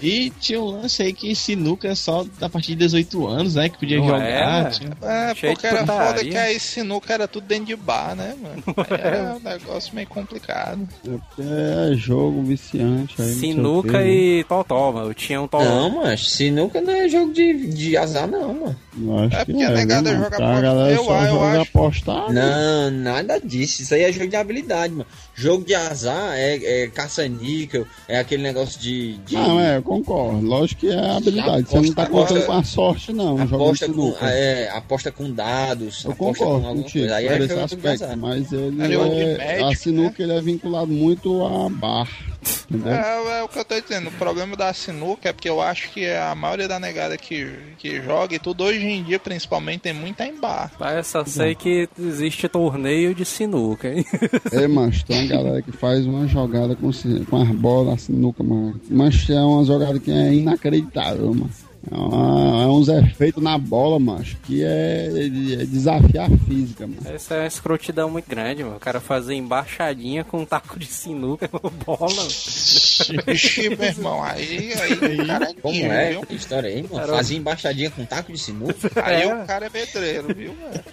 E 0.01 0.29
tinha 0.39 0.61
um 0.61 0.65
lance 0.65 1.01
aí 1.03 1.11
que 1.13 1.35
sinuca 1.35 1.87
é 1.89 1.95
só 1.95 2.25
a 2.41 2.49
partir 2.49 2.69
de 2.69 2.77
18 2.85 3.27
anos, 3.27 3.55
né? 3.55 3.67
Que 3.69 3.77
podia 3.79 3.97
Não 3.97 4.05
jogar. 4.07 4.21
é? 4.23 4.69
tinha- 4.69 4.97
É, 5.01 5.33
porque 5.33 5.67
era 5.67 5.85
foda 5.85 5.93
putaria. 6.09 6.31
que 6.31 6.37
aí 6.37 6.59
sinuca 6.59 7.13
era 7.13 7.27
tudo 7.27 7.45
dentro 7.47 7.65
de 7.65 7.75
bar, 7.75 8.15
né, 8.15 8.35
mano? 8.41 8.63
É 8.89 9.33
um 9.33 9.39
negócio 9.39 9.93
meio 9.95 10.07
complicado. 10.07 10.87
É 11.37 11.95
jogo 11.95 12.41
viciante. 12.43 13.21
Aí, 13.21 13.33
sinuca 13.33 13.99
né? 13.99 14.09
e 14.09 14.43
totó, 14.45 14.91
mano. 14.91 15.09
Eu 15.09 15.13
tinha 15.13 15.41
um 15.41 15.47
totó. 15.47 15.63
Não, 15.63 15.89
mas 16.01 16.31
sinuca 16.31 16.81
não 16.81 16.93
é 16.93 17.07
jogo 17.09 17.33
de, 17.33 17.67
de 17.67 17.97
azar, 17.97 18.27
não, 18.27 18.53
mano. 18.53 18.75
Acho 19.25 19.35
É 19.35 19.45
que 19.45 19.51
porque 19.53 19.63
a 19.63 19.69
é, 19.71 19.73
negada 19.75 20.09
joga 20.11 20.21
mano? 20.21 20.35
A 20.35 20.37
aposta- 20.49 20.61
galera 20.61 20.91
eu- 20.95 21.03
só 21.05 21.21
eu 21.23 21.29
joga 21.33 21.61
acho- 21.61 21.61
apostado. 21.77 22.33
Não, 22.33 22.91
nada 22.91 23.39
disso. 23.39 23.81
Isso 23.81 23.93
aí 23.93 24.03
é 24.03 24.11
jogo 24.11 24.27
de 24.27 24.35
habilidade, 24.35 24.93
mano. 24.93 25.05
Jogo 25.35 25.63
de 25.65 25.73
azar 25.75 26.33
é, 26.33 26.83
é 26.83 26.87
caça-níquel, 26.87 27.85
é 28.07 28.19
aquele 28.19 28.43
negócio 28.43 28.79
de. 28.79 29.17
de 29.19 29.35
Não, 29.35 29.59
é, 29.59 29.79
concordo. 29.89 30.45
Lógico 30.45 30.81
que 30.81 30.87
é 30.89 31.09
habilidade. 31.11 31.63
Você 31.63 31.81
não 31.81 31.93
tá 31.93 32.03
Aposta- 32.03 32.33
contando 32.35 32.45
com 32.45 32.51
a 32.53 32.63
sorte, 32.63 33.13
não. 33.13 33.41
Aposta 33.41 33.87
com, 33.87 33.93
sinuca. 33.93 34.29
é, 34.29 34.69
aposta 34.69 35.11
com 35.11 35.31
dados, 35.31 36.05
Eu 36.05 36.11
aposta 36.11 36.39
com 36.39 36.45
concordo 36.45 36.67
alguma 36.67 36.83
contigo 36.83 36.99
coisa. 37.05 37.15
Aí 37.15 37.27
é 37.27 37.37
esse 37.39 37.53
aspecto, 37.59 38.17
mas 38.17 38.51
ele 38.51 38.81
É 38.81 38.85
é, 38.95 39.37
médico, 39.37 39.65
a 39.69 39.75
sinuca 39.75 40.23
ele 40.23 40.31
é 40.33 40.41
vinculado 40.41 40.87
muito 40.91 41.45
a 41.45 41.69
bar? 41.69 42.07
É, 42.85 43.39
é 43.39 43.43
o 43.43 43.47
que 43.47 43.59
eu 43.59 43.65
tô 43.65 43.79
dizendo. 43.79 44.09
O 44.09 44.11
problema 44.13 44.55
da 44.55 44.73
sinuca 44.73 45.29
é 45.29 45.33
porque 45.33 45.49
eu 45.49 45.61
acho 45.61 45.89
que 45.91 46.05
a 46.05 46.33
maioria 46.35 46.67
da 46.67 46.79
negada 46.79 47.17
que, 47.17 47.51
que 47.77 48.01
joga 48.01 48.35
e 48.35 48.39
tudo 48.39 48.63
hoje 48.63 48.85
em 48.85 49.03
dia, 49.03 49.19
principalmente, 49.19 49.81
tem 49.81 49.93
muita 49.93 50.25
em 50.25 50.39
bar. 50.39 50.71
Mas 50.79 50.97
eu 50.97 51.03
só 51.03 51.25
sei 51.25 51.55
que 51.55 51.89
existe 51.99 52.47
torneio 52.47 53.13
de 53.13 53.25
sinuca, 53.25 53.89
hein? 53.89 54.05
É, 54.51 54.67
mas 54.67 55.03
tem 55.03 55.19
uma 55.19 55.27
galera 55.27 55.61
que 55.61 55.71
faz 55.71 56.05
uma 56.05 56.27
jogada 56.27 56.75
com, 56.75 56.91
com 57.29 57.41
as 57.41 57.49
bolas, 57.49 57.93
a 57.93 57.97
sinuca, 57.97 58.43
mano. 58.43 58.79
Mas 58.89 59.29
é 59.29 59.41
uma 59.41 59.63
jogada 59.63 59.99
que 59.99 60.11
é 60.11 60.33
inacreditável, 60.33 61.33
mano. 61.33 61.49
É, 61.89 61.95
uma- 61.95 62.63
é 62.63 62.67
uns 62.67 62.89
efeitos 62.89 63.41
na 63.41 63.57
bola, 63.57 63.97
macho, 63.99 64.35
que 64.43 64.61
é, 64.63 65.05
é 65.07 65.29
desafiar 65.65 66.29
a 66.31 66.37
física, 66.45 66.85
mano. 66.85 66.99
Essa 67.05 67.35
é 67.35 67.39
uma 67.39 67.47
escrotidão 67.47 68.09
muito 68.09 68.29
grande, 68.29 68.63
mano. 68.63 68.75
O 68.75 68.79
cara 68.79 68.99
fazer 68.99 69.33
embaixadinha 69.35 70.23
com 70.25 70.39
um 70.41 70.45
taco 70.45 70.77
de 70.77 70.85
sinuca 70.85 71.49
uma 71.53 71.69
bola. 71.69 72.27
Ixi, 73.27 73.69
meu 73.69 73.87
irmão, 73.87 74.21
aí, 74.23 74.73
aí 74.73 75.25
cara 75.25 75.51
é 75.51 75.53
Como 75.53 75.85
é? 75.91 76.09
viu? 76.11 76.21
Que 76.25 76.35
história 76.35 76.69
aí, 76.69 76.85
mano? 76.89 77.07
Fazia 77.07 77.37
embaixadinha 77.37 77.89
com 77.91 78.05
taco 78.05 78.31
de 78.33 78.37
sinuca? 78.39 78.75
Aí 79.03 79.21
É. 79.23 79.33
o 79.35 79.45
cara 79.45 79.67
é 79.67 79.69
pedreiro, 79.69 80.33
viu? 80.35 80.53
mano? 80.61 80.83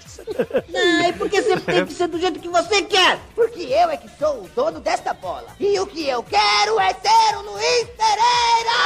Não, 0.72 1.08
e 1.08 1.12
porque 1.14 1.42
sempre 1.42 1.74
tem 1.74 1.86
que 1.86 1.92
ser 1.94 2.06
do 2.08 2.18
jeito 2.20 2.38
que 2.38 2.48
você 2.48 2.82
quer? 2.82 3.18
Porque 3.34 3.62
eu 3.62 3.90
é 3.90 3.96
que 3.96 4.08
sou 4.18 4.44
o 4.44 4.48
dono 4.54 4.78
desta 4.80 5.12
bola. 5.14 5.48
E 5.58 5.78
o 5.80 5.86
que 5.86 6.06
eu 6.08 6.22
quero 6.22 6.78
é 6.80 6.90
ser 6.94 7.36
o 7.38 7.42
Luiz 7.42 7.86
Pereira! 7.96 8.76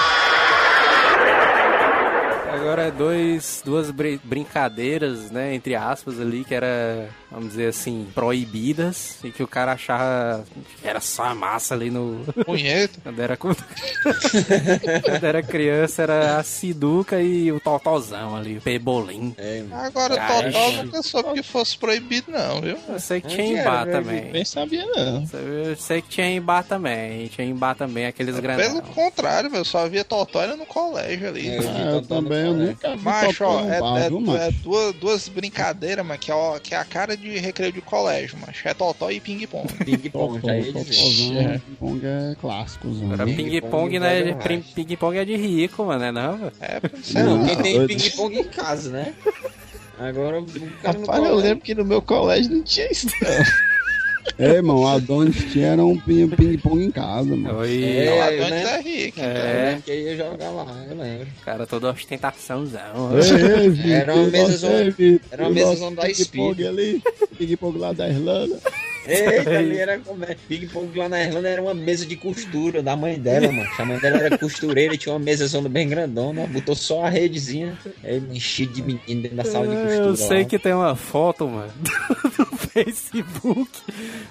Agora 2.53 2.83
é 2.83 2.91
dois, 2.91 3.63
duas 3.65 3.91
brin- 3.91 4.21
brincadeiras, 4.25 5.31
né, 5.31 5.55
entre 5.55 5.75
aspas 5.77 6.21
ali, 6.21 6.45
que 6.45 6.55
era, 6.55 7.09
vamos 7.31 7.51
dizer 7.51 7.69
assim, 7.69 8.07
proibidas 8.15 9.19
e 9.23 9.31
que 9.31 9.43
o 9.43 9.47
cara 9.49 9.73
achava 9.73 10.45
que 10.81 10.87
era 10.89 11.01
só 11.01 11.35
massa 11.35 11.75
ali 11.75 11.91
no... 11.91 12.25
Punheta. 12.45 12.99
Quando 13.05 13.21
era, 13.21 13.37
quando 15.03 15.25
era 15.25 15.43
criança 15.43 16.03
era 16.03 16.39
a 16.39 16.43
sinuca 16.43 17.21
e 17.21 17.51
o 17.53 17.61
totozão 17.61 18.37
ali, 18.37 18.59
o 18.59 18.61
pebolim. 18.61 19.35
É, 19.39 19.65
Agora, 19.73 20.17
Cara, 20.17 20.53
Totó 20.53 20.83
nunca 20.83 21.03
soube 21.03 21.33
que 21.35 21.43
fosse 21.43 21.77
proibido, 21.77 22.31
não, 22.31 22.61
viu? 22.61 22.79
Eu 22.89 22.99
sei 23.01 23.21
que 23.21 23.29
tinha 23.29 23.61
em 23.61 23.65
bar 23.65 23.87
também. 23.87 24.31
Nem 24.33 24.45
sabia, 24.45 24.85
não. 24.87 25.25
Eu 25.33 25.77
sei 25.77 26.03
que 26.03 26.09
tinha 26.09 26.27
em 26.27 26.41
bar 26.41 26.63
também. 26.65 27.27
Tinha 27.29 27.47
em 27.47 27.55
bar 27.55 27.75
também 27.75 28.07
aqueles 28.07 28.35
Pelo 28.39 28.43
grandão. 28.43 28.81
contrário, 28.95 29.51
velho, 29.51 29.61
eu 29.61 29.65
só 29.65 29.89
via 29.89 30.05
Totó 30.05 30.43
era 30.43 30.57
no 30.57 30.67
colégio 30.67 31.29
ali. 31.29 31.49
É, 31.49 31.59
Ah, 31.59 31.91
eu 31.93 32.03
também, 32.03 32.47
eu 32.47 32.55
nunca 32.55 32.97
vi 32.97 33.03
Macho, 33.03 33.45
ó, 33.45 33.61
é, 33.65 33.81
bar, 33.81 33.99
é- 33.99 34.09
viu, 34.09 34.37
é 34.37 34.51
duas, 34.51 34.95
duas 34.97 35.29
brincadeiras, 35.29 36.05
mano, 36.05 36.19
que 36.19 36.31
é, 36.31 36.35
ó, 36.35 36.59
que 36.59 36.75
é 36.75 36.79
a 36.79 36.85
cara 36.85 37.17
de 37.17 37.20
recreio 37.39 37.73
de 37.73 37.81
colégio, 37.81 38.39
macho. 38.39 38.67
É 38.69 38.75
Totó 38.75 39.11
e 39.11 39.21
ping-pong. 39.21 39.67
Ping-pong, 39.85 40.41
já 40.45 40.57
ia 40.57 40.63
dizer. 40.73 40.85
Totozão, 40.85 41.61
ping-pong 41.67 42.07
é 42.07 42.35
clássicozão. 42.41 43.05
Agora 43.13 43.27
viu? 43.27 43.37
ping-pong, 43.37 43.61
Ping-pong 43.61 43.99
né? 43.99 44.19
é 44.19 44.23
de- 44.23 44.33
demais. 44.35 44.67
Ping-pong 44.75 45.19
é 45.19 45.25
de 45.25 45.37
rico, 45.37 45.85
mano, 45.85 46.01
né? 46.01 46.13
Não, 46.13 46.39
velho? 46.39 46.53
É, 46.61 46.81
Não, 47.23 47.45
quem 47.47 47.57
tem 47.57 47.87
ping-pong 47.87 48.39
em 48.39 48.45
casa, 48.45 48.91
né? 48.91 49.15
Agora 49.99 50.41
o 50.41 50.47
cara 50.83 50.99
Rapaz, 50.99 51.25
eu 51.25 51.37
lembro 51.37 51.63
que 51.63 51.75
no 51.75 51.85
meu 51.85 52.01
colégio 52.01 52.51
não 52.53 52.63
tinha 52.63 52.91
isso, 52.91 53.07
não. 53.07 53.31
É, 54.39 54.45
irmão, 54.53 54.87
a 54.87 54.99
dona 54.99 55.31
tinha 55.31 55.75
um 55.85 55.99
ping- 55.99 56.29
ping-pong 56.29 56.85
em 56.85 56.91
casa, 56.91 57.35
mano. 57.37 57.59
Oi. 57.59 57.83
É, 57.85 58.09
eu 58.09 58.23
Adonis 58.23 58.51
lembro. 58.51 58.69
é 58.69 58.81
rico. 58.81 59.21
Eu 59.21 59.25
É, 59.25 59.65
lembro 59.71 59.83
que 59.83 59.93
ia 59.95 60.17
jogar 60.17 60.51
lá, 60.51 60.87
eu 60.91 60.97
lembro. 60.97 61.27
cara, 61.45 61.67
toda 61.67 61.91
ostentaçãozão. 61.91 63.11
Ei, 63.13 63.63
ei, 63.65 63.69
Vitor, 63.71 63.91
Era 63.91 64.15
uma 64.15 64.27
mesa 64.29 64.57
zona- 64.57 64.95
era 65.31 65.43
uma 65.45 65.51
mesa 65.51 65.77
zona 65.77 65.97
da 65.97 66.03
Ping-pong 66.03 66.25
Speed. 66.55 66.67
ali, 66.67 67.03
ping-pong 67.37 67.79
lá 67.79 67.93
da 67.93 68.09
Irlanda. 68.09 68.59
Eita, 69.11 69.51
ali 69.59 69.77
era 69.79 69.99
como 69.99 70.25
é. 70.25 70.37
Ping-pong 70.49 70.99
lá 70.99 71.09
na 71.09 71.23
Irlanda 71.23 71.49
era 71.49 71.63
uma 71.63 71.75
mesa 71.75 72.07
de 72.07 72.17
costura 72.17 72.83
da 72.83 72.97
mãe 72.97 73.19
dela, 73.19 73.51
mano. 73.51 73.69
A 73.79 73.85
mãe 73.85 73.99
dela 73.99 74.19
era 74.19 74.39
costureira 74.39 74.95
e 74.95 74.99
tinha 74.99 75.13
uma 75.13 75.19
mesa 75.19 75.47
zona 75.47 75.69
bem 75.69 75.89
grandona. 75.89 76.47
Botou 76.47 76.75
só 76.75 77.05
a 77.05 77.09
redezinha. 77.09 77.77
Aí 78.05 78.23
enchi 78.33 78.67
de 78.67 78.83
menino 78.83 79.23
dentro 79.23 79.37
da 79.37 79.45
sala 79.45 79.67
de 79.67 79.75
costura. 79.75 79.95
Eu 80.07 80.17
sei 80.17 80.39
lá. 80.39 80.45
que 80.45 80.59
tem 80.59 80.73
uma 80.75 80.95
foto, 80.97 81.49
mano, 81.49 81.73
do 82.39 82.57
Facebook, 82.57 83.71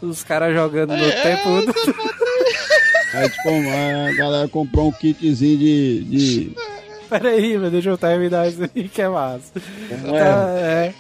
os 0.02 0.24
caras 0.24 0.54
jogando 0.54 0.96
no 0.96 1.04
É, 1.06 1.12
tempo. 1.22 1.74
Aí, 3.14 3.30
tipo, 3.30 3.50
a 3.50 4.14
galera 4.16 4.48
comprou 4.48 4.90
um 4.90 4.92
kitzinho 4.92 5.58
de. 5.58 6.04
de... 6.04 6.56
Peraí, 7.10 7.58
mas 7.58 7.72
deixa 7.72 7.90
eu 7.90 7.98
terminar 7.98 8.48
isso 8.48 8.62
aí 8.64 8.88
que 8.88 9.02
é 9.02 9.10
massa. 9.10 9.52
Como 9.90 10.16
é? 10.16 10.20
Tá, 10.20 10.54
é, 10.60 10.94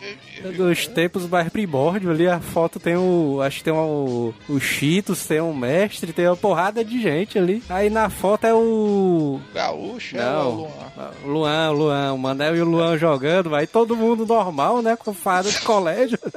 dos 0.55 0.87
tempos 0.87 1.27
mais 1.27 1.49
primórdios 1.49 2.11
ali, 2.11 2.27
a 2.27 2.39
foto 2.39 2.79
tem 2.79 2.95
o. 2.95 3.39
Acho 3.41 3.57
que 3.57 3.63
tem 3.65 3.73
o, 3.73 4.33
o 4.47 4.59
Cheetos, 4.59 5.25
tem 5.25 5.41
um 5.41 5.53
mestre, 5.53 6.13
tem 6.13 6.27
uma 6.27 6.35
porrada 6.37 6.83
de 6.83 7.01
gente 7.01 7.37
ali. 7.37 7.61
Aí 7.69 7.89
na 7.89 8.09
foto 8.09 8.45
é 8.45 8.53
o. 8.53 9.39
Gaúcho, 9.53 10.17
é 10.17 10.19
o 10.21 10.23
Não, 10.23 10.51
Luan. 10.51 10.69
o 11.23 11.27
Luan, 11.27 11.69
o 11.69 11.73
Luan, 11.73 12.13
o 12.13 12.17
Manel 12.17 12.55
e 12.55 12.61
o 12.61 12.65
Luan 12.65 12.97
jogando, 12.97 13.49
vai 13.49 13.65
todo 13.67 13.95
mundo 13.95 14.25
normal, 14.25 14.81
né? 14.81 14.95
Com 14.95 15.13
farda 15.13 15.49
de 15.49 15.59
colégio. 15.61 16.17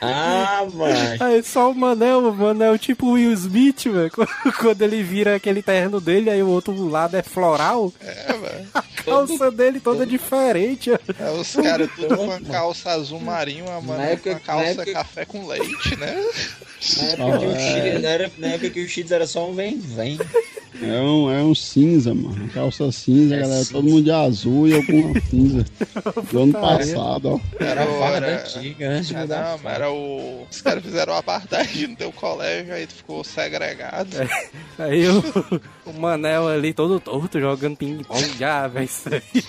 Ah, 0.00 0.66
mano. 0.74 0.94
Aí 1.20 1.42
só 1.42 1.70
o 1.70 1.74
Manel, 1.74 2.18
o 2.28 2.34
Manel 2.34 2.78
tipo 2.78 3.06
o 3.06 3.12
Will 3.12 3.32
Smith, 3.32 3.84
velho. 3.84 4.10
Quando 4.60 4.82
ele 4.82 5.02
vira 5.02 5.34
aquele 5.36 5.62
terno 5.62 6.00
dele, 6.00 6.30
aí 6.30 6.42
o 6.42 6.48
outro 6.48 6.88
lado 6.88 7.16
é 7.16 7.22
floral. 7.22 7.92
É, 8.00 8.32
velho. 8.32 8.68
A 8.74 8.82
calça 9.04 9.50
dele 9.50 9.80
toda 9.80 10.06
diferente. 10.06 10.90
É, 10.92 11.30
os 11.32 11.54
caras 11.54 11.88
tudo 11.94 12.05
com 12.08 12.30
a 12.30 12.40
calça 12.40 12.90
azul 12.90 13.20
marinho, 13.20 13.68
a 13.70 13.80
mano 13.80 13.98
Na 13.98 14.06
época- 14.10 14.30
com 14.30 14.36
a 14.36 14.40
calça 14.40 14.70
época- 14.70 14.92
café 14.92 15.24
com 15.24 15.46
leite, 15.46 15.96
né? 15.98 16.14
Na 17.18 17.24
época, 17.24 17.38
que 17.38 17.46
o 17.46 17.58
Cheetos 17.58 18.04
era, 18.04 18.30
na 18.38 18.46
época 18.48 18.70
que 18.70 18.84
o 18.84 18.88
Cheetos 18.88 19.12
era 19.12 19.26
só 19.26 19.48
um 19.50 19.54
vem-vem. 19.54 20.18
É 20.82 21.00
um, 21.00 21.30
é 21.32 21.42
um 21.42 21.54
cinza, 21.54 22.12
mano. 22.14 22.50
Calça 22.50 22.92
cinza, 22.92 23.34
É 23.34 23.40
galera. 23.40 23.60
cinza. 23.60 23.72
Todo 23.72 23.88
mundo 23.88 24.02
de 24.04 24.10
azul 24.10 24.68
e 24.68 24.72
eu 24.72 24.84
com 24.84 24.92
uma 24.92 25.20
cinza. 25.22 25.64
Do 26.30 26.42
ano 26.42 26.52
passado, 26.52 27.28
ó. 27.34 27.40
Era 27.64 27.82
a 27.82 27.86
farda 27.86 28.26
era- 28.26 28.42
antiga, 28.42 28.90
antes 28.90 29.08
de 29.08 29.14
É, 29.16 29.20
mudar. 29.20 29.52
não, 29.52 29.58
mas 29.64 29.74
era 29.74 29.90
o. 29.90 30.46
Os 30.50 30.60
caras 30.60 30.84
fizeram 30.84 31.14
uma 31.14 31.20
apartheid 31.20 31.86
no 31.86 31.96
teu 31.96 32.12
colégio, 32.12 32.74
aí 32.74 32.86
tu 32.86 32.92
ficou 32.94 33.24
segregado. 33.24 34.10
Aí 34.78 35.08
o, 35.08 35.24
o 35.86 35.92
Manel 35.94 36.46
ali 36.46 36.74
todo 36.74 37.00
torto 37.00 37.40
jogando 37.40 37.78
ping-pong. 37.78 38.36
Já, 38.38 38.68
velho, 38.68 38.84
isso 38.84 39.08
aí. 39.08 39.42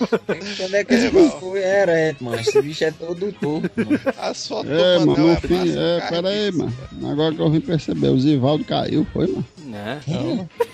Quando 0.56 0.74
é 0.76 0.84
que 0.84 0.94
esse 0.94 1.10
mano. 1.10 1.30
foi? 1.38 1.60
Era, 1.60 1.92
é, 1.92 2.16
mano. 2.18 2.38
Esse 2.48 2.62
bicho 2.62 2.84
é 2.84 2.90
todo 2.90 3.32
torto, 3.32 3.70
mano. 3.76 4.00
As 4.18 4.46
fotos 4.46 4.70
É, 4.70 4.98
mano, 4.98 5.16
no 5.28 5.36
fim, 5.40 5.54
massa, 5.54 5.78
é, 5.80 6.00
cara, 6.00 6.10
pera 6.10 6.28
aí, 6.28 6.52
mano. 6.52 6.72
Agora 7.10 7.34
que 7.34 7.40
eu 7.40 7.50
vim 7.50 7.60
perceber, 7.60 8.08
o 8.08 8.18
Zivaldo 8.20 8.64
caiu, 8.64 9.06
foi, 9.12 9.26
mano? 9.26 9.44
Né? 9.64 10.00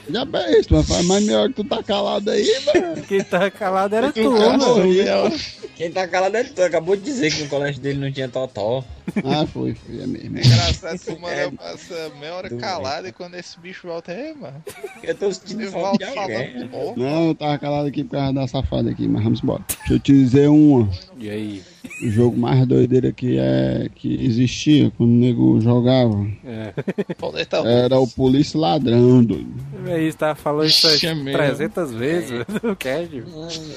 Já 0.09 0.25
bem 0.25 0.61
isso, 0.61 0.68
mas 0.70 0.87
faz 0.87 1.05
mais 1.05 1.25
melhor 1.25 1.49
que 1.49 1.55
tu 1.57 1.64
tá 1.64 1.83
calado 1.83 2.31
aí, 2.31 2.47
mano. 2.66 3.03
Quem 3.09 3.25
tava 3.25 3.51
calado 3.51 3.97
era 3.97 4.12
tu, 4.12 4.37
Ah, 4.37 4.57
mano. 4.57 4.77
Gabriel. 4.77 5.33
Quem 5.75 5.91
tá 5.91 6.07
calado 6.07 6.37
é 6.37 6.45
tu. 6.45 6.62
Acabou 6.62 6.95
de 6.95 7.03
dizer 7.03 7.33
que 7.33 7.43
no 7.43 7.49
colégio 7.49 7.81
dele 7.83 7.99
não 7.99 8.12
tinha 8.12 8.29
totó. 8.29 8.85
Ah, 9.25 9.45
foi, 9.47 9.75
foi, 9.75 10.01
é 10.01 10.07
mesmo. 10.07 10.39
É 10.39 10.43
engraçado 10.47 10.99
que 11.01 11.11
o 11.11 11.18
Manel 11.20 11.49
É. 11.49 11.51
passa 11.51 12.12
meia 12.20 12.35
hora 12.35 12.51
calado 12.51 13.09
e 13.09 13.12
quando 13.12 13.35
esse 13.35 13.59
bicho 13.59 13.89
volta, 13.89 14.12
é, 14.12 14.33
mano. 14.33 14.62
Eu 15.03 15.14
tô 15.16 15.33
sentindo 15.33 15.68
falta 15.72 15.99
de 15.99 16.16
alguém. 16.18 16.70
Não, 16.97 17.29
eu 17.29 17.35
tava 17.35 17.59
calado 17.59 17.89
aqui 17.89 18.05
por 18.05 18.12
causa 18.12 18.33
da 18.33 18.47
safada 18.47 18.91
aqui, 18.91 19.09
mas 19.09 19.25
vamos 19.25 19.43
embora. 19.43 19.64
Deixa 19.81 19.95
eu 19.95 19.99
te 19.99 20.12
dizer 20.12 20.49
uma. 20.49 20.89
E 21.18 21.29
aí? 21.29 21.62
O 22.03 22.11
jogo 22.11 22.36
mais 22.36 22.66
doideira 22.66 23.12
que, 23.12 23.38
é, 23.38 23.88
que 23.95 24.14
existia 24.26 24.90
quando 24.97 25.11
o 25.11 25.14
nego 25.14 25.61
jogava 25.61 26.26
É. 26.45 26.72
Poleta 27.14 27.59
era 27.59 27.99
o 27.99 28.07
Polícia 28.07 28.59
Ladrão, 28.59 29.22
doido. 29.24 29.55
Aí 29.86 30.11
você 30.11 30.18
tava 30.18 30.34
falando 30.34 30.66
isso 30.66 30.86
Ixi, 30.88 31.07
é 31.07 31.14
mesmo. 31.14 31.32
300 31.38 31.92
vezes 31.92 32.45
no 32.62 32.74
cast. 32.74 33.22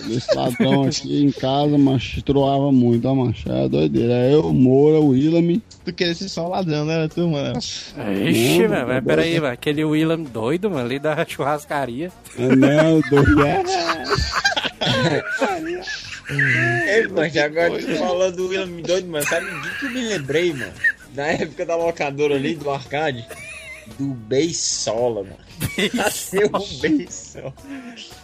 Esse 0.09 0.36
ladrão 0.36 0.84
aqui 0.84 1.24
em 1.24 1.32
casa, 1.32 1.78
mas 1.78 2.22
troava 2.24 2.72
muito, 2.72 3.07
ó, 3.07 3.13
macho. 3.15 3.49
É 3.51 3.70
doideira. 3.70 4.13
É 4.13 4.34
eu, 4.34 4.51
Moura, 4.51 4.99
o 4.99 5.09
Willam. 5.09 5.61
Tu 5.86 5.93
queria 5.93 6.15
ser 6.15 6.30
só 6.30 6.47
ladrão, 6.47 6.86
né, 6.86 6.95
era 6.95 7.09
tu, 7.09 7.28
mano? 7.28 7.57
Ixi, 7.59 8.63
Não, 8.63 8.70
mano, 8.70 8.88
mas 8.88 9.03
peraí, 9.05 9.39
mano. 9.39 9.53
Aquele 9.53 9.84
William 9.86 10.22
doido, 10.22 10.70
mano, 10.70 10.86
ali 10.86 10.99
da 10.99 11.24
churrascaria. 11.26 12.11
É, 12.38 12.55
não, 12.55 12.99
doido. 13.01 13.38
É. 16.30 17.00
Ei, 17.00 17.08
mano, 17.08 17.32
agora 17.44 17.80
tu 17.80 17.96
falando 17.96 18.36
do 18.36 18.48
William 18.48 18.82
doido, 18.82 19.08
mano. 19.08 19.26
Sabe 19.28 19.46
de 19.46 19.80
que 19.80 19.86
eu 19.86 19.90
me 19.92 20.02
lembrei, 20.02 20.54
mano? 20.54 20.74
Na 21.14 21.28
época 21.28 21.66
da 21.66 21.76
locadora 21.76 22.36
ali, 22.36 22.56
do 22.56 22.70
arcade. 22.70 23.26
Do 23.98 24.08
Beisola, 24.08 25.24
mano. 25.24 25.48
Nasceu 25.94 26.50
o 26.52 26.82
Beisola. 26.82 27.54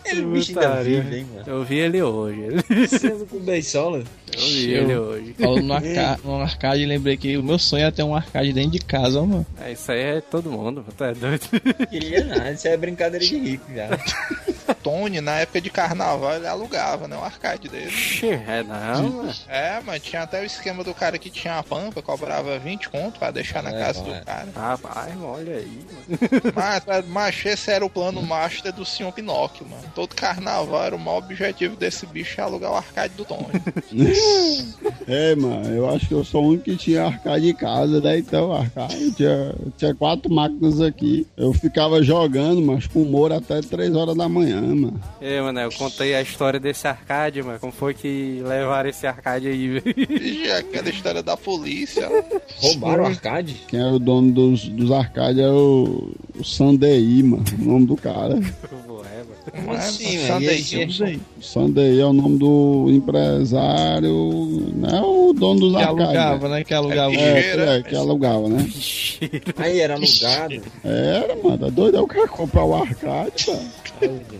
Ele 0.06 0.22
bicho 0.26 0.60
ainda 0.60 0.84
vive, 0.84 1.18
hein, 1.18 1.28
mano. 1.34 1.46
Eu 1.48 1.64
vi 1.64 1.78
ele 1.78 2.02
hoje. 2.02 2.42
Sendo 2.90 3.26
com 3.26 3.38
o 3.38 3.40
Beisola. 3.40 4.04
Eu 4.34 4.40
vi 4.40 4.74
ele 4.74 4.96
hoje. 4.98 5.36
Falando 5.40 5.64
no, 5.64 5.74
arca 5.74 6.20
no 6.24 6.36
arcade, 6.36 6.86
lembrei 6.86 7.16
que 7.16 7.38
o 7.38 7.44
meu 7.44 7.58
sonho 7.58 7.86
é 7.86 7.92
ter 7.92 8.04
um 8.04 8.14
arcade 8.14 8.52
dentro 8.52 8.72
de 8.72 8.80
casa, 8.80 9.22
ó, 9.22 9.26
mano. 9.26 9.46
É, 9.62 9.72
isso 9.72 9.90
aí 9.90 10.02
é 10.02 10.22
todo 10.22 10.52
mundo, 10.52 10.86
tu 10.96 11.04
é 11.06 11.14
doido. 11.14 11.50
Queria 11.90 12.26
nada, 12.26 12.52
isso 12.52 12.68
é 12.68 12.76
brincadeira 12.76 13.26
de 13.26 13.38
rico 13.38 13.66
já. 13.74 13.90
Tony, 14.84 15.22
na 15.22 15.40
época 15.40 15.62
de 15.62 15.70
carnaval, 15.70 16.36
ele 16.36 16.48
alugava, 16.48 17.08
né? 17.08 17.16
O 17.18 17.24
arcade 17.24 17.70
dele. 17.70 17.88
Ixi, 17.88 18.28
é 18.28 18.64
não, 18.64 19.10
mano. 19.10 19.34
É, 19.48 19.80
mas 19.86 20.02
tinha 20.04 20.24
até 20.24 20.42
o 20.42 20.46
esquema 20.46 20.84
do 20.84 20.94
cara 20.94 21.18
que 21.18 21.30
tinha 21.30 21.58
a 21.58 21.64
pampa, 21.64 22.02
cobrava 22.02 22.60
20 22.60 22.90
conto 22.90 23.18
pra 23.20 23.32
deixar 23.32 23.64
na 23.64 23.70
É, 23.72 23.80
casa 23.80 24.04
vai. 24.04 24.20
do 24.20 24.26
cara. 24.26 24.48
Rapaz, 24.56 25.14
olha 25.22 25.56
aí, 25.56 25.80
Mas, 26.56 27.08
mas 27.08 27.46
esse 27.46 27.72
era 27.72 27.86
o 27.86 27.90
plano 27.90 28.22
master 28.22 28.74
do 28.74 28.84
senhor 28.86 29.12
Pinóquio, 29.14 29.66
mano. 29.68 29.84
Todo 29.96 30.14
carnaval 30.16 30.84
era 30.84 30.96
o 30.96 31.00
maior 31.00 31.20
objetivo 31.20 31.76
desse 31.76 32.06
bicho 32.06 32.40
é 32.42 32.44
alugar 32.44 32.72
o 32.72 32.76
arcade 32.76 33.14
do 33.16 33.24
Tony. 33.26 33.44
É, 35.08 35.36
mano, 35.36 35.68
eu 35.70 35.90
acho 35.90 36.08
que 36.08 36.14
eu 36.14 36.24
sou 36.24 36.44
o 36.44 36.48
único 36.50 36.64
que 36.66 36.76
tinha 36.78 37.06
arcade 37.06 37.50
em 37.50 37.54
casa, 37.54 38.00
né? 38.02 38.18
Então, 38.18 38.54
arcade, 38.54 39.12
tinha, 39.12 39.54
tinha 39.78 39.94
quatro 39.94 40.32
máquinas 40.32 40.80
aqui. 40.82 41.28
Eu 41.36 41.54
ficava 41.54 42.02
jogando, 42.02 42.62
mas 42.62 42.88
com 42.88 43.02
humor 43.02 43.32
até 43.32 43.62
3 43.62 43.96
horas 43.96 44.16
da 44.16 44.28
manhã, 44.30 44.62
mano. 44.74 45.00
E, 45.22 45.42
mano, 45.42 45.60
eu 45.60 45.72
contei 45.72 46.16
a 46.16 46.22
história 46.22 46.60
desse 46.60 46.88
arcade, 46.88 47.42
mano. 47.42 47.60
Como 47.60 47.72
foi 47.72 47.94
que 47.94 48.42
levaram 48.44 48.90
esse 48.90 49.06
arcade 49.08 49.48
aí, 49.48 49.80
velho? 49.80 50.58
Aquela 50.58 50.90
história 50.90 51.24
da 51.24 51.38
polícia. 51.38 52.10
Roubaram 52.58 53.04
o 53.04 53.08
arcade? 53.08 53.62
Quem 53.68 53.80
era 53.80 53.94
o 53.94 54.00
dono 54.00 54.32
dos, 54.32 54.68
dos 54.68 54.92
arcades 54.92 55.40
é 55.40 55.50
o, 55.50 56.12
o 56.38 56.44
Sandei, 56.44 57.24
mano, 57.24 57.44
o 57.60 57.66
nome 57.66 57.86
do 57.86 57.96
cara. 57.96 58.36
Como 59.52 59.72
assim, 59.74 60.18
velho? 60.18 60.52
Isso 60.54 61.04
aí. 61.04 61.20
O 61.38 61.42
Sandei 61.44 62.00
é 62.00 62.06
o 62.06 62.14
nome 62.14 62.38
do 62.38 62.88
empresário, 62.90 64.72
não 64.76 64.90
é 64.90 65.02
o 65.02 65.34
dono 65.34 65.60
dos 65.60 65.72
Que 65.76 65.82
arcades. 65.82 66.02
alugava, 66.06 66.50
né? 66.50 66.64
Que 66.64 66.74
alugava. 66.74 67.14
É, 67.16 67.78
é, 67.78 67.82
que 67.84 67.96
alugava, 67.96 68.50
né? 68.50 68.68
Aí 69.58 69.80
era 69.80 69.96
alugado. 69.96 70.62
Era, 70.84 71.36
mano, 71.44 71.58
tá 71.58 71.70
doido? 71.70 71.98
É 71.98 72.02
o 72.02 72.08
cara 72.08 72.28
comprar 72.28 72.64
o 72.64 72.76
arcade, 72.76 73.46
mano. 73.48 73.70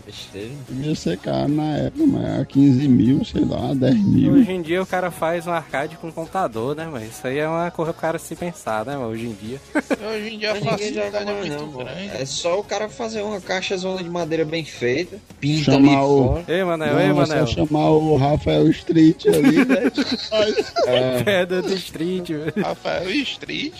Besteira. 0.04 0.50
Devia 0.68 0.94
ser 0.94 1.16
caro 1.18 1.48
na 1.48 1.76
época, 1.78 2.06
mas 2.06 2.24
era 2.24 2.44
15 2.44 2.88
mil, 2.88 3.24
sei 3.24 3.44
lá, 3.44 3.72
10 3.72 3.94
mil. 4.04 4.32
Hoje 4.34 4.52
em 4.52 4.60
dia 4.62 4.82
o 4.82 4.86
cara 4.86 5.10
faz 5.10 5.46
um 5.46 5.52
arcade 5.52 5.96
com 5.96 6.12
computador, 6.12 6.76
né, 6.76 6.84
mano? 6.86 7.04
Isso 7.04 7.26
aí 7.26 7.38
é 7.38 7.48
uma 7.48 7.70
coisa 7.70 7.92
pro 7.92 8.00
cara 8.02 8.18
se 8.18 8.34
pensar, 8.36 8.84
né, 8.84 8.94
mano? 8.96 9.10
Hoje 9.10 9.26
em 9.26 9.32
dia. 9.32 9.60
Hoje 9.74 10.34
em 10.34 10.38
dia 10.38 10.50
a 10.50 10.54
Mas 10.54 10.62
ninguém 10.64 10.78
facilidade 10.78 11.18
joga 11.18 11.30
é 11.30 11.38
muito 11.40 11.56
não, 11.56 11.72
grande. 11.84 12.10
É 12.14 12.26
só 12.26 12.58
o 12.60 12.64
cara 12.64 12.88
fazer 12.88 13.22
uma 13.22 13.40
caixa 13.40 13.76
zona 13.76 14.02
de 14.02 14.10
madeira 14.10 14.44
bem 14.44 14.64
feita, 14.64 14.93
pinta 15.40 15.72
ali 15.74 15.86
Chamar 15.88 16.04
o- 16.04 16.26
fora. 16.28 16.44
Ei, 16.48 16.64
Manel, 16.64 16.98
ei, 17.00 17.06
é 17.06 17.12
Manel. 17.12 17.46
só 17.46 17.52
chamar 17.66 17.90
o 17.90 18.16
Rafael 18.16 18.68
Street 18.70 19.26
ali, 19.26 19.64
né? 19.64 19.90
É, 20.86 21.22
Pedra 21.24 21.62
do 21.62 21.72
street, 21.74 22.28
velho. 22.30 22.52
Rafael 22.62 23.10
Street, 23.10 23.74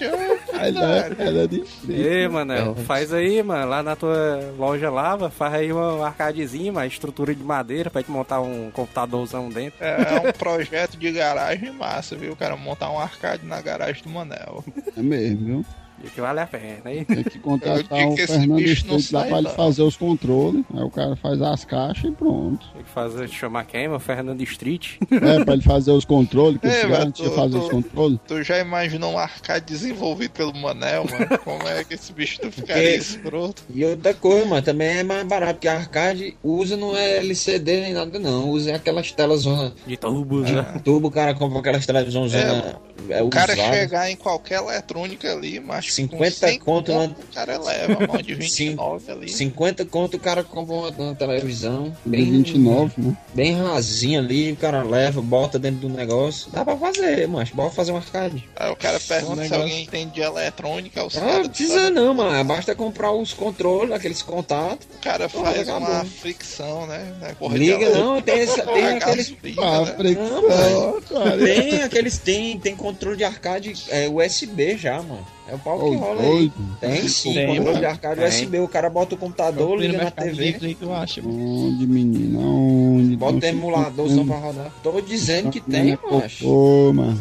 Aí 0.53 0.73
né? 0.73 1.11
Era 1.19 1.47
de 1.49 1.61
Street. 1.61 1.99
Ei, 2.01 2.29
Manel, 2.29 2.75
faz 2.87 3.13
aí, 3.13 3.43
mano, 3.43 3.69
lá 3.69 3.83
na 3.83 3.95
tua 3.97 4.41
loja 4.59 4.91
lava, 4.91 5.31
faz 5.31 5.55
aí 5.55 5.73
um 5.73 6.03
arcadezinho, 6.05 6.73
uma 6.73 6.87
estrutura 6.87 7.35
de 7.35 7.43
madeira 7.43 7.91
pra 7.91 8.01
gente 8.01 8.11
montar 8.11 8.41
um 8.41 8.71
computadorzão 8.73 9.49
dentro. 9.49 9.83
é 9.85 10.29
um 10.29 10.33
projeto 10.33 10.97
de 10.97 11.11
garagem 11.13 11.71
massa, 11.73 12.17
viu? 12.17 12.33
O 12.33 12.37
cara 12.37 12.57
montar 12.57 12.91
um 12.91 12.99
arcade 12.99 13.45
na 13.47 13.61
garagem 13.61 14.03
do 14.03 14.09
Manel. 14.11 14.65
É 14.97 15.03
mesmo, 15.03 15.45
viu? 15.45 15.65
E 16.05 16.11
que 16.11 16.21
vale 16.21 16.41
a 16.41 16.47
pena, 16.47 16.93
hein? 16.93 17.05
Tem 17.05 17.23
que 17.25 17.39
contratar 17.39 18.07
o 18.09 18.15
que 18.15 18.27
Fernando 18.27 18.61
Street 18.61 19.11
lá 19.13 19.21
sai, 19.21 19.29
pra 19.31 19.39
ele 19.39 19.49
fazer 19.51 19.83
os 19.83 19.97
controles. 19.97 20.65
Aí 20.75 20.83
o 20.83 20.91
cara 20.91 21.17
faz 21.17 21.41
as 21.41 21.65
caixas 21.65 22.05
e 22.05 22.13
pronto. 22.13 22.67
Tem 22.75 22.83
que 22.83 22.91
fazer, 22.91 23.29
chamar 23.29 23.65
quem, 23.65 23.89
mano? 23.89 24.01
Fernando 24.01 24.41
Street. 24.43 24.97
É, 25.11 25.45
pra 25.45 25.55
ele 25.55 25.63
fazer 25.63 25.93
os 25.93 26.05
controles, 26.05 26.61
que 26.61 26.67
É, 26.67 26.71
esse 26.81 26.89
cara 26.89 27.11
tô- 27.11 27.31
fazer 27.31 27.57
os 27.57 27.69
controles. 27.71 28.19
Tu 28.27 28.43
já 28.43 28.59
imaginou 28.59 29.13
um 29.13 29.19
arcade 29.19 29.65
desenvolvido 29.65 30.31
pelo 30.33 30.55
Manel, 30.55 31.07
mano? 31.11 31.39
Como 31.39 31.67
é 31.69 31.83
que 31.85 31.95
esse 31.95 32.13
bicho 32.13 32.41
não 32.43 32.53
ficaria 32.53 32.97
escroto? 32.97 33.63
E 33.73 33.85
outra 33.85 34.13
coisa, 34.15 34.45
mano, 34.47 34.63
também 34.63 34.99
é 34.99 35.03
mais 35.03 35.25
barato, 35.27 35.55
porque 35.55 35.69
a 35.69 35.75
arcade 35.77 36.37
usa 36.43 36.77
não 36.77 36.97
é 36.97 37.17
LCD 37.19 37.81
nem 37.81 37.93
nada, 37.95 38.19
não. 38.19 38.51
Usa 38.51 38.75
aquelas 38.77 39.11
telas 39.13 39.41
zona. 39.41 39.73
De 39.87 39.97
tubos, 39.97 40.51
né? 40.51 40.81
Tubo, 40.85 41.09
o 41.09 41.11
cara 41.11 41.35
compra 41.35 41.61
aquelas 41.61 41.87
televisões 41.87 42.33
zona. 42.33 42.79
É, 43.09 43.23
O 43.23 43.29
cara 43.29 43.55
chegar 43.57 44.11
em 44.11 44.17
qualquer 44.17 44.63
eletrônica 44.63 45.31
ali, 45.33 45.61
mas 45.61 45.94
50 45.95 46.19
com 46.19 46.47
100 46.49 46.59
conto 46.61 46.93
lá- 46.93 47.05
o 47.05 47.35
cara 47.35 47.59
leva 47.59 48.05
a 48.05 48.07
mão 48.07 48.17
de 48.23 48.35
29 48.37 49.11
ali. 49.13 49.29
50 49.29 49.85
conto 49.87 50.17
o 50.17 50.21
cara 50.21 50.43
compra 50.45 50.75
uma, 50.75 50.89
uma 50.91 51.15
televisão 51.15 51.95
Bem 52.05 52.23
bem, 52.25 52.33
29, 52.43 52.93
né? 53.01 53.17
bem 53.35 53.53
rasinha 53.55 54.19
ali, 54.21 54.53
o 54.53 54.57
cara 54.57 54.83
leva, 54.83 55.21
bota 55.23 55.59
dentro 55.59 55.81
do 55.81 55.89
negócio. 55.89 56.51
Dá 56.53 56.65
pra 56.65 56.77
fazer, 56.77 57.27
mas 57.29 57.51
bora 57.51 57.71
fazer 57.71 57.93
um 57.93 57.97
arcade. 57.97 58.49
Aí 58.57 58.71
o 58.71 58.77
cara 58.77 58.99
pergunta 59.01 59.37
se 59.37 59.41
negócio- 59.43 59.63
alguém 59.63 59.83
entende 59.85 60.13
de 60.15 60.21
eletrônica, 60.21 61.05
os 61.05 61.17
Ah, 61.17 61.39
não 61.43 61.49
precisa 61.49 61.91
não, 61.91 62.15
mano. 62.15 62.45
Basta 62.45 62.75
comprar 62.75 63.13
os 63.13 63.33
controles, 63.33 63.93
aqueles 63.95 64.23
contatos. 64.23 64.87
O 64.97 65.01
cara 65.03 65.29
Pô, 65.29 65.41
faz 65.43 65.69
acabou. 65.69 65.89
uma 65.89 66.05
fricção, 66.05 66.87
né? 66.87 67.15
né? 67.21 67.37
Correr 67.39 67.59
Liga 67.59 67.91
não, 67.91 68.21
tem, 68.21 68.41
essa, 68.41 68.63
tem 68.67 68.87
aqueles. 68.87 69.31
pilhas, 69.31 69.59
Ah, 69.65 69.81
né? 69.81 69.95
fricção, 69.97 70.43
Não, 70.43 71.01
cara. 71.03 71.39
Tem 71.39 71.83
aqueles, 71.83 72.19
tem, 72.19 72.59
tem 72.59 72.75
controle 72.77 73.17
de 73.17 73.25
arcade 73.25 73.73
é, 73.89 74.09
USB 74.09 74.77
já, 74.77 75.01
mano. 75.03 75.27
É 75.47 75.55
o 75.55 75.59
pau 75.59 75.79
que 75.79 75.97
rola 75.97 76.23
aí. 76.23 76.53
Tem 76.81 77.09
sim, 77.09 77.35
Tem, 77.35 77.47
controle 77.49 77.65
mano. 77.69 77.79
de 77.79 77.85
arcade 77.87 78.21
Tem. 78.21 78.29
USB. 78.29 78.59
O 78.61 78.69
cara 78.69 78.89
bota 78.89 79.15
o 79.15 79.19
computador, 79.19 79.79
liga 79.79 80.05
na 80.05 80.11
TV, 80.11 80.57
aí 80.61 80.77
acho. 80.95 81.23
mano. 81.23 81.67
Onde, 81.67 81.87
menina? 81.87 82.39
Onde? 82.39 83.17
bota 83.17 83.37
o 83.37 83.41
Não 83.41 83.49
emuladorzão 83.49 84.27
pra 84.27 84.37
rodar. 84.39 84.73
Tô 84.83 85.01
dizendo 85.03 85.51
que 85.51 85.61
tem, 85.61 85.99
macho. 86.11 86.49
Ô, 86.49 86.93
mano. 86.95 87.21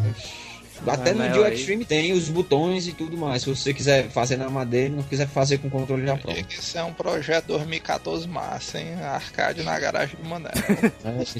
Até 0.87 1.13
no 1.13 1.21
Anel 1.21 1.33
Dio 1.33 1.43
aí. 1.45 1.53
Extreme 1.55 1.85
tem 1.85 2.13
os 2.13 2.29
botões 2.29 2.87
e 2.87 2.93
tudo 2.93 3.17
mais. 3.17 3.43
Se 3.43 3.49
você 3.49 3.73
quiser 3.73 4.09
fazer 4.09 4.37
na 4.37 4.49
madeira, 4.49 4.93
não 4.93 5.03
quiser 5.03 5.27
fazer 5.27 5.57
com 5.57 5.69
controle 5.69 6.05
já 6.05 6.17
pronto. 6.17 6.45
Isso 6.49 6.77
é 6.77 6.83
um 6.83 6.93
projeto 6.93 7.47
2014 7.47 8.27
massa, 8.27 8.79
hein? 8.79 8.95
Arcade 9.01 9.63
na 9.63 9.79
garagem 9.79 10.17
do 10.21 10.27
Manel. 10.27 10.51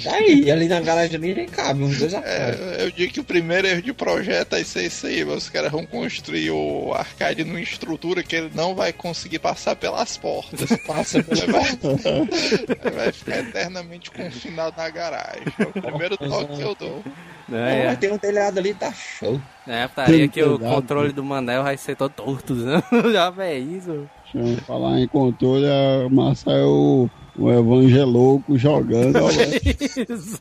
Tá 0.04 0.16
aí, 0.16 0.52
ali 0.52 0.68
na 0.68 0.80
garagem 0.82 1.16
ali 1.16 1.34
nem 1.34 1.48
cabe, 1.48 1.84
uns 1.84 1.98
dois 1.98 2.14
arcades. 2.14 2.60
É, 2.60 2.84
eu 2.84 2.92
digo 2.92 3.14
que 3.14 3.20
o 3.20 3.24
primeiro 3.24 3.68
erro 3.68 3.82
de 3.82 3.94
projeto 3.94 4.56
é 4.56 4.64
ser 4.64 4.86
isso 4.86 5.08
aí, 5.08 5.24
os 5.24 5.50
caras 5.50 5.72
vão 5.72 5.86
construir 5.86 6.52
o 6.52 6.94
arcade 6.94 7.44
numa 7.44 7.62
estrutura 7.62 8.24
que 8.24 8.36
ele 8.36 8.52
não 8.54 8.76
vai 8.76 8.92
conseguir 8.92 9.40
passar 9.40 9.76
pelas 9.76 10.18
portas. 10.18 10.70
Passa 10.86 11.24
pela... 11.24 11.46
vai, 11.46 11.72
vai 12.92 13.12
ficar 13.12 13.40
eternamente 13.40 14.12
confinado 14.12 14.76
na 14.78 14.90
garagem. 14.90 15.44
É 15.60 15.64
o 15.64 15.82
primeiro 15.82 16.18
toque 16.18 16.56
que 16.56 16.62
eu 16.62 16.76
dou. 16.76 17.04
É, 17.52 17.88
Mas 17.88 17.98
tem 18.00 18.12
um 18.12 18.18
telhado 18.18 18.58
ali, 18.58 18.74
tá 18.74 18.92
show. 18.94 19.40
é, 19.68 19.88
putaria 19.88 20.28
que 20.28 20.42
o 20.44 20.58
controle 20.58 21.12
do 21.12 21.24
Manel 21.24 21.64
vai 21.64 21.76
ser 21.78 21.96
todo 21.96 22.12
torto, 22.12 22.54
né? 22.56 22.82
Já 23.12 23.34
é 23.40 23.60
isso. 23.60 24.08
Deixa 24.34 24.50
eu 24.50 24.58
falar 24.66 25.00
em 25.00 25.08
controle, 25.08 25.66
a 25.68 26.10
massa 26.10 26.52
é 26.52 26.64
o, 26.64 27.10
o 27.38 27.52
Evangelouco 27.52 28.58
jogando. 28.58 29.18
ó, 29.18 29.28
velho. 29.28 29.52
Isso. 30.10 30.40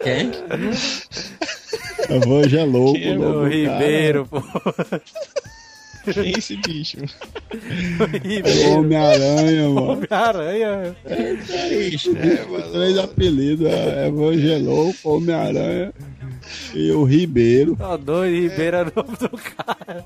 Quem? 0.00 0.30
Evangelouco, 2.10 2.98
Que 2.98 3.08
é 3.08 3.12
o 3.12 3.18
nome 3.18 3.36
O. 3.36 3.48
Ribeiro, 3.48 4.26
pô. 4.26 4.42
Quem 6.12 6.34
é 6.34 6.38
esse 6.38 6.56
bicho? 6.58 6.98
É 7.00 8.18
Ribeiro. 8.28 8.78
Homem-Aranha, 8.78 9.68
mano. 9.70 9.92
Homem-Aranha. 9.92 10.96
É, 11.06 12.44
mano, 12.46 12.72
Três 12.72 12.98
apelidos, 12.98 13.66
é 13.66 14.08
Evangelouco, 14.08 14.98
Homem-Aranha 15.10 15.92
e 16.74 16.90
o 16.92 17.04
Ribeiro. 17.04 17.76
Ó, 17.80 17.96
doido, 17.96 18.34
Ribeiro 18.50 18.76
é 18.76 18.82
o 18.82 18.92
nome 18.96 19.16
do 19.16 19.28
cara. 19.30 20.04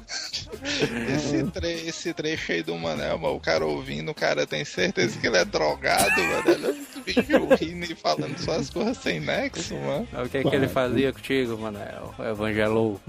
esse, 1.15 1.43
tre 1.45 1.73
esse 1.87 2.13
trecho 2.15 2.53
aí 2.53 2.63
do 2.63 2.77
Manel, 2.77 3.19
mano, 3.19 3.35
o 3.37 3.41
cara 3.41 3.65
ouvindo, 3.65 4.11
o 4.11 4.15
cara 4.15 4.47
tem 4.47 4.65
certeza 4.65 5.19
que 5.19 5.27
ele 5.27 5.37
é 5.37 5.45
drogado, 5.45 6.11
mano. 6.21 6.75
Bicho 7.05 7.23
rindo 7.61 7.85
e 7.91 7.95
falando 7.95 8.37
só 8.39 8.53
as 8.53 8.71
coisas 8.71 8.97
sem 8.99 9.21
nexo, 9.21 9.75
mano. 9.75 10.07
O 10.25 10.29
que, 10.29 10.43
que 10.43 10.55
ele 10.57 10.69
fazia 10.69 11.13
contigo, 11.13 11.57
Manel? 11.59 12.15
O 12.19 12.23
Evangelou. 12.25 13.01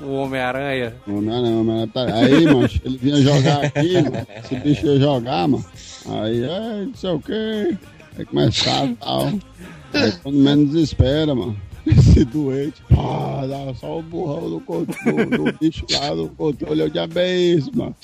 O 0.00 0.12
Homem-Aranha. 0.12 0.94
Homem-Aranha, 1.08 1.56
Homem-Aranha 1.56 1.88
tá- 1.88 2.04
Aí, 2.14 2.44
mano, 2.44 2.68
ele 2.84 2.98
vinha 2.98 3.16
jogar 3.22 3.64
aqui, 3.64 3.94
mano. 4.02 4.26
Esse 4.44 4.54
bicho 4.56 4.86
ia 4.86 5.00
jogar, 5.00 5.48
mano. 5.48 5.64
Aí, 6.06 6.42
é, 6.44 6.84
não 6.84 6.94
sei 6.94 7.10
o 7.10 7.20
que. 7.20 7.76
Aí 8.18 8.24
começava 8.26 8.86
e 8.86 8.94
tal. 8.96 9.26
Aí 9.94 10.12
quando 10.22 10.36
menos 10.38 10.74
espera, 10.74 11.34
mano. 11.34 11.56
Esse 11.86 12.24
doente, 12.24 12.82
pá, 12.88 13.46
dá 13.46 13.72
só 13.74 13.98
o 13.98 14.02
burrão 14.02 14.50
do, 14.50 14.60
co- 14.60 14.84
do, 14.84 15.52
bicho 15.60 15.84
lá 15.90 16.14
do 16.14 16.28
controle. 16.30 16.80
Eu 16.82 16.90
diabo 16.90 17.18
é 17.18 17.36
isso, 17.36 17.70
mano. 17.74 17.94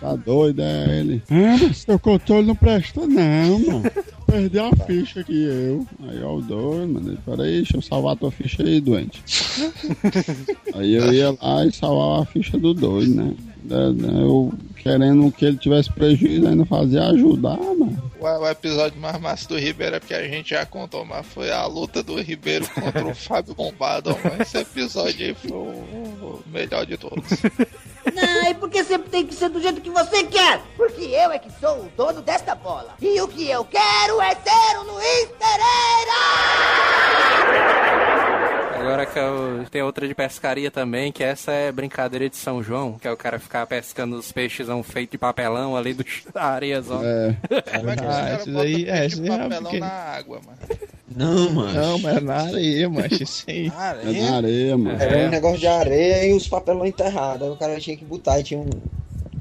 Tá 0.00 0.16
doido, 0.16 0.60
é 0.62 0.98
ele. 1.00 1.22
Ah, 1.30 1.56
mas 1.62 1.78
seu 1.78 1.98
controle 1.98 2.46
não 2.46 2.54
presta, 2.54 3.00
não, 3.06 3.58
mano. 3.58 3.82
Perdi 4.26 4.58
a 4.58 4.70
ficha 4.86 5.20
aqui, 5.20 5.42
eu. 5.44 5.86
Aí, 6.08 6.22
ó, 6.22 6.36
o 6.36 6.40
doido, 6.42 6.88
mano. 6.92 7.18
Peraí, 7.24 7.56
deixa 7.56 7.76
eu 7.76 7.82
salvar 7.82 8.16
tua 8.16 8.30
ficha 8.30 8.62
aí, 8.62 8.80
doente. 8.80 9.22
Aí 10.74 10.94
eu 10.94 11.12
ia 11.12 11.36
lá 11.42 11.66
e 11.66 11.72
salvava 11.72 12.22
a 12.22 12.26
ficha 12.26 12.58
do 12.58 12.72
doido, 12.74 13.14
né? 13.14 13.34
Da- 13.64 13.92
da- 13.92 14.08
Eu 14.08 14.52
querendo 14.76 15.30
que 15.32 15.44
ele 15.44 15.56
tivesse 15.58 15.92
prejuízo, 15.92 16.46
ainda 16.48 16.64
fazia 16.64 17.06
ajudar, 17.08 17.58
mano. 17.58 18.09
O, 18.20 18.46
episódio 18.46 19.00
mais 19.00 19.18
massa 19.18 19.48
do 19.48 19.58
Ribeiro 19.58 19.96
é 19.96 20.00
porque 20.00 20.12
a 20.12 20.28
gente 20.28 20.50
já 20.50 20.66
contou, 20.66 21.06
mas 21.06 21.26
foi 21.26 21.50
a 21.50 21.64
luta 21.64 22.02
do 22.02 22.20
Ribeiro 22.20 22.68
contra 22.68 23.06
o 23.06 23.14
Fábio 23.16 23.54
Bombado. 23.54 24.14
Esse 24.38 24.58
episódio 24.58 25.26
aí 25.26 25.34
foi 25.34 25.50
o, 25.50 25.64
o 25.64 26.42
melhor 26.46 26.84
de 26.84 26.98
todos. 26.98 27.24
Não, 28.14 28.50
e 28.50 28.54
porque 28.54 28.84
sempre 28.84 29.08
tem 29.10 29.26
que 29.26 29.34
ser 29.34 29.48
do 29.48 29.60
jeito 29.60 29.80
que 29.80 29.90
você 29.90 30.24
quer? 30.24 30.60
Porque 30.76 31.02
eu 31.02 31.30
é 31.32 31.38
que 31.38 31.50
sou 31.60 31.84
o 31.84 31.90
dono 31.96 32.20
desta 32.20 32.54
bola. 32.54 32.94
E 33.00 33.20
o 33.20 33.28
que 33.28 33.48
eu 33.48 33.64
quero 33.64 34.20
é 34.20 34.34
ser 34.34 34.78
o 34.78 34.82
Luiz 34.82 35.28
Pereira! 35.38 36.20
Agora 38.90 39.06
que 39.06 39.18
eu... 39.18 39.64
tem 39.70 39.82
outra 39.82 40.08
de 40.08 40.14
pescaria 40.16 40.68
também, 40.68 41.12
que 41.12 41.22
essa 41.22 41.52
é 41.52 41.70
brincadeira 41.70 42.28
de 42.28 42.36
São 42.36 42.60
João, 42.60 42.98
que 42.98 43.06
é 43.06 43.12
o 43.12 43.16
cara 43.16 43.38
ficar 43.38 43.64
pescando 43.64 44.16
os 44.16 44.32
peixes 44.32 44.66
feitos 44.84 45.12
de 45.12 45.18
papelão 45.18 45.76
ali 45.76 45.94
do 45.94 46.04
da 46.34 46.44
areiazão. 46.44 47.00
É. 47.04 47.36
Ah, 47.72 48.34
esses 48.34 48.56
aí, 48.56 48.88
é, 48.88 49.06
esses 49.06 49.20
aí 49.20 49.26
é 49.26 49.38
papelão 49.38 49.62
porque... 49.62 49.78
na 49.78 49.86
água, 49.86 50.40
mano. 50.44 50.58
Não, 51.14 51.50
mano. 51.50 51.72
Não, 51.72 51.98
mas 52.00 52.16
é 52.16 52.20
na 52.20 52.34
areia, 52.34 52.88
macho, 52.88 53.22
isso 53.22 53.44
aí. 53.48 53.70
É 54.04 54.22
na 54.22 54.36
areia, 54.36 54.76
mano. 54.76 55.00
Era 55.00 55.26
um 55.26 55.30
negócio 55.30 55.58
de 55.58 55.66
areia 55.68 56.26
e 56.26 56.34
os 56.34 56.48
papelão 56.48 56.84
enterrados. 56.84 57.42
Aí 57.42 57.50
o 57.50 57.56
cara 57.56 57.78
tinha 57.78 57.96
que 57.96 58.04
botar 58.04 58.40
e 58.40 58.42
tinha 58.42 58.58
um, 58.58 58.70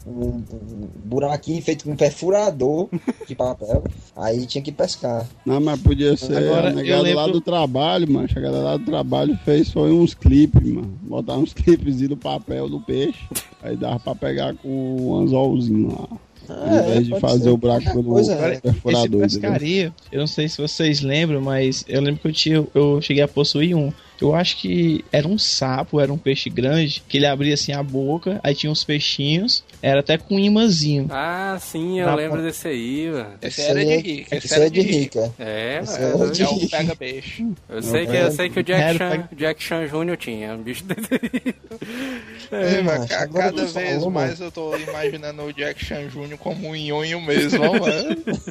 um, 0.10 0.44
um 0.44 0.88
buraquinho 1.06 1.62
feito 1.62 1.84
com 1.86 1.92
um 1.92 1.96
perfurador 1.96 2.90
de 3.28 3.36
papel. 3.36 3.84
Aí 4.16 4.46
tinha 4.46 4.62
que 4.62 4.72
pescar. 4.72 5.28
Não, 5.46 5.60
mas 5.62 5.80
podia 5.82 6.16
ser 6.18 6.38
Agora, 6.38 6.70
a 6.70 6.74
negada 6.74 7.02
lembro- 7.04 7.20
lá 7.20 7.28
do 7.28 7.42
trabalho, 7.42 8.12
mano. 8.12 8.28
A 8.36 8.40
galera 8.40 8.64
lá 8.64 8.78
do 8.78 8.86
trabalho 8.86 9.38
fez 9.46 9.70
foi 9.72 9.92
uns 9.92 10.14
clipes, 10.14 10.62
mano. 10.68 10.98
Botar 11.02 11.38
uns 11.38 11.54
clipes 11.54 12.02
no 12.02 12.18
papel 12.18 12.68
do 12.70 12.80
peixe. 12.80 13.20
Aí 13.62 13.76
dava 13.76 14.00
pra 14.00 14.16
pegar 14.16 14.56
com 14.56 14.70
um 14.70 15.16
anzolzinho 15.16 15.90
lá. 15.90 16.18
Ao 16.50 16.66
invés 16.84 17.06
de 17.06 17.20
fazer 17.20 17.44
ser 17.44 17.50
o 17.52 17.58
buraco 17.58 18.02
do 18.02 18.04
coisa, 18.10 18.34
Agora, 18.34 18.60
perfurador. 18.60 19.24
esse 19.24 19.38
entendeu? 19.38 19.52
pescaria, 19.52 19.94
eu 20.12 20.20
não 20.20 20.26
sei 20.26 20.50
se 20.50 20.60
vocês 20.60 21.00
lembram, 21.02 21.40
mas 21.42 21.86
eu 21.88 22.02
lembro 22.02 22.20
que 22.22 22.28
eu, 22.28 22.34
tinha, 22.34 22.68
eu 22.74 23.00
cheguei 23.02 23.22
a 23.22 23.28
possuir 23.28 23.76
um. 23.76 23.94
Eu 24.22 24.36
acho 24.36 24.58
que 24.58 25.04
era 25.12 25.28
um 25.28 25.38
sapo, 25.38 26.00
era 26.00 26.12
um 26.12 26.18
peixe 26.18 26.50
grande, 26.50 27.02
que 27.08 27.18
ele 27.18 27.26
abria 27.26 27.54
assim 27.54 27.72
a 27.74 27.82
boca, 27.82 28.40
aí 28.44 28.54
tinha 28.54 28.72
uns 28.72 28.84
peixinhos, 28.84 29.64
era 29.82 30.00
até 30.02 30.18
com 30.18 30.36
um 30.36 30.40
imãzinho. 30.40 31.08
Ah, 31.10 31.58
sim, 31.62 32.00
eu 32.00 32.14
lembro 32.16 32.38
pra- 32.40 32.46
desse 32.48 32.68
aí, 32.68 33.10
mano. 33.12 33.34
Esse 33.42 33.62
Esse 33.62 33.70
era 33.70 33.80
aí 33.80 33.86
de 33.86 33.92
é- 33.92 33.98
rico. 33.98 34.36
Esse 34.36 34.46
Esse 34.46 34.56
era 34.56 34.66
é 34.66 34.70
de 34.70 34.82
rica. 34.82 35.34
É, 35.40 35.80
Esse 35.84 36.00
mano. 36.00 36.24
é 36.26 36.32
de 36.32 36.42
É 36.44 36.46
rica. 36.46 36.78
pega 36.78 36.96
peixe. 36.96 37.48
Eu 37.70 37.82
sei 37.84 38.06
que, 38.08 38.16
eu 38.16 38.32
sei 38.32 38.50
que 38.50 38.60
o 38.60 38.64
Jack 38.64 38.98
Chan, 38.98 39.30
Jack 39.36 39.64
Chan 39.64 39.88
Jr. 39.88 40.18
tinha 40.18 40.54
um 40.54 40.62
bicho 40.62 40.84
desse 40.86 41.14
aí. 41.14 41.56
É, 42.52 42.80
agora 43.16 43.52
cada 43.52 43.52
vez 43.66 43.72
falou, 43.72 44.10
mais 44.10 44.40
eu 44.42 44.52
tô 44.52 44.76
imaginando 44.76 45.44
o 45.44 45.54
Jack 45.54 45.84
Chan 45.86 46.08
Jr. 46.08 46.38
como 46.38 46.68
um 46.70 46.76
nhonho 46.76 47.22
mesmo, 47.22 47.64
ó, 47.64 47.74
mano. 47.80 48.18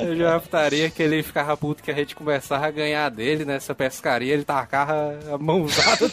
Eu 0.00 0.16
já 0.16 0.38
putaria 0.40 0.90
que 0.90 1.02
ele 1.02 1.22
ficava 1.22 1.56
puto 1.56 1.82
que 1.82 1.90
a 1.90 1.94
gente 1.94 2.14
começava 2.14 2.66
a 2.66 2.70
ganhar 2.70 3.08
dele 3.10 3.44
nessa 3.44 3.74
pescaria, 3.74 4.32
ele 4.34 4.44
tacava 4.68 5.18
a 5.32 5.38
mãozada. 5.38 6.10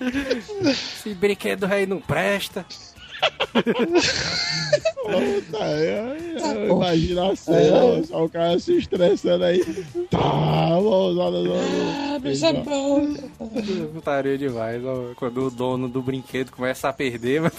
Esse 0.70 1.14
brinquedo 1.14 1.64
aí 1.64 1.86
não 1.86 2.00
presta. 2.00 2.64
Puta, 3.52 3.68
eu- 5.58 6.50
eu 6.50 6.76
Imagina 6.76 7.32
a 7.32 7.36
cena, 7.36 8.04
só 8.04 8.24
o 8.24 8.28
cara 8.28 8.58
se 8.58 8.76
estressando 8.76 9.44
aí. 9.44 9.64
Tá, 10.10 10.18
mãozada 10.82 11.36
Ah, 11.38 12.18
no. 12.18 13.88
Putaria 13.92 14.36
demais, 14.36 14.84
ó, 14.84 15.12
quando 15.16 15.46
o 15.46 15.50
dono 15.50 15.88
do 15.88 16.02
brinquedo 16.02 16.50
começa 16.50 16.88
a 16.88 16.92
perder. 16.92 17.40
Mas... 17.42 17.52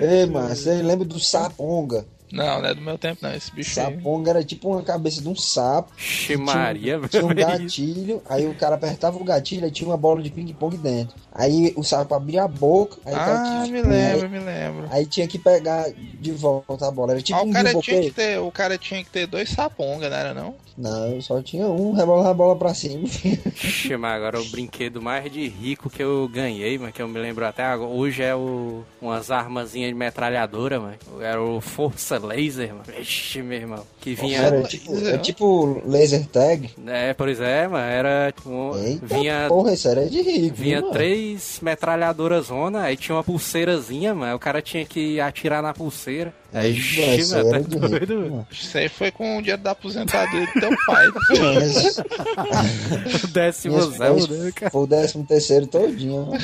Ei, 0.00 0.26
mano, 0.26 0.54
você 0.54 0.82
lembra 0.82 1.04
do 1.06 1.18
saponga? 1.18 2.04
Não, 2.32 2.60
não 2.62 2.68
é 2.68 2.74
do 2.74 2.80
meu 2.80 2.96
tempo, 2.96 3.18
não. 3.22 3.32
Esse 3.34 3.52
bicho 3.52 3.78
aí. 3.78 3.94
Saponga 3.94 4.30
era 4.30 4.42
tipo 4.44 4.70
uma 4.70 4.82
cabeça 4.82 5.20
de 5.20 5.28
um 5.28 5.36
sapo. 5.36 5.92
Ixi, 5.98 6.36
Maria, 6.38 6.98
Tinha 7.08 7.24
um 7.24 7.34
gatilho, 7.34 8.22
aí 8.28 8.46
o 8.46 8.54
cara 8.54 8.74
apertava 8.76 9.18
o 9.18 9.24
gatilho 9.24 9.66
e 9.66 9.70
tinha 9.70 9.88
uma 9.88 9.96
bola 9.96 10.22
de 10.22 10.30
ping-pong 10.30 10.76
dentro. 10.78 11.14
Aí 11.34 11.72
o 11.76 11.82
sapo 11.84 12.14
abria 12.14 12.44
a 12.44 12.48
boca, 12.48 12.96
aí, 13.04 13.14
Ah, 13.14 13.64
tinha- 13.64 13.66
me 13.82 13.82
lembro, 13.88 14.28
me 14.30 14.38
lembro. 14.38 14.86
aí 14.90 15.06
tinha 15.06 15.26
que 15.28 15.38
pegar 15.38 15.90
de 16.20 16.32
volta 16.32 16.88
a 16.88 16.90
bola. 16.90 17.12
Era 17.12 17.22
tipo 17.22 17.38
Ah, 17.38 17.42
um 17.42 17.50
o, 17.50 17.52
cara 17.52 17.74
tinha 17.80 18.00
que 18.02 18.10
ter, 18.10 18.38
o 18.40 18.50
cara 18.50 18.78
tinha 18.78 19.04
que 19.04 19.10
ter 19.10 19.26
dois 19.26 19.50
saponga, 19.50 20.08
não 20.08 20.16
era 20.16 20.34
não? 20.34 20.54
Não, 20.76 21.08
eu 21.14 21.20
só 21.20 21.42
tinha 21.42 21.66
um, 21.68 21.92
rebolava 21.92 22.30
a 22.30 22.34
bola 22.34 22.56
pra 22.56 22.72
cima. 22.72 23.06
Mas 23.98 24.16
agora 24.16 24.40
o 24.40 24.44
brinquedo 24.46 25.02
mais 25.02 25.30
de 25.30 25.46
rico 25.48 25.90
que 25.90 26.02
eu 26.02 26.28
ganhei, 26.32 26.78
mas 26.78 26.92
que 26.94 27.02
eu 27.02 27.08
me 27.08 27.18
lembro 27.20 27.44
até 27.46 27.62
agora, 27.62 27.90
hoje 27.90 28.22
é 28.22 28.34
o 28.34 28.82
umas 29.00 29.30
armazinhas 29.30 29.88
de 29.90 29.94
metralhadora, 29.94 30.80
mano. 30.80 30.96
Era 31.20 31.42
o 31.42 31.60
Força 31.60 32.18
Laser, 32.26 32.68
mano. 32.70 32.84
Ixi, 33.00 33.42
meu 33.42 33.58
irmão. 33.58 33.84
Que 34.00 34.14
vinha. 34.14 34.38
Era 34.38 34.62
tipo, 34.62 35.06
é 35.06 35.18
tipo 35.18 35.82
laser 35.86 36.26
tag. 36.26 36.70
É, 36.86 37.12
pois 37.14 37.40
é, 37.40 37.68
mano. 37.68 37.84
Era. 37.84 38.34
Um, 38.46 38.76
Eita, 38.76 39.06
vinha. 39.06 39.46
porra, 39.48 39.72
isso 39.72 39.88
era 39.88 40.08
de 40.08 40.22
rico. 40.22 40.56
Vinha 40.56 40.80
mano? 40.80 40.92
três 40.92 41.58
metralhadoras 41.60 42.46
zona, 42.46 42.82
aí 42.82 42.96
tinha 42.96 43.14
uma 43.16 43.24
pulseirazinha, 43.24 44.14
mano. 44.14 44.36
O 44.36 44.38
cara 44.38 44.62
tinha 44.62 44.84
que 44.84 45.20
atirar 45.20 45.62
na 45.62 45.72
pulseira. 45.74 46.32
Aí, 46.54 46.66
Aí, 46.66 46.72
ixi, 46.72 47.00
isso 47.16 47.34
mano, 47.36 47.50
tá 47.50 47.58
doido. 47.60 48.46
Isso 48.50 48.76
aí 48.78 48.88
foi 48.88 49.10
com 49.10 49.38
o 49.38 49.40
dinheiro 49.40 49.62
da 49.62 49.70
aposentadoria 49.70 50.46
do 50.46 50.60
teu 50.60 50.70
pai. 50.86 51.06
né? 51.06 51.12
Mas- 51.54 51.96
O 53.24 53.26
décimo 53.28 53.80
zero, 53.90 54.26
né, 54.28 54.52
cara? 54.54 54.70
Foi 54.70 54.82
o 54.82 54.86
décimo 54.86 55.24
terceiro 55.24 55.66
todinho. 55.66 56.26
mano. 56.26 56.38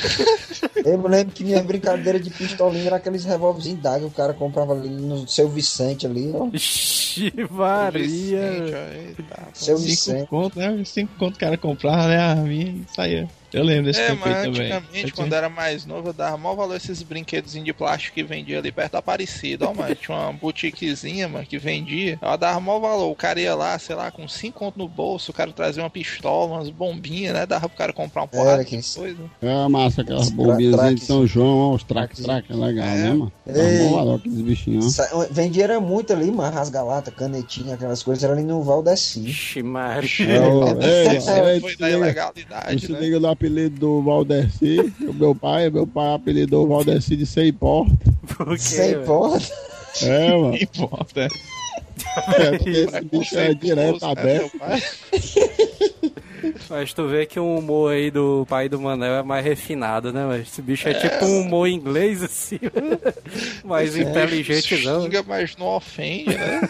Eu 0.83 0.97
me 0.97 1.07
lembro 1.09 1.33
que 1.33 1.43
minha 1.43 1.61
brincadeira 1.61 2.19
de 2.19 2.29
pistolinha 2.29 2.87
era 2.87 2.95
aqueles 2.95 3.23
revólverzinhos 3.25 3.81
d'água 3.81 3.99
que 4.01 4.05
o 4.07 4.11
cara 4.17 4.33
comprava 4.33 4.73
ali 4.73 4.89
no 4.89 5.27
seu 5.27 5.47
Vicente 5.49 6.05
ali, 6.07 6.31
ó. 6.33 6.47
Ixi, 6.53 7.29
Vicente, 7.31 7.51
Maria. 7.51 8.39
ó, 8.41 8.93
eita, 8.97 9.23
pô. 9.23 9.41
Seu 9.53 9.77
Cinco 9.77 9.89
Vicente. 9.89 10.27
conto, 10.27 10.59
né? 10.59 10.81
Cinco 10.85 11.11
conto 11.19 11.35
o 11.35 11.39
cara 11.39 11.57
comprava, 11.57 12.07
né? 12.07 12.17
A 12.17 12.31
arminha 12.31 12.67
e 12.67 12.95
saía. 12.95 13.27
Eu 13.53 13.63
lembro 13.63 13.85
desse 13.85 13.99
É, 14.01 14.07
tempo 14.09 14.21
mas 14.25 14.35
aí 14.37 14.43
também. 14.45 14.71
antigamente, 14.71 15.13
quando 15.13 15.33
era 15.33 15.49
mais 15.49 15.85
novo, 15.85 16.09
eu 16.09 16.13
dava 16.13 16.37
maior 16.37 16.55
valor 16.55 16.73
a 16.73 16.77
esses 16.77 17.01
brinquedos 17.01 17.53
de 17.53 17.73
plástico 17.73 18.15
que 18.15 18.23
vendia 18.23 18.59
ali 18.59 18.71
perto 18.71 18.93
da 18.93 18.99
Aparecida. 18.99 19.67
Ó, 19.67 19.73
mano, 19.73 19.95
tinha 19.95 20.15
uma 20.17 20.31
boutiquezinha, 20.33 21.27
mano, 21.27 21.45
que 21.45 21.57
vendia. 21.57 22.17
Ela 22.21 22.35
dava 22.35 22.59
maior 22.59 22.79
valor. 22.79 23.09
O 23.11 23.15
cara 23.15 23.39
ia 23.39 23.55
lá, 23.55 23.77
sei 23.79 23.95
lá, 23.95 24.11
com 24.11 24.27
5 24.27 24.59
conto 24.59 24.77
no 24.77 24.87
bolso, 24.87 25.31
o 25.31 25.33
cara 25.33 25.51
trazia 25.51 25.81
uma 25.81 25.89
pistola, 25.89 26.55
umas 26.57 26.69
bombinhas, 26.69 27.33
né? 27.33 27.45
Dava 27.45 27.67
pro 27.69 27.77
cara 27.77 27.93
comprar 27.93 28.23
um 28.23 28.27
porrada 28.27 28.49
Era 28.51 28.57
de 28.61 28.67
aqueles- 28.67 28.93
coisa. 28.95 29.17
É 29.41 29.67
massa, 29.67 30.01
aquelas 30.01 30.27
Os 30.27 30.29
bombinhas 30.31 30.95
de 30.95 31.01
São 31.05 31.25
João, 31.25 31.71
ó, 31.71 31.73
os 31.75 31.83
traques, 31.83 32.21
traques, 32.21 32.51
é 32.51 32.53
legal, 32.59 32.85
né, 32.85 33.09
mano? 33.13 33.31
Ei. 33.47 33.79
bom 33.79 33.95
valor 33.95 34.15
aqueles 34.19 34.41
bichinhos. 34.41 34.93
Sa- 34.95 35.27
Vendia 35.31 35.63
era 35.63 35.79
muito 35.79 36.13
ali, 36.13 36.31
mano. 36.31 36.53
Rasgalata, 36.53 37.09
canetinha, 37.11 37.75
aquelas 37.75 38.03
coisas. 38.03 38.23
Era 38.23 38.33
ali 38.33 38.43
no 38.43 38.61
Valdeci. 38.63 39.21
Ixi, 39.27 39.63
Maria. 39.63 40.09
É, 40.79 41.53
ei, 41.55 41.59
foi 41.59 41.71
se 41.71 41.77
da 41.79 41.87
liga- 41.87 41.99
ilegalidade, 41.99 42.85
Se 42.85 42.91
né? 42.91 42.99
liga 42.99 43.19
no 43.19 43.27
apelido 43.39 43.79
do 43.79 44.01
Valdeci, 44.01 44.93
o 45.07 45.13
meu 45.13 45.33
pai, 45.33 45.69
meu 45.69 45.87
pai 45.87 46.13
apelidou 46.13 46.65
o 46.65 46.67
Valdeci 46.67 47.15
de 47.15 47.25
Sem 47.25 47.53
Porta. 47.53 47.95
Por 48.35 48.49
quê, 48.49 48.57
Sem 48.59 48.87
velho? 48.89 49.05
porta. 49.05 49.47
É, 50.03 50.29
mano. 50.35 50.49
Não 50.49 50.55
importa. 50.55 51.21
É, 52.37 52.57
porque 52.57 52.69
esse 52.69 53.01
bicho 53.01 53.37
é 53.37 53.53
direto 53.53 54.05
aberto. 54.05 54.51
Mas 56.69 56.93
tu 56.93 57.07
vê 57.07 57.25
que 57.25 57.39
o 57.39 57.57
humor 57.57 57.93
aí 57.93 58.11
do 58.11 58.45
pai 58.47 58.69
do 58.69 58.79
Manel 58.79 59.15
é 59.15 59.23
mais 59.23 59.43
refinado, 59.43 60.11
né? 60.11 60.25
Mas 60.25 60.41
esse 60.41 60.61
bicho 60.61 60.87
é, 60.87 60.93
tipo 60.93 61.25
um 61.25 61.41
humor 61.41 61.67
inglês, 61.67 62.23
assim. 62.23 62.59
mais 63.63 63.95
inteligente, 63.95 64.83
não. 64.85 65.03
Xinga, 65.03 65.23
mas 65.27 65.55
não 65.57 65.67
ofende, 65.67 66.35
né? 66.37 66.61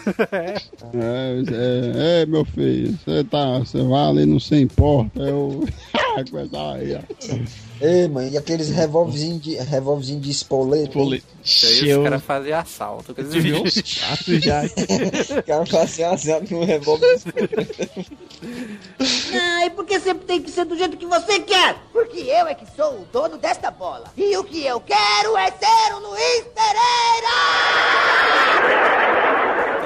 É, 0.92 2.20
é, 2.20 2.22
é, 2.22 2.26
meu 2.26 2.44
filho, 2.44 2.98
você 3.04 3.22
tá, 3.24 3.58
você 3.58 3.82
vai 3.82 4.08
ali 4.08 4.26
no 4.26 4.40
Sem 4.40 4.66
Porta, 4.66 5.20
eu. 5.20 5.66
Começar 6.30 6.74
aí, 6.74 6.94
ó. 6.94 7.69
Ei, 7.80 8.06
mano, 8.08 8.28
e 8.28 8.36
aqueles 8.36 8.68
revólverzinhos 8.68 9.40
de, 9.40 9.54
revólverzinho 9.56 10.20
de 10.20 10.30
espoleta. 10.30 10.92
Pole... 10.92 11.24
Isso 11.42 11.66
aí 11.66 11.94
os 11.96 12.04
caras 12.04 12.22
faziam 12.22 12.60
assalto. 12.60 13.14
esses 13.16 13.32
Tu 13.32 13.40
viu 13.40 13.62
quatro 13.62 14.40
já. 14.40 14.62
O 15.38 15.42
cara 15.42 15.66
fazia 15.66 16.10
assalto 16.10 16.46
com 16.48 16.56
um 16.56 16.64
revólver 16.64 17.06
de 17.06 17.14
espoleta. 17.16 17.90
Não, 19.32 19.66
e 19.66 19.70
porque 19.70 19.98
sempre 19.98 20.26
tem 20.26 20.42
que 20.42 20.50
ser 20.50 20.66
do 20.66 20.76
jeito 20.76 20.98
que 20.98 21.06
você 21.06 21.40
quer? 21.40 21.76
Porque 21.92 22.18
eu 22.20 22.46
é 22.46 22.54
que 22.54 22.66
sou 22.76 23.00
o 23.00 23.06
dono 23.10 23.38
desta 23.38 23.70
bola. 23.70 24.12
E 24.16 24.36
o 24.36 24.44
que 24.44 24.64
eu 24.66 24.80
quero 24.80 25.36
é 25.38 25.50
ser 25.50 25.94
o 25.94 26.00
Luiz 26.00 26.44
Pereira! 26.54 27.30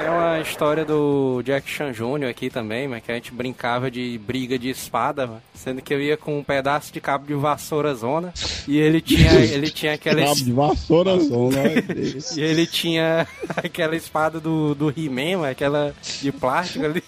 Tem 0.05 0.13
uma 0.13 0.39
história 0.39 0.85
do 0.85 1.41
Jack 1.43 1.67
Chan 1.67 1.91
Jr. 1.91 2.29
aqui 2.29 2.47
também, 2.47 2.87
mas 2.87 3.03
que 3.03 3.11
a 3.11 3.15
gente 3.15 3.33
brincava 3.33 3.89
de 3.89 4.19
briga 4.19 4.55
de 4.59 4.69
espada, 4.69 5.25
mano. 5.25 5.41
Sendo 5.55 5.81
que 5.81 5.91
eu 5.91 5.99
ia 5.99 6.15
com 6.15 6.37
um 6.37 6.43
pedaço 6.43 6.93
de 6.93 7.01
cabo 7.01 7.25
de 7.25 7.33
vassoura 7.33 7.95
zona 7.95 8.31
e 8.67 8.77
ele 8.77 9.01
tinha, 9.01 9.33
ele 9.33 9.67
tinha 9.71 9.93
aquela 9.93 10.21
Cabo 10.21 10.35
de 10.35 10.51
vassoura 10.51 11.17
zona, 11.17 11.57
E 12.37 12.39
ele 12.39 12.67
tinha 12.67 13.27
aquela 13.57 13.95
espada 13.95 14.39
do, 14.39 14.75
do 14.75 14.93
He-Man, 14.95 15.49
aquela 15.49 15.91
de 16.21 16.31
plástico 16.31 16.85
ali. 16.85 17.03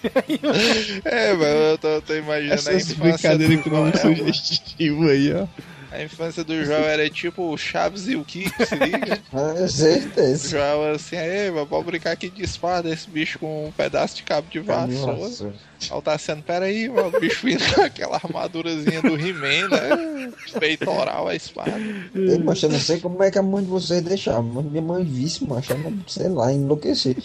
É, 1.05 1.33
mano, 1.33 1.45
eu 1.45 1.77
tô, 1.77 2.01
tô 2.01 2.15
imaginando 2.15 2.53
a 2.53 2.55
Essas 2.55 2.93
infância 2.93 2.97
brincadeiras 2.97 3.57
do 3.57 3.63
com 3.63 3.69
nome 3.69 3.91
Noel, 3.91 4.03
mano. 4.05 4.17
sugestivo 4.17 5.07
aí, 5.07 5.33
ó. 5.35 5.45
A 5.91 6.03
infância 6.03 6.43
do 6.43 6.65
Joel 6.65 6.83
era 6.83 7.09
tipo 7.09 7.43
o 7.51 7.57
Chaves 7.57 8.07
e 8.07 8.15
o 8.15 8.23
Kiko, 8.25 8.65
se 8.65 8.75
liga? 8.75 9.19
Ah, 9.33 9.53
O 9.63 9.67
certeza. 9.69 10.49
Joel 10.49 10.95
assim, 10.95 11.15
aí, 11.15 11.49
vamos 11.49 11.85
brincar 11.85 12.11
aqui 12.11 12.29
de 12.29 12.43
espada 12.43 12.89
esse 12.89 13.09
bicho 13.09 13.39
com 13.39 13.67
um 13.67 13.71
pedaço 13.71 14.15
de 14.17 14.23
cabo 14.23 14.47
de 14.49 14.59
vassoura. 14.59 15.53
Aí 15.89 15.97
o 15.97 16.01
Tassiano, 16.01 16.41
peraí, 16.41 16.89
mano, 16.89 17.15
o 17.15 17.19
bicho 17.19 17.45
vindo 17.45 17.63
com 17.73 17.81
aquela 17.83 18.15
armadurazinha 18.15 19.01
do 19.01 19.15
He-Man, 19.15 19.69
né? 19.69 20.31
Peitoral, 20.59 21.27
a 21.27 21.35
espada. 21.35 21.79
Eu, 22.13 22.39
macho, 22.39 22.65
eu 22.65 22.71
não 22.71 22.79
sei 22.79 22.99
como 22.99 23.21
é 23.23 23.29
que 23.31 23.37
a 23.37 23.43
mãe 23.43 23.63
de 23.63 23.69
vocês 23.69 24.01
deixava. 24.01 24.41
Minha 24.41 24.81
mãe 24.81 25.03
visse, 25.03 25.45
macho, 25.45 25.73
sei 26.07 26.29
lá, 26.29 26.51
enlouquecer. 26.51 27.15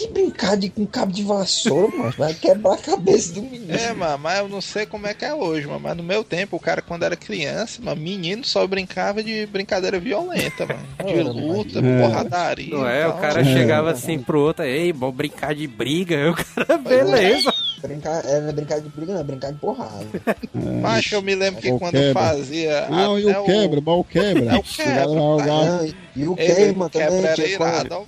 Que 0.00 0.08
brincar 0.08 0.56
de, 0.56 0.70
com 0.70 0.86
cabo 0.86 1.12
de 1.12 1.22
vassoura, 1.22 1.94
macho, 1.96 2.16
vai 2.18 2.32
quebrar 2.32 2.74
a 2.74 2.78
cabeça 2.78 3.34
do 3.34 3.42
menino. 3.42 3.70
É, 3.74 3.92
mano, 3.92 4.18
mas 4.18 4.38
eu 4.38 4.48
não 4.48 4.60
sei 4.60 4.86
como 4.86 5.06
é 5.06 5.12
que 5.12 5.24
é 5.24 5.34
hoje, 5.34 5.66
mano. 5.66 5.80
Mas 5.80 5.96
no 5.96 6.02
meu 6.02 6.24
tempo, 6.24 6.56
o 6.56 6.60
cara, 6.60 6.80
quando 6.80 7.02
era 7.02 7.16
criança, 7.16 7.82
mano, 7.82 8.00
menino 8.00 8.42
só 8.44 8.66
brincava 8.66 9.22
de 9.22 9.44
brincadeira 9.46 9.98
violenta, 10.00 10.64
mano. 10.66 10.80
De 11.10 11.22
luta, 11.22 11.80
É. 11.80 12.00
porradaria. 12.00 12.74
Não 12.74 12.88
é? 12.88 13.06
O 13.06 13.10
então. 13.10 13.20
cara 13.20 13.44
chegava 13.44 13.90
assim 13.90 14.18
pro 14.18 14.40
outro, 14.40 14.64
ei, 14.64 14.92
vamos 14.92 15.14
brincar 15.14 15.54
de 15.54 15.66
briga. 15.66 16.16
Aí 16.16 16.28
o 16.30 16.34
cara, 16.34 16.78
beleza. 16.78 17.52
Brincar, 17.82 18.24
é, 18.26 18.40
não 18.40 18.48
é 18.48 18.52
brincar 18.52 18.80
de 18.80 18.88
briga, 18.88 19.14
não, 19.14 19.20
é 19.20 19.24
brincar 19.24 19.52
de 19.52 19.58
porrada. 19.58 20.04
Mas 20.82 21.10
eu 21.12 21.22
me 21.22 21.34
lembro 21.34 21.60
que 21.62 21.70
O 21.72 21.78
quando 21.78 21.92
quebra. 21.92 22.22
fazia. 22.22 22.88
Não, 22.88 23.18
e 23.18 23.24
o 23.26 23.44
quebra, 23.44 23.80
bom 23.80 24.04
quebra. 24.04 24.52
É 24.52 24.56
o 24.58 24.62
quebra? 24.62 25.06
Não, 25.06 25.84
e, 25.86 25.94
e 26.16 26.28
o 26.28 26.34
Ele- 26.38 26.54
queima 26.54 26.90
quebra 26.90 27.08
também, 27.08 27.24
era 27.24 27.34
tinha 27.34 27.56
quando, 27.56 27.70
irado. 27.86 28.06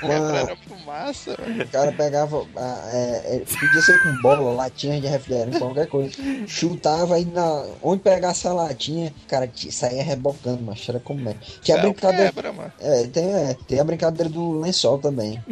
Quebra 0.00 0.38
era 0.38 0.56
fumaça, 0.56 1.36
mano. 1.40 1.64
O 1.64 1.68
cara 1.68 1.90
pegava, 1.90 2.46
é, 2.92 3.36
é, 3.36 3.42
podia 3.58 3.82
ser 3.82 4.00
com 4.00 4.22
bola, 4.22 4.52
latinha 4.52 5.00
de 5.00 5.08
refrigerante, 5.08 5.58
qualquer 5.58 5.88
coisa. 5.88 6.12
Chutava 6.46 7.16
aí 7.16 7.24
na. 7.24 7.66
Onde 7.82 8.00
pegasse 8.02 8.46
a 8.46 8.52
latinha, 8.52 9.12
cara, 9.26 9.50
saía 9.72 10.04
rebocando, 10.04 10.62
mas 10.62 10.88
era 10.88 11.00
como 11.00 11.28
é. 11.28 11.34
Tinha 11.62 11.78
a 11.78 11.80
É 11.80 11.82
o 11.82 11.90
brincadeira. 11.92 12.32
quebra, 12.32 12.52
mano. 12.52 12.72
É, 12.80 13.02
tem, 13.08 13.24
é, 13.24 13.56
tem 13.66 13.80
a 13.80 13.84
brincadeira 13.84 14.30
do 14.30 14.60
lençol 14.60 14.98
também. 14.98 15.42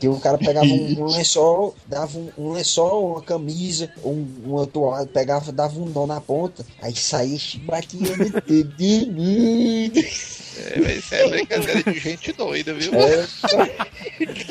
Que 0.00 0.08
o 0.08 0.18
cara 0.18 0.36
pegava 0.36 0.66
um, 0.66 1.02
um 1.02 1.06
lençol, 1.06 1.72
dava 1.86 2.18
um, 2.18 2.28
um 2.36 2.52
lençol, 2.52 3.11
uma 3.12 3.22
camisa, 3.22 3.90
um, 4.04 4.26
uma 4.44 4.66
toalha, 4.66 5.06
pegava, 5.06 5.52
dava 5.52 5.78
um 5.78 5.86
nó 5.86 6.06
na 6.06 6.20
ponta, 6.20 6.64
aí 6.80 6.94
saía 6.94 7.38
batia 7.64 8.16
no 8.16 8.40
dedinho. 8.42 9.92
É, 10.58 10.80
mas 10.80 10.98
isso 10.98 11.14
é 11.14 11.28
brincadeira 11.28 11.82
de 11.92 11.98
gente 11.98 12.32
doida, 12.32 12.74
viu? 12.74 12.92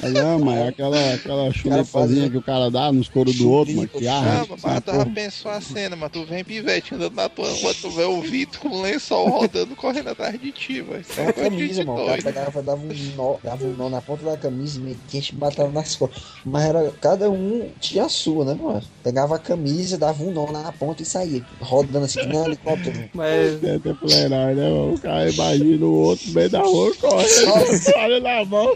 É, 0.03 0.09
não, 0.09 0.39
mas 0.39 0.67
aquela, 0.69 1.13
aquela 1.13 1.51
chulipazinha 1.53 2.29
que 2.29 2.37
o 2.37 2.41
cara 2.41 2.69
dá 2.71 2.91
nos 2.91 3.07
coros 3.09 3.35
do 3.35 3.49
outro, 3.51 3.75
mano, 3.75 3.87
que 3.87 4.07
Ah, 4.07 4.15
arra. 4.17 4.47
mas 4.63 4.83
tu 4.83 4.91
já 4.93 5.05
pensou 5.05 5.51
a 5.51 5.61
cena, 5.61 5.95
mas 5.95 6.11
tu 6.11 6.25
vem 6.25 6.43
pivete 6.43 6.95
andando 6.95 7.15
na 7.15 7.29
tua 7.29 7.49
rua, 7.51 7.73
tu 7.73 7.89
vê 7.91 8.03
o 8.03 8.21
Vitor 8.21 8.59
com 8.61 8.69
um 8.69 8.81
lençol 8.81 9.27
rodando, 9.29 9.75
correndo 9.75 10.09
atrás 10.09 10.39
de 10.39 10.51
ti. 10.51 10.83
Isso 11.01 11.19
É 11.19 11.21
é 11.21 11.23
uma 11.23 11.33
camisa, 11.33 11.83
mano. 11.83 12.03
O 12.03 12.05
cara 12.07 12.21
pegava, 12.21 12.61
dava 12.61 12.81
um 12.81 12.93
nó, 13.15 13.35
dava 13.43 13.65
um 13.65 13.73
nó 13.73 13.89
na 13.89 14.01
ponta 14.01 14.23
da 14.25 14.37
camisa 14.37 14.79
e 14.79 14.81
metia 14.83 15.21
e 15.31 15.35
batava 15.35 15.71
nas 15.71 15.95
costas. 15.95 16.23
Mas 16.45 16.65
era, 16.65 16.91
cada 16.99 17.29
um 17.29 17.69
tinha 17.79 18.05
a 18.05 18.09
sua, 18.09 18.45
né, 18.45 18.53
mano? 18.59 18.81
Pegava 19.03 19.35
a 19.35 19.39
camisa, 19.39 19.97
dava 19.97 20.23
um 20.23 20.31
nó 20.31 20.51
na 20.51 20.71
ponta 20.71 21.03
e 21.03 21.05
saía, 21.05 21.43
rodando 21.59 22.05
assim, 22.05 22.19
que 22.19 22.25
nem 22.27 22.37
um 22.37 22.45
helicóptero. 22.45 23.09
Mas 23.13 23.63
É 23.63 23.79
temporário, 23.79 24.29
né, 24.29 24.69
mano? 24.69 24.93
O 24.93 24.99
cara 24.99 25.29
imagina 25.29 25.85
o 25.91 26.03
outro 26.03 26.27
no 26.27 26.33
meio 26.33 26.49
da 26.49 26.61
rua 26.61 26.95
correndo, 26.95 27.93
olha 27.97 28.19
na 28.19 28.45
mão. 28.45 28.73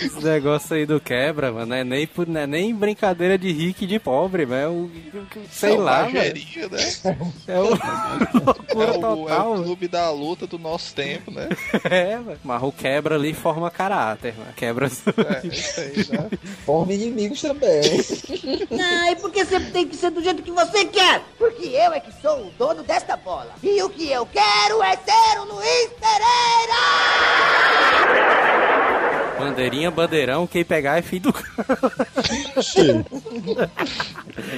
Esse 0.00 0.24
negócio 0.24 0.74
aí 0.76 0.86
do 0.86 1.00
quebra, 1.00 1.52
mano, 1.52 1.74
é 1.74 1.84
nem, 1.84 2.08
não 2.26 2.40
é 2.40 2.46
nem 2.46 2.74
brincadeira 2.74 3.36
de 3.38 3.52
rico 3.52 3.84
e 3.84 3.86
de 3.86 3.98
pobre, 3.98 4.44
velho. 4.44 4.60
É 4.62 4.68
o- 4.68 4.90
Sei 5.50 5.76
lá, 5.76 6.02
velho. 6.02 6.36
Selvageria, 6.40 6.68
né? 6.68 7.16
É 7.48 7.58
o 7.60 7.64
loucura 8.44 8.84
É 8.84 8.88
o, 8.90 8.94
é 8.94 8.98
total. 9.00 9.54
o 9.54 9.62
clube 9.64 9.88
da 9.88 10.10
luta 10.10 10.46
do 10.46 10.58
nosso 10.58 10.94
tempo, 10.94 11.30
né? 11.30 11.48
É. 11.90 12.18
Mas 12.44 12.62
o 12.62 12.70
quebra 12.72 13.14
ali 13.16 13.32
forma 13.34 13.70
caráter, 13.70 14.34
mano. 14.36 14.52
Quebra. 14.54 14.86
É, 14.86 15.46
isso 15.46 15.80
aí, 15.80 16.06
né? 16.10 16.28
Forma 16.64 16.92
inimigos 16.92 17.40
também. 17.40 17.80
E 19.10 19.16
porque 19.16 19.44
sempre 19.44 19.70
tem 19.70 19.86
que 19.88 19.96
ser 19.96 20.10
do 20.10 20.22
jeito 20.22 20.42
que 20.42 20.50
você 20.50 20.84
quer? 20.84 21.22
Porque 21.38 21.66
eu 21.66 21.92
é 21.92 22.00
que 22.00 22.12
sou 22.20 22.46
o 22.46 22.50
dono 22.58 22.82
desta 22.82 23.16
bola. 23.16 23.52
E 23.62 23.82
o 23.82 23.88
que 23.90 24.10
eu 24.10 24.26
quero 24.26 24.82
é 24.82 24.96
ser 24.96 25.40
o 25.40 25.44
Luiz 25.44 25.90
Pereira! 26.00 27.89
Bandeirinha, 29.40 29.90
bandeirão, 29.90 30.46
quem 30.46 30.64
pegar 30.64 30.98
é 30.98 31.02
filho 31.02 31.22
do 31.22 31.32
cara. 31.32 31.66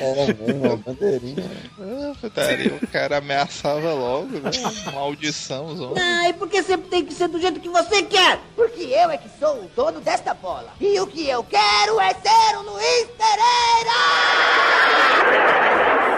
Era 0.00 0.26
mesmo, 0.26 0.76
bandeirinha. 0.78 1.50
Ah, 1.80 2.12
putaria, 2.20 2.74
o 2.74 2.86
cara 2.88 3.18
ameaçava 3.18 3.94
logo, 3.94 4.38
né? 4.40 4.50
Maldição, 4.92 5.76
zona. 5.76 6.00
Ah, 6.00 6.28
e 6.28 6.32
porque 6.32 6.62
sempre 6.62 6.88
tem 6.88 7.04
que 7.04 7.14
ser 7.14 7.28
do 7.28 7.40
jeito 7.40 7.60
que 7.60 7.68
você 7.68 8.02
quer? 8.02 8.40
Porque 8.56 8.82
eu 8.82 9.10
é 9.10 9.16
que 9.16 9.28
sou 9.38 9.64
o 9.64 9.70
dono 9.74 10.00
desta 10.00 10.34
bola. 10.34 10.72
E 10.80 10.98
o 11.00 11.06
que 11.06 11.28
eu 11.28 11.44
quero 11.44 12.00
é 12.00 12.12
ser 12.14 12.56
o 12.58 12.62
Luiz 12.62 13.06
Pereira! 13.16 13.92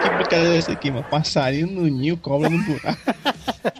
Que 0.05 0.15
brincadeira 0.17 0.55
é 0.55 0.59
essa 0.59 0.73
aqui, 0.73 0.91
mano? 0.91 1.07
Passarinho 1.11 1.67
no 1.67 1.83
ninho, 1.87 2.17
cobra 2.17 2.49
no 2.51 2.59
buraco. 2.63 2.99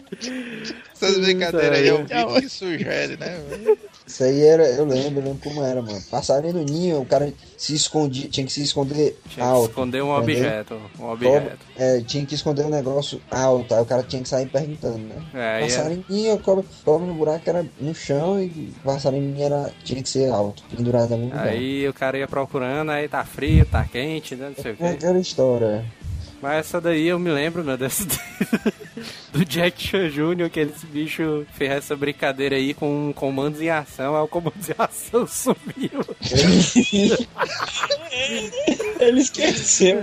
Essas 0.93 1.17
brincadeiras 1.19 1.77
aí 1.79 1.87
é 1.89 1.93
o 1.93 1.97
vídeo 2.05 2.41
que 2.41 2.49
sugere, 2.49 3.17
né? 3.17 3.37
Isso 4.07 4.23
aí 4.23 4.41
era, 4.43 4.63
eu 4.69 4.85
lembro, 4.85 5.19
eu 5.19 5.25
lembro 5.25 5.39
como 5.43 5.61
era, 5.63 5.81
mano. 5.81 6.01
Passarinho 6.09 6.53
no 6.53 6.63
ninho, 6.63 7.01
o 7.01 7.05
cara 7.05 7.31
se 7.57 7.75
escondia, 7.75 8.29
tinha 8.29 8.45
que 8.45 8.53
se 8.53 8.61
esconder 8.63 9.19
Tinha 9.27 9.45
que 9.45 9.51
alto. 9.51 9.69
esconder 9.69 10.01
um 10.03 10.17
entendeu? 10.17 10.41
objeto. 10.45 10.73
Um 10.97 10.99
Cobra- 10.99 11.29
objeto. 11.37 11.57
é, 11.77 12.01
tinha 12.01 12.25
que 12.25 12.33
esconder 12.35 12.65
um 12.65 12.69
negócio 12.69 13.21
alto, 13.29 13.73
aí 13.75 13.81
o 13.81 13.85
cara 13.85 14.03
tinha 14.03 14.21
que 14.21 14.29
sair 14.29 14.45
perguntando, 14.47 14.99
né? 14.99 15.15
É, 15.33 15.57
é- 15.57 15.61
passarinho, 15.61 16.39
cobra, 16.39 16.63
cobra 16.85 17.07
no 17.07 17.13
buraco 17.13 17.49
era 17.49 17.65
no 17.79 17.93
chão 17.93 18.41
e 18.41 18.73
passarinho 18.83 19.35
era, 19.43 19.71
tinha 19.83 20.01
que 20.01 20.09
ser 20.09 20.29
alto, 20.31 20.63
pendurado 20.75 21.15
lugar. 21.15 21.47
Aí 21.47 21.87
o 21.87 21.93
cara 21.93 22.17
ia 22.17 22.27
procurando, 22.27 22.91
aí 22.91 23.07
tá 23.09 23.23
frio, 23.25 23.65
tá 23.65 23.83
quente, 23.83 24.35
né? 24.35 24.53
Não 24.55 24.63
sei 24.63 24.71
o 24.71 24.75
É 24.75 24.77
quê. 24.77 24.85
aquela 24.95 25.19
história. 25.19 25.83
Mas 26.41 26.67
essa 26.67 26.81
daí 26.81 27.07
eu 27.07 27.17
me 27.19 27.31
lembro, 27.31 27.63
né? 27.63 27.77
Desse, 27.77 28.07
do 29.35 29.43
Jack 29.45 29.81
Chan 29.81 30.09
Jr., 30.09 30.49
que 30.49 30.61
esse 30.61 30.85
bicho 30.85 31.45
fez 31.53 31.69
essa 31.71 31.95
brincadeira 31.95 32.55
aí 32.55 32.73
com 32.73 33.11
comandos 33.13 33.59
em 33.61 33.69
ação, 33.69 34.15
aí 34.15 34.21
o 34.21 34.27
comando 34.27 34.55
em 34.67 34.73
ação 34.77 35.27
sumiu. 35.27 36.05
Ele 38.99 39.19
esqueceu. 39.21 39.97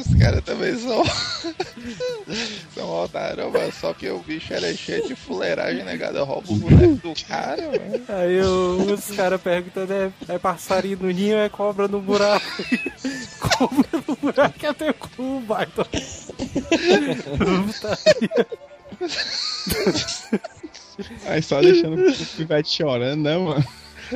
Os 0.00 0.14
caras 0.18 0.42
também 0.44 0.76
são. 0.76 1.04
são 2.74 2.90
otários, 3.04 3.52
mano. 3.52 3.72
Só 3.72 3.92
que 3.94 4.08
o 4.10 4.18
bicho 4.18 4.52
era 4.52 4.72
cheio 4.74 5.06
de 5.06 5.14
fuleiragem, 5.14 5.84
negado. 5.84 6.24
Rouba 6.24 6.52
o 6.52 6.56
boneco 6.56 6.94
do 6.96 7.14
cara, 7.26 7.62
mano. 7.62 8.04
Aí 8.08 8.40
o- 8.40 8.92
os 8.94 9.10
caras 9.12 9.40
perguntando, 9.40 9.92
é, 9.92 10.10
é 10.28 10.38
passarinho 10.38 10.98
no 11.02 11.10
ninho, 11.10 11.36
é 11.36 11.48
cobra 11.48 11.86
no 11.86 12.00
buraco. 12.00 12.44
cobra 13.38 13.88
no 14.06 14.16
buraco 14.16 14.66
é 14.66 14.72
teu 14.72 14.94
cu, 14.94 15.40
baita. 15.46 15.86
Aí 21.26 21.42
só 21.42 21.60
deixando 21.60 22.08
o 22.08 22.26
pivete 22.36 22.76
chorando, 22.76 23.22
né, 23.22 23.36
mano? 23.36 23.64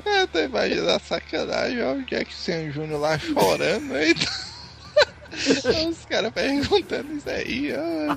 É, 0.05 0.27
tô 0.27 0.41
imaginando 0.41 0.91
a 0.91 0.99
sacanagem, 0.99 1.83
ó. 1.83 1.93
O 1.93 2.03
Jack 2.03 2.35
Chan 2.35 2.71
Jr. 2.71 2.99
lá 2.99 3.19
chorando, 3.19 3.89
né? 3.89 4.15
Os 5.91 6.05
caras 6.05 6.33
perguntando 6.33 7.13
isso 7.15 7.29
aí, 7.29 7.73
ó. 7.75 8.17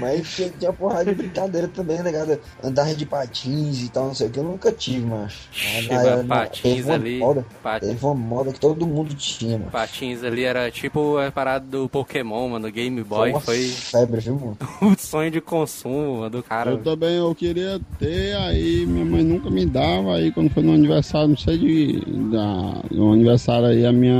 Mas 0.00 0.34
tinha, 0.34 0.50
tinha 0.50 0.72
porrada 0.72 1.06
de 1.06 1.14
brincadeira 1.14 1.68
também, 1.68 2.02
negado. 2.02 2.38
Andar 2.62 2.94
de 2.94 3.06
patins 3.06 3.82
e 3.82 3.88
tal, 3.90 4.06
não 4.06 4.14
sei 4.14 4.28
o 4.28 4.30
que, 4.30 4.38
eu 4.38 4.44
nunca 4.44 4.70
tive, 4.72 5.06
mas 5.06 5.48
aí, 5.90 6.26
patins 6.26 6.88
ali, 6.88 7.18
Moda, 7.18 7.44
pat- 7.62 7.80
Teve 7.80 8.04
uma 8.04 8.14
moda 8.14 8.52
que 8.52 8.60
todo 8.60 8.86
mundo 8.86 9.14
tinha, 9.14 9.58
mano. 9.58 9.70
Patins 9.70 10.22
ali 10.22 10.44
era 10.44 10.70
tipo 10.70 11.18
a 11.18 11.30
parada 11.30 11.64
do 11.66 11.88
Pokémon, 11.88 12.48
mano, 12.50 12.70
Game 12.70 13.02
Boy. 13.02 13.30
uma 13.30 13.40
Foi 13.40 13.68
febre, 13.68 14.20
viu, 14.20 14.34
mano? 14.34 14.56
o 14.82 14.98
sonho 14.98 15.30
de 15.30 15.40
consumo 15.40 16.18
mano, 16.18 16.30
do 16.30 16.42
cara. 16.42 16.70
Eu 16.70 16.78
também 16.78 17.16
eu 17.16 17.34
queria 17.34 17.80
ter, 17.98 18.36
aí 18.36 18.84
minha 18.86 19.04
mãe 19.04 19.22
nunca 19.22 19.50
me 19.50 19.64
dava, 19.66 20.16
aí 20.16 20.30
quando 20.32 20.50
foi 20.50 20.62
no 20.62 20.72
aniversário, 20.74 21.28
não 21.28 21.36
sei 21.36 21.58
de. 21.58 22.00
Da, 22.30 22.82
no 22.90 23.12
aniversário 23.12 23.66
aí 23.66 23.86
a 23.86 23.92
minha, 23.92 24.16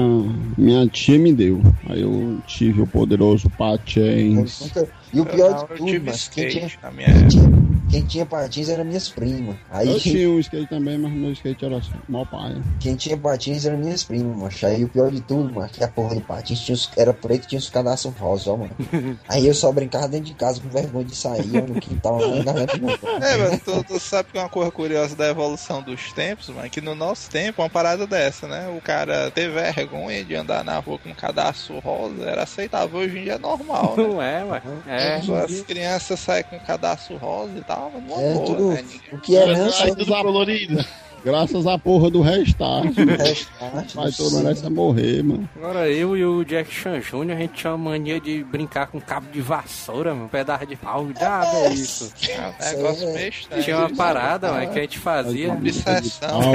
minha 0.56 0.86
tia 0.88 1.18
me 1.18 1.32
deu. 1.32 1.60
Aí 1.88 2.00
eu 2.02 2.05
tive 2.46 2.80
o 2.80 2.86
poderoso 2.86 3.48
Patins. 3.50 4.60
Nunca- 4.60 4.88
E 5.12 5.20
o 5.20 5.26
pior 5.26 5.50
Não, 5.50 5.66
de 5.66 5.76
tudo, 5.76 6.04
mas 6.04 6.28
quem 6.28 6.48
tinha, 6.48 6.68
quem, 6.68 7.28
tinha, 7.28 7.50
quem 7.88 8.02
tinha 8.04 8.26
patins 8.26 8.68
eram 8.68 8.84
minhas 8.84 9.08
primas. 9.08 9.56
Aí 9.70 9.88
Eu 9.88 10.00
tinha 10.00 10.30
um 10.30 10.40
skate 10.40 10.66
também, 10.68 10.98
mas 10.98 11.12
meu 11.12 11.32
skate 11.32 11.64
era 11.64 11.76
assim, 11.78 11.92
mal 12.08 12.26
pai. 12.26 12.60
quem 12.80 12.96
tinha 12.96 13.16
patins 13.16 13.64
eram 13.64 13.78
minhas 13.78 14.04
primas, 14.04 14.36
macho. 14.36 14.66
Aí 14.66 14.84
o 14.84 14.88
pior 14.88 15.10
de 15.10 15.20
tudo, 15.20 15.54
mano, 15.54 15.68
que 15.68 15.82
a 15.82 15.88
porra 15.88 16.16
do 16.16 16.20
patins 16.20 16.60
tinha 16.60 16.74
os, 16.74 16.90
era 16.96 17.14
preto 17.14 17.44
e 17.44 17.48
tinha 17.48 17.58
os 17.58 17.70
cadastros 17.70 18.14
rosa, 18.16 18.50
ó, 18.50 18.56
mano. 18.56 18.76
Aí 19.28 19.46
eu 19.46 19.54
só 19.54 19.70
brincava 19.72 20.08
dentro 20.08 20.26
de 20.26 20.34
casa 20.34 20.60
com 20.60 20.68
vergonha 20.68 21.04
de 21.04 21.16
sair, 21.16 21.46
no 21.46 21.80
quintal, 21.80 22.18
lá 22.18 22.36
na 22.36 22.42
garganta 22.42 22.76
do 22.76 22.86
meu 22.86 22.98
pai. 22.98 23.16
É, 23.22 23.36
mas 23.36 23.62
tu, 23.62 23.84
tu 23.84 24.00
sabe 24.00 24.30
que 24.32 24.38
é 24.38 24.40
uma 24.40 24.48
coisa 24.48 24.70
curiosa 24.70 25.14
da 25.14 25.28
evolução 25.28 25.82
dos 25.82 26.12
tempos, 26.12 26.48
mano, 26.48 26.68
que 26.68 26.80
no 26.80 26.94
nosso 26.94 27.30
tempo, 27.30 27.62
uma 27.62 27.70
parada 27.70 28.06
dessa, 28.06 28.46
né? 28.48 28.68
O 28.68 28.80
cara 28.80 29.30
ter 29.30 29.50
vergonha 29.50 30.24
de 30.24 30.34
andar 30.34 30.64
na 30.64 30.78
rua 30.78 30.98
com 30.98 31.10
um 31.10 31.14
cadastro 31.14 31.78
rosa 31.78 32.24
era 32.24 32.42
aceitável, 32.42 32.98
hoje 33.00 33.18
em 33.18 33.22
dia 33.24 33.34
é 33.34 33.38
normal, 33.38 33.94
né? 33.96 34.02
Não 34.02 34.22
é, 34.22 34.44
ué. 34.44 34.62
É. 34.86 34.95
As 34.96 35.62
crianças 35.62 36.20
saem 36.20 36.44
com 36.44 36.58
cadastro 36.60 37.16
rosa 37.16 37.58
e 37.58 37.64
tal, 37.64 37.90
mas 37.92 38.02
não 38.04 38.20
É, 38.20 38.34
boa, 38.34 38.46
tudo- 38.46 38.68
né? 38.70 38.84
o 39.12 39.18
que 39.18 39.36
é 39.36 39.46
não, 39.56 39.70
Sai 39.70 39.94
tudo 39.94 40.06
colorido. 40.06 40.76
Graças 41.26 41.66
à 41.66 41.76
porra 41.76 42.08
do 42.08 42.20
restart. 42.20 42.94
Restart, 42.96 43.94
Vai 43.96 44.12
todo 44.12 44.36
merece 44.36 44.70
morrer, 44.70 45.24
mano. 45.24 45.48
Agora 45.56 45.90
eu 45.90 46.16
e 46.16 46.24
o 46.24 46.44
Jack 46.44 46.72
Chan 46.72 47.00
Jr., 47.00 47.32
a 47.32 47.36
gente 47.40 47.54
tinha 47.54 47.74
uma 47.74 47.90
mania 47.90 48.20
de 48.20 48.44
brincar 48.44 48.86
com 48.86 49.00
cabo 49.00 49.26
de 49.32 49.40
vassoura, 49.40 50.14
mano, 50.14 50.26
um 50.26 50.28
pedaço 50.28 50.64
de 50.66 50.76
pau. 50.76 51.04
Já 51.18 51.44
é 51.44 51.72
isso. 51.72 52.12
É 52.30 52.74
um 52.74 52.76
negócio 52.76 53.12
meio 53.12 53.28
estranho. 53.28 53.64
Tinha 53.64 53.76
uma 53.76 53.96
parada, 53.96 54.52
mano, 54.52 54.70
que 54.70 54.78
a 54.78 54.82
gente 54.82 55.00
fazia. 55.00 55.52
Obsessão. 55.52 56.52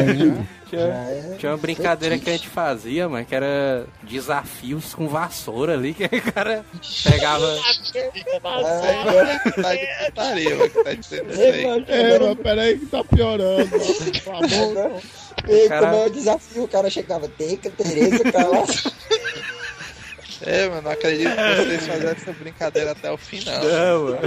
Tinha, 0.71 1.35
tinha 1.37 1.51
uma 1.51 1.57
brincadeira 1.57 2.17
que 2.17 2.29
a 2.29 2.33
gente 2.33 2.47
fazia, 2.47 3.09
mano, 3.09 3.25
que 3.25 3.35
era 3.35 3.85
desafios 4.03 4.93
com 4.93 5.05
vassoura 5.05 5.73
ali, 5.73 5.93
que 5.93 6.05
o 6.05 6.31
cara 6.31 6.63
pegava. 7.03 7.57
Tá 10.15 10.23
mano, 10.23 10.69
que 10.69 10.83
tá 10.83 10.93
dizendo 10.93 11.29
isso 11.29 11.41
aí. 11.41 11.83
É, 11.89 12.19
mas 12.19 12.37
peraí 12.39 12.79
que 12.79 12.85
tá 12.85 13.03
piorando. 13.03 13.69
mano. 13.69 14.60
Favor. 14.73 15.01
E 15.47 15.67
Cara- 15.69 15.87
como 15.87 16.03
é 16.03 16.05
o 16.05 16.09
desafio, 16.09 16.63
o 16.63 16.67
cara 16.67 16.89
chegava, 16.89 17.27
Teca, 17.27 17.69
Tereza, 17.71 18.31
cala. 18.31 18.63
É, 20.43 20.67
mano, 20.69 20.81
não 20.81 20.91
acredito 20.91 21.29
que 21.29 21.55
vocês 21.55 21.83
fizeram 21.87 22.09
essa 22.11 22.33
brincadeira 22.33 22.91
até 22.91 23.11
o 23.11 23.17
final. 23.17 23.63
Não, 23.63 24.03
mano. 24.05 24.19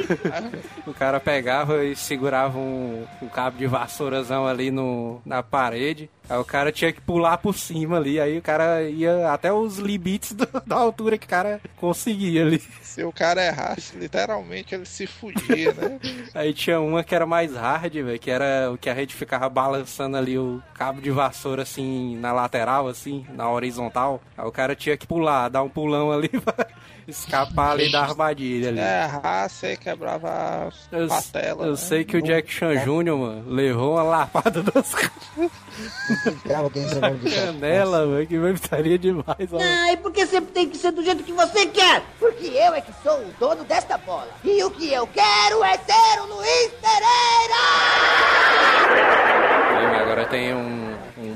O 0.87 0.95
cara 0.95 1.19
pegava 1.19 1.85
e 1.85 1.97
segurava 1.97 2.57
um, 2.57 3.05
um 3.21 3.29
cabo 3.29 3.59
de 3.59 3.67
vassourazão 3.67 4.47
ali 4.47 4.71
no, 4.71 5.21
na 5.27 5.43
parede. 5.43 6.09
Aí 6.29 6.39
o 6.39 6.45
cara 6.45 6.73
tinha 6.73 6.93
que 6.93 7.01
pular 7.01 7.37
por 7.39 7.55
cima 7.55 7.97
ali. 7.99 8.19
Aí 8.21 8.39
o 8.39 8.43
cara 8.43 8.83
ia 8.83 9.31
até 9.31 9.53
os 9.53 9.79
limites 9.79 10.33
do- 10.33 10.49
da 10.67 10.77
altura 10.77 11.19
que 11.19 11.27
o 11.27 11.29
cara 11.29 11.61
conseguia 11.77 12.43
ali. 12.43 12.59
Se 12.83 13.03
o 13.05 13.13
cara 13.13 13.45
errasse, 13.45 13.97
literalmente 13.99 14.75
ele 14.75 14.87
se 14.87 15.07
fudia, 15.07 15.73
né? 15.75 15.99
Aí 16.35 16.55
tinha 16.55 16.81
uma 16.81 17.03
que 17.05 17.15
era 17.15 17.27
mais 17.27 17.55
hard, 17.55 17.93
velho, 17.93 18.19
que 18.19 18.31
era 18.31 18.71
o 18.73 18.79
que 18.79 18.89
a 18.89 18.95
gente 18.95 19.15
ficava 19.15 19.49
balançando 19.49 20.17
ali 20.17 20.39
o 20.39 20.63
cabo 20.75 21.01
de 21.01 21.11
vassoura 21.11 21.63
assim 21.63 22.17
na 22.17 22.33
lateral, 22.33 22.87
assim, 22.89 23.27
na 23.35 23.51
horizontal. 23.51 24.23
Aí 24.39 24.47
o 24.47 24.53
cara 24.53 24.75
tinha 24.77 24.97
que 24.97 25.07
pular, 25.07 25.49
dar 25.49 25.63
um 25.63 25.69
pulão 25.69 26.13
ali 26.13 26.29
pra 26.41 26.67
escapar 27.07 27.73
ali 27.73 27.91
da 27.91 28.03
armadilha 28.03 28.71
ali. 28.71 28.81
É, 28.81 29.05
errasse 29.05 29.67
aí 29.67 29.77
quebrava 29.77 30.71
Eu, 30.91 31.05
a 31.05 31.09
patela. 31.09 31.67
eu 31.67 31.73
né? 31.73 31.77
sei 31.77 32.05
que 32.05 32.17
o 32.17 32.23
Jack 32.23 32.51
Chan 32.53 32.75
Jr., 32.77 33.17
mano, 33.17 33.45
levou 33.49 33.93
uma 33.95 34.03
lapada 34.03 34.63
de 34.63 34.73
canela, 37.31 38.07
mano, 38.07 38.27
que 38.27 38.39
putaria 38.39 38.99
demais, 38.99 39.53
ó. 39.53 39.59
Ah, 39.61 39.93
e 39.93 39.97
por 39.97 40.13
que 40.13 40.27
sempre 40.27 40.53
tem 40.53 40.69
que 40.69 40.77
ser 40.77 40.93
do 40.93 41.03
jeito 41.03 41.23
que 41.23 41.33
você 41.33 41.67
quer? 41.67 42.03
Porque 42.19 42.47
eu 42.47 42.75
é 42.75 42.81
que 42.81 42.93
sou 43.03 43.19
o 43.19 43.33
dono 43.39 43.65
desta 43.65 43.99
bola. 43.99 44.29
E 44.43 44.63
o 44.63 44.71
que 44.71 44.93
eu 44.93 45.07
quero 45.07 45.65
é 45.65 45.79
ser 45.79 46.21
o 46.21 46.27
Luiz 46.27 46.73
Pereira! 46.81 47.55
Agora 50.01 50.27
tem 50.27 50.55
um 50.55 50.84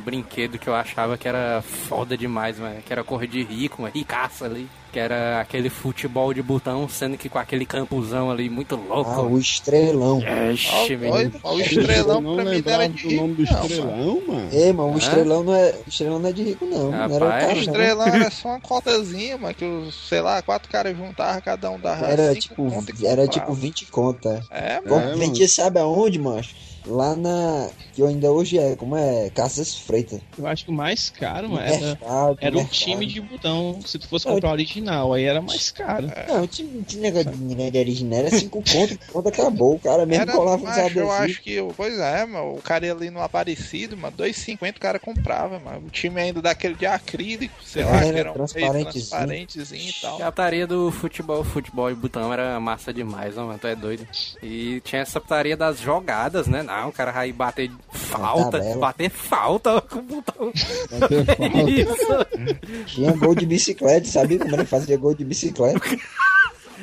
brinquedo 0.08 0.58
que 0.58 0.66
eu 0.68 0.74
achava 0.74 1.18
que 1.18 1.28
era 1.28 1.62
foda 1.62 2.16
demais, 2.16 2.58
mano. 2.58 2.80
Que 2.84 2.92
era 2.92 3.04
cor 3.04 3.26
de 3.26 3.42
rico, 3.42 3.82
mano. 3.82 3.92
Ricaça 3.94 4.46
ali. 4.46 4.66
Que 4.90 4.98
era 4.98 5.38
aquele 5.42 5.68
futebol 5.68 6.32
de 6.32 6.40
botão, 6.42 6.88
sendo 6.88 7.18
que 7.18 7.28
com 7.28 7.38
aquele 7.38 7.66
campuzão 7.66 8.30
ali 8.30 8.48
muito 8.48 8.74
louco. 8.74 9.10
Ah, 9.10 9.20
o 9.20 9.38
estrelão. 9.38 10.22
Ixi, 10.50 10.70
Ó, 10.72 10.88
menino. 10.98 11.40
o 11.44 11.60
estrelão 11.60 12.20
não 12.22 12.34
pra 12.36 12.44
mim 12.46 12.62
não 12.64 12.72
era 12.72 12.88
de 12.88 13.06
do 13.08 13.14
nome 13.14 13.34
do 13.34 13.42
rico, 13.42 13.54
não, 13.54 13.66
estrelão, 13.66 14.22
mano. 14.26 14.48
Ei, 14.50 14.72
mano, 14.72 14.88
o 14.88 14.94
Hã? 14.94 14.98
estrelão 14.98 15.44
não 15.44 15.54
é, 15.54 15.74
o 15.84 15.88
estrelão 15.90 16.18
não 16.18 16.28
é 16.30 16.32
de 16.32 16.42
rico, 16.42 16.64
não. 16.64 16.90
não 16.90 17.02
era 17.04 17.12
o 17.24 17.28
Rapaz, 17.28 17.42
cara, 17.42 17.52
O 17.52 17.54
não. 17.54 17.60
estrelão 17.60 18.06
era 18.06 18.30
só 18.30 18.48
uma 18.48 18.60
cotazinha, 18.60 19.36
mano, 19.36 19.54
que 19.54 19.64
os, 19.66 20.08
sei 20.08 20.22
lá, 20.22 20.40
quatro 20.40 20.70
caras 20.72 20.96
juntavam, 20.96 21.42
cada 21.42 21.70
um 21.70 21.78
dava 21.78 22.06
Era 22.06 22.34
tipo, 22.34 22.62
e 22.62 23.06
era 23.06 23.26
comprava. 23.26 23.28
tipo 23.28 23.52
20 23.52 23.86
contas. 23.86 24.46
É, 24.50 24.80
Como 24.80 25.04
mano. 25.04 25.18
vendia, 25.18 25.46
sabe 25.48 25.78
aonde, 25.80 26.18
macho? 26.18 26.54
Lá 26.88 27.14
na. 27.14 27.68
Que 27.94 28.02
ainda 28.02 28.30
hoje 28.30 28.58
é, 28.58 28.74
como 28.76 28.96
é? 28.96 29.28
Casas 29.30 29.76
Freitas. 29.76 30.20
Eu 30.38 30.46
acho 30.46 30.64
que 30.64 30.70
o 30.70 30.74
mais 30.74 31.10
caro, 31.10 31.48
mano, 31.48 31.60
No 31.66 31.72
era, 31.74 31.86
mercado, 31.86 32.38
era 32.40 32.58
um 32.58 32.64
time 32.64 33.06
de 33.06 33.20
botão. 33.20 33.78
Se 33.84 33.98
tu 33.98 34.08
fosse 34.08 34.26
comprar 34.26 34.48
o 34.50 34.52
original, 34.52 35.12
aí 35.12 35.24
era 35.24 35.42
mais 35.42 35.70
caro. 35.70 36.06
Não, 36.28 36.46
tinha, 36.46 36.82
tinha 36.82 37.02
negócio 37.02 37.30
de 37.30 37.36
negócio 37.44 37.72
de 37.72 37.78
original, 37.78 38.18
era 38.20 38.30
5 38.30 38.62
conto, 38.62 38.98
quando 39.12 39.26
acabou. 39.28 39.74
O 39.74 39.78
cara 39.80 40.06
mesmo 40.06 40.22
Era, 40.22 40.32
colava 40.32 40.62
uns 40.62 40.62
macho, 40.62 40.78
eu 40.80 40.84
adesivos. 41.10 41.10
acho 41.10 41.42
que, 41.42 41.72
pois 41.76 41.98
é, 41.98 42.24
mano, 42.26 42.54
o 42.54 42.62
cara 42.62 42.90
ali 42.90 43.10
no 43.10 43.20
Aparecido, 43.20 43.96
mano, 43.96 44.16
2,50 44.16 44.76
o 44.76 44.80
cara 44.80 44.98
comprava, 44.98 45.58
mano. 45.58 45.86
O 45.86 45.90
time 45.90 46.20
ainda 46.20 46.40
daquele 46.40 46.74
de 46.74 46.86
acrílico, 46.86 47.54
sei 47.64 47.84
lá, 47.84 47.96
Era 47.96 48.12
que 48.12 48.18
era 48.18 48.30
um 48.30 48.34
transparentezinho. 48.34 48.92
transparentezinho 48.92 49.90
e 49.90 49.92
tal. 50.00 50.22
A 50.22 50.32
putaria 50.32 50.66
do 50.66 50.90
futebol, 50.92 51.42
futebol 51.44 51.90
e 51.90 51.94
botão 51.94 52.32
era 52.32 52.58
massa 52.60 52.92
demais, 52.92 53.34
mano, 53.34 53.58
tu 53.58 53.66
é 53.66 53.74
doido. 53.74 54.06
E 54.42 54.80
tinha 54.84 55.02
essa 55.02 55.20
putaria 55.20 55.56
das 55.56 55.80
jogadas, 55.80 56.46
né? 56.46 56.62
Não, 56.80 56.90
o 56.90 56.92
cara 56.92 57.10
vai 57.10 57.32
bater 57.32 57.70
falta, 57.90 58.60
bater 58.78 59.10
falta 59.10 59.80
com 59.90 59.98
o 59.98 60.02
botão. 60.02 60.52
Bater 61.00 61.26
falta. 62.06 62.28
Isso. 62.38 62.84
Tinha 62.86 63.12
gol 63.12 63.34
de 63.34 63.46
bicicleta, 63.46 64.06
sabia 64.06 64.38
como 64.38 64.54
era 64.54 64.64
que 64.64 64.70
fazia 64.70 64.96
gol 64.96 65.14
de 65.14 65.24
bicicleta? 65.24 65.80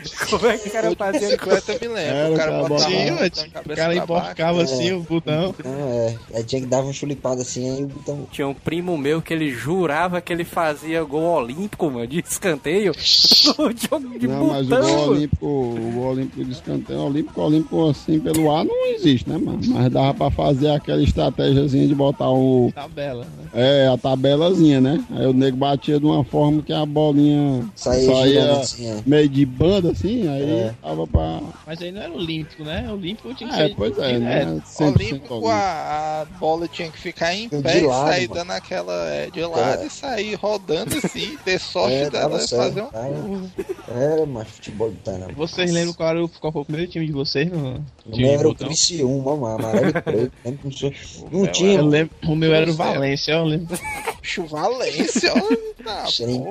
Como 0.29 0.47
é 0.47 0.57
que 0.57 0.69
o 0.69 0.71
cara 0.71 0.95
fazia? 0.95 1.19
Bicicleta 1.19 1.73
eu 1.81 1.91
me 1.91 2.33
o 2.33 2.37
cara 2.37 2.51
cara, 2.51 2.67
botava 2.67 2.89
Sim, 2.89 2.95
a 2.95 2.99
Sim, 2.99 3.11
mão 3.11 3.19
mas 3.19 3.53
na 3.53 3.61
o 3.61 3.75
cara 3.75 3.95
emborcava 3.95 4.63
assim 4.63 4.93
o 4.93 5.01
botão. 5.01 5.55
É. 5.63 6.15
Aí 6.33 6.43
tinha 6.43 6.61
que 6.61 6.67
dar 6.67 6.81
uma 6.81 6.93
chulipada 6.93 7.41
assim, 7.41 7.69
aí 7.69 7.83
o 7.83 7.87
botão. 7.87 8.27
Tinha 8.31 8.47
um 8.47 8.53
primo 8.53 8.97
meu 8.97 9.21
que 9.21 9.33
ele 9.33 9.49
jurava 9.51 10.21
que 10.21 10.31
ele 10.31 10.43
fazia 10.43 11.03
gol 11.03 11.23
olímpico, 11.23 11.89
mano, 11.89 12.07
de 12.07 12.19
escanteio 12.19 12.93
jogo 12.99 13.73
de 14.19 14.27
Não, 14.27 14.47
mas 14.47 14.67
o 14.67 14.69
gol 14.69 15.09
olímpico, 15.09 15.45
o 15.45 15.91
gol 15.93 16.11
olímpico 16.11 16.45
de 16.45 16.51
escanteio, 16.51 16.99
olímpico, 16.99 17.41
olímpico 17.41 17.89
assim 17.89 18.19
pelo 18.19 18.51
ar 18.51 18.65
não 18.65 18.85
existe, 18.87 19.29
né, 19.29 19.37
mano? 19.37 19.59
Mas 19.67 19.91
dava 19.91 20.13
pra 20.13 20.31
fazer 20.31 20.69
aquela 20.71 21.01
estratégiazinha 21.01 21.87
de 21.87 21.95
botar 21.95 22.29
o. 22.29 22.71
Tabela, 22.73 23.25
né? 23.37 23.45
É, 23.53 23.87
a 23.87 23.97
tabelazinha, 23.97 24.81
né? 24.81 25.03
Aí 25.11 25.25
o 25.25 25.33
nego 25.33 25.57
batia 25.57 25.99
de 25.99 26.05
uma 26.05 26.23
forma 26.23 26.61
que 26.61 26.73
a 26.73 26.85
bolinha 26.85 27.65
Saía 27.75 28.53
assim, 28.53 28.87
é. 28.87 28.97
meio 29.05 29.29
de 29.29 29.45
banda 29.45 29.94
assim, 29.95 30.27
aí 30.27 30.51
É. 30.59 30.73
tava 30.81 31.07
pra. 31.07 31.41
Mas 31.65 31.81
aí 31.81 31.91
não 31.91 32.01
era 32.01 32.11
olímpico, 32.13 32.63
né? 32.63 32.91
Olímpico 32.91 33.33
tinha 33.33 33.49
que 33.49 33.55
É, 33.61 33.67
ser. 33.69 33.75
pois 33.75 33.97
é, 33.97 34.17
né? 34.19 34.61
100% 34.65 34.95
Olímpico, 34.95 35.47
a, 35.47 36.21
a 36.21 36.25
bola 36.39 36.67
tinha 36.67 36.89
que 36.91 36.99
ficar 36.99 37.33
em 37.33 37.47
De 37.49 37.61
pé 37.61 37.79
e 37.79 37.81
lado, 37.85 38.07
sair 38.09 38.27
mano. 38.29 38.39
dando 38.41 38.51
aquela 38.51 39.09
é, 39.09 39.29
de 39.29 39.41
lado 39.41 39.81
É. 39.83 39.85
e 39.85 39.89
sair 39.89 40.33
rodando 40.35 40.95
assim, 40.97 41.37
ter 41.43 41.59
sorte 41.59 41.95
É, 41.95 42.09
dela 42.09 42.39
certo, 42.39 42.61
fazer 42.61 42.81
um. 42.83 43.49
Era, 43.87 44.25
mas 44.25 44.47
futebol 44.49 44.91
de 44.91 44.97
não. 45.11 45.27
Vocês 45.35 45.71
lembram 45.71 45.93
qual, 45.93 46.09
era 46.09 46.23
o, 46.23 46.29
qual 46.29 46.51
foi 46.53 46.61
o 46.61 46.65
primeiro 46.65 46.91
time 46.91 47.05
de 47.05 47.11
vocês 47.11 47.49
no 47.51 47.83
O 48.05 48.11
time 48.11 48.23
meu 48.27 48.39
era 48.39 48.49
o? 48.49 48.55
Criciúma, 48.55 49.35
mano, 49.35 49.55
amarelo 49.65 49.89
e 49.89 49.93
preto. 50.01 50.31
Não, 50.43 50.69
tinha- 50.71 50.93
não 51.31 51.41
meu 51.41 51.51
tinha. 51.51 51.79
Eu 51.79 51.85
lembro, 51.85 52.15
o 52.27 52.35
meu 52.35 52.53
era 52.53 52.65
o 52.69 52.73
é- 52.73 52.75
Valência, 52.75 53.31
eu 53.33 53.45
lembro. 53.45 53.77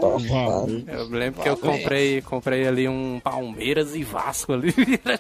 Torrado. 0.01 0.85
Eu 0.87 1.09
lembro 1.09 1.43
que 1.43 1.49
eu 1.49 1.57
comprei, 1.57 2.21
comprei 2.23 2.67
ali 2.67 2.89
um 2.89 3.21
Palmeiras 3.35 3.95
e 3.97 4.05
Vasco 4.05 4.53
ali. 4.53 4.73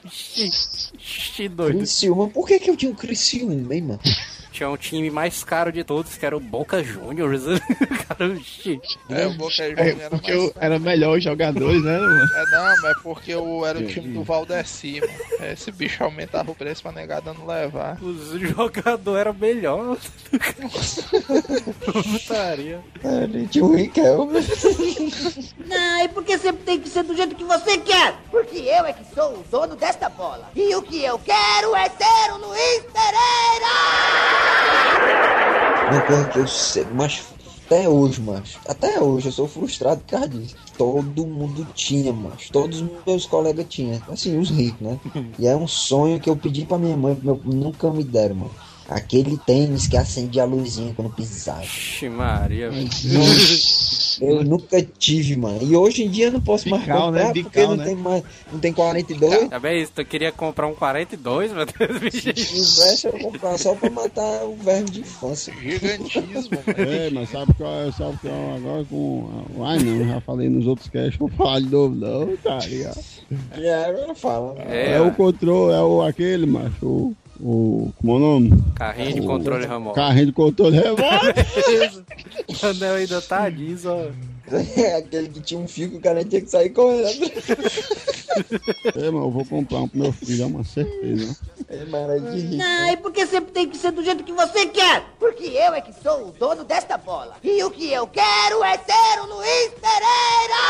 Xi 0.09 1.49
doido. 1.49 1.79
Criciúma, 1.79 2.29
por 2.29 2.47
que 2.47 2.61
que 2.61 2.71
eu 2.71 2.77
tinha 2.77 2.93
o 2.93 2.95
Criciúma, 2.95 3.75
hein, 3.75 3.83
mano? 3.83 4.01
Tinha 4.55 4.71
um 4.71 4.77
time 4.77 5.11
mais 5.11 5.43
caro 5.43 5.73
de 5.73 5.83
todos, 5.83 6.17
que 6.17 6.25
era 6.25 6.37
o 6.37 6.39
Boca 6.39 6.81
Juniors. 6.81 7.43
cara. 8.07 8.31
É, 9.11 9.27
o 9.27 9.35
Boca 9.35 9.53
É, 9.61 9.71
Juniors 9.71 10.01
era 10.01 10.11
porque 10.11 10.33
mais 10.33 10.45
eu 10.45 10.53
era 10.61 10.79
melhor 10.79 11.19
os 11.19 11.25
jogadores, 11.25 11.83
né, 11.83 11.99
mano? 11.99 12.23
É, 12.23 12.51
não, 12.53 12.63
mas 12.63 12.85
é 12.85 12.95
porque 13.03 13.33
eu 13.33 13.67
era 13.67 13.81
o 13.81 13.85
time 13.85 14.15
do 14.15 14.23
Valdeci, 14.23 15.01
mano. 15.01 15.51
Esse 15.53 15.73
bicho 15.73 16.05
aumentava 16.05 16.53
o 16.53 16.55
preço 16.55 16.83
pra 16.83 16.93
negada 16.93 17.35
não 17.35 17.45
levar. 17.49 18.01
Os 18.01 18.29
jogadores 18.41 19.21
eram 19.21 19.35
melhores. 19.35 20.13
Putaria. 22.13 22.81
É, 23.03 23.47
tinha 23.51 23.65
o 23.65 23.75
Riquelme. 23.75 24.39
Ah, 25.73 26.05
e 26.05 26.09
por 26.11 26.23
que 26.23 26.39
sempre 26.39 26.63
tem 26.63 26.81
que 26.81 26.89
ser 26.89 27.03
do 27.03 27.17
jeito 27.17 27.35
que 27.35 27.43
você 27.43 27.77
quer? 27.79 28.15
Porque 28.31 28.59
eu 28.59 28.87
é 28.87 28.93
que 28.93 29.05
sou 29.13 29.33
o 29.35 29.45
dono 29.51 29.75
desta 29.75 30.09
bola. 30.09 30.49
E 30.55 30.73
o 30.77 30.83
que 30.83 31.03
eu 31.03 31.19
quero 31.19 31.75
é 31.75 31.89
ser 31.91 32.33
o 32.33 32.37
Luiz 32.37 32.85
Pereira! 32.93 34.43
Uma 35.90 36.01
coisa 36.01 36.28
que 36.28 36.38
eu 36.38 36.49
sei, 36.49 36.86
mas 36.92 37.22
até 37.66 37.88
hoje, 37.88 38.20
macho. 38.20 38.59
Até 38.68 39.01
hoje 39.01 39.28
eu 39.28 39.32
sou 39.32 39.49
frustrado 39.49 40.01
por 40.03 40.11
causa 40.11 40.28
disso. 40.28 40.55
Todo 40.76 41.26
mundo 41.26 41.66
tinha, 41.74 42.12
macho. 42.12 42.53
Todos 42.53 42.82
os 42.82 42.88
meus 43.07 43.26
colegas 43.26 43.66
tinham. 43.68 44.01
Assim, 44.09 44.38
os 44.38 44.51
ricos, 44.51 44.80
né? 44.80 44.99
E 45.38 45.47
é 45.47 45.57
um 45.57 45.66
sonho 45.66 46.20
que 46.20 46.28
eu 46.28 46.36
pedi 46.36 46.64
pra 46.64 46.78
minha 46.78 46.97
mãe, 46.97 47.16
meu, 47.22 47.40
nunca 47.45 47.90
me 47.90 48.05
deram, 48.05 48.36
mano. 48.36 48.51
Aquele 48.88 49.38
tênis 49.38 49.86
que 49.86 49.97
acende 49.97 50.38
a 50.38 50.45
luzinha 50.45 50.92
quando 50.95 51.11
pisava. 51.11 51.61
Vixe, 51.61 52.09
Maria, 52.09 52.70
velho. 52.70 52.88
Eu 54.21 54.45
nunca 54.45 54.83
tive, 54.99 55.37
mano. 55.37 55.59
E 55.62 55.77
hoje 55.77 56.05
em 56.05 56.09
dia 56.11 56.27
eu 56.27 56.33
não 56.33 56.41
posso 56.41 56.69
mais 56.69 56.83
Bical, 56.83 57.07
comprar 57.07 57.21
né? 57.21 57.27
porque 57.43 57.43
Bical, 57.43 57.69
não 57.69 57.77
né? 57.77 57.85
tem 57.85 57.95
mais. 57.97 58.23
Não 58.53 58.59
tem 58.61 58.73
42. 58.73 59.49
Tá 59.49 59.59
bem 59.59 59.83
isso, 59.83 59.93
tu 59.95 60.05
queria 60.05 60.31
comprar 60.33 60.67
um 60.67 60.75
42, 60.75 61.53
meu 61.53 61.67
Deus, 61.67 61.99
bicho. 61.99 62.29
E 62.29 62.31
o 62.31 62.85
resto 62.85 63.07
eu 63.09 63.12
vou 63.12 63.33
comprar 63.33 63.59
só 63.59 63.75
pra 63.75 63.91
matar 63.91 64.45
o 64.45 64.57
verme 64.57 64.91
de 64.91 65.01
infância. 65.01 65.53
Gigantismo, 65.61 66.59
É, 66.77 67.11
mas 67.11 67.31
sabe 67.31 67.55
que 67.55 67.62
eu, 67.62 67.93
sabe 67.93 68.19
que 68.19 68.27
eu 68.27 68.55
agora 68.57 68.85
com. 68.85 69.29
Ai 69.65 69.79
não, 69.79 69.97
eu 69.97 70.09
já 70.09 70.21
falei 70.21 70.49
nos 70.49 70.67
outros 70.67 70.89
casts, 70.89 71.19
falar 71.37 71.61
de 71.61 71.69
novo, 71.71 71.95
não, 71.95 72.37
tá 72.39 72.59
ligado? 72.59 72.99
É, 73.57 73.85
agora 73.85 74.15
fala. 74.15 74.55
É, 74.69 74.93
É, 74.93 75.01
o 75.01 75.12
controle, 75.12 75.75
é 75.75 75.81
o 75.81 76.03
aquele, 76.03 76.47
macho, 76.47 77.15
o. 77.41 77.93
como 78.01 78.12
é 78.12 78.16
o 78.16 78.18
nome? 78.18 78.64
Carrinho 78.74 79.14
de 79.14 79.20
O 79.20 79.24
controle 79.24 79.66
remoto. 79.66 79.95
Carrinho 79.95 80.26
de 80.26 80.32
controle 80.32 80.78
remoto. 80.78 81.03
O 82.47 82.66
anel 82.66 82.95
ainda 82.95 83.22
tá 83.22 83.49
disso, 83.49 83.89
ó. 83.89 84.11
É 84.76 84.97
aquele 84.97 85.28
que 85.28 85.41
tinha 85.41 85.59
um 85.59 85.66
fio 85.66 85.91
que 85.91 85.97
o 85.97 86.01
cara 86.01 86.22
tinha 86.24 86.41
que 86.41 86.51
sair 86.51 86.68
correndo. 86.70 87.24
é, 88.95 89.11
mas 89.11 89.22
eu 89.22 89.30
vou 89.30 89.45
comprar 89.45 89.78
um 89.78 89.89
pro 89.89 90.01
meu 90.01 90.12
filho, 90.12 90.43
é 90.43 90.47
uma 90.47 90.64
certeza. 90.64 91.37
É, 91.68 91.85
mas 91.87 92.03
era 92.03 92.20
de 92.20 92.41
rico. 92.41 92.62
Ah, 92.62 92.93
e 92.93 92.97
por 92.99 93.11
que 93.11 93.26
sempre 93.26 93.53
tem 93.53 93.68
que 93.68 93.78
ser 93.78 93.91
do 93.93 94.05
jeito 94.05 94.22
que 94.22 94.32
você 94.32 94.66
quer? 94.66 95.05
Porque 95.18 95.45
eu 95.47 95.72
é 95.74 95.80
que 95.80 95.93
sou 96.03 96.28
o 96.28 96.32
dono 96.32 96.62
desta 96.64 96.99
bola. 96.99 97.37
E 97.43 97.62
o 97.64 97.70
que 97.70 97.91
eu 97.91 98.07
quero 98.07 98.62
é 98.62 98.76
ser 98.76 99.20
o 99.22 99.35
Luiz 99.35 99.70
Pereira! 99.80 100.64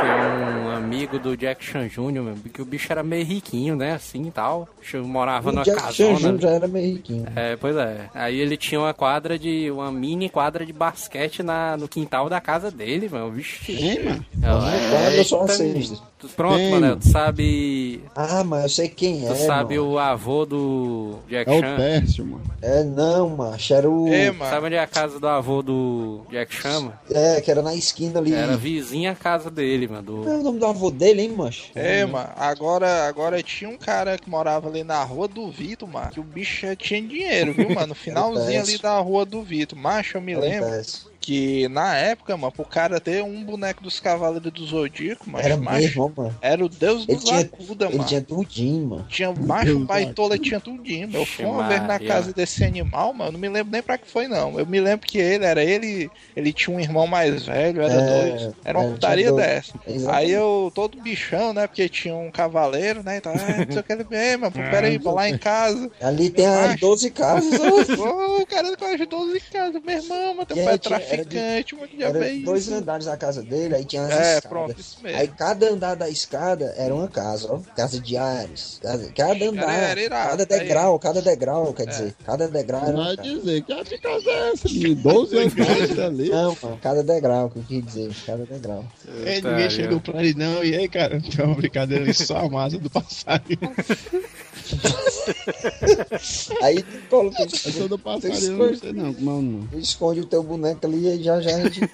Tinha 0.00 0.54
um 0.54 0.57
amigo 0.88 1.18
do 1.18 1.36
Jack 1.36 1.62
Chan 1.62 1.86
Jr., 1.86 2.22
meu, 2.22 2.34
que 2.52 2.62
o 2.62 2.64
bicho 2.64 2.90
era 2.90 3.02
meio 3.02 3.24
riquinho, 3.24 3.76
né, 3.76 3.92
assim 3.92 4.26
e 4.26 4.30
tal. 4.30 4.66
O 4.76 4.80
bicho 4.80 4.98
morava 5.04 5.50
O 5.50 5.52
numa 5.52 5.62
Jack 5.62 5.92
Chan. 5.92 6.14
Jr. 6.14 6.40
já 6.40 6.48
era 6.48 6.66
meio 6.66 6.94
riquinho. 6.94 7.26
É, 7.36 7.56
pois 7.56 7.76
é. 7.76 8.08
Aí 8.14 8.40
ele 8.40 8.56
tinha 8.56 8.80
uma 8.80 8.94
quadra 8.94 9.38
de. 9.38 9.70
uma 9.70 9.92
mini 9.92 10.30
quadra 10.30 10.64
de 10.64 10.72
basquete 10.72 11.42
na, 11.42 11.76
no 11.76 11.86
quintal 11.86 12.30
da 12.30 12.40
casa 12.40 12.70
dele, 12.70 13.08
mano. 13.08 13.30
Vixe. 13.30 13.76
Tem, 13.76 14.02
mano. 14.02 14.24
quadra 14.40 15.14
eu 15.14 15.24
só 15.24 15.40
Eita, 15.42 15.52
assisto. 15.52 16.02
Tu- 16.18 16.28
Pronto, 16.30 16.60
mano. 16.70 16.96
Tu 16.96 17.08
sabe. 17.08 18.00
Ah, 18.14 18.42
mas 18.42 18.62
eu 18.64 18.68
sei 18.68 18.88
quem 18.88 19.24
é. 19.24 19.28
Tu 19.28 19.36
sabe 19.46 19.78
mano. 19.78 19.92
o 19.92 19.98
avô 19.98 20.44
do 20.44 21.18
Jack 21.28 21.48
É 21.48 21.54
o 21.54 21.60
Chan? 21.60 21.76
Tércio, 21.76 22.26
mano. 22.26 22.42
É, 22.60 22.82
não, 22.82 23.30
macho. 23.30 23.72
Era 23.72 23.88
o. 23.88 24.08
É, 24.08 24.32
mano. 24.32 24.50
Sabe 24.50 24.66
onde 24.66 24.74
é 24.74 24.80
a 24.80 24.86
casa 24.86 25.20
do 25.20 25.28
avô 25.28 25.62
do 25.62 26.22
Jack 26.30 26.52
Chan, 26.52 26.80
mano? 26.80 26.98
É, 27.10 27.40
que 27.40 27.50
era 27.50 27.62
na 27.62 27.72
esquina 27.74 28.18
ali. 28.18 28.34
Era 28.34 28.56
vizinha 28.56 29.12
a 29.12 29.14
casa 29.14 29.48
dele, 29.48 29.86
mano. 29.86 30.02
do- 30.02 30.22
Qual 30.22 30.34
é 30.34 30.38
o 30.38 30.42
nome 30.42 30.58
do 30.58 30.66
avô 30.66 30.90
dele, 30.90 31.22
hein, 31.22 31.28
macho? 31.36 31.70
É, 31.74 32.04
mano, 32.04 32.30
agora, 32.36 33.06
agora 33.06 33.40
tinha 33.42 33.70
um 33.70 33.76
cara 33.78 34.18
que 34.18 34.28
morava 34.28 34.68
ali 34.68 34.82
na 34.82 35.02
rua 35.04 35.28
do 35.28 35.48
Vitor, 35.52 35.88
mano, 35.88 36.10
que 36.10 36.18
o 36.18 36.24
bicho 36.24 36.74
tinha 36.76 37.00
dinheiro, 37.00 37.52
viu, 37.52 37.70
mano? 37.70 37.88
No 37.88 37.94
finalzinho 37.96 38.60
ali 38.60 38.76
da 38.78 38.98
rua 38.98 39.24
do 39.24 39.40
Vitor. 39.42 39.78
Macho, 39.78 40.16
eu 40.16 40.20
me 40.20 40.34
lembro 40.34 40.66
Acontece. 40.66 41.06
Que 41.28 41.68
na 41.68 41.94
época, 41.94 42.34
mano, 42.38 42.50
pro 42.50 42.64
cara 42.64 42.98
ter 42.98 43.22
um 43.22 43.44
boneco 43.44 43.82
dos 43.82 44.00
Cavaleiros 44.00 44.50
do 44.50 44.64
Zodíaco, 44.64 45.28
mano, 45.28 45.44
Era 45.44 45.58
macho, 45.58 45.78
mesmo, 45.82 46.12
mano. 46.16 46.34
era 46.40 46.64
o 46.64 46.70
deus 46.70 47.04
Ele 47.06 47.16
dos 47.16 47.24
tinha- 47.24 47.40
acuda, 47.40 47.84
Ele 47.84 47.96
mano. 47.98 48.08
tinha 48.08 48.20
tudinho, 48.22 48.86
mano. 48.86 49.06
Tinha 49.10 49.30
macho, 49.34 49.66
Deus 49.66 49.82
baitola, 49.86 50.38
tinha 50.38 50.58
tudinho. 50.58 51.10
Eu 51.12 51.26
fui 51.26 51.44
uma 51.44 51.68
vez 51.68 51.82
na 51.82 51.98
casa 51.98 52.32
desse 52.32 52.64
animal, 52.64 53.12
mano. 53.12 53.32
Não 53.32 53.38
me 53.38 53.46
lembro 53.50 53.70
nem 53.70 53.82
pra 53.82 53.98
que 53.98 54.08
foi, 54.10 54.26
não. 54.26 54.58
Eu 54.58 54.64
me 54.64 54.80
lembro 54.80 55.06
que 55.06 55.18
ele 55.18 55.44
era 55.44 55.62
ele, 55.62 56.10
ele 56.34 56.50
tinha 56.50 56.74
um 56.74 56.80
irmão 56.80 57.06
mais 57.06 57.44
velho, 57.44 57.82
era 57.82 57.92
É, 57.92 58.30
dois. 58.38 58.54
Era 58.64 58.78
uma 58.78 58.88
é, 58.88 58.92
putaria 58.92 59.32
dessa. 59.32 59.74
Exatamente. 59.86 60.08
Aí 60.16 60.30
eu, 60.30 60.72
todo 60.74 60.98
bichão, 60.98 61.52
né? 61.52 61.66
Porque 61.66 61.90
tinha 61.90 62.16
um 62.16 62.30
cavaleiro, 62.30 63.02
né? 63.02 63.18
Então, 63.18 63.32
ah, 63.34 63.64
não 63.66 63.70
sei 63.72 63.80
o 63.80 63.84
que 63.84 63.92
ele 63.92 64.04
bem, 64.04 64.38
mano. 64.38 64.52
Peraí, 64.52 64.96
vou 64.96 65.14
lá 65.14 65.28
em 65.28 65.36
casa. 65.36 65.90
Ali 66.00 66.30
tem 66.30 66.46
as 66.46 66.68
Macho. 66.68 66.80
12 66.80 67.10
casas. 67.10 67.52
o 68.40 68.46
cara 68.46 68.74
com 68.78 68.84
as 68.86 69.06
12 69.06 69.40
casas, 69.52 69.82
meu 69.84 69.96
irmão, 69.96 70.34
mano. 70.34 70.46
Tem 70.46 70.56
E 70.56 70.60
um 70.62 70.68
aí 70.70 70.78
de- 71.24 71.30
traficante, 71.30 71.74
mano. 71.74 71.88
Já 71.98 72.08
Era 72.08 72.18
dois 72.44 72.62
isso. 72.66 72.74
andares 72.74 73.06
na 73.06 73.16
casa 73.16 73.42
dele, 73.42 73.74
aí 73.74 73.84
tinha 73.84 74.02
as 74.02 74.10
É, 74.10 74.14
escadas. 74.36 74.40
pronto, 74.48 74.80
isso 74.80 74.98
mesmo. 75.02 75.18
Aí 75.18 75.28
cada 75.28 75.68
andar 75.70 75.94
da 75.94 76.08
escada 76.08 76.74
era 76.76 76.94
uma 76.94 77.08
casa, 77.08 77.52
ó. 77.52 77.58
Casa 77.76 78.00
de 78.00 78.16
Ares. 78.16 78.78
Casa, 78.82 79.12
cada 79.14 79.44
andar. 79.44 79.72
era 79.90 80.00
irado, 80.00 80.28
cada 80.38 80.42
aí- 80.54 80.60
degrau, 80.60 80.98
cada 80.98 81.22
degrau, 81.22 81.72
quer 81.74 81.86
dizer. 81.86 82.14
Cada 82.24 82.48
degrau 82.48 82.82
era 82.84 82.94
uma 82.94 83.04
Vai 83.04 83.16
casa. 83.16 83.28
dizer 83.30 83.62
que 83.62 83.72
a 83.72 83.82
de 83.82 83.98
casa 83.98 84.30
é 84.30 84.50
essa, 84.52 84.68
de 84.68 84.94
12 84.94 85.36
anos 85.38 85.98
ali. 85.98 86.28
Não, 86.30 86.56
mano, 86.62 86.78
cada 86.82 87.02
degrau, 87.02 87.50
que 87.50 87.58
eu 87.58 87.62
quis 87.64 87.84
dizer. 87.84 88.10
Cada 88.26 88.44
degrau. 88.44 88.84
Aí 89.26 89.40
Tá, 89.42 89.50
ninguém 89.50 89.70
chegou 89.70 90.00
pra 90.00 90.22
ele, 90.22 90.34
não. 90.34 90.62
E 90.64 90.76
aí, 90.76 90.88
cara, 90.88 91.20
tem 91.22 91.44
uma 91.44 91.54
brincadeira 91.54 92.04
ali, 92.04 92.14
só 92.14 92.38
a 92.38 92.48
massa 92.48 92.78
do 92.78 92.90
passarinho. 92.90 93.58
Aí 96.62 96.82
tu 96.82 97.08
coloca. 97.08 97.42
Eu 97.42 97.48
sou 97.50 97.88
do 97.88 97.98
tu 97.98 98.04
passarinho, 98.04 98.52
eu 98.52 98.56
não 98.56 98.70
esconde, 98.70 98.78
sei 98.80 98.92
não, 98.92 99.14
como 99.14 99.30
é 99.30 99.32
o 99.32 99.42
nome. 99.42 99.68
esconde 99.74 100.20
o 100.20 100.26
teu 100.26 100.42
boneco 100.42 100.86
ali 100.86 101.08
e 101.08 101.22
já 101.22 101.40
já 101.40 101.56
a 101.56 101.60
gente. 101.60 101.80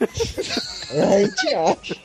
a 0.91 1.19
gente 1.19 1.55
acha. 1.55 1.97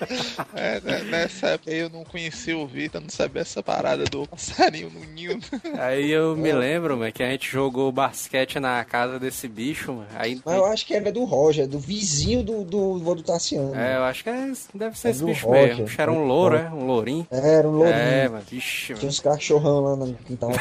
É, 0.56 0.82
né, 0.82 1.04
nessa 1.04 1.48
época 1.50 1.72
eu 1.72 1.90
não 1.90 2.04
conhecia 2.04 2.58
o 2.58 2.66
Vitor, 2.66 3.02
não 3.02 3.10
sabia 3.10 3.42
essa 3.42 3.62
parada 3.62 4.06
do 4.06 4.28
passarinho 4.28 4.90
no 4.90 5.04
ninho. 5.14 5.40
Aí 5.78 6.12
eu 6.12 6.36
me 6.38 6.52
lembro, 6.52 6.98
mano, 6.98 7.12
que 7.12 7.24
a 7.24 7.30
gente 7.30 7.50
jogou 7.50 7.92
basquete 7.92 8.60
na 8.60 8.84
casa 8.84 9.20
desse 9.20 9.48
bicho, 9.48 9.94
mano. 9.94 10.08
Aí. 10.16 10.42
Mas 10.46 10.56
eu 10.56 10.66
acho 10.66 10.86
que 10.86 10.94
era 10.94 11.12
do 11.12 11.24
Roger, 11.24 11.68
do 11.68 11.80
vizinho 11.80 12.44
do, 12.44 12.64
do 12.64 13.00
do 13.16 13.24
Tassiano. 13.24 13.76
É, 13.76 13.98
eu 13.98 14.04
acho 14.04 14.24
que 14.24 14.30
é, 14.30 14.52
deve 14.74 14.98
ser 14.98 15.08
É 15.08 15.12
esse 15.12 15.20
do 15.20 15.26
bicho 15.28 15.48
Roger, 15.48 15.68
mesmo. 15.68 15.86
Bicho 15.86 16.02
era 16.02 16.12
é 16.12 16.14
um 16.14 16.26
louro, 16.26 16.56
é? 16.56 16.70
Um 16.70 16.86
lourinho. 16.86 17.28
Era 17.32 17.68
um 17.68 17.72
lourinho. 17.72 17.96
É, 17.96 18.30
mano, 18.30 18.44
vixe, 18.50 18.86
Tinha 18.88 18.98
mano. 18.98 19.08
uns 19.10 19.20
cachorrão 19.20 19.80
lá 19.82 19.96
no 19.96 20.14
quintal. 20.14 20.52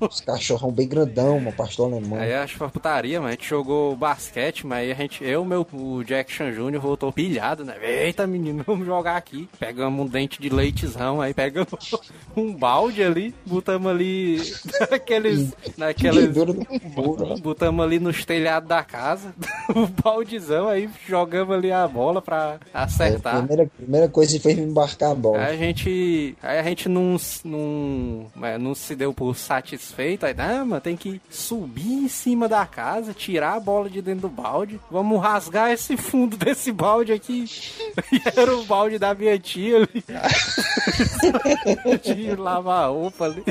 Uns 0.00 0.20
cachorrão 0.20 0.70
bem 0.70 0.86
grandão, 0.88 1.36
uma 1.38 1.52
pastor 1.52 1.90
alemão. 1.92 2.18
Aí 2.18 2.34
acho 2.34 2.52
que 2.54 2.58
foi 2.58 2.68
putaria, 2.68 3.18
mano. 3.18 3.28
A 3.28 3.32
gente 3.32 3.48
jogou 3.48 3.96
basquete, 3.96 4.66
mas 4.66 4.78
aí 4.80 4.92
a 4.92 4.94
gente, 4.94 5.24
eu, 5.24 5.44
meu, 5.44 5.66
o 5.72 6.02
Jack 6.04 6.32
Chan 6.32 6.52
Jr. 6.52 6.78
voltou 6.78 7.12
pilhado, 7.12 7.64
né? 7.64 7.74
Eita, 7.82 8.26
menino, 8.26 8.62
vamos 8.66 8.86
jogar 8.86 9.16
aqui. 9.16 9.48
Pegamos 9.58 10.04
um 10.04 10.08
dente 10.08 10.40
de 10.40 10.48
leitezão, 10.48 11.20
aí 11.20 11.32
pegamos 11.32 11.68
um 12.36 12.52
balde 12.54 13.02
ali, 13.02 13.34
botamos 13.46 13.90
ali 13.90 14.38
naqueles. 14.90 15.54
naqueles 15.78 16.34
muro. 16.36 17.38
botamos 17.40 17.84
ali 17.84 17.98
nos 17.98 18.24
telhados 18.24 18.68
da 18.68 18.82
casa, 18.82 19.34
o 19.74 19.86
baldezão, 20.02 20.68
aí 20.68 20.88
jogamos 21.08 21.54
ali 21.56 21.72
a 21.72 21.86
bola 21.88 22.20
pra 22.20 22.58
É, 22.74 22.78
a 22.78 22.82
acertar. 22.84 23.38
primeira, 23.38 23.70
primeira 23.76 24.08
coisa 24.08 24.32
que 24.32 24.38
fez 24.40 24.56
me 24.56 24.64
embarcar 24.64 25.12
a 25.12 25.14
bola. 25.14 25.38
Aí 25.38 25.54
a 25.54 25.56
gente. 25.56 26.36
Aí 26.42 26.58
a 26.58 26.62
gente 26.62 26.88
não, 26.88 27.16
não, 27.44 28.26
é, 28.42 28.58
não 28.58 28.74
se 28.74 28.94
deu 28.94 29.14
por 29.14 29.35
satisfeito. 29.36 30.26
Aí, 30.26 30.34
ah, 30.38 30.64
mano, 30.64 30.80
tem 30.80 30.96
que 30.96 31.20
subir 31.30 31.92
em 31.92 32.08
cima 32.08 32.48
da 32.48 32.66
casa, 32.66 33.12
tirar 33.12 33.54
a 33.54 33.60
bola 33.60 33.88
de 33.88 34.02
dentro 34.02 34.22
do 34.22 34.28
balde. 34.28 34.80
Vamos 34.90 35.20
rasgar 35.20 35.70
esse 35.70 35.96
fundo 35.96 36.36
desse 36.36 36.72
balde 36.72 37.12
aqui. 37.12 37.44
E 38.12 38.20
era 38.38 38.54
o 38.54 38.62
balde 38.64 38.98
da 38.98 39.14
minha 39.14 39.38
tia 39.38 39.78
ali. 39.78 40.04
de 42.02 42.36
lavar 42.36 42.90
roupa 42.90 43.24
ali. 43.24 43.42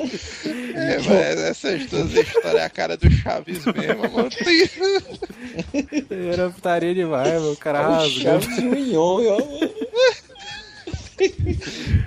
É, 0.74 0.98
mas 0.98 1.40
essas 1.40 1.86
duas 1.88 2.14
histórias 2.14 2.56
é 2.56 2.64
a 2.64 2.70
cara 2.70 2.96
do 2.96 3.10
Chaves 3.10 3.66
mesmo, 3.66 4.12
mano. 4.12 4.30
Era 6.34 6.50
putaria 6.50 6.94
demais, 6.94 7.34
mano. 7.34 7.52
O 7.52 7.58
cara 7.58 7.90
o 7.90 7.94
rasgou. 7.94 8.22
Chaves 8.22 8.60
Mignon, 8.60 9.22
ó. 9.28 9.38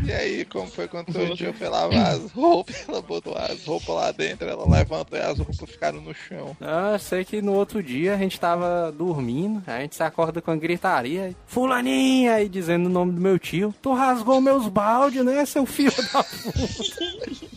E 0.05 0.13
aí, 0.13 0.45
como 0.45 0.67
foi 0.67 0.89
quando 0.89 1.13
foi 1.13 1.69
lavar 1.69 2.15
as 2.15 2.31
roupas, 2.33 2.85
ela 2.89 3.01
botou 3.01 3.37
as 3.37 3.65
roupas 3.65 3.95
lá 3.95 4.13
dentro, 4.13 4.49
ela 4.49 4.69
levantou 4.69 5.19
e 5.19 5.23
as 5.23 5.39
roupas 5.39 5.59
ficaram 5.71 6.01
no 6.01 6.15
chão. 6.15 6.57
Ah, 6.61 6.97
sei 6.99 7.25
que 7.25 7.41
no 7.41 7.55
outro 7.55 7.83
dia 7.83 8.15
a 8.15 8.19
gente 8.19 8.39
tava 8.39 8.93
dormindo, 8.93 9.63
a 9.67 9.81
gente 9.81 9.97
se 9.97 10.03
acorda 10.03 10.41
com 10.41 10.51
a 10.51 10.57
gritaria. 10.57 11.35
Fulaninha! 11.47 12.35
Aí 12.35 12.49
dizendo 12.49 12.87
o 12.87 12.91
nome 12.91 13.13
do 13.13 13.21
meu 13.21 13.39
tio. 13.39 13.75
Tu 13.81 13.93
rasgou 13.93 14.41
meus 14.41 14.69
baldes, 14.69 15.25
né, 15.25 15.45
seu 15.45 15.65
filho 15.67 15.93
da 16.13 16.23
puta? 16.25 17.49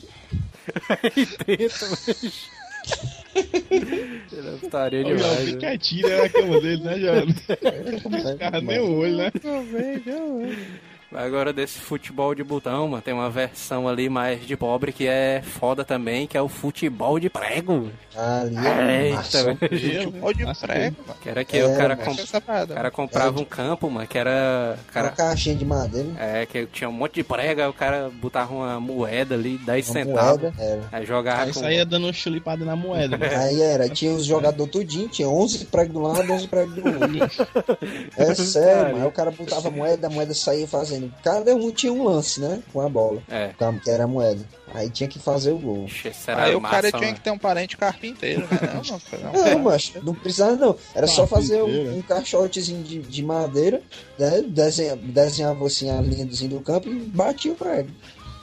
Aí 0.89 1.27
dentro, 1.45 1.87
bicho. 2.05 2.61
O 4.63 4.69
Jovem 4.69 5.03
demais. 5.03 5.45
bem 5.45 5.53
né? 5.53 5.59
quietinho 5.59 6.09
né, 6.09 6.17
na 6.17 6.29
cama 6.29 6.61
dele, 6.61 6.83
né, 6.83 6.99
Jovem? 6.99 7.35
Não 8.09 8.31
ficava 8.31 8.61
nem 8.61 8.79
o 8.79 8.97
olho, 8.97 9.17
né? 9.17 9.31
Agora 11.13 11.51
desse 11.51 11.77
futebol 11.79 12.33
de 12.33 12.43
botão, 12.43 12.87
mano, 12.87 13.01
tem 13.01 13.13
uma 13.13 13.29
versão 13.29 13.87
ali 13.87 14.07
mais 14.09 14.45
de 14.45 14.55
pobre 14.55 14.91
que 14.93 15.07
é 15.07 15.41
foda 15.43 15.83
também, 15.83 16.25
que 16.25 16.37
é 16.37 16.41
o 16.41 16.47
futebol 16.47 17.19
de 17.19 17.29
prego. 17.29 17.89
Ali 18.15 18.55
é 18.57 19.09
é 19.09 19.13
massa. 19.13 19.39
Eita, 19.51 19.67
Futebol 19.67 20.33
de 20.33 20.45
prego, 20.59 20.95
mano. 21.07 21.19
Que 21.21 21.29
era 21.29 21.43
que 21.43 21.57
É, 21.57 21.65
o 21.65 21.77
cara, 21.77 21.95
mas 21.97 22.05
com- 22.15 22.21
essa 22.21 22.39
parada. 22.41 22.73
o 22.73 22.75
cara 22.75 22.91
comprava 22.91 23.39
É, 23.39 23.41
um 23.41 23.45
campo, 23.45 23.89
mano, 23.89 24.07
que 24.07 24.17
era. 24.17 24.75
Uma 24.77 24.91
Cara, 24.93 25.09
caixinha 25.09 25.55
de 25.55 25.65
madeira, 25.65 26.09
é, 26.17 26.45
que 26.45 26.65
tinha 26.67 26.89
um 26.89 26.93
monte 26.93 27.15
de 27.15 27.23
prego, 27.23 27.61
aí 27.61 27.67
o 27.67 27.73
cara 27.73 28.09
botava 28.13 28.53
uma 28.53 28.79
moeda 28.79 29.35
ali, 29.35 29.57
10 29.57 29.89
uma 29.89 29.93
centavos. 29.93 30.41
moeda. 30.41 30.87
Aí 30.91 31.05
jogava 31.05 31.41
Aí 31.43 31.53
com. 31.53 31.59
saía 31.59 31.85
dando 31.85 32.13
chulipada 32.13 32.63
na 32.65 32.75
moeda. 32.75 33.17
né? 33.17 33.35
Aí 33.35 33.61
era, 33.61 33.89
tinha 33.89 34.11
os 34.13 34.25
jogadores 34.25 34.71
tudinho, 34.71 35.07
tinha 35.09 35.27
11 35.27 35.65
pregos 35.65 35.93
do 35.93 35.99
lado, 36.01 36.31
11 36.31 36.47
pregos 36.47 36.75
do 36.75 36.85
outro. 36.85 37.47
É 38.17 38.35
sério, 38.35 38.93
mano. 38.93 39.03
Aí 39.03 39.07
o 39.07 39.11
cara 39.11 39.31
botava 39.31 39.67
a 39.67 39.71
moeda, 39.71 40.07
a 40.07 40.09
moeda 40.09 40.33
saía 40.33 40.67
fazendo. 40.67 41.00
Cada 41.23 41.55
um 41.55 41.71
tinha 41.71 41.91
um 41.91 42.03
lance, 42.03 42.39
né? 42.39 42.61
Com 42.71 42.81
a 42.81 42.89
bola. 42.89 43.21
É. 43.29 43.53
Que 43.83 43.89
era 43.89 44.03
a 44.03 44.07
moeda. 44.07 44.43
Aí 44.73 44.89
tinha 44.89 45.07
que 45.07 45.19
fazer 45.19 45.51
o 45.51 45.57
gol. 45.57 45.85
Era 46.27 46.43
Aí 46.43 46.55
o 46.55 46.61
massa, 46.61 46.75
cara 46.75 46.91
tinha 46.91 47.01
mano. 47.01 47.13
que 47.15 47.21
ter 47.21 47.31
um 47.31 47.37
parente 47.37 47.77
carpinteiro, 47.77 48.41
né? 48.41 48.59
Não, 48.73 48.81
não, 48.83 49.33
não, 49.33 49.51
Não, 49.51 49.59
mas 49.59 49.91
não 50.01 50.13
precisava 50.13 50.55
não. 50.55 50.75
Era 50.95 51.07
só 51.07 51.27
fazer 51.27 51.61
um, 51.61 51.97
um 51.97 52.01
caixotezinho 52.01 52.83
de, 52.83 52.99
de 52.99 53.23
madeira, 53.23 53.81
né? 54.17 54.41
Desenha, 54.41 54.95
desenhava 54.95 55.65
assim 55.65 55.89
a 55.89 55.99
linhazinha 56.01 56.49
do 56.51 56.61
campo 56.61 56.87
e 56.89 56.95
batia 56.99 57.51
o 57.51 57.55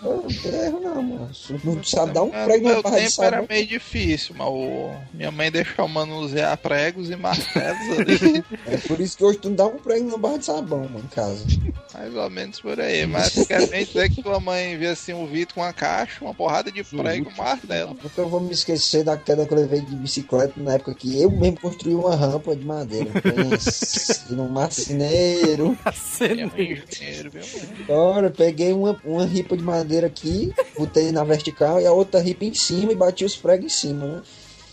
prego. 0.00 0.22
Não 0.22 0.28
tem 0.28 0.60
erro 0.60 0.80
não, 0.80 1.02
mano. 1.02 1.30
Não 1.64 1.84
sabe 1.84 2.12
dar 2.12 2.22
um 2.22 2.26
No 2.26 2.32
prego 2.32 2.64
na 2.64 2.74
meu 2.74 2.82
barra 2.82 2.98
de 3.00 3.06
tempo 3.06 3.22
era 3.22 3.36
sabão. 3.36 3.46
meio 3.48 3.66
difícil, 3.66 4.34
mas 4.38 4.48
o... 4.48 4.90
minha 5.12 5.30
mãe 5.30 5.50
deixou 5.50 5.88
manusear 5.88 6.56
pregos 6.58 7.10
e 7.10 7.16
martelos 7.16 7.98
ali. 7.98 8.44
É 8.66 8.76
por 8.76 9.00
isso 9.00 9.16
que 9.16 9.24
hoje 9.24 9.38
tu 9.38 9.48
não 9.48 9.56
dá 9.56 9.66
um 9.66 9.78
prego 9.78 10.10
na 10.10 10.16
barra 10.16 10.38
de 10.38 10.44
sabão, 10.44 10.80
mano, 10.80 11.00
em 11.04 11.14
casa. 11.14 11.44
Mais 11.94 12.14
ou 12.14 12.30
menos 12.30 12.60
por 12.60 12.80
aí. 12.80 13.06
Mas 13.06 13.34
quer 13.46 13.66
bem 13.68 13.84
dizer 13.84 14.10
que 14.10 14.22
tua 14.22 14.38
mãe 14.38 14.76
via 14.76 14.92
assim 14.92 15.12
um 15.12 15.26
Vitor 15.26 15.54
com 15.54 15.60
uma 15.62 15.72
caixa, 15.72 16.24
uma 16.24 16.34
porrada 16.34 16.70
de 16.70 16.84
prego 16.84 17.28
e 17.30 17.32
um 17.32 17.36
martelo. 17.36 17.94
Porque 17.94 18.20
eu 18.20 18.28
vou 18.28 18.40
me 18.40 18.52
esquecer 18.52 19.04
da 19.04 19.16
queda 19.16 19.46
que 19.46 19.52
eu 19.52 19.58
levei 19.58 19.80
de 19.80 19.94
bicicleta 19.96 20.54
na 20.56 20.74
época 20.74 20.94
que 20.94 21.20
eu 21.20 21.30
mesmo 21.30 21.60
construí 21.60 21.94
uma 21.94 22.14
rampa 22.14 22.54
de 22.54 22.64
madeira. 22.64 23.10
Pense 23.20 24.32
num 24.32 24.48
marceneiro. 24.48 25.76
Mãe 26.52 26.82
é 27.00 27.28
viu? 27.28 27.42
Ora, 27.88 28.30
peguei 28.30 28.72
uma, 28.72 29.00
uma 29.04 29.24
ripa 29.24 29.56
de 29.56 29.62
madeira 29.62 29.87
aqui, 30.04 30.52
botei 30.76 31.12
na 31.12 31.24
vertical 31.24 31.80
e 31.80 31.86
a 31.86 31.92
outra 31.92 32.20
ripa 32.20 32.44
em 32.44 32.54
cima 32.54 32.92
e 32.92 32.94
bati 32.94 33.24
os 33.24 33.36
pregos 33.36 33.66
em 33.66 33.68
cima, 33.68 34.06
né? 34.06 34.22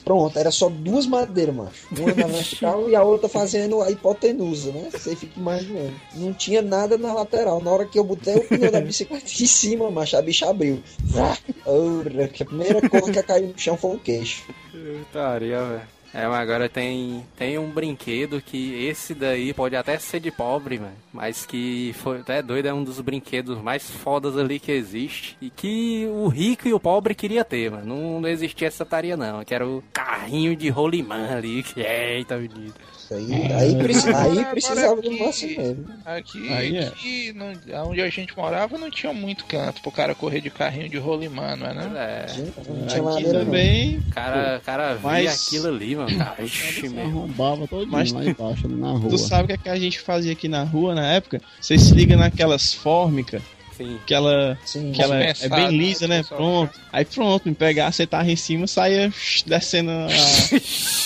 Pronto, 0.03 0.38
era 0.38 0.51
só 0.51 0.70
duas 0.70 1.07
madeiras, 1.07 1.55
macho. 1.55 1.88
Uma 1.97 2.13
na 2.13 2.28
vertical 2.28 2.88
e 2.88 2.95
a 2.95 3.03
outra 3.03 3.28
fazendo 3.28 3.82
a 3.82 3.89
hipotenusa, 3.89 4.72
né? 4.72 4.89
Você 4.91 5.16
fica 5.16 5.39
imaginando. 5.39 5.95
Não 6.13 6.32
tinha 6.32 6.61
nada 6.61 6.95
na 6.95 7.11
lateral. 7.11 7.59
Na 7.59 7.72
hora 7.72 7.86
que 7.86 7.97
eu 7.97 8.03
botei 8.03 8.36
o 8.36 8.47
pneu 8.47 8.72
da 8.72 8.80
bicicleta 8.80 9.26
em 9.26 9.47
cima, 9.47 9.89
macho, 9.89 10.16
a 10.16 10.22
bicha 10.22 10.47
abriu. 10.47 10.84
Vrá! 10.99 11.36
A 11.66 12.45
primeira 12.45 12.88
coisa 12.88 13.11
que 13.11 13.24
caiu 13.24 13.47
no 13.47 13.57
chão 13.57 13.76
foi 13.76 13.95
o 13.95 13.99
queixo. 13.99 14.43
Putaria, 14.72 15.59
velho. 15.63 15.95
É, 16.16 16.26
mas 16.28 16.39
agora 16.39 16.70
tem, 16.70 17.26
tem 17.36 17.59
um 17.59 17.70
brinquedo 17.70 18.41
que 18.41 18.86
esse 18.86 19.13
daí 19.13 19.53
pode 19.53 19.76
até 19.76 19.99
ser 19.99 20.22
de 20.22 20.32
pobre, 20.32 20.80
mano. 20.80 20.95
Mas 21.11 21.45
que 21.45 21.93
foi 21.95 22.22
até 22.22 22.41
doido, 22.41 22.68
é 22.70 22.74
um 22.74 22.86
dos 22.86 23.01
brinquedos 23.01 23.61
mais 23.61 23.91
fodas 23.91 24.38
ali 24.38 24.57
que 24.57 24.72
existe. 24.72 25.36
E 25.41 25.49
que 25.49 26.07
o 26.09 26.30
rico 26.30 26.70
e 26.70 26.74
o 26.74 26.80
pobre 26.80 27.13
queria 27.13 27.43
ter, 27.43 27.70
mano. 27.70 27.86
Não, 27.86 28.22
não 28.22 28.30
existia 28.30 28.70
essa 28.70 28.86
taria, 28.86 29.18
não. 29.18 29.43
Que 29.43 29.53
era 29.53 29.68
o 29.68 29.84
carrinho 29.91 30.55
de 30.55 30.70
rolimã 30.70 31.36
ali. 31.36 31.61
Que, 31.63 31.82
eita, 31.82 32.38
menino. 32.38 32.74
Isso 33.06 33.14
aí, 33.14 33.53
aí, 33.53 33.76
preci- 33.76 34.08
aí 34.10 34.16
Agora 34.16 34.45
precisava 34.45 35.01
do 35.01 35.08
aqui- 35.10 35.20
marceneiro. 35.24 35.86
Aqui, 36.03 36.49
Aí 36.51 36.78
é. 36.78 36.88
aqui 36.88 37.34
no- 37.34 37.86
onde 37.88 38.01
a 38.01 38.10
gente 38.10 38.36
morava 38.36 38.80
não 38.80 38.89
tinha 38.89 39.14
muito 39.14 39.45
canto 39.45 39.80
pro 39.82 39.91
cara 39.91 40.16
correr 40.16 40.41
de 40.41 40.49
carrinho 40.49 40.89
de 40.89 40.97
rolimã, 40.97 41.56
não 41.56 41.68
é 41.68 41.74
não? 41.76 41.97
É, 41.97 42.26
Não 42.68 42.88
tinha 42.88 43.10
Aqui 43.12 43.24
não. 43.28 43.32
também. 43.45 43.97
o 43.99 44.10
cara, 44.12 44.60
cara 44.66 44.93
via 44.95 45.01
Mas- 45.03 45.47
aquilo 45.47 45.68
ali, 45.68 45.95
mano. 45.95 46.18
Cara, 46.18 46.36
ixi, 46.43 46.88
arrombava 46.99 47.68
todo 47.68 47.88
Mas 47.88 48.12
lá 48.12 48.26
embaixo, 48.26 48.66
ali 48.66 48.76
na 48.76 48.91
rua. 48.91 49.10
Tu 49.10 49.18
sabe 49.20 49.43
o 49.43 49.47
que, 49.47 49.53
é 49.53 49.58
que 49.58 49.70
a 49.70 49.78
gente 49.80 49.99
fazia 49.99 50.32
aqui 50.32 50.47
na 50.47 50.64
rua 50.64 50.95
na 50.95 51.06
época? 51.14 51.39
Você 51.62 51.78
se 51.78 51.93
liga 51.93 52.16
naquelas 52.18 52.74
fórmicas, 52.74 53.41
Sim. 53.78 54.00
que 54.06 54.14
ela, 54.14 54.58
Sim, 54.66 54.92
que 54.92 55.02
ela 55.02 55.22
é 55.22 55.34
bem 55.50 55.70
lisa, 55.70 56.08
né, 56.08 56.18
né? 56.18 56.22
pessoal? 56.24 56.40
Pronto. 56.40 56.80
Aí 56.92 57.06
pronto, 57.06 57.50
me 57.50 57.56
pegar, 57.56 57.92
você 57.92 58.08
tava 58.08 58.30
em 58.32 58.36
cima, 58.36 58.68
saia 58.68 59.12
descendo 59.46 59.92
a. 59.92 60.08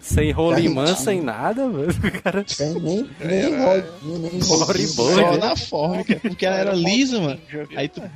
Sem 0.00 0.30
rolimã, 0.30 0.94
sem 0.94 1.20
nada, 1.20 1.66
mano. 1.66 1.88
O 1.88 2.22
cara. 2.22 2.44
Sem 2.46 2.74
nem, 2.74 3.10
nem, 3.20 3.50
nem, 4.02 4.18
nem 4.18 5.38
na 5.38 5.56
fórmica, 5.56 6.16
porque 6.20 6.46
ela 6.46 6.56
era 6.56 6.72
lisa, 6.72 7.20
mano. 7.20 7.40
Já 7.50 7.64
viu? 7.64 7.78
Aí 7.78 7.88
tu. 7.88 8.02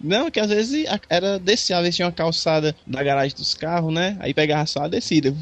Não, 0.00 0.30
que 0.30 0.38
às 0.38 0.48
vezes 0.48 0.84
era 1.08 1.38
descer, 1.38 1.72
às 1.74 1.80
vezes 1.80 1.96
tinha 1.96 2.06
uma 2.06 2.12
calçada 2.12 2.76
da 2.86 3.02
garagem 3.02 3.36
dos 3.36 3.54
carros, 3.54 3.92
né? 3.92 4.16
Aí 4.20 4.34
pegava 4.34 4.66
só 4.66 4.80
a 4.84 4.88
descida. 4.88 5.34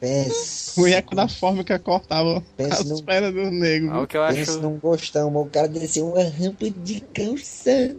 Pensa, 0.00 0.80
O 0.80 0.86
eco 0.86 1.14
da 1.14 1.28
fórmica 1.28 1.78
cortava 1.78 2.42
Pensa 2.56 2.82
as 2.82 2.88
no- 2.88 3.02
pernas 3.02 3.32
do 3.34 3.50
nego. 3.50 3.90
Ah, 3.90 4.02
o 4.02 4.06
que 4.06 4.16
eu 4.16 4.26
pensa 4.26 4.52
acho. 4.52 4.60
num 4.60 4.78
gostão, 4.78 5.34
o 5.34 5.46
cara 5.46 5.68
desceu 5.68 6.08
uma 6.08 6.22
rampa 6.22 6.68
de 6.70 7.00
calçada. 7.14 7.96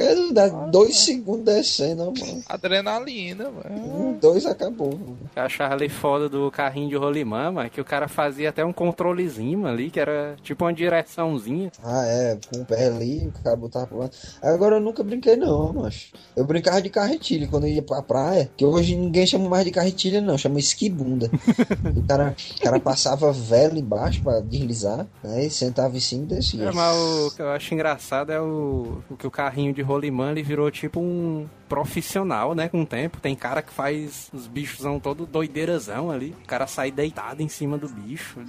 Cara, 0.00 0.14
não 0.14 0.32
dá 0.32 0.48
dois 0.48 0.98
segundos 1.00 1.44
descendo, 1.44 2.06
mano. 2.06 2.42
Adrenalina, 2.48 3.50
mano. 3.50 4.08
Um, 4.08 4.12
dois 4.18 4.46
acabou. 4.46 4.92
mano. 4.92 5.18
Eu 5.36 5.42
achava 5.42 5.74
ali 5.74 5.90
foda 5.90 6.26
do 6.26 6.50
carrinho 6.50 6.88
de 6.88 6.96
rolimã, 6.96 7.52
mano, 7.52 7.68
que 7.68 7.82
o 7.82 7.84
cara 7.84 8.08
fazia 8.08 8.48
até 8.48 8.64
um 8.64 8.72
controlezinho 8.72 9.66
ali, 9.66 9.90
que 9.90 10.00
era 10.00 10.36
tipo 10.42 10.64
uma 10.64 10.72
direçãozinha. 10.72 11.70
Ah, 11.84 12.06
é, 12.06 12.38
com 12.50 12.62
o 12.62 12.64
pé 12.64 12.86
ali, 12.86 13.26
o 13.26 13.42
cara 13.42 13.54
botava 13.54 13.86
pro 13.88 13.98
lado. 13.98 14.12
Agora 14.40 14.76
eu 14.76 14.80
nunca 14.80 15.02
brinquei 15.02 15.36
não, 15.36 15.70
macho. 15.70 16.14
Eu 16.34 16.46
brincava 16.46 16.80
de 16.80 16.88
carretilha 16.88 17.46
quando 17.46 17.66
eu 17.66 17.70
ia 17.70 17.82
pra 17.82 18.00
praia, 18.00 18.50
que 18.56 18.64
hoje 18.64 18.96
ninguém 18.96 19.26
chama 19.26 19.50
mais 19.50 19.66
de 19.66 19.70
carretilha 19.70 20.22
não, 20.22 20.38
chama 20.38 20.58
esquibunda. 20.58 21.30
o, 21.94 22.02
cara, 22.06 22.34
o 22.56 22.62
cara 22.62 22.80
passava 22.80 23.30
vela 23.32 23.78
embaixo 23.78 24.22
pra 24.22 24.40
deslizar, 24.40 25.06
né, 25.22 25.44
e 25.44 25.50
sentava 25.50 25.94
em 25.94 26.00
cima 26.00 26.24
e 26.24 26.26
descia. 26.26 26.64
É, 26.64 26.72
mas 26.72 26.96
o 26.96 27.36
que 27.36 27.42
eu 27.42 27.50
acho 27.50 27.74
engraçado 27.74 28.32
é 28.32 28.40
o, 28.40 29.02
o 29.10 29.16
que 29.16 29.26
o 29.26 29.30
carrinho 29.30 29.74
de 29.74 29.89
rolimã 29.90 30.30
ele 30.30 30.42
virou 30.42 30.70
tipo 30.70 31.00
um 31.00 31.48
profissional, 31.70 32.52
né, 32.52 32.68
com 32.68 32.82
o 32.82 32.86
tempo. 32.86 33.20
Tem 33.20 33.36
cara 33.36 33.62
que 33.62 33.72
faz 33.72 34.28
os 34.34 34.48
bichosão 34.48 34.98
todo 34.98 35.24
doideirazão 35.24 36.10
ali. 36.10 36.34
O 36.42 36.46
cara 36.46 36.66
sai 36.66 36.90
deitado 36.90 37.40
em 37.42 37.48
cima 37.48 37.78
do 37.78 37.88
bicho. 37.88 38.40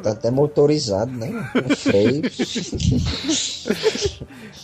Tá 0.00 0.12
até 0.12 0.30
motorizado, 0.30 1.10
né? 1.10 1.50
Com 1.52 1.74
freio. 1.74 2.22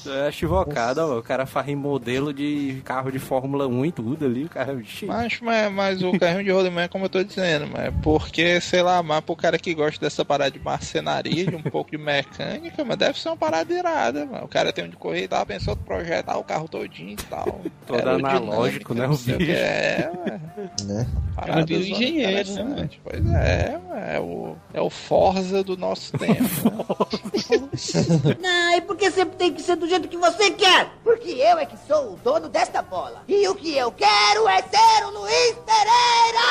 É 0.07 0.31
chivocada, 0.31 1.07
ó. 1.07 1.19
O 1.19 1.23
cara 1.23 1.45
faz 1.45 1.69
em 1.69 1.75
modelo 1.75 2.33
de 2.33 2.81
carro 2.85 3.11
de 3.11 3.19
Fórmula 3.19 3.67
1 3.67 3.87
e 3.87 3.93
tudo 3.93 4.27
ali. 4.27 4.45
O 4.45 4.49
cara, 4.49 4.81
Mas, 5.07 5.41
mas, 5.41 5.73
mas 5.73 6.03
o 6.03 6.17
carrinho 6.19 6.45
de 6.45 6.51
rolimã 6.51 6.83
é 6.83 6.89
como 6.89 7.07
eu 7.07 7.09
tô 7.09 7.25
dizendo, 7.25 7.67
mas 7.67 7.87
é 7.87 7.91
porque, 7.91 8.61
sei 8.61 8.83
lá, 8.83 9.03
mas 9.03 9.21
pro 9.25 9.35
cara 9.35 9.59
que 9.59 9.75
gosta 9.75 9.99
dessa 9.99 10.25
parada 10.25 10.53
de 10.53 10.61
marcenaria, 10.61 11.47
de 11.47 11.57
um 11.57 11.63
pouco 11.63 11.91
de 11.91 11.99
mecânica, 11.99 12.85
mas 12.85 12.97
deve 12.97 13.19
ser 13.21 13.31
uma 13.31 13.37
parada 13.37 13.73
irada, 13.73 14.25
mano. 14.25 14.45
O 14.45 14.49
cara 14.49 14.73
tem 14.73 14.85
onde 14.85 14.97
correr 14.97 15.25
e 15.25 15.29
tal, 15.29 15.45
pensou 15.45 15.75
projetar 15.75 16.37
o 16.37 16.45
carro 16.45 16.69
todinho 16.69 17.13
e 17.13 17.17
tal. 17.17 17.61
Todo 17.87 18.04
Aerodinâmica, 18.11 18.37
analógico, 18.37 18.95
né, 18.95 19.07
o 19.07 19.11
bicho. 19.11 19.51
É, 19.51 20.11
ué. 20.27 20.41
né? 20.85 21.07
Parada 21.35 21.65
vira 21.67 21.83
zona 21.83 21.95
engenheiro, 21.97 22.65
né. 22.65 22.91
Pois 23.03 23.27
é, 23.35 23.81
é 24.15 24.21
o, 24.21 24.57
é 24.73 24.81
o 24.81 24.91
Forza 24.91 25.63
do 25.65 25.77
nosso 25.77 26.13
tempo. 26.17 26.43
né? 26.65 28.37
Não, 28.41 28.77
e 28.77 28.81
por 28.83 28.97
que 28.97 29.11
sempre 29.11 29.37
tem 29.37 29.53
que 29.53 29.63
ser 29.63 29.77
do 29.77 29.89
jeito 29.89 30.09
que 30.09 30.17
você 30.17 30.51
quer? 30.51 30.89
Porque 31.03 31.31
eu 31.31 31.59
é 31.59 31.67
que 31.67 31.77
sou 31.89 32.15
o 32.15 32.17
dono 32.17 32.49
desta 32.49 32.83
bola. 32.83 33.23
E 33.29 33.47
o 33.49 33.55
que 33.55 33.77
eu 33.77 33.91
quero 33.93 34.49
é 34.49 34.63
ser 34.63 35.05
o 35.07 35.11
Luiz 35.11 35.57
Pereira! 35.67 36.45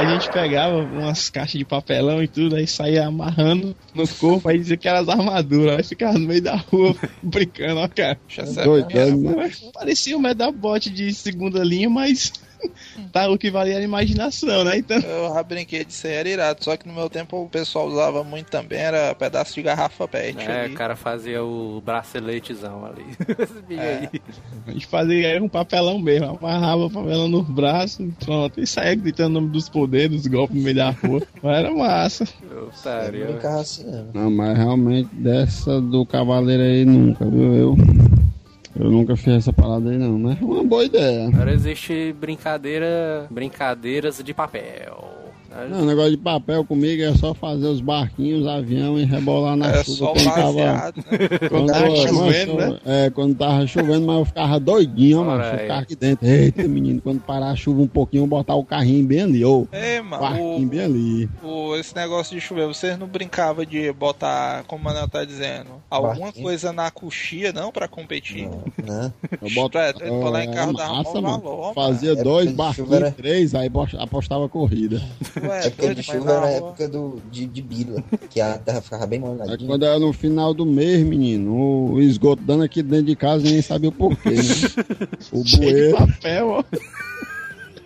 A 0.00 0.04
gente 0.06 0.30
pegava 0.30 0.78
umas 0.78 1.28
caixas 1.28 1.58
de 1.58 1.64
papelão 1.64 2.22
e 2.22 2.26
tudo, 2.26 2.56
aí 2.56 2.66
saía 2.66 3.06
amarrando 3.06 3.76
no 3.94 4.08
corpo, 4.08 4.48
aí 4.48 4.58
dizia 4.58 4.76
que 4.76 4.88
era 4.88 5.00
as 5.00 5.08
armaduras, 5.10 5.76
aí 5.76 5.84
ficava 5.84 6.18
no 6.18 6.26
meio 6.26 6.40
da 6.40 6.56
rua 6.56 6.96
brincando, 7.22 7.80
ó, 7.80 7.86
cara. 7.88 8.18
Eu 8.34 8.64
Doidão, 8.64 9.20
né? 9.20 9.50
Parecia 9.74 10.16
um 10.16 10.20
medabot 10.20 10.88
de 10.88 11.12
segunda 11.12 11.62
linha, 11.62 11.90
mas 11.90 12.32
tá, 13.12 13.28
o 13.30 13.38
que 13.38 13.50
valia 13.50 13.74
era 13.74 13.82
a 13.82 13.84
imaginação, 13.84 14.64
né? 14.64 14.78
Então, 14.78 14.98
Eu 14.98 15.32
já 15.34 15.42
brinquei 15.42 15.84
de 15.84 15.92
ser 15.92 16.26
irado, 16.26 16.62
só 16.64 16.76
que 16.76 16.86
no 16.88 16.94
meu 16.94 17.08
tempo 17.08 17.42
o 17.42 17.48
pessoal 17.48 17.86
usava 17.88 18.22
muito 18.24 18.46
também, 18.50 18.78
era 18.78 19.14
pedaço 19.14 19.54
de 19.54 19.62
garrafa 19.62 20.06
pet 20.08 20.38
É, 20.40 20.62
ali. 20.64 20.72
o 20.74 20.76
cara 20.76 20.96
fazia 20.96 21.42
o 21.44 21.80
braceletezão 21.84 22.84
ali. 22.84 23.04
É. 23.70 24.08
aí. 24.12 24.20
a 24.66 24.70
gente 24.72 24.86
fazia 24.86 25.28
era 25.28 25.42
um 25.42 25.48
papelão 25.48 25.98
mesmo, 25.98 26.38
amarrava 26.40 26.86
o 26.86 26.90
papelão 26.90 27.28
nos 27.28 27.46
braços, 27.48 28.06
pronto, 28.24 28.60
e 28.60 28.66
saía 28.66 28.94
gritando 28.94 29.30
o 29.36 29.40
nome 29.40 29.52
dos 29.52 29.68
poderes, 29.68 30.10
dos 30.22 30.26
golpes 30.26 30.56
no 30.56 30.62
meio 30.62 30.76
da 30.76 30.90
rua. 30.90 31.22
Mas 31.42 31.58
era 31.58 31.70
massa. 31.72 32.24
Eu 32.50 32.66
Otário. 32.68 33.26
brincava 33.26 33.60
assim, 33.60 33.84
não. 33.84 34.10
Não, 34.24 34.30
mas 34.30 34.56
realmente 34.56 35.08
dessa 35.14 35.80
do 35.80 36.04
cavaleiro 36.04 36.62
aí 36.62 36.84
nunca, 36.84 37.24
viu? 37.24 37.54
Eu, 37.54 37.76
eu 38.78 38.90
nunca 38.90 39.16
fiz 39.16 39.34
essa 39.34 39.52
parada 39.52 39.90
aí 39.90 39.98
não, 39.98 40.18
mas 40.18 40.40
é 40.40 40.44
uma 40.44 40.64
boa 40.64 40.84
ideia. 40.84 41.28
Agora 41.28 41.52
existe 41.52 42.14
brincadeira, 42.18 43.26
brincadeiras 43.30 44.22
de 44.22 44.32
papel. 44.34 45.19
Não, 45.68 45.84
negócio 45.84 46.12
de 46.12 46.16
papel 46.16 46.64
comigo 46.64 47.02
é 47.02 47.12
só 47.14 47.34
fazer 47.34 47.66
os 47.66 47.80
barquinhos, 47.80 48.46
avião 48.46 48.98
e 48.98 49.04
rebolar 49.04 49.56
na 49.56 49.68
É 49.68 49.82
chuva. 49.84 49.96
só 49.96 50.12
quando 50.12 50.24
tava, 50.24 50.52
né? 50.54 50.92
quando 51.48 51.66
tava 51.72 51.96
chovendo, 51.96 52.56
né? 52.56 52.78
É, 52.86 53.10
quando 53.10 53.34
tava 53.34 53.66
chovendo, 53.66 54.06
mas 54.06 54.18
eu 54.18 54.24
ficava 54.24 54.60
doidinho, 54.60 55.18
Ora 55.20 55.28
mano. 55.30 55.42
Eu 55.44 55.50
aí. 55.52 55.58
ficava 55.58 55.80
aqui 55.80 55.96
dentro. 55.96 56.26
Eita, 56.26 56.62
menino, 56.68 57.00
quando 57.00 57.20
parar 57.20 57.50
a 57.50 57.56
chuva 57.56 57.82
um 57.82 57.88
pouquinho, 57.88 58.22
eu 58.22 58.26
botar 58.28 58.54
o 58.54 58.64
carrinho 58.64 59.04
bem 59.04 59.22
ali, 59.22 59.44
ô. 59.44 59.66
É, 59.72 60.00
mano. 60.00 60.22
Barquinho 60.22 60.68
bem 60.68 60.80
ali. 60.80 61.28
O, 61.42 61.74
esse 61.74 61.96
negócio 61.96 62.34
de 62.34 62.40
chover, 62.40 62.66
vocês 62.68 62.96
não 62.96 63.08
brincavam 63.08 63.64
de 63.64 63.92
botar, 63.92 64.62
como 64.68 64.82
o 64.82 64.84
Manel 64.84 65.08
tá 65.08 65.24
dizendo, 65.24 65.70
alguma 65.90 66.14
Barquinho? 66.26 66.44
coisa 66.44 66.72
na 66.72 66.90
coxia, 66.92 67.52
não, 67.52 67.72
pra 67.72 67.88
competir? 67.88 68.48
Né? 68.82 69.12
Eu 69.42 69.50
boto. 69.52 69.78
É, 69.78 69.92
foi 69.94 70.30
lá 70.30 70.44
em 70.44 70.50
casa, 70.52 70.72
dava 70.74 70.94
massa, 70.94 71.20
mó 71.20 71.30
mano. 71.32 71.42
valor, 71.42 71.74
Fazia 71.74 72.10
mano. 72.12 72.22
dois 72.24 72.46
Época 72.46 72.50
de 72.50 72.56
barquinhos, 72.56 72.92
era- 72.92 73.10
três, 73.10 73.54
aí 73.54 73.68
apostava 73.98 74.48
corrida. 74.48 75.02
Ué, 75.48 75.66
Época 75.66 75.94
de 75.94 76.02
chuva 76.02 76.32
era 76.32 76.46
a 76.46 76.50
época 76.50 76.88
do, 76.88 77.20
de, 77.30 77.46
de 77.46 77.62
bila, 77.62 78.02
que 78.28 78.40
a 78.40 78.58
terra 78.58 78.80
ficava 78.80 79.06
bem 79.06 79.18
Aí 79.22 79.24
molhadinha. 79.28 79.68
quando 79.68 79.84
era 79.84 79.98
no 79.98 80.12
final 80.12 80.52
do 80.54 80.64
mês, 80.66 81.04
menino, 81.04 81.92
o 81.92 82.00
esgoto 82.00 82.42
dando 82.42 82.62
aqui 82.64 82.82
dentro 82.82 83.06
de 83.06 83.16
casa, 83.16 83.44
ninguém 83.44 83.62
sabia 83.62 83.88
o 83.88 83.92
porquê, 83.92 84.30
né? 84.30 84.42
O 85.32 85.42
Cheio 85.44 85.44
de 85.44 85.56
bueiro. 85.58 85.96
papel, 85.96 86.48
ó. 86.48 86.64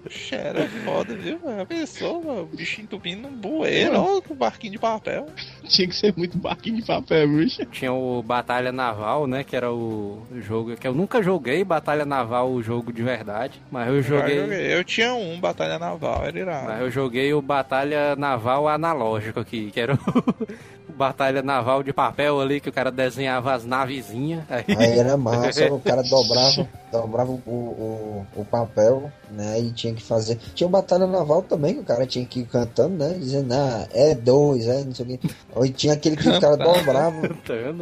Puxa, 0.05 0.37
era 0.37 0.69
foda, 0.85 1.15
viu? 1.15 1.41
mano? 1.43 1.63
A 1.63 1.67
pessoa, 1.67 2.21
mano, 2.23 2.43
o 2.43 2.57
bicho 2.57 2.83
entupindo 2.83 3.27
um 3.27 3.33
bueiro, 3.33 3.99
ó, 3.99 4.21
com 4.21 4.35
um 4.35 4.37
barquinho 4.37 4.73
de 4.73 4.79
papel. 4.79 5.27
Tinha 5.67 5.89
que 5.89 5.97
ser 5.97 6.13
muito 6.15 6.37
barquinho 6.37 6.77
de 6.77 6.83
papel, 6.83 7.27
bicho. 7.27 7.65
Tinha 7.67 7.91
o 7.91 8.23
Batalha 8.23 8.71
Naval, 8.71 9.27
né? 9.27 9.43
Que 9.43 9.57
era 9.57 9.73
o 9.73 10.23
jogo 10.43 10.77
que 10.77 10.87
eu 10.87 10.95
nunca 10.95 11.23
joguei 11.23 11.65
Batalha 11.65 12.05
Naval, 12.05 12.53
o 12.53 12.63
jogo 12.63 12.93
de 12.93 13.03
verdade. 13.03 13.61
Mas 13.71 13.89
eu 13.89 14.03
joguei. 14.03 14.41
joguei. 14.41 14.75
Eu 14.75 14.85
tinha 14.85 15.15
um, 15.15 15.41
Batalha 15.41 15.79
Naval, 15.79 16.27
era 16.27 16.39
irado. 16.39 16.67
Mas 16.67 16.81
eu 16.83 16.91
joguei 16.91 17.33
o 17.33 17.41
Batalha 17.41 18.15
Naval 18.15 18.69
analógico 18.69 19.41
aqui, 19.41 19.71
que 19.71 19.81
era 19.81 19.95
o, 19.95 19.97
o 20.89 20.93
Batalha 20.93 21.43
Naval 21.43 21.83
de 21.83 21.95
papel 21.95 22.41
ali, 22.41 22.61
que 22.61 22.69
o 22.69 22.73
cara 22.73 22.91
desenhava 22.91 23.55
as 23.55 23.65
navezinhas. 23.65 24.45
Aí, 24.51 24.65
Aí 24.77 24.99
era 24.99 25.17
massa, 25.17 25.73
o 25.73 25.81
cara 25.81 26.03
dobrava, 26.09 26.69
dobrava 26.93 27.31
o, 27.31 27.41
o, 27.47 28.27
o 28.37 28.45
papel, 28.45 29.11
né? 29.31 29.61
E 29.61 29.73
tinha 29.73 29.94
que 29.95 30.03
fazer. 30.03 30.39
Tinha 30.55 30.69
batalha 30.69 31.07
naval 31.07 31.43
também, 31.43 31.75
que 31.75 31.81
o 31.81 31.85
cara 31.85 32.07
tinha 32.07 32.25
que 32.25 32.41
ir 32.41 32.47
cantando, 32.47 32.97
né? 32.97 33.17
Dizendo, 33.19 33.53
ah, 33.53 33.87
é 33.93 34.15
dois, 34.15 34.67
é 34.67 34.85
não 34.85 34.95
sei 34.95 35.05
o 35.05 35.09
quê. 35.19 35.31
Ou 35.55 35.69
tinha 35.69 35.95
aquele 35.95 36.17
que 36.17 36.29
o 36.29 36.41
cara 36.41 36.57
dobrava. 36.63 37.29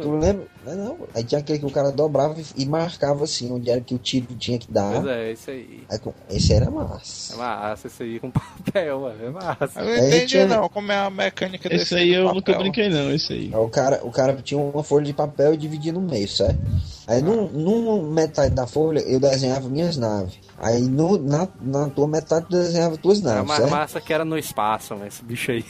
Tu 0.03 0.11
lembra? 0.11 0.47
Não, 0.65 0.75
não. 0.75 0.97
Aí 1.13 1.23
tinha 1.23 1.39
aquele 1.39 1.59
que 1.59 1.65
o 1.65 1.71
cara 1.71 1.91
dobrava 1.91 2.35
e- 2.55 2.65
marcava 2.65 3.23
assim, 3.25 3.51
onde 3.51 3.69
era 3.69 3.81
que 3.81 3.93
o 3.93 3.97
tiro 3.97 4.27
tinha 4.35 4.57
que 4.57 4.71
dar. 4.71 4.93
Pois 5.01 5.07
é, 5.07 5.31
isso 5.31 5.49
aí. 5.51 5.83
Aí, 5.89 5.99
esse 6.29 6.53
era 6.53 6.65
É 6.65 6.69
massa. 6.69 7.35
massa 7.37 7.87
isso 7.87 8.03
aí 8.03 8.19
com 8.19 8.31
papel, 8.31 8.99
mano. 9.01 9.25
É 9.25 9.29
massa. 9.29 9.79
Eu 9.79 9.85
não 9.85 9.91
Aí 9.91 10.07
entendi 10.07 10.25
tinha- 10.27 10.47
não, 10.47 10.69
como 10.69 10.91
é 10.91 10.97
a 10.97 11.09
mecânica 11.09 11.67
desse 11.69 11.83
Esse 11.83 11.95
aí 11.95 12.13
eu 12.13 12.23
papel. 12.25 12.35
nunca 12.35 12.57
brinquei, 12.57 12.89
não, 12.89 13.11
esse 13.13 13.33
aí. 13.33 13.51
Aí 13.53 13.59
o 13.59 13.69
cara, 13.69 13.99
o 14.03 14.11
cara 14.11 14.33
tinha 14.41 14.59
uma 14.59 14.83
folha 14.83 15.05
de 15.05 15.13
papel 15.13 15.53
e 15.53 15.57
dividia 15.57 15.91
no 15.93 16.01
meio, 16.01 16.27
certo? 16.27 16.59
Aí 17.05 17.21
num, 17.21 17.49
numa 17.49 18.01
metade 18.13 18.55
da 18.55 18.65
folha 18.65 18.99
eu 19.01 19.19
desenhava 19.19 19.67
minhas 19.67 19.97
naves. 19.97 20.39
Aí 20.57 20.81
no, 20.81 21.17
na, 21.17 21.47
na 21.61 21.89
tua 21.89 22.07
metade 22.07 22.45
tu 22.45 22.51
desenhava 22.51 22.95
tuas 22.97 23.19
Era 23.19 23.33
naves, 23.35 23.47
mais 23.47 23.59
certo? 23.59 23.71
massa 23.71 23.99
que 24.01 24.13
era 24.13 24.23
no 24.23 24.37
espaço, 24.37 24.95
mas 24.97 25.15
esse 25.15 25.23
bicho 25.25 25.51
aí. 25.51 25.65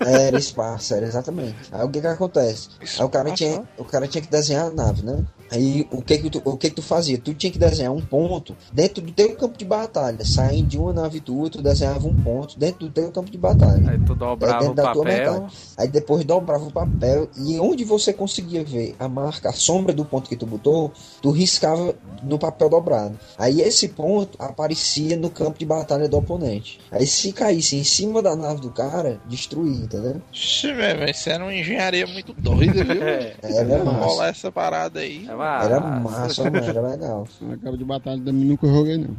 Era 0.00 0.38
espaço, 0.38 0.94
era 0.94 1.04
exatamente. 1.06 1.56
Aí 1.72 1.84
o 1.84 1.88
que 1.88 2.00
que 2.00 2.06
acontece? 2.06 2.68
Aí 2.98 3.04
o 3.04 3.08
cara 3.08 3.32
tinha, 3.32 3.64
o 3.76 3.84
cara 3.84 4.06
tinha 4.06 4.22
que 4.22 4.27
desenhar 4.30 4.66
a 4.66 4.70
nave, 4.70 5.02
né? 5.04 5.24
Aí 5.50 5.88
o 5.90 6.02
que 6.02 6.18
que 6.18 6.28
tu, 6.28 6.42
o 6.44 6.58
que 6.58 6.68
que 6.68 6.76
tu 6.76 6.82
fazia? 6.82 7.16
Tu 7.16 7.32
tinha 7.32 7.50
que 7.50 7.58
desenhar 7.58 7.90
um 7.90 8.02
ponto 8.02 8.54
dentro 8.70 9.00
do 9.02 9.10
teu 9.12 9.34
campo 9.34 9.56
de 9.56 9.64
batalha. 9.64 10.22
Saindo 10.22 10.68
de 10.68 10.76
uma 10.78 10.92
nave 10.92 11.20
tua, 11.20 11.48
tu 11.48 11.62
desenhava 11.62 12.06
um 12.06 12.14
ponto 12.14 12.58
dentro 12.58 12.80
do 12.80 12.90
teu 12.90 13.10
campo 13.10 13.30
de 13.30 13.38
batalha. 13.38 13.92
Aí 13.92 13.98
tu 13.98 14.12
É 14.12 14.16
dobrava 14.16 14.58
dentro 14.58 14.72
o 14.72 14.74
da 14.76 14.92
tua 14.92 15.04
papel. 15.04 15.32
metade. 15.32 15.52
Aí 15.78 15.88
depois 15.88 16.22
dobrava 16.26 16.64
o 16.64 16.70
papel 16.70 17.30
e 17.38 17.58
onde 17.58 17.82
você 17.82 18.12
conseguia 18.12 18.62
ver 18.62 18.94
a 18.98 19.08
marca, 19.08 19.48
a 19.48 19.52
sombra 19.54 19.94
do 19.94 20.04
ponto 20.04 20.28
que 20.28 20.36
tu 20.36 20.44
botou, 20.44 20.92
tu 21.22 21.30
riscava 21.30 21.94
no 22.22 22.38
papel 22.38 22.68
dobrado. 22.68 23.18
Aí 23.38 23.62
esse 23.62 23.88
ponto 23.88 24.36
aparecia 24.38 25.16
no 25.16 25.30
campo 25.30 25.58
de 25.58 25.64
batalha 25.64 26.06
do 26.10 26.18
oponente. 26.18 26.78
Aí 26.90 27.06
se 27.06 27.32
caísse 27.32 27.76
em 27.76 27.84
cima 27.84 28.20
da 28.20 28.36
nave 28.36 28.60
do 28.60 28.68
cara, 28.70 29.18
destruía, 29.26 29.84
entendeu? 29.84 30.20
Ixi, 30.30 30.74
velho, 30.74 31.00
mas 31.00 31.16
isso 31.18 31.30
era 31.30 31.42
uma 31.42 31.54
engenharia 31.54 32.06
muito 32.06 32.34
doida, 32.34 32.84
viu? 32.84 33.02
É, 33.02 33.34
Era 33.42 33.82
massa. 33.82 34.17
Rolar 34.18 34.28
essa 34.30 34.50
parada 34.52 35.00
aí. 35.00 35.26
é. 35.28 35.64
Era 35.64 35.80
massa, 35.80 36.44
mano, 36.44 36.56
era 36.58 36.80
legal. 36.80 37.28
Na 37.40 37.56
cabo 37.56 37.76
de 37.76 37.84
batalha 37.84 38.20
também 38.22 38.44
nunca 38.44 38.66
joguei, 38.66 38.98
não. 38.98 39.16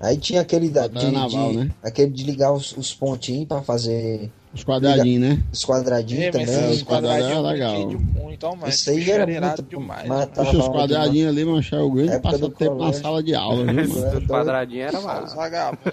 Aí 0.00 0.16
tinha 0.16 0.40
aquele 0.40 0.70
da, 0.70 0.86
de, 0.86 1.10
naval, 1.10 1.50
de- 1.50 1.56
né? 1.58 1.70
aquele 1.82 2.10
de 2.10 2.24
ligar 2.24 2.52
os, 2.52 2.74
os 2.76 2.94
pontinhos 2.94 3.46
pra 3.46 3.60
fazer 3.60 4.30
Os 4.54 4.64
quadradinhos, 4.64 5.20
né? 5.20 5.42
os 5.52 5.62
quadradinhos 5.62 6.24
É, 6.24 6.30
também. 6.30 6.70
os 6.70 6.82
quadradinhos 6.82 7.36
é 7.36 7.40
legal. 7.40 7.88
de 7.88 7.96
mas 8.58 8.76
Isso 8.76 8.90
aí 8.90 9.10
era 9.10 9.26
muito 9.26 9.62
demais. 9.62 10.08
Deixa 10.34 10.56
os 10.56 10.68
quadradinhos 10.68 11.28
ali, 11.28 11.44
manchar 11.44 11.82
o 11.82 11.90
grande 11.90 12.12
Época 12.12 12.22
passa 12.30 12.38
do 12.38 12.48
tempo 12.48 12.70
na 12.72 12.78
colégio. 12.78 13.02
sala 13.02 13.22
de 13.22 13.34
aula, 13.34 13.64
mano? 13.66 13.82
dos 13.86 14.26
quadradinhos 14.26 14.86
era 14.88 15.00
Só 15.02 15.24
os 15.24 15.34
vagabundos? 15.34 15.92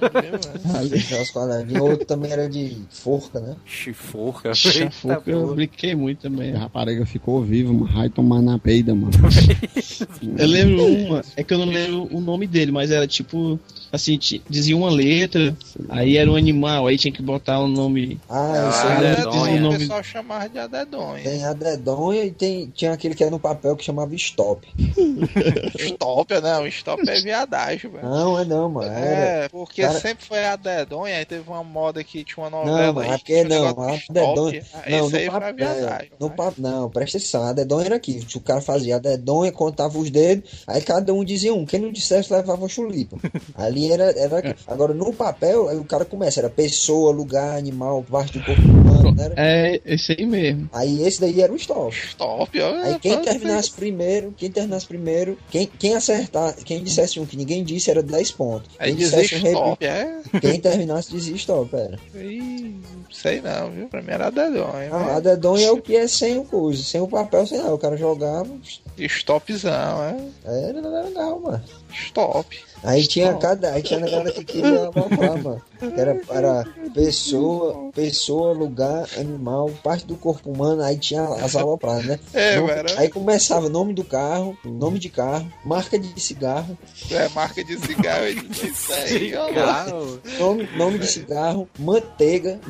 Deixar 0.90 1.22
os 1.22 1.30
quadradinhos. 1.32 1.82
Outro 1.82 2.06
também 2.06 2.32
era 2.32 2.50
de 2.50 2.78
forca, 2.90 3.42
né? 3.42 3.56
Chiforca. 3.66 4.54
Chafuca 4.54 5.22
eu 5.26 5.54
brinquei 5.54 5.94
muito 5.96 6.20
também. 6.22 6.56
A 6.56 6.60
rapariga 6.60 7.06
ficou 7.06 7.44
viva, 7.44 7.74
mano. 7.74 7.94
Vai 7.94 8.08
tomar 8.10 8.42
na 8.42 8.58
peida, 8.58 8.96
mano. 8.96 9.12
Eu 10.38 10.48
lembro 10.48 10.86
uma, 10.86 11.22
é 11.36 11.44
que 11.44 11.54
eu 11.54 11.58
não 11.58 11.66
lembro 11.66 12.08
o 12.16 12.20
nome 12.22 12.46
dele, 12.48 12.72
mas 12.72 12.92
era 12.92 13.08
tipo, 13.08 13.60
assim, 13.92 14.20
dizia 14.50 14.76
uma 14.76 14.90
letra, 14.90 15.56
aí 15.90 16.18
era 16.18 16.30
um 16.32 16.36
animal, 16.36 16.88
aí 16.88 16.98
tinha 16.98 17.12
que 17.12 17.22
botar 17.22 17.60
o 17.60 17.68
nome. 17.68 18.20
Ah, 18.30 18.66
Ah, 18.68 18.70
isso 18.70 18.88
aí 18.88 18.94
é, 19.06 19.16
dedonha. 19.16 19.28
Adedonha, 19.38 19.58
o 19.58 19.60
nome- 19.64 19.78
pessoal 19.80 20.04
chamava 20.04 20.50
de 20.50 20.60
adedonha. 20.60 21.24
Tem 21.24 21.44
a 21.44 21.54
dedonha 21.54 22.24
e 22.26 22.32
tem, 22.32 22.72
tinha 22.76 22.94
aquele 22.94 23.16
que 23.16 23.24
era 23.24 23.32
no 23.32 23.40
papel 23.40 23.76
que 23.76 23.84
chamava 23.84 24.14
stop. 24.16 24.68
Stop, 25.80 26.34
não, 26.42 26.68
stop 26.68 27.08
é 27.10 27.22
viadagem, 27.22 27.90
velho. 27.92 28.04
Não, 28.08 28.40
é 28.40 28.46
não, 28.46 28.70
mano. 28.70 28.92
Era. 28.92 29.06
É, 29.46 29.50
porque 29.50 29.82
Cara- 29.82 30.00
sempre 30.00 30.26
foi 30.26 30.46
a 30.46 30.56
dedonha, 30.56 31.18
aí 31.18 31.26
teve 31.26 31.48
uma 31.50 31.64
moda 31.64 32.04
que 32.04 32.24
tinha 32.24 32.44
uma 32.44 32.50
novela 32.50 32.94
Não, 32.94 33.00
aí. 33.02 33.10
é 33.10 33.18
que 33.18 33.18
porque 33.20 33.42
um 33.42 33.48
não, 33.48 33.66
negócio 33.68 33.90
a 33.90 33.96
de 33.96 34.00
stop. 34.02 34.14
dedonha. 34.14 34.64
Ah, 34.74 34.78
Não, 34.90 35.08
aí 35.08 35.26
no 35.26 35.30
a 35.30 35.32
papel. 35.42 35.56
viadagem. 35.56 36.12
No 36.20 36.28
né? 36.30 36.34
pa... 36.36 36.54
Não, 36.58 36.90
presta 36.90 37.18
atenção. 37.18 37.44
A 37.44 37.54
dedonha 37.54 37.86
era 37.86 37.96
aqui. 37.96 38.26
O 38.36 38.40
cara 38.40 38.62
fazia 38.62 38.96
a 38.96 39.00
dedonha, 39.00 39.52
contava 39.52 39.98
os 39.98 40.10
dedos, 40.10 40.50
aí 40.68 40.82
cada 40.82 41.14
um 41.14 41.24
dizia 41.24 41.54
um. 41.54 41.66
Quem 41.66 41.80
não 41.80 41.92
dissesse 41.92 42.32
levava 42.34 42.68
chulipa. 42.68 43.18
Ali 43.78 43.92
era, 43.92 44.12
era 44.20 44.38
aqui. 44.40 44.56
Agora 44.66 44.94
no 44.94 45.14
papel, 45.14 45.70
aí 45.70 45.78
o 45.78 45.84
cara 45.84 46.04
começa. 46.04 46.40
Era 46.40 46.50
pessoa, 46.50 47.12
lugar, 47.12 47.58
animal, 47.58 48.04
parte 48.10 48.40
do 48.40 48.44
corpo 48.46 48.62
humano, 48.62 49.12
né? 49.12 49.34
É, 49.36 49.82
esse 49.86 50.16
aí 50.18 50.26
mesmo. 50.26 50.68
Aí 50.74 51.04
esse 51.06 51.22
daí 51.22 51.40
era 51.42 51.54
o 51.54 51.56
stop. 51.56 51.96
Stop, 51.96 52.60
ó. 52.60 52.76
Aí 52.84 53.00
quem 53.00 53.14
pode 53.14 53.28
terminasse 53.28 53.72
primeiro, 53.72 54.34
quem 54.36 54.50
terminasse 54.50 54.88
primeiro, 54.88 55.38
quem, 55.52 55.68
quem 55.68 55.96
acertar, 55.96 56.56
quem 56.56 56.84
dissesse 56.84 57.20
um 57.20 57.26
que 57.26 57.38
ninguém 57.38 57.64
disse 57.64 57.92
era 57.92 58.02
10 58.02 58.32
pontos. 58.32 58.72
Aí 58.80 58.90
Quem 58.90 58.98
dizer 58.98 59.22
dissesse 59.22 59.46
um 59.46 59.48
stop, 59.48 59.86
é? 59.86 60.22
quem 60.42 60.60
terminasse 60.60 61.12
dizia 61.12 61.36
stop, 61.36 61.76
era. 61.76 62.00
Ih, 62.16 62.76
sei 63.12 63.42
não, 63.42 63.70
viu? 63.70 63.88
Pra 63.88 64.02
mim 64.02 64.12
era 64.12 64.32
dedonha. 64.32 64.90
Ah, 64.92 65.18
a 65.18 65.20
dedonha 65.20 65.68
é 65.68 65.72
o 65.72 65.82
que 65.82 65.96
é 65.96 66.08
sem 66.08 66.38
o 66.40 66.44
coisa, 66.44 66.82
sem 66.82 67.00
o 67.00 67.08
papel, 67.08 67.46
sem 67.46 67.60
nada. 67.60 67.74
O 67.74 67.78
cara 67.78 67.96
jogava, 67.96 68.50
Stopzão, 68.98 70.04
é? 70.04 70.18
era 70.46 71.04
legal, 71.04 71.40
mano. 71.40 71.64
Stop. 71.94 72.58
Aí 72.84 73.06
tinha 73.08 73.34
cada. 73.36 73.74
Aí 73.74 73.82
tinha 73.82 74.00
a 74.00 74.10
galera 74.10 74.32
que 74.32 74.44
queria 74.44 74.80
aloprar, 74.86 75.42
mano. 75.42 75.62
Era, 75.96 76.20
era 76.30 76.66
pessoa, 76.94 77.92
pessoa, 77.94 78.52
lugar, 78.54 79.08
animal, 79.18 79.70
parte 79.84 80.06
do 80.06 80.16
corpo 80.16 80.52
humano, 80.52 80.82
aí 80.82 80.98
tinha 80.98 81.24
as 81.24 81.56
alopradas, 81.56 82.06
né? 82.06 82.20
É, 82.34 82.56
Nome- 82.58 82.72
era- 82.72 83.00
Aí 83.00 83.10
começava 83.10 83.70
nome 83.70 83.94
do 83.94 84.04
carro, 84.04 84.58
nome 84.66 85.00
de 85.00 85.10
carro, 85.10 85.52
marca 85.66 85.98
de 86.00 86.20
cigarro, 86.20 86.78
É 87.12 87.30
marca 87.30 87.64
de 87.64 87.78
cigarro, 87.80 88.26
disse 88.50 88.68
isso 88.70 88.94
aí, 88.94 89.36
ó. 89.36 89.54
Carro. 89.54 90.20
nome, 90.40 90.70
nome 90.78 91.00
de 91.00 91.08
cigarro, 91.08 91.68
manteiga. 91.80 92.60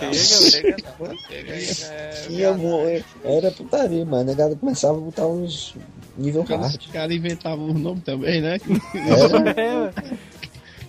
Manteiga 0.00 0.76
não, 1.00 1.06
manteiga 1.08 1.52
é 1.54 2.10
Tinha 2.26 2.56
era 3.24 3.50
putaria, 3.50 4.04
mano. 4.04 4.22
A 4.22 4.24
negada 4.24 4.56
começava 4.56 4.96
a 4.98 5.00
botar 5.00 5.26
uns 5.26 5.74
nível 6.16 6.42
hard. 6.42 6.76
Os 6.80 6.86
caras 6.86 7.14
inventavam 7.16 7.70
o 7.70 7.74
nome 7.74 8.00
também, 8.00 8.40
né? 8.40 8.58
Era, 8.94 9.92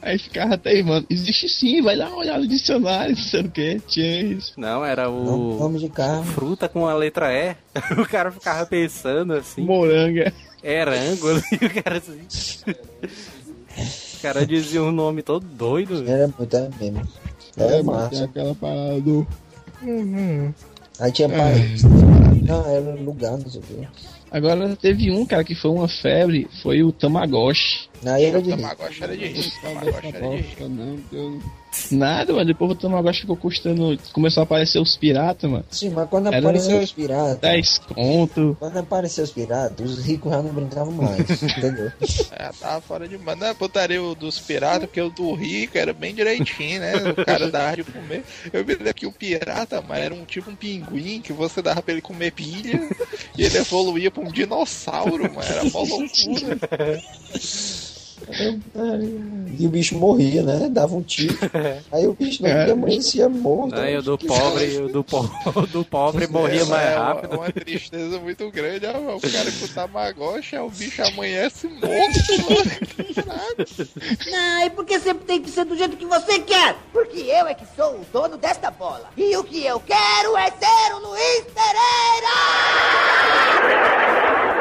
Aí 0.08 0.18
ficava 0.18 0.54
até, 0.54 0.82
mano, 0.82 1.06
existe 1.10 1.50
sim, 1.50 1.82
vai 1.82 1.98
lá 1.98 2.16
olhar 2.16 2.40
no 2.40 2.48
dicionário, 2.48 3.12
não 3.18 3.22
sei 3.22 3.42
o 3.42 3.52
que, 3.52 3.82
tinha 3.88 4.22
isso. 4.24 4.54
Não, 4.56 4.86
era 4.86 5.10
o. 5.10 5.60
nome 5.60 5.80
de 5.80 5.90
carro. 5.90 6.24
Fruta 6.24 6.70
com 6.70 6.88
a 6.88 6.94
letra 6.96 7.28
E. 7.34 7.56
O 8.02 8.08
cara 8.08 8.32
ficava 8.32 8.66
pensando 8.66 9.34
assim. 9.34 9.64
Moranga. 9.64 10.32
Erango 10.64 11.28
ali, 11.30 11.42
o 11.62 11.84
cara 11.84 11.98
assim. 11.98 12.22
O 14.18 14.22
cara 14.22 14.46
dizia 14.46 14.82
um 14.82 14.94
nome 14.94 15.22
todo 15.22 15.46
doido. 15.46 16.04
velho. 16.04 16.10
Era 16.10 16.34
muito, 16.38 16.56
era 16.56 16.70
mesmo. 16.80 17.08
Era 17.58 17.72
É, 17.78 17.84
mano, 17.84 18.10
tem 18.10 18.20
massa. 18.20 18.24
aquela 18.24 18.56
parada 18.56 19.02
do. 19.02 19.28
Aí 21.00 21.12
tinha 21.12 21.28
pai. 21.28 21.76
Não, 22.44 22.66
era 22.66 22.96
lugar, 22.96 23.32
não 23.38 23.50
sei 23.50 23.60
o 23.60 23.64
quê. 23.64 23.88
Agora 24.32 24.76
teve 24.76 25.12
um, 25.12 25.26
cara, 25.26 25.44
que 25.44 25.56
foi 25.56 25.72
uma 25.72 25.88
febre, 25.88 26.48
foi 26.62 26.84
o 26.84 26.92
Tamagotchi. 26.92 27.88
Aí 28.06 28.26
era 28.26 28.42
de 28.42 28.50
Tamagotchi 28.50 29.04
era 29.04 29.18
de 29.18 29.28
rico. 29.28 29.62
Tamagotchi 29.62 30.08
era 30.08 30.30
de 30.30 30.36
rico. 30.38 30.70
Não, 30.70 31.00
eu... 31.12 31.42
Nada, 31.92 32.34
mano. 32.34 32.46
Depois 32.46 32.72
o 32.72 32.76
Tamagotchi 32.76 33.22
ficou 33.22 33.38
custando. 33.38 33.98
Começou 34.14 34.42
a 34.42 34.44
aparecer 34.44 34.80
os 34.80 34.96
piratas, 34.96 35.50
mano. 35.50 35.66
Sim, 35.70 35.90
mas 35.90 36.10
quando 36.10 36.28
Era 36.28 36.40
apareceu 36.40 36.80
os 36.80 36.92
piratas. 36.92 37.40
10 37.40 37.78
conto. 37.80 38.58
Quando 38.60 38.78
apareceu 38.78 39.24
os 39.24 39.32
piratas, 39.32 39.90
os 39.90 40.06
ricos 40.06 40.32
já 40.32 40.42
não 40.42 40.52
brincavam 40.52 40.94
mais, 40.94 41.20
entendeu? 41.44 41.92
É, 42.32 42.50
tava 42.60 42.82
fora 42.82 43.08
de 43.08 43.18
mano. 43.18 43.46
Não, 43.46 43.54
botaria 43.54 44.02
o 44.02 44.16
dos 44.16 44.40
piratas, 44.40 44.86
porque 44.88 45.02
o 45.02 45.10
do 45.10 45.34
rico 45.34 45.78
era 45.78 45.94
bem 45.94 46.14
direitinho, 46.14 46.80
né? 46.80 46.94
O 47.18 47.26
cara 47.26 47.50
dava 47.52 47.78
de 47.78 47.84
comer. 47.84 48.24
Eu 48.52 48.66
me 48.66 48.74
lembro 48.74 48.94
que 48.94 49.06
o 49.06 49.12
pirata, 49.12 49.82
mas 49.82 50.00
era 50.00 50.14
um 50.14 50.26
tipo 50.26 50.50
um 50.50 50.56
pinguim 50.56 51.22
que 51.22 51.34
você 51.34 51.62
dava 51.62 51.82
pra 51.82 51.94
ele 51.94 52.02
comer 52.02 52.32
pilha 52.32 52.90
e 53.38 53.44
ele 53.44 53.58
evoluía 53.58 54.10
pra 54.10 54.24
um 54.24 54.32
dinossauro, 54.32 55.24
mano. 55.34 55.48
Era 55.48 55.64
mó 55.66 55.84
loucura. 55.84 56.58
E 59.60 59.66
o 59.66 59.70
bicho 59.70 59.98
morria, 59.98 60.42
né? 60.44 60.68
Dava 60.70 60.96
um 60.96 61.02
tiro. 61.02 61.36
Aí 61.92 62.06
o 62.08 62.14
bicho 62.14 62.44
não 62.44 62.50
É. 62.50 62.72
amanhecia 62.72 63.28
morto. 63.30 63.76
Aí 63.80 63.96
o 63.98 64.02
do 64.02 64.18
pobre, 64.18 64.78
o 64.80 64.88
do, 64.90 65.04
po 65.04 65.30
o 65.56 65.62
do 65.68 65.86
pobre 65.86 66.28
morria 66.28 66.66
mais 66.66 66.88
é 66.90 66.96
uma- 66.96 67.04
rápido. 67.06 67.36
Uma, 67.38 67.52
tristeza 67.52 68.20
muito 68.20 68.50
grande. 68.52 68.86
ó, 68.86 69.16
o 69.16 69.22
cara 69.22 69.52
com 69.52 69.66
o 69.66 69.68
Tamagotchi, 69.68 70.56
aí 70.56 70.62
o 70.62 70.70
bicho 70.70 71.02
amanhece 71.04 71.68
morto. 71.68 71.88
Não, 74.32 74.66
e 74.66 74.70
porque 74.72 75.00
sempre 75.00 75.26
tem 75.26 75.42
que 75.42 75.50
ser 75.50 75.66
do 75.66 75.76
jeito 75.78 75.96
que 75.98 76.06
você 76.06 76.40
quer? 76.40 76.76
Porque 76.92 77.20
eu 77.22 77.48
é 77.48 77.54
que 77.54 77.66
sou 77.76 77.96
o 77.96 78.06
dono 78.12 78.38
desta 78.38 78.70
bola. 78.72 79.10
E 79.18 79.36
o 79.38 79.44
que 79.44 79.66
eu 79.66 79.80
quero 79.80 80.38
é 80.38 80.52
ser 80.52 80.94
o 80.96 81.00
Luiz 81.00 81.44
Pereira! 81.54 82.38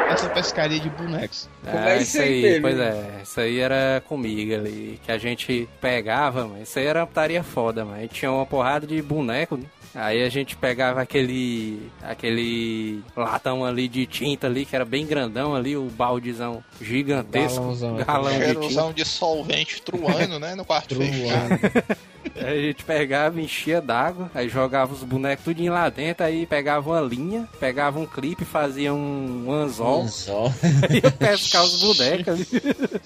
Essa 0.09 0.29
pescaria 0.29 0.79
de 0.79 0.89
bonecos. 0.89 1.49
Ah, 1.65 1.95
isso 1.97 2.19
aí, 2.19 2.61
pois 2.61 2.79
é, 2.79 3.21
isso 3.23 3.39
aí 3.39 3.59
era 3.59 4.01
comigo 4.07 4.53
ali, 4.53 4.99
que 5.03 5.11
a 5.11 5.17
gente 5.17 5.67
pegava, 5.81 6.47
mas 6.47 6.69
isso 6.69 6.79
aí 6.79 6.85
era 6.85 7.01
uma 7.01 7.07
putaria 7.07 7.43
foda, 7.43 7.83
mas 7.85 7.97
a 7.97 8.01
gente 8.01 8.13
tinha 8.13 8.31
uma 8.31 8.45
porrada 8.45 8.87
de 8.87 9.01
boneco, 9.01 9.57
né? 9.57 9.65
Aí 9.99 10.23
a 10.23 10.29
gente 10.29 10.55
pegava 10.55 11.01
aquele 11.01 11.89
aquele 12.03 13.01
latão 13.15 13.65
ali 13.65 13.87
de 13.87 14.05
tinta 14.05 14.45
ali, 14.45 14.63
que 14.63 14.75
era 14.75 14.85
bem 14.85 15.07
grandão 15.07 15.55
ali, 15.55 15.75
o 15.75 15.85
baldezão 15.85 16.63
gigantesco, 16.79 17.55
Galãozão. 17.61 17.95
galão 17.97 18.39
de 18.39 18.67
tinta. 18.67 18.93
De 18.93 19.03
solvente 19.05 19.81
truando, 19.81 20.37
né? 20.39 20.53
No 20.53 20.63
quarto 20.63 20.95
fechado. 20.95 21.97
Aí 22.35 22.59
a 22.59 22.61
gente 22.67 22.83
pegava, 22.83 23.41
enchia 23.41 23.81
d'água, 23.81 24.29
aí 24.35 24.47
jogava 24.49 24.93
os 24.93 25.01
bonecos 25.01 25.43
tudinho 25.45 25.73
lá 25.73 25.89
dentro, 25.89 26.23
aí 26.25 26.45
pegava 26.45 26.89
uma 26.91 27.01
linha, 27.01 27.47
pegava 27.59 27.97
um 27.99 28.05
clipe, 28.05 28.45
fazia 28.45 28.93
um, 28.93 29.45
um 29.47 29.51
anzol, 29.51 30.07
Só. 30.07 30.51
e 30.91 30.95
ia 31.03 31.09
pescar 31.09 31.63
os 31.63 31.79
bonecos 31.81 32.27
ali. 32.27 32.45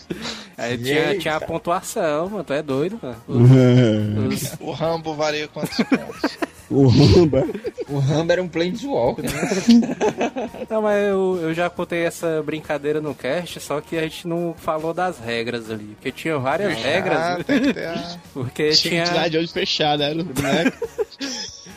Aí 0.57 0.77
tinha, 0.77 0.99
Eita. 1.11 1.19
tinha 1.19 1.35
a 1.37 1.41
pontuação, 1.41 2.29
mano, 2.29 2.43
tu 2.43 2.51
é 2.51 2.61
doido, 2.61 2.99
mano. 3.01 3.15
Os- 4.27 4.41
os- 4.51 4.57
O 4.59 4.71
Rambo 4.71 5.13
varia 5.15 5.47
quantos 5.47 5.77
pontos? 5.77 6.37
O 6.71 6.87
Ramba. 6.87 7.45
O 7.89 7.99
Rambo 7.99 8.31
era 8.31 8.41
um 8.41 8.47
Planeswalker, 8.47 9.25
né? 9.25 9.31
Não, 10.69 10.81
mas 10.81 11.03
eu, 11.03 11.39
eu 11.41 11.53
já 11.53 11.69
contei 11.69 12.05
essa 12.05 12.41
brincadeira 12.41 13.01
no 13.01 13.13
cast, 13.13 13.59
só 13.59 13.81
que 13.81 13.97
a 13.97 14.03
gente 14.03 14.25
não 14.27 14.55
falou 14.57 14.93
das 14.93 15.19
regras 15.19 15.69
ali. 15.69 15.95
Porque 15.95 16.11
tinha 16.11 16.37
várias 16.39 16.73
regras. 16.81 17.17
Ah, 17.17 17.39
tem 17.45 17.59
que 17.61 17.73
ter 17.73 17.85
a... 17.87 18.17
Porque 18.33 18.69
Tinha 18.69 18.71
que 18.71 18.89
tinha. 18.89 19.03
tirar 19.03 19.29
de 19.29 19.37
olho 19.37 19.47
fechado, 19.49 20.01
era 20.03 20.15
o 20.21 20.25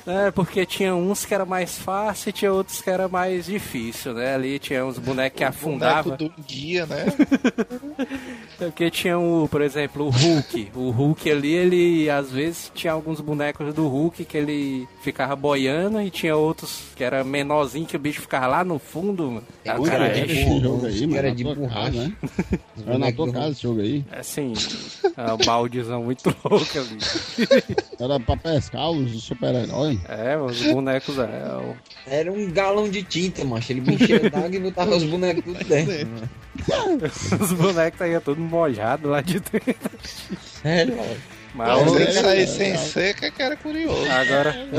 boneco. 0.05 0.27
É, 0.27 0.31
porque 0.31 0.65
tinha 0.67 0.95
uns 0.95 1.25
que 1.25 1.35
era 1.35 1.45
mais 1.45 1.79
fácil 1.79 2.31
e 2.31 2.33
tinha 2.33 2.53
outros 2.53 2.81
que 2.81 2.91
era 2.91 3.09
mais 3.09 3.47
difícil, 3.47 4.15
né? 4.15 4.35
Ali 4.35 4.59
tinha 4.59 4.85
uns 4.85 4.99
bonecos 4.99 5.39
que 5.39 5.45
afundavam. 5.45 6.17
boneco 6.17 6.35
do 6.37 6.43
guia, 6.43 6.87
né? 6.87 7.05
Porque 8.59 8.91
tinha 8.91 9.19
o, 9.19 9.49
por 9.49 9.61
exemplo, 9.61 10.07
o 10.07 10.11
Hulk. 10.11 10.69
O 10.75 10.91
Hulk 10.91 11.31
ali, 11.31 11.53
ele 11.53 12.11
às 12.11 12.31
vezes 12.31 12.71
tinha 12.75 12.93
alguns 12.93 13.21
bonecos 13.21 13.75
do 13.75 13.89
Hulk 13.89 14.25
que 14.25 14.37
ele 14.37 14.87
ficava 15.03 15.35
boiando 15.35 16.01
e 16.01 16.11
tinha 16.11 16.37
outros 16.37 16.83
que 16.95 17.03
era 17.03 17.25
menorzinho 17.25 17.85
que 17.87 17.97
o 17.97 17.99
bicho 17.99 18.21
ficava 18.21 18.47
lá 18.47 18.65
no 18.65 18.79
fundo. 18.79 19.25
mano. 19.31 19.43
Aí 19.67 19.79
o 19.79 19.83
Ui, 19.83 19.91
cara 19.91 20.19
enche- 20.19 20.33
esse 20.41 20.61
jogo 20.61 20.87
aí, 20.87 21.01
mano. 21.07 21.17
era 21.19 21.29
na 21.29 21.35
de 21.35 21.45
borracha. 21.45 21.75
casa, 21.75 21.91
né? 22.05 22.13
Era 22.87 22.99
na 22.99 23.13
tua 23.13 23.33
casa 23.33 23.49
esse 23.51 23.63
jogo 23.63 23.81
aí. 23.81 24.05
Assim, 24.13 24.53
é 25.17 25.33
um 25.33 25.37
baldezão 25.39 26.03
muito 26.05 26.27
louco 26.45 26.67
ali. 26.79 26.99
Era 27.99 28.21
pra 28.21 28.37
pescar 28.37 28.91
os 28.91 29.23
super-heróis. 29.23 29.69
É, 30.09 30.37
os 30.37 30.61
bonecos 30.63 31.19
é. 31.19 31.23
o- 31.23 31.77
Era 32.07 32.33
um 32.33 32.51
galão 32.51 32.89
de 32.89 33.03
tinta, 33.03 33.45
macho. 33.45 33.73
Ele 33.73 33.95
enchia 33.95 34.19
d'água 34.31 34.55
e 34.55 34.59
botava 34.59 34.95
os 34.97 35.05
bonecos 35.05 35.45
tudo 35.45 35.65
dentro. 35.65 36.09
Os 37.41 37.53
bonecos 37.53 37.99
saíam 37.99 38.21
todos 38.21 38.43
mojados 38.43 39.11
lá 39.11 39.21
de 39.21 39.41
dentro. 39.41 39.91
Sério, 40.63 40.97
mano. 40.97 41.17
Mas 41.55 41.97
que 42.07 42.13
sair 42.13 42.47
sem 42.49 42.77
seca 42.77 43.31
que 43.31 43.43
era 43.43 43.57
curioso. 43.57 44.05
agora, 44.11 44.55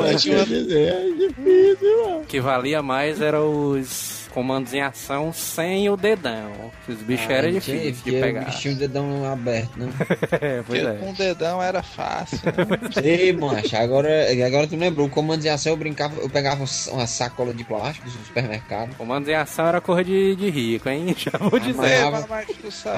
mas 0.00 0.22
tinha 0.22 0.36
uma- 0.36 0.42
é 0.44 1.10
difícil, 1.18 2.02
mano. 2.04 2.18
o 2.20 2.24
que 2.26 2.40
valia 2.40 2.82
mais 2.82 3.20
era 3.20 3.40
os 3.42 4.23
comandos 4.34 4.74
em 4.74 4.80
ação 4.82 5.32
sem 5.32 5.88
o 5.88 5.96
dedão. 5.96 6.50
Os 6.88 6.96
bichos 6.96 7.30
eram 7.30 7.48
tinha- 7.48 7.60
difíceis 7.60 7.96
de 7.98 8.02
tinha 8.10 8.20
pegar. 8.20 8.42
O 8.42 8.44
bichinho 8.46 8.74
dedão 8.76 9.32
aberto, 9.32 9.78
né? 9.78 9.88
É, 10.40 10.62
pois 10.66 10.84
é. 10.84 10.92
com 10.94 11.10
o 11.10 11.14
dedão 11.14 11.62
era 11.62 11.82
fácil. 11.82 12.38
né? 12.44 12.90
Sei, 12.92 13.32
macho. 13.32 13.76
Agora, 13.76 14.08
agora 14.46 14.66
tu 14.66 14.76
lembrou, 14.76 15.06
o 15.06 15.10
comando 15.10 15.40
de 15.40 15.48
ação 15.48 15.72
eu 15.72 15.76
brincava, 15.76 16.20
eu 16.20 16.28
pegava 16.28 16.64
uma 16.90 17.06
sacola 17.06 17.54
de 17.54 17.62
plástico 17.64 18.06
do 18.06 18.10
supermercado, 18.24 18.94
Comandos 18.96 19.28
em 19.28 19.34
ação 19.34 19.66
era 19.66 19.80
coisa 19.80 20.04
de, 20.04 20.34
de 20.36 20.50
rico, 20.50 20.88
hein? 20.88 21.14
Já 21.16 21.38
vou 21.38 21.58
dizer. 21.60 22.02
Amarrava- 22.02 22.44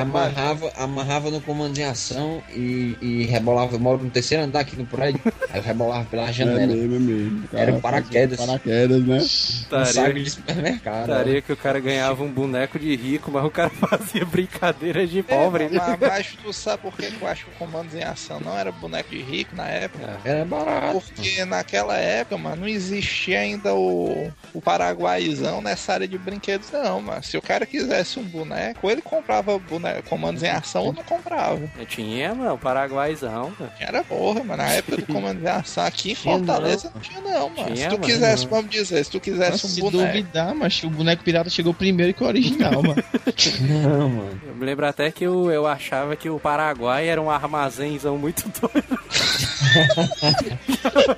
amarrava, 0.01 0.73
amarrava 0.77 1.31
no 1.31 1.41
comando 1.41 1.75
de 1.75 1.83
ação 1.83 2.43
e, 2.55 2.97
e 3.01 3.25
rebolava. 3.27 3.75
Eu 3.75 3.81
moro 3.81 4.03
no 4.03 4.11
terceiro 4.11 4.43
andar 4.45 4.61
aqui 4.61 4.77
no 4.77 4.87
prédio, 4.87 5.21
aí 5.51 5.59
eu 5.59 5.63
rebolava 5.63 6.05
pela 6.07 6.29
É 6.29 6.33
janela. 6.33 6.67
mesmo, 6.67 6.97
é 6.97 6.99
mesmo. 6.99 7.45
O 7.45 7.49
cara 7.49 7.63
Era 7.63 7.73
um 7.75 7.81
paraquedas. 7.81 8.39
Paraquedas, 8.39 9.03
né? 9.07 9.19
Um 9.19 9.85
saco 9.85 10.13
de 10.15 10.31
supermercado. 10.31 11.07
Que 11.43 11.53
o 11.53 11.57
cara 11.57 11.79
ganhava 11.81 12.23
um 12.23 12.31
boneco 12.31 12.79
de 12.79 12.95
rico, 12.97 13.31
mas 13.31 13.45
o 13.45 13.51
cara 13.51 13.71
fazia 13.71 14.25
brincadeira 14.25 15.07
de 15.07 15.21
É, 15.21 15.23
pobre. 15.23 15.69
mas, 15.73 15.99
mas 16.01 16.37
tu 16.43 16.53
sabe 16.53 16.83
por 16.83 16.97
que 16.97 17.13
eu 17.21 17.29
acho 17.29 17.45
que 17.47 17.51
o 17.51 17.55
Comandos 17.55 17.95
em 17.95 18.03
Ação 18.03 18.41
não 18.41 18.57
era 18.59 18.71
boneco 18.73 19.11
de 19.11 19.23
rico 19.23 19.55
na 19.57 19.67
época? 19.69 20.19
Era 20.25 20.45
barato. 20.45 21.01
Porque 21.01 21.45
naquela 21.45 21.97
época, 21.97 22.39
mano, 22.39 22.57
não 22.63 22.69
existia 22.69 23.41
ainda 23.41 23.75
o, 23.75 24.31
o 24.55 24.61
paraguaizão 24.61 25.61
nessa 25.61 25.93
área 25.95 26.09
de 26.09 26.17
brinquedos, 26.19 26.71
não, 26.73 27.01
mano. 27.01 27.23
Se 27.23 27.37
o 27.37 27.43
cara 27.43 27.67
quisesse 27.67 28.19
um 28.19 28.25
boneco, 28.25 28.81
ou 28.83 28.91
ele 28.91 29.03
comprava 29.03 29.59
boneco, 29.59 30.09
comandos 30.09 30.43
em 30.43 30.49
ação 30.49 30.85
ou 30.87 30.93
não 30.93 31.03
comprava. 31.03 31.61
Eu 31.79 31.87
tinha, 31.87 32.35
mano, 32.35 32.55
o 32.55 32.59
paraguaizão. 32.59 33.53
mano. 33.59 33.73
Era 33.79 34.03
porra, 34.05 34.43
mano. 34.45 34.57
Na 34.63 34.69
época 34.71 34.97
do 34.99 35.07
comandos 35.07 35.43
em 35.43 35.47
ação 35.49 35.85
aqui 35.85 36.13
em 36.13 36.15
Fortaleza 36.15 36.91
não 36.95 37.01
tinha, 37.01 37.21
não, 37.21 37.49
mano. 37.51 37.67
Tinha, 37.75 37.77
se 37.77 37.89
tu 37.89 37.93
mano. 37.93 38.05
quisesse, 38.05 38.47
vamos 38.47 38.71
dizer, 38.71 39.05
se 39.05 39.11
tu 39.11 39.21
quisesse 39.21 39.51
Nossa, 39.53 39.67
um 39.67 39.71
se 39.71 39.81
boneco. 39.81 40.07
duvidar, 40.07 40.55
mas 40.55 40.83
o 40.83 40.91
boneco 40.91 41.16
pirata 41.23 41.51
chegou 41.51 41.73
primeiro 41.75 42.13
que 42.15 42.23
o 42.23 42.27
original, 42.27 42.83
mano. 42.83 43.03
Não, 43.61 44.09
mano. 44.09 44.41
Eu 44.47 44.55
me 44.55 44.65
lembro 44.65 44.87
até 44.87 45.11
que 45.11 45.25
eu, 45.25 45.51
eu 45.51 45.67
achava 45.67 46.15
que 46.17 46.29
o 46.31 46.39
Paraguai 46.39 47.09
era 47.09 47.21
um 47.21 47.31
armazénzão 47.31 48.17
muito 48.19 48.45
doido. 48.61 48.99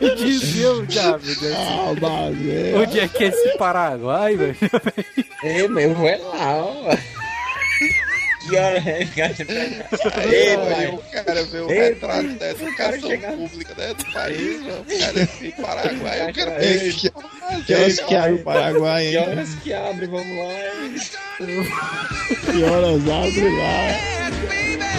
Eu 0.01 0.15
dizia 0.17 0.73
o 0.73 0.87
diabo, 0.87 1.23
Ah, 1.57 1.95
mas 2.01 2.49
é. 2.49 2.75
onde 2.77 3.01
é 3.01 3.09
que 3.09 3.25
é 3.25 3.29
esse 3.29 3.57
Paraguai, 3.59 4.37
velho? 4.37 4.57
Ei, 5.43 5.69
meu, 5.69 5.95
vai 5.95 6.19
lá, 6.19 6.57
ó. 6.57 6.97
Que 8.49 8.57
hora 8.57 8.79
é, 8.79 9.05
cara? 9.05 9.35
Ei, 10.33 10.57
mano, 10.57 10.95
o 10.95 11.11
cara 11.11 11.45
vê 11.45 11.59
o 11.59 11.67
retrato 11.67 12.29
da 12.35 12.51
educação 12.51 13.01
chega- 13.11 13.33
pública 13.33 13.75
né, 13.77 13.95
do 13.95 14.13
país, 14.13 14.61
mano. 14.63 14.81
O 14.89 14.99
cara 14.99 15.19
é 15.19 15.23
assim, 15.23 15.51
Paraguai, 15.51 16.31
o 16.31 16.35
cara 16.35 16.65
Ei, 16.65 16.93
que, 16.93 17.11
que 17.67 17.75
horas 17.75 18.01
que 18.01 18.15
abre 18.17 18.33
o 18.35 18.39
Paraguai, 18.43 19.03
Que 19.11 19.17
hein? 19.17 19.29
horas 19.29 19.55
que 19.63 19.73
abre, 19.73 20.07
vamos 20.07 20.39
lá. 20.39 20.49
Que 22.53 22.63
horas 22.65 23.09
abre 23.09 23.49
lá? 23.59 24.99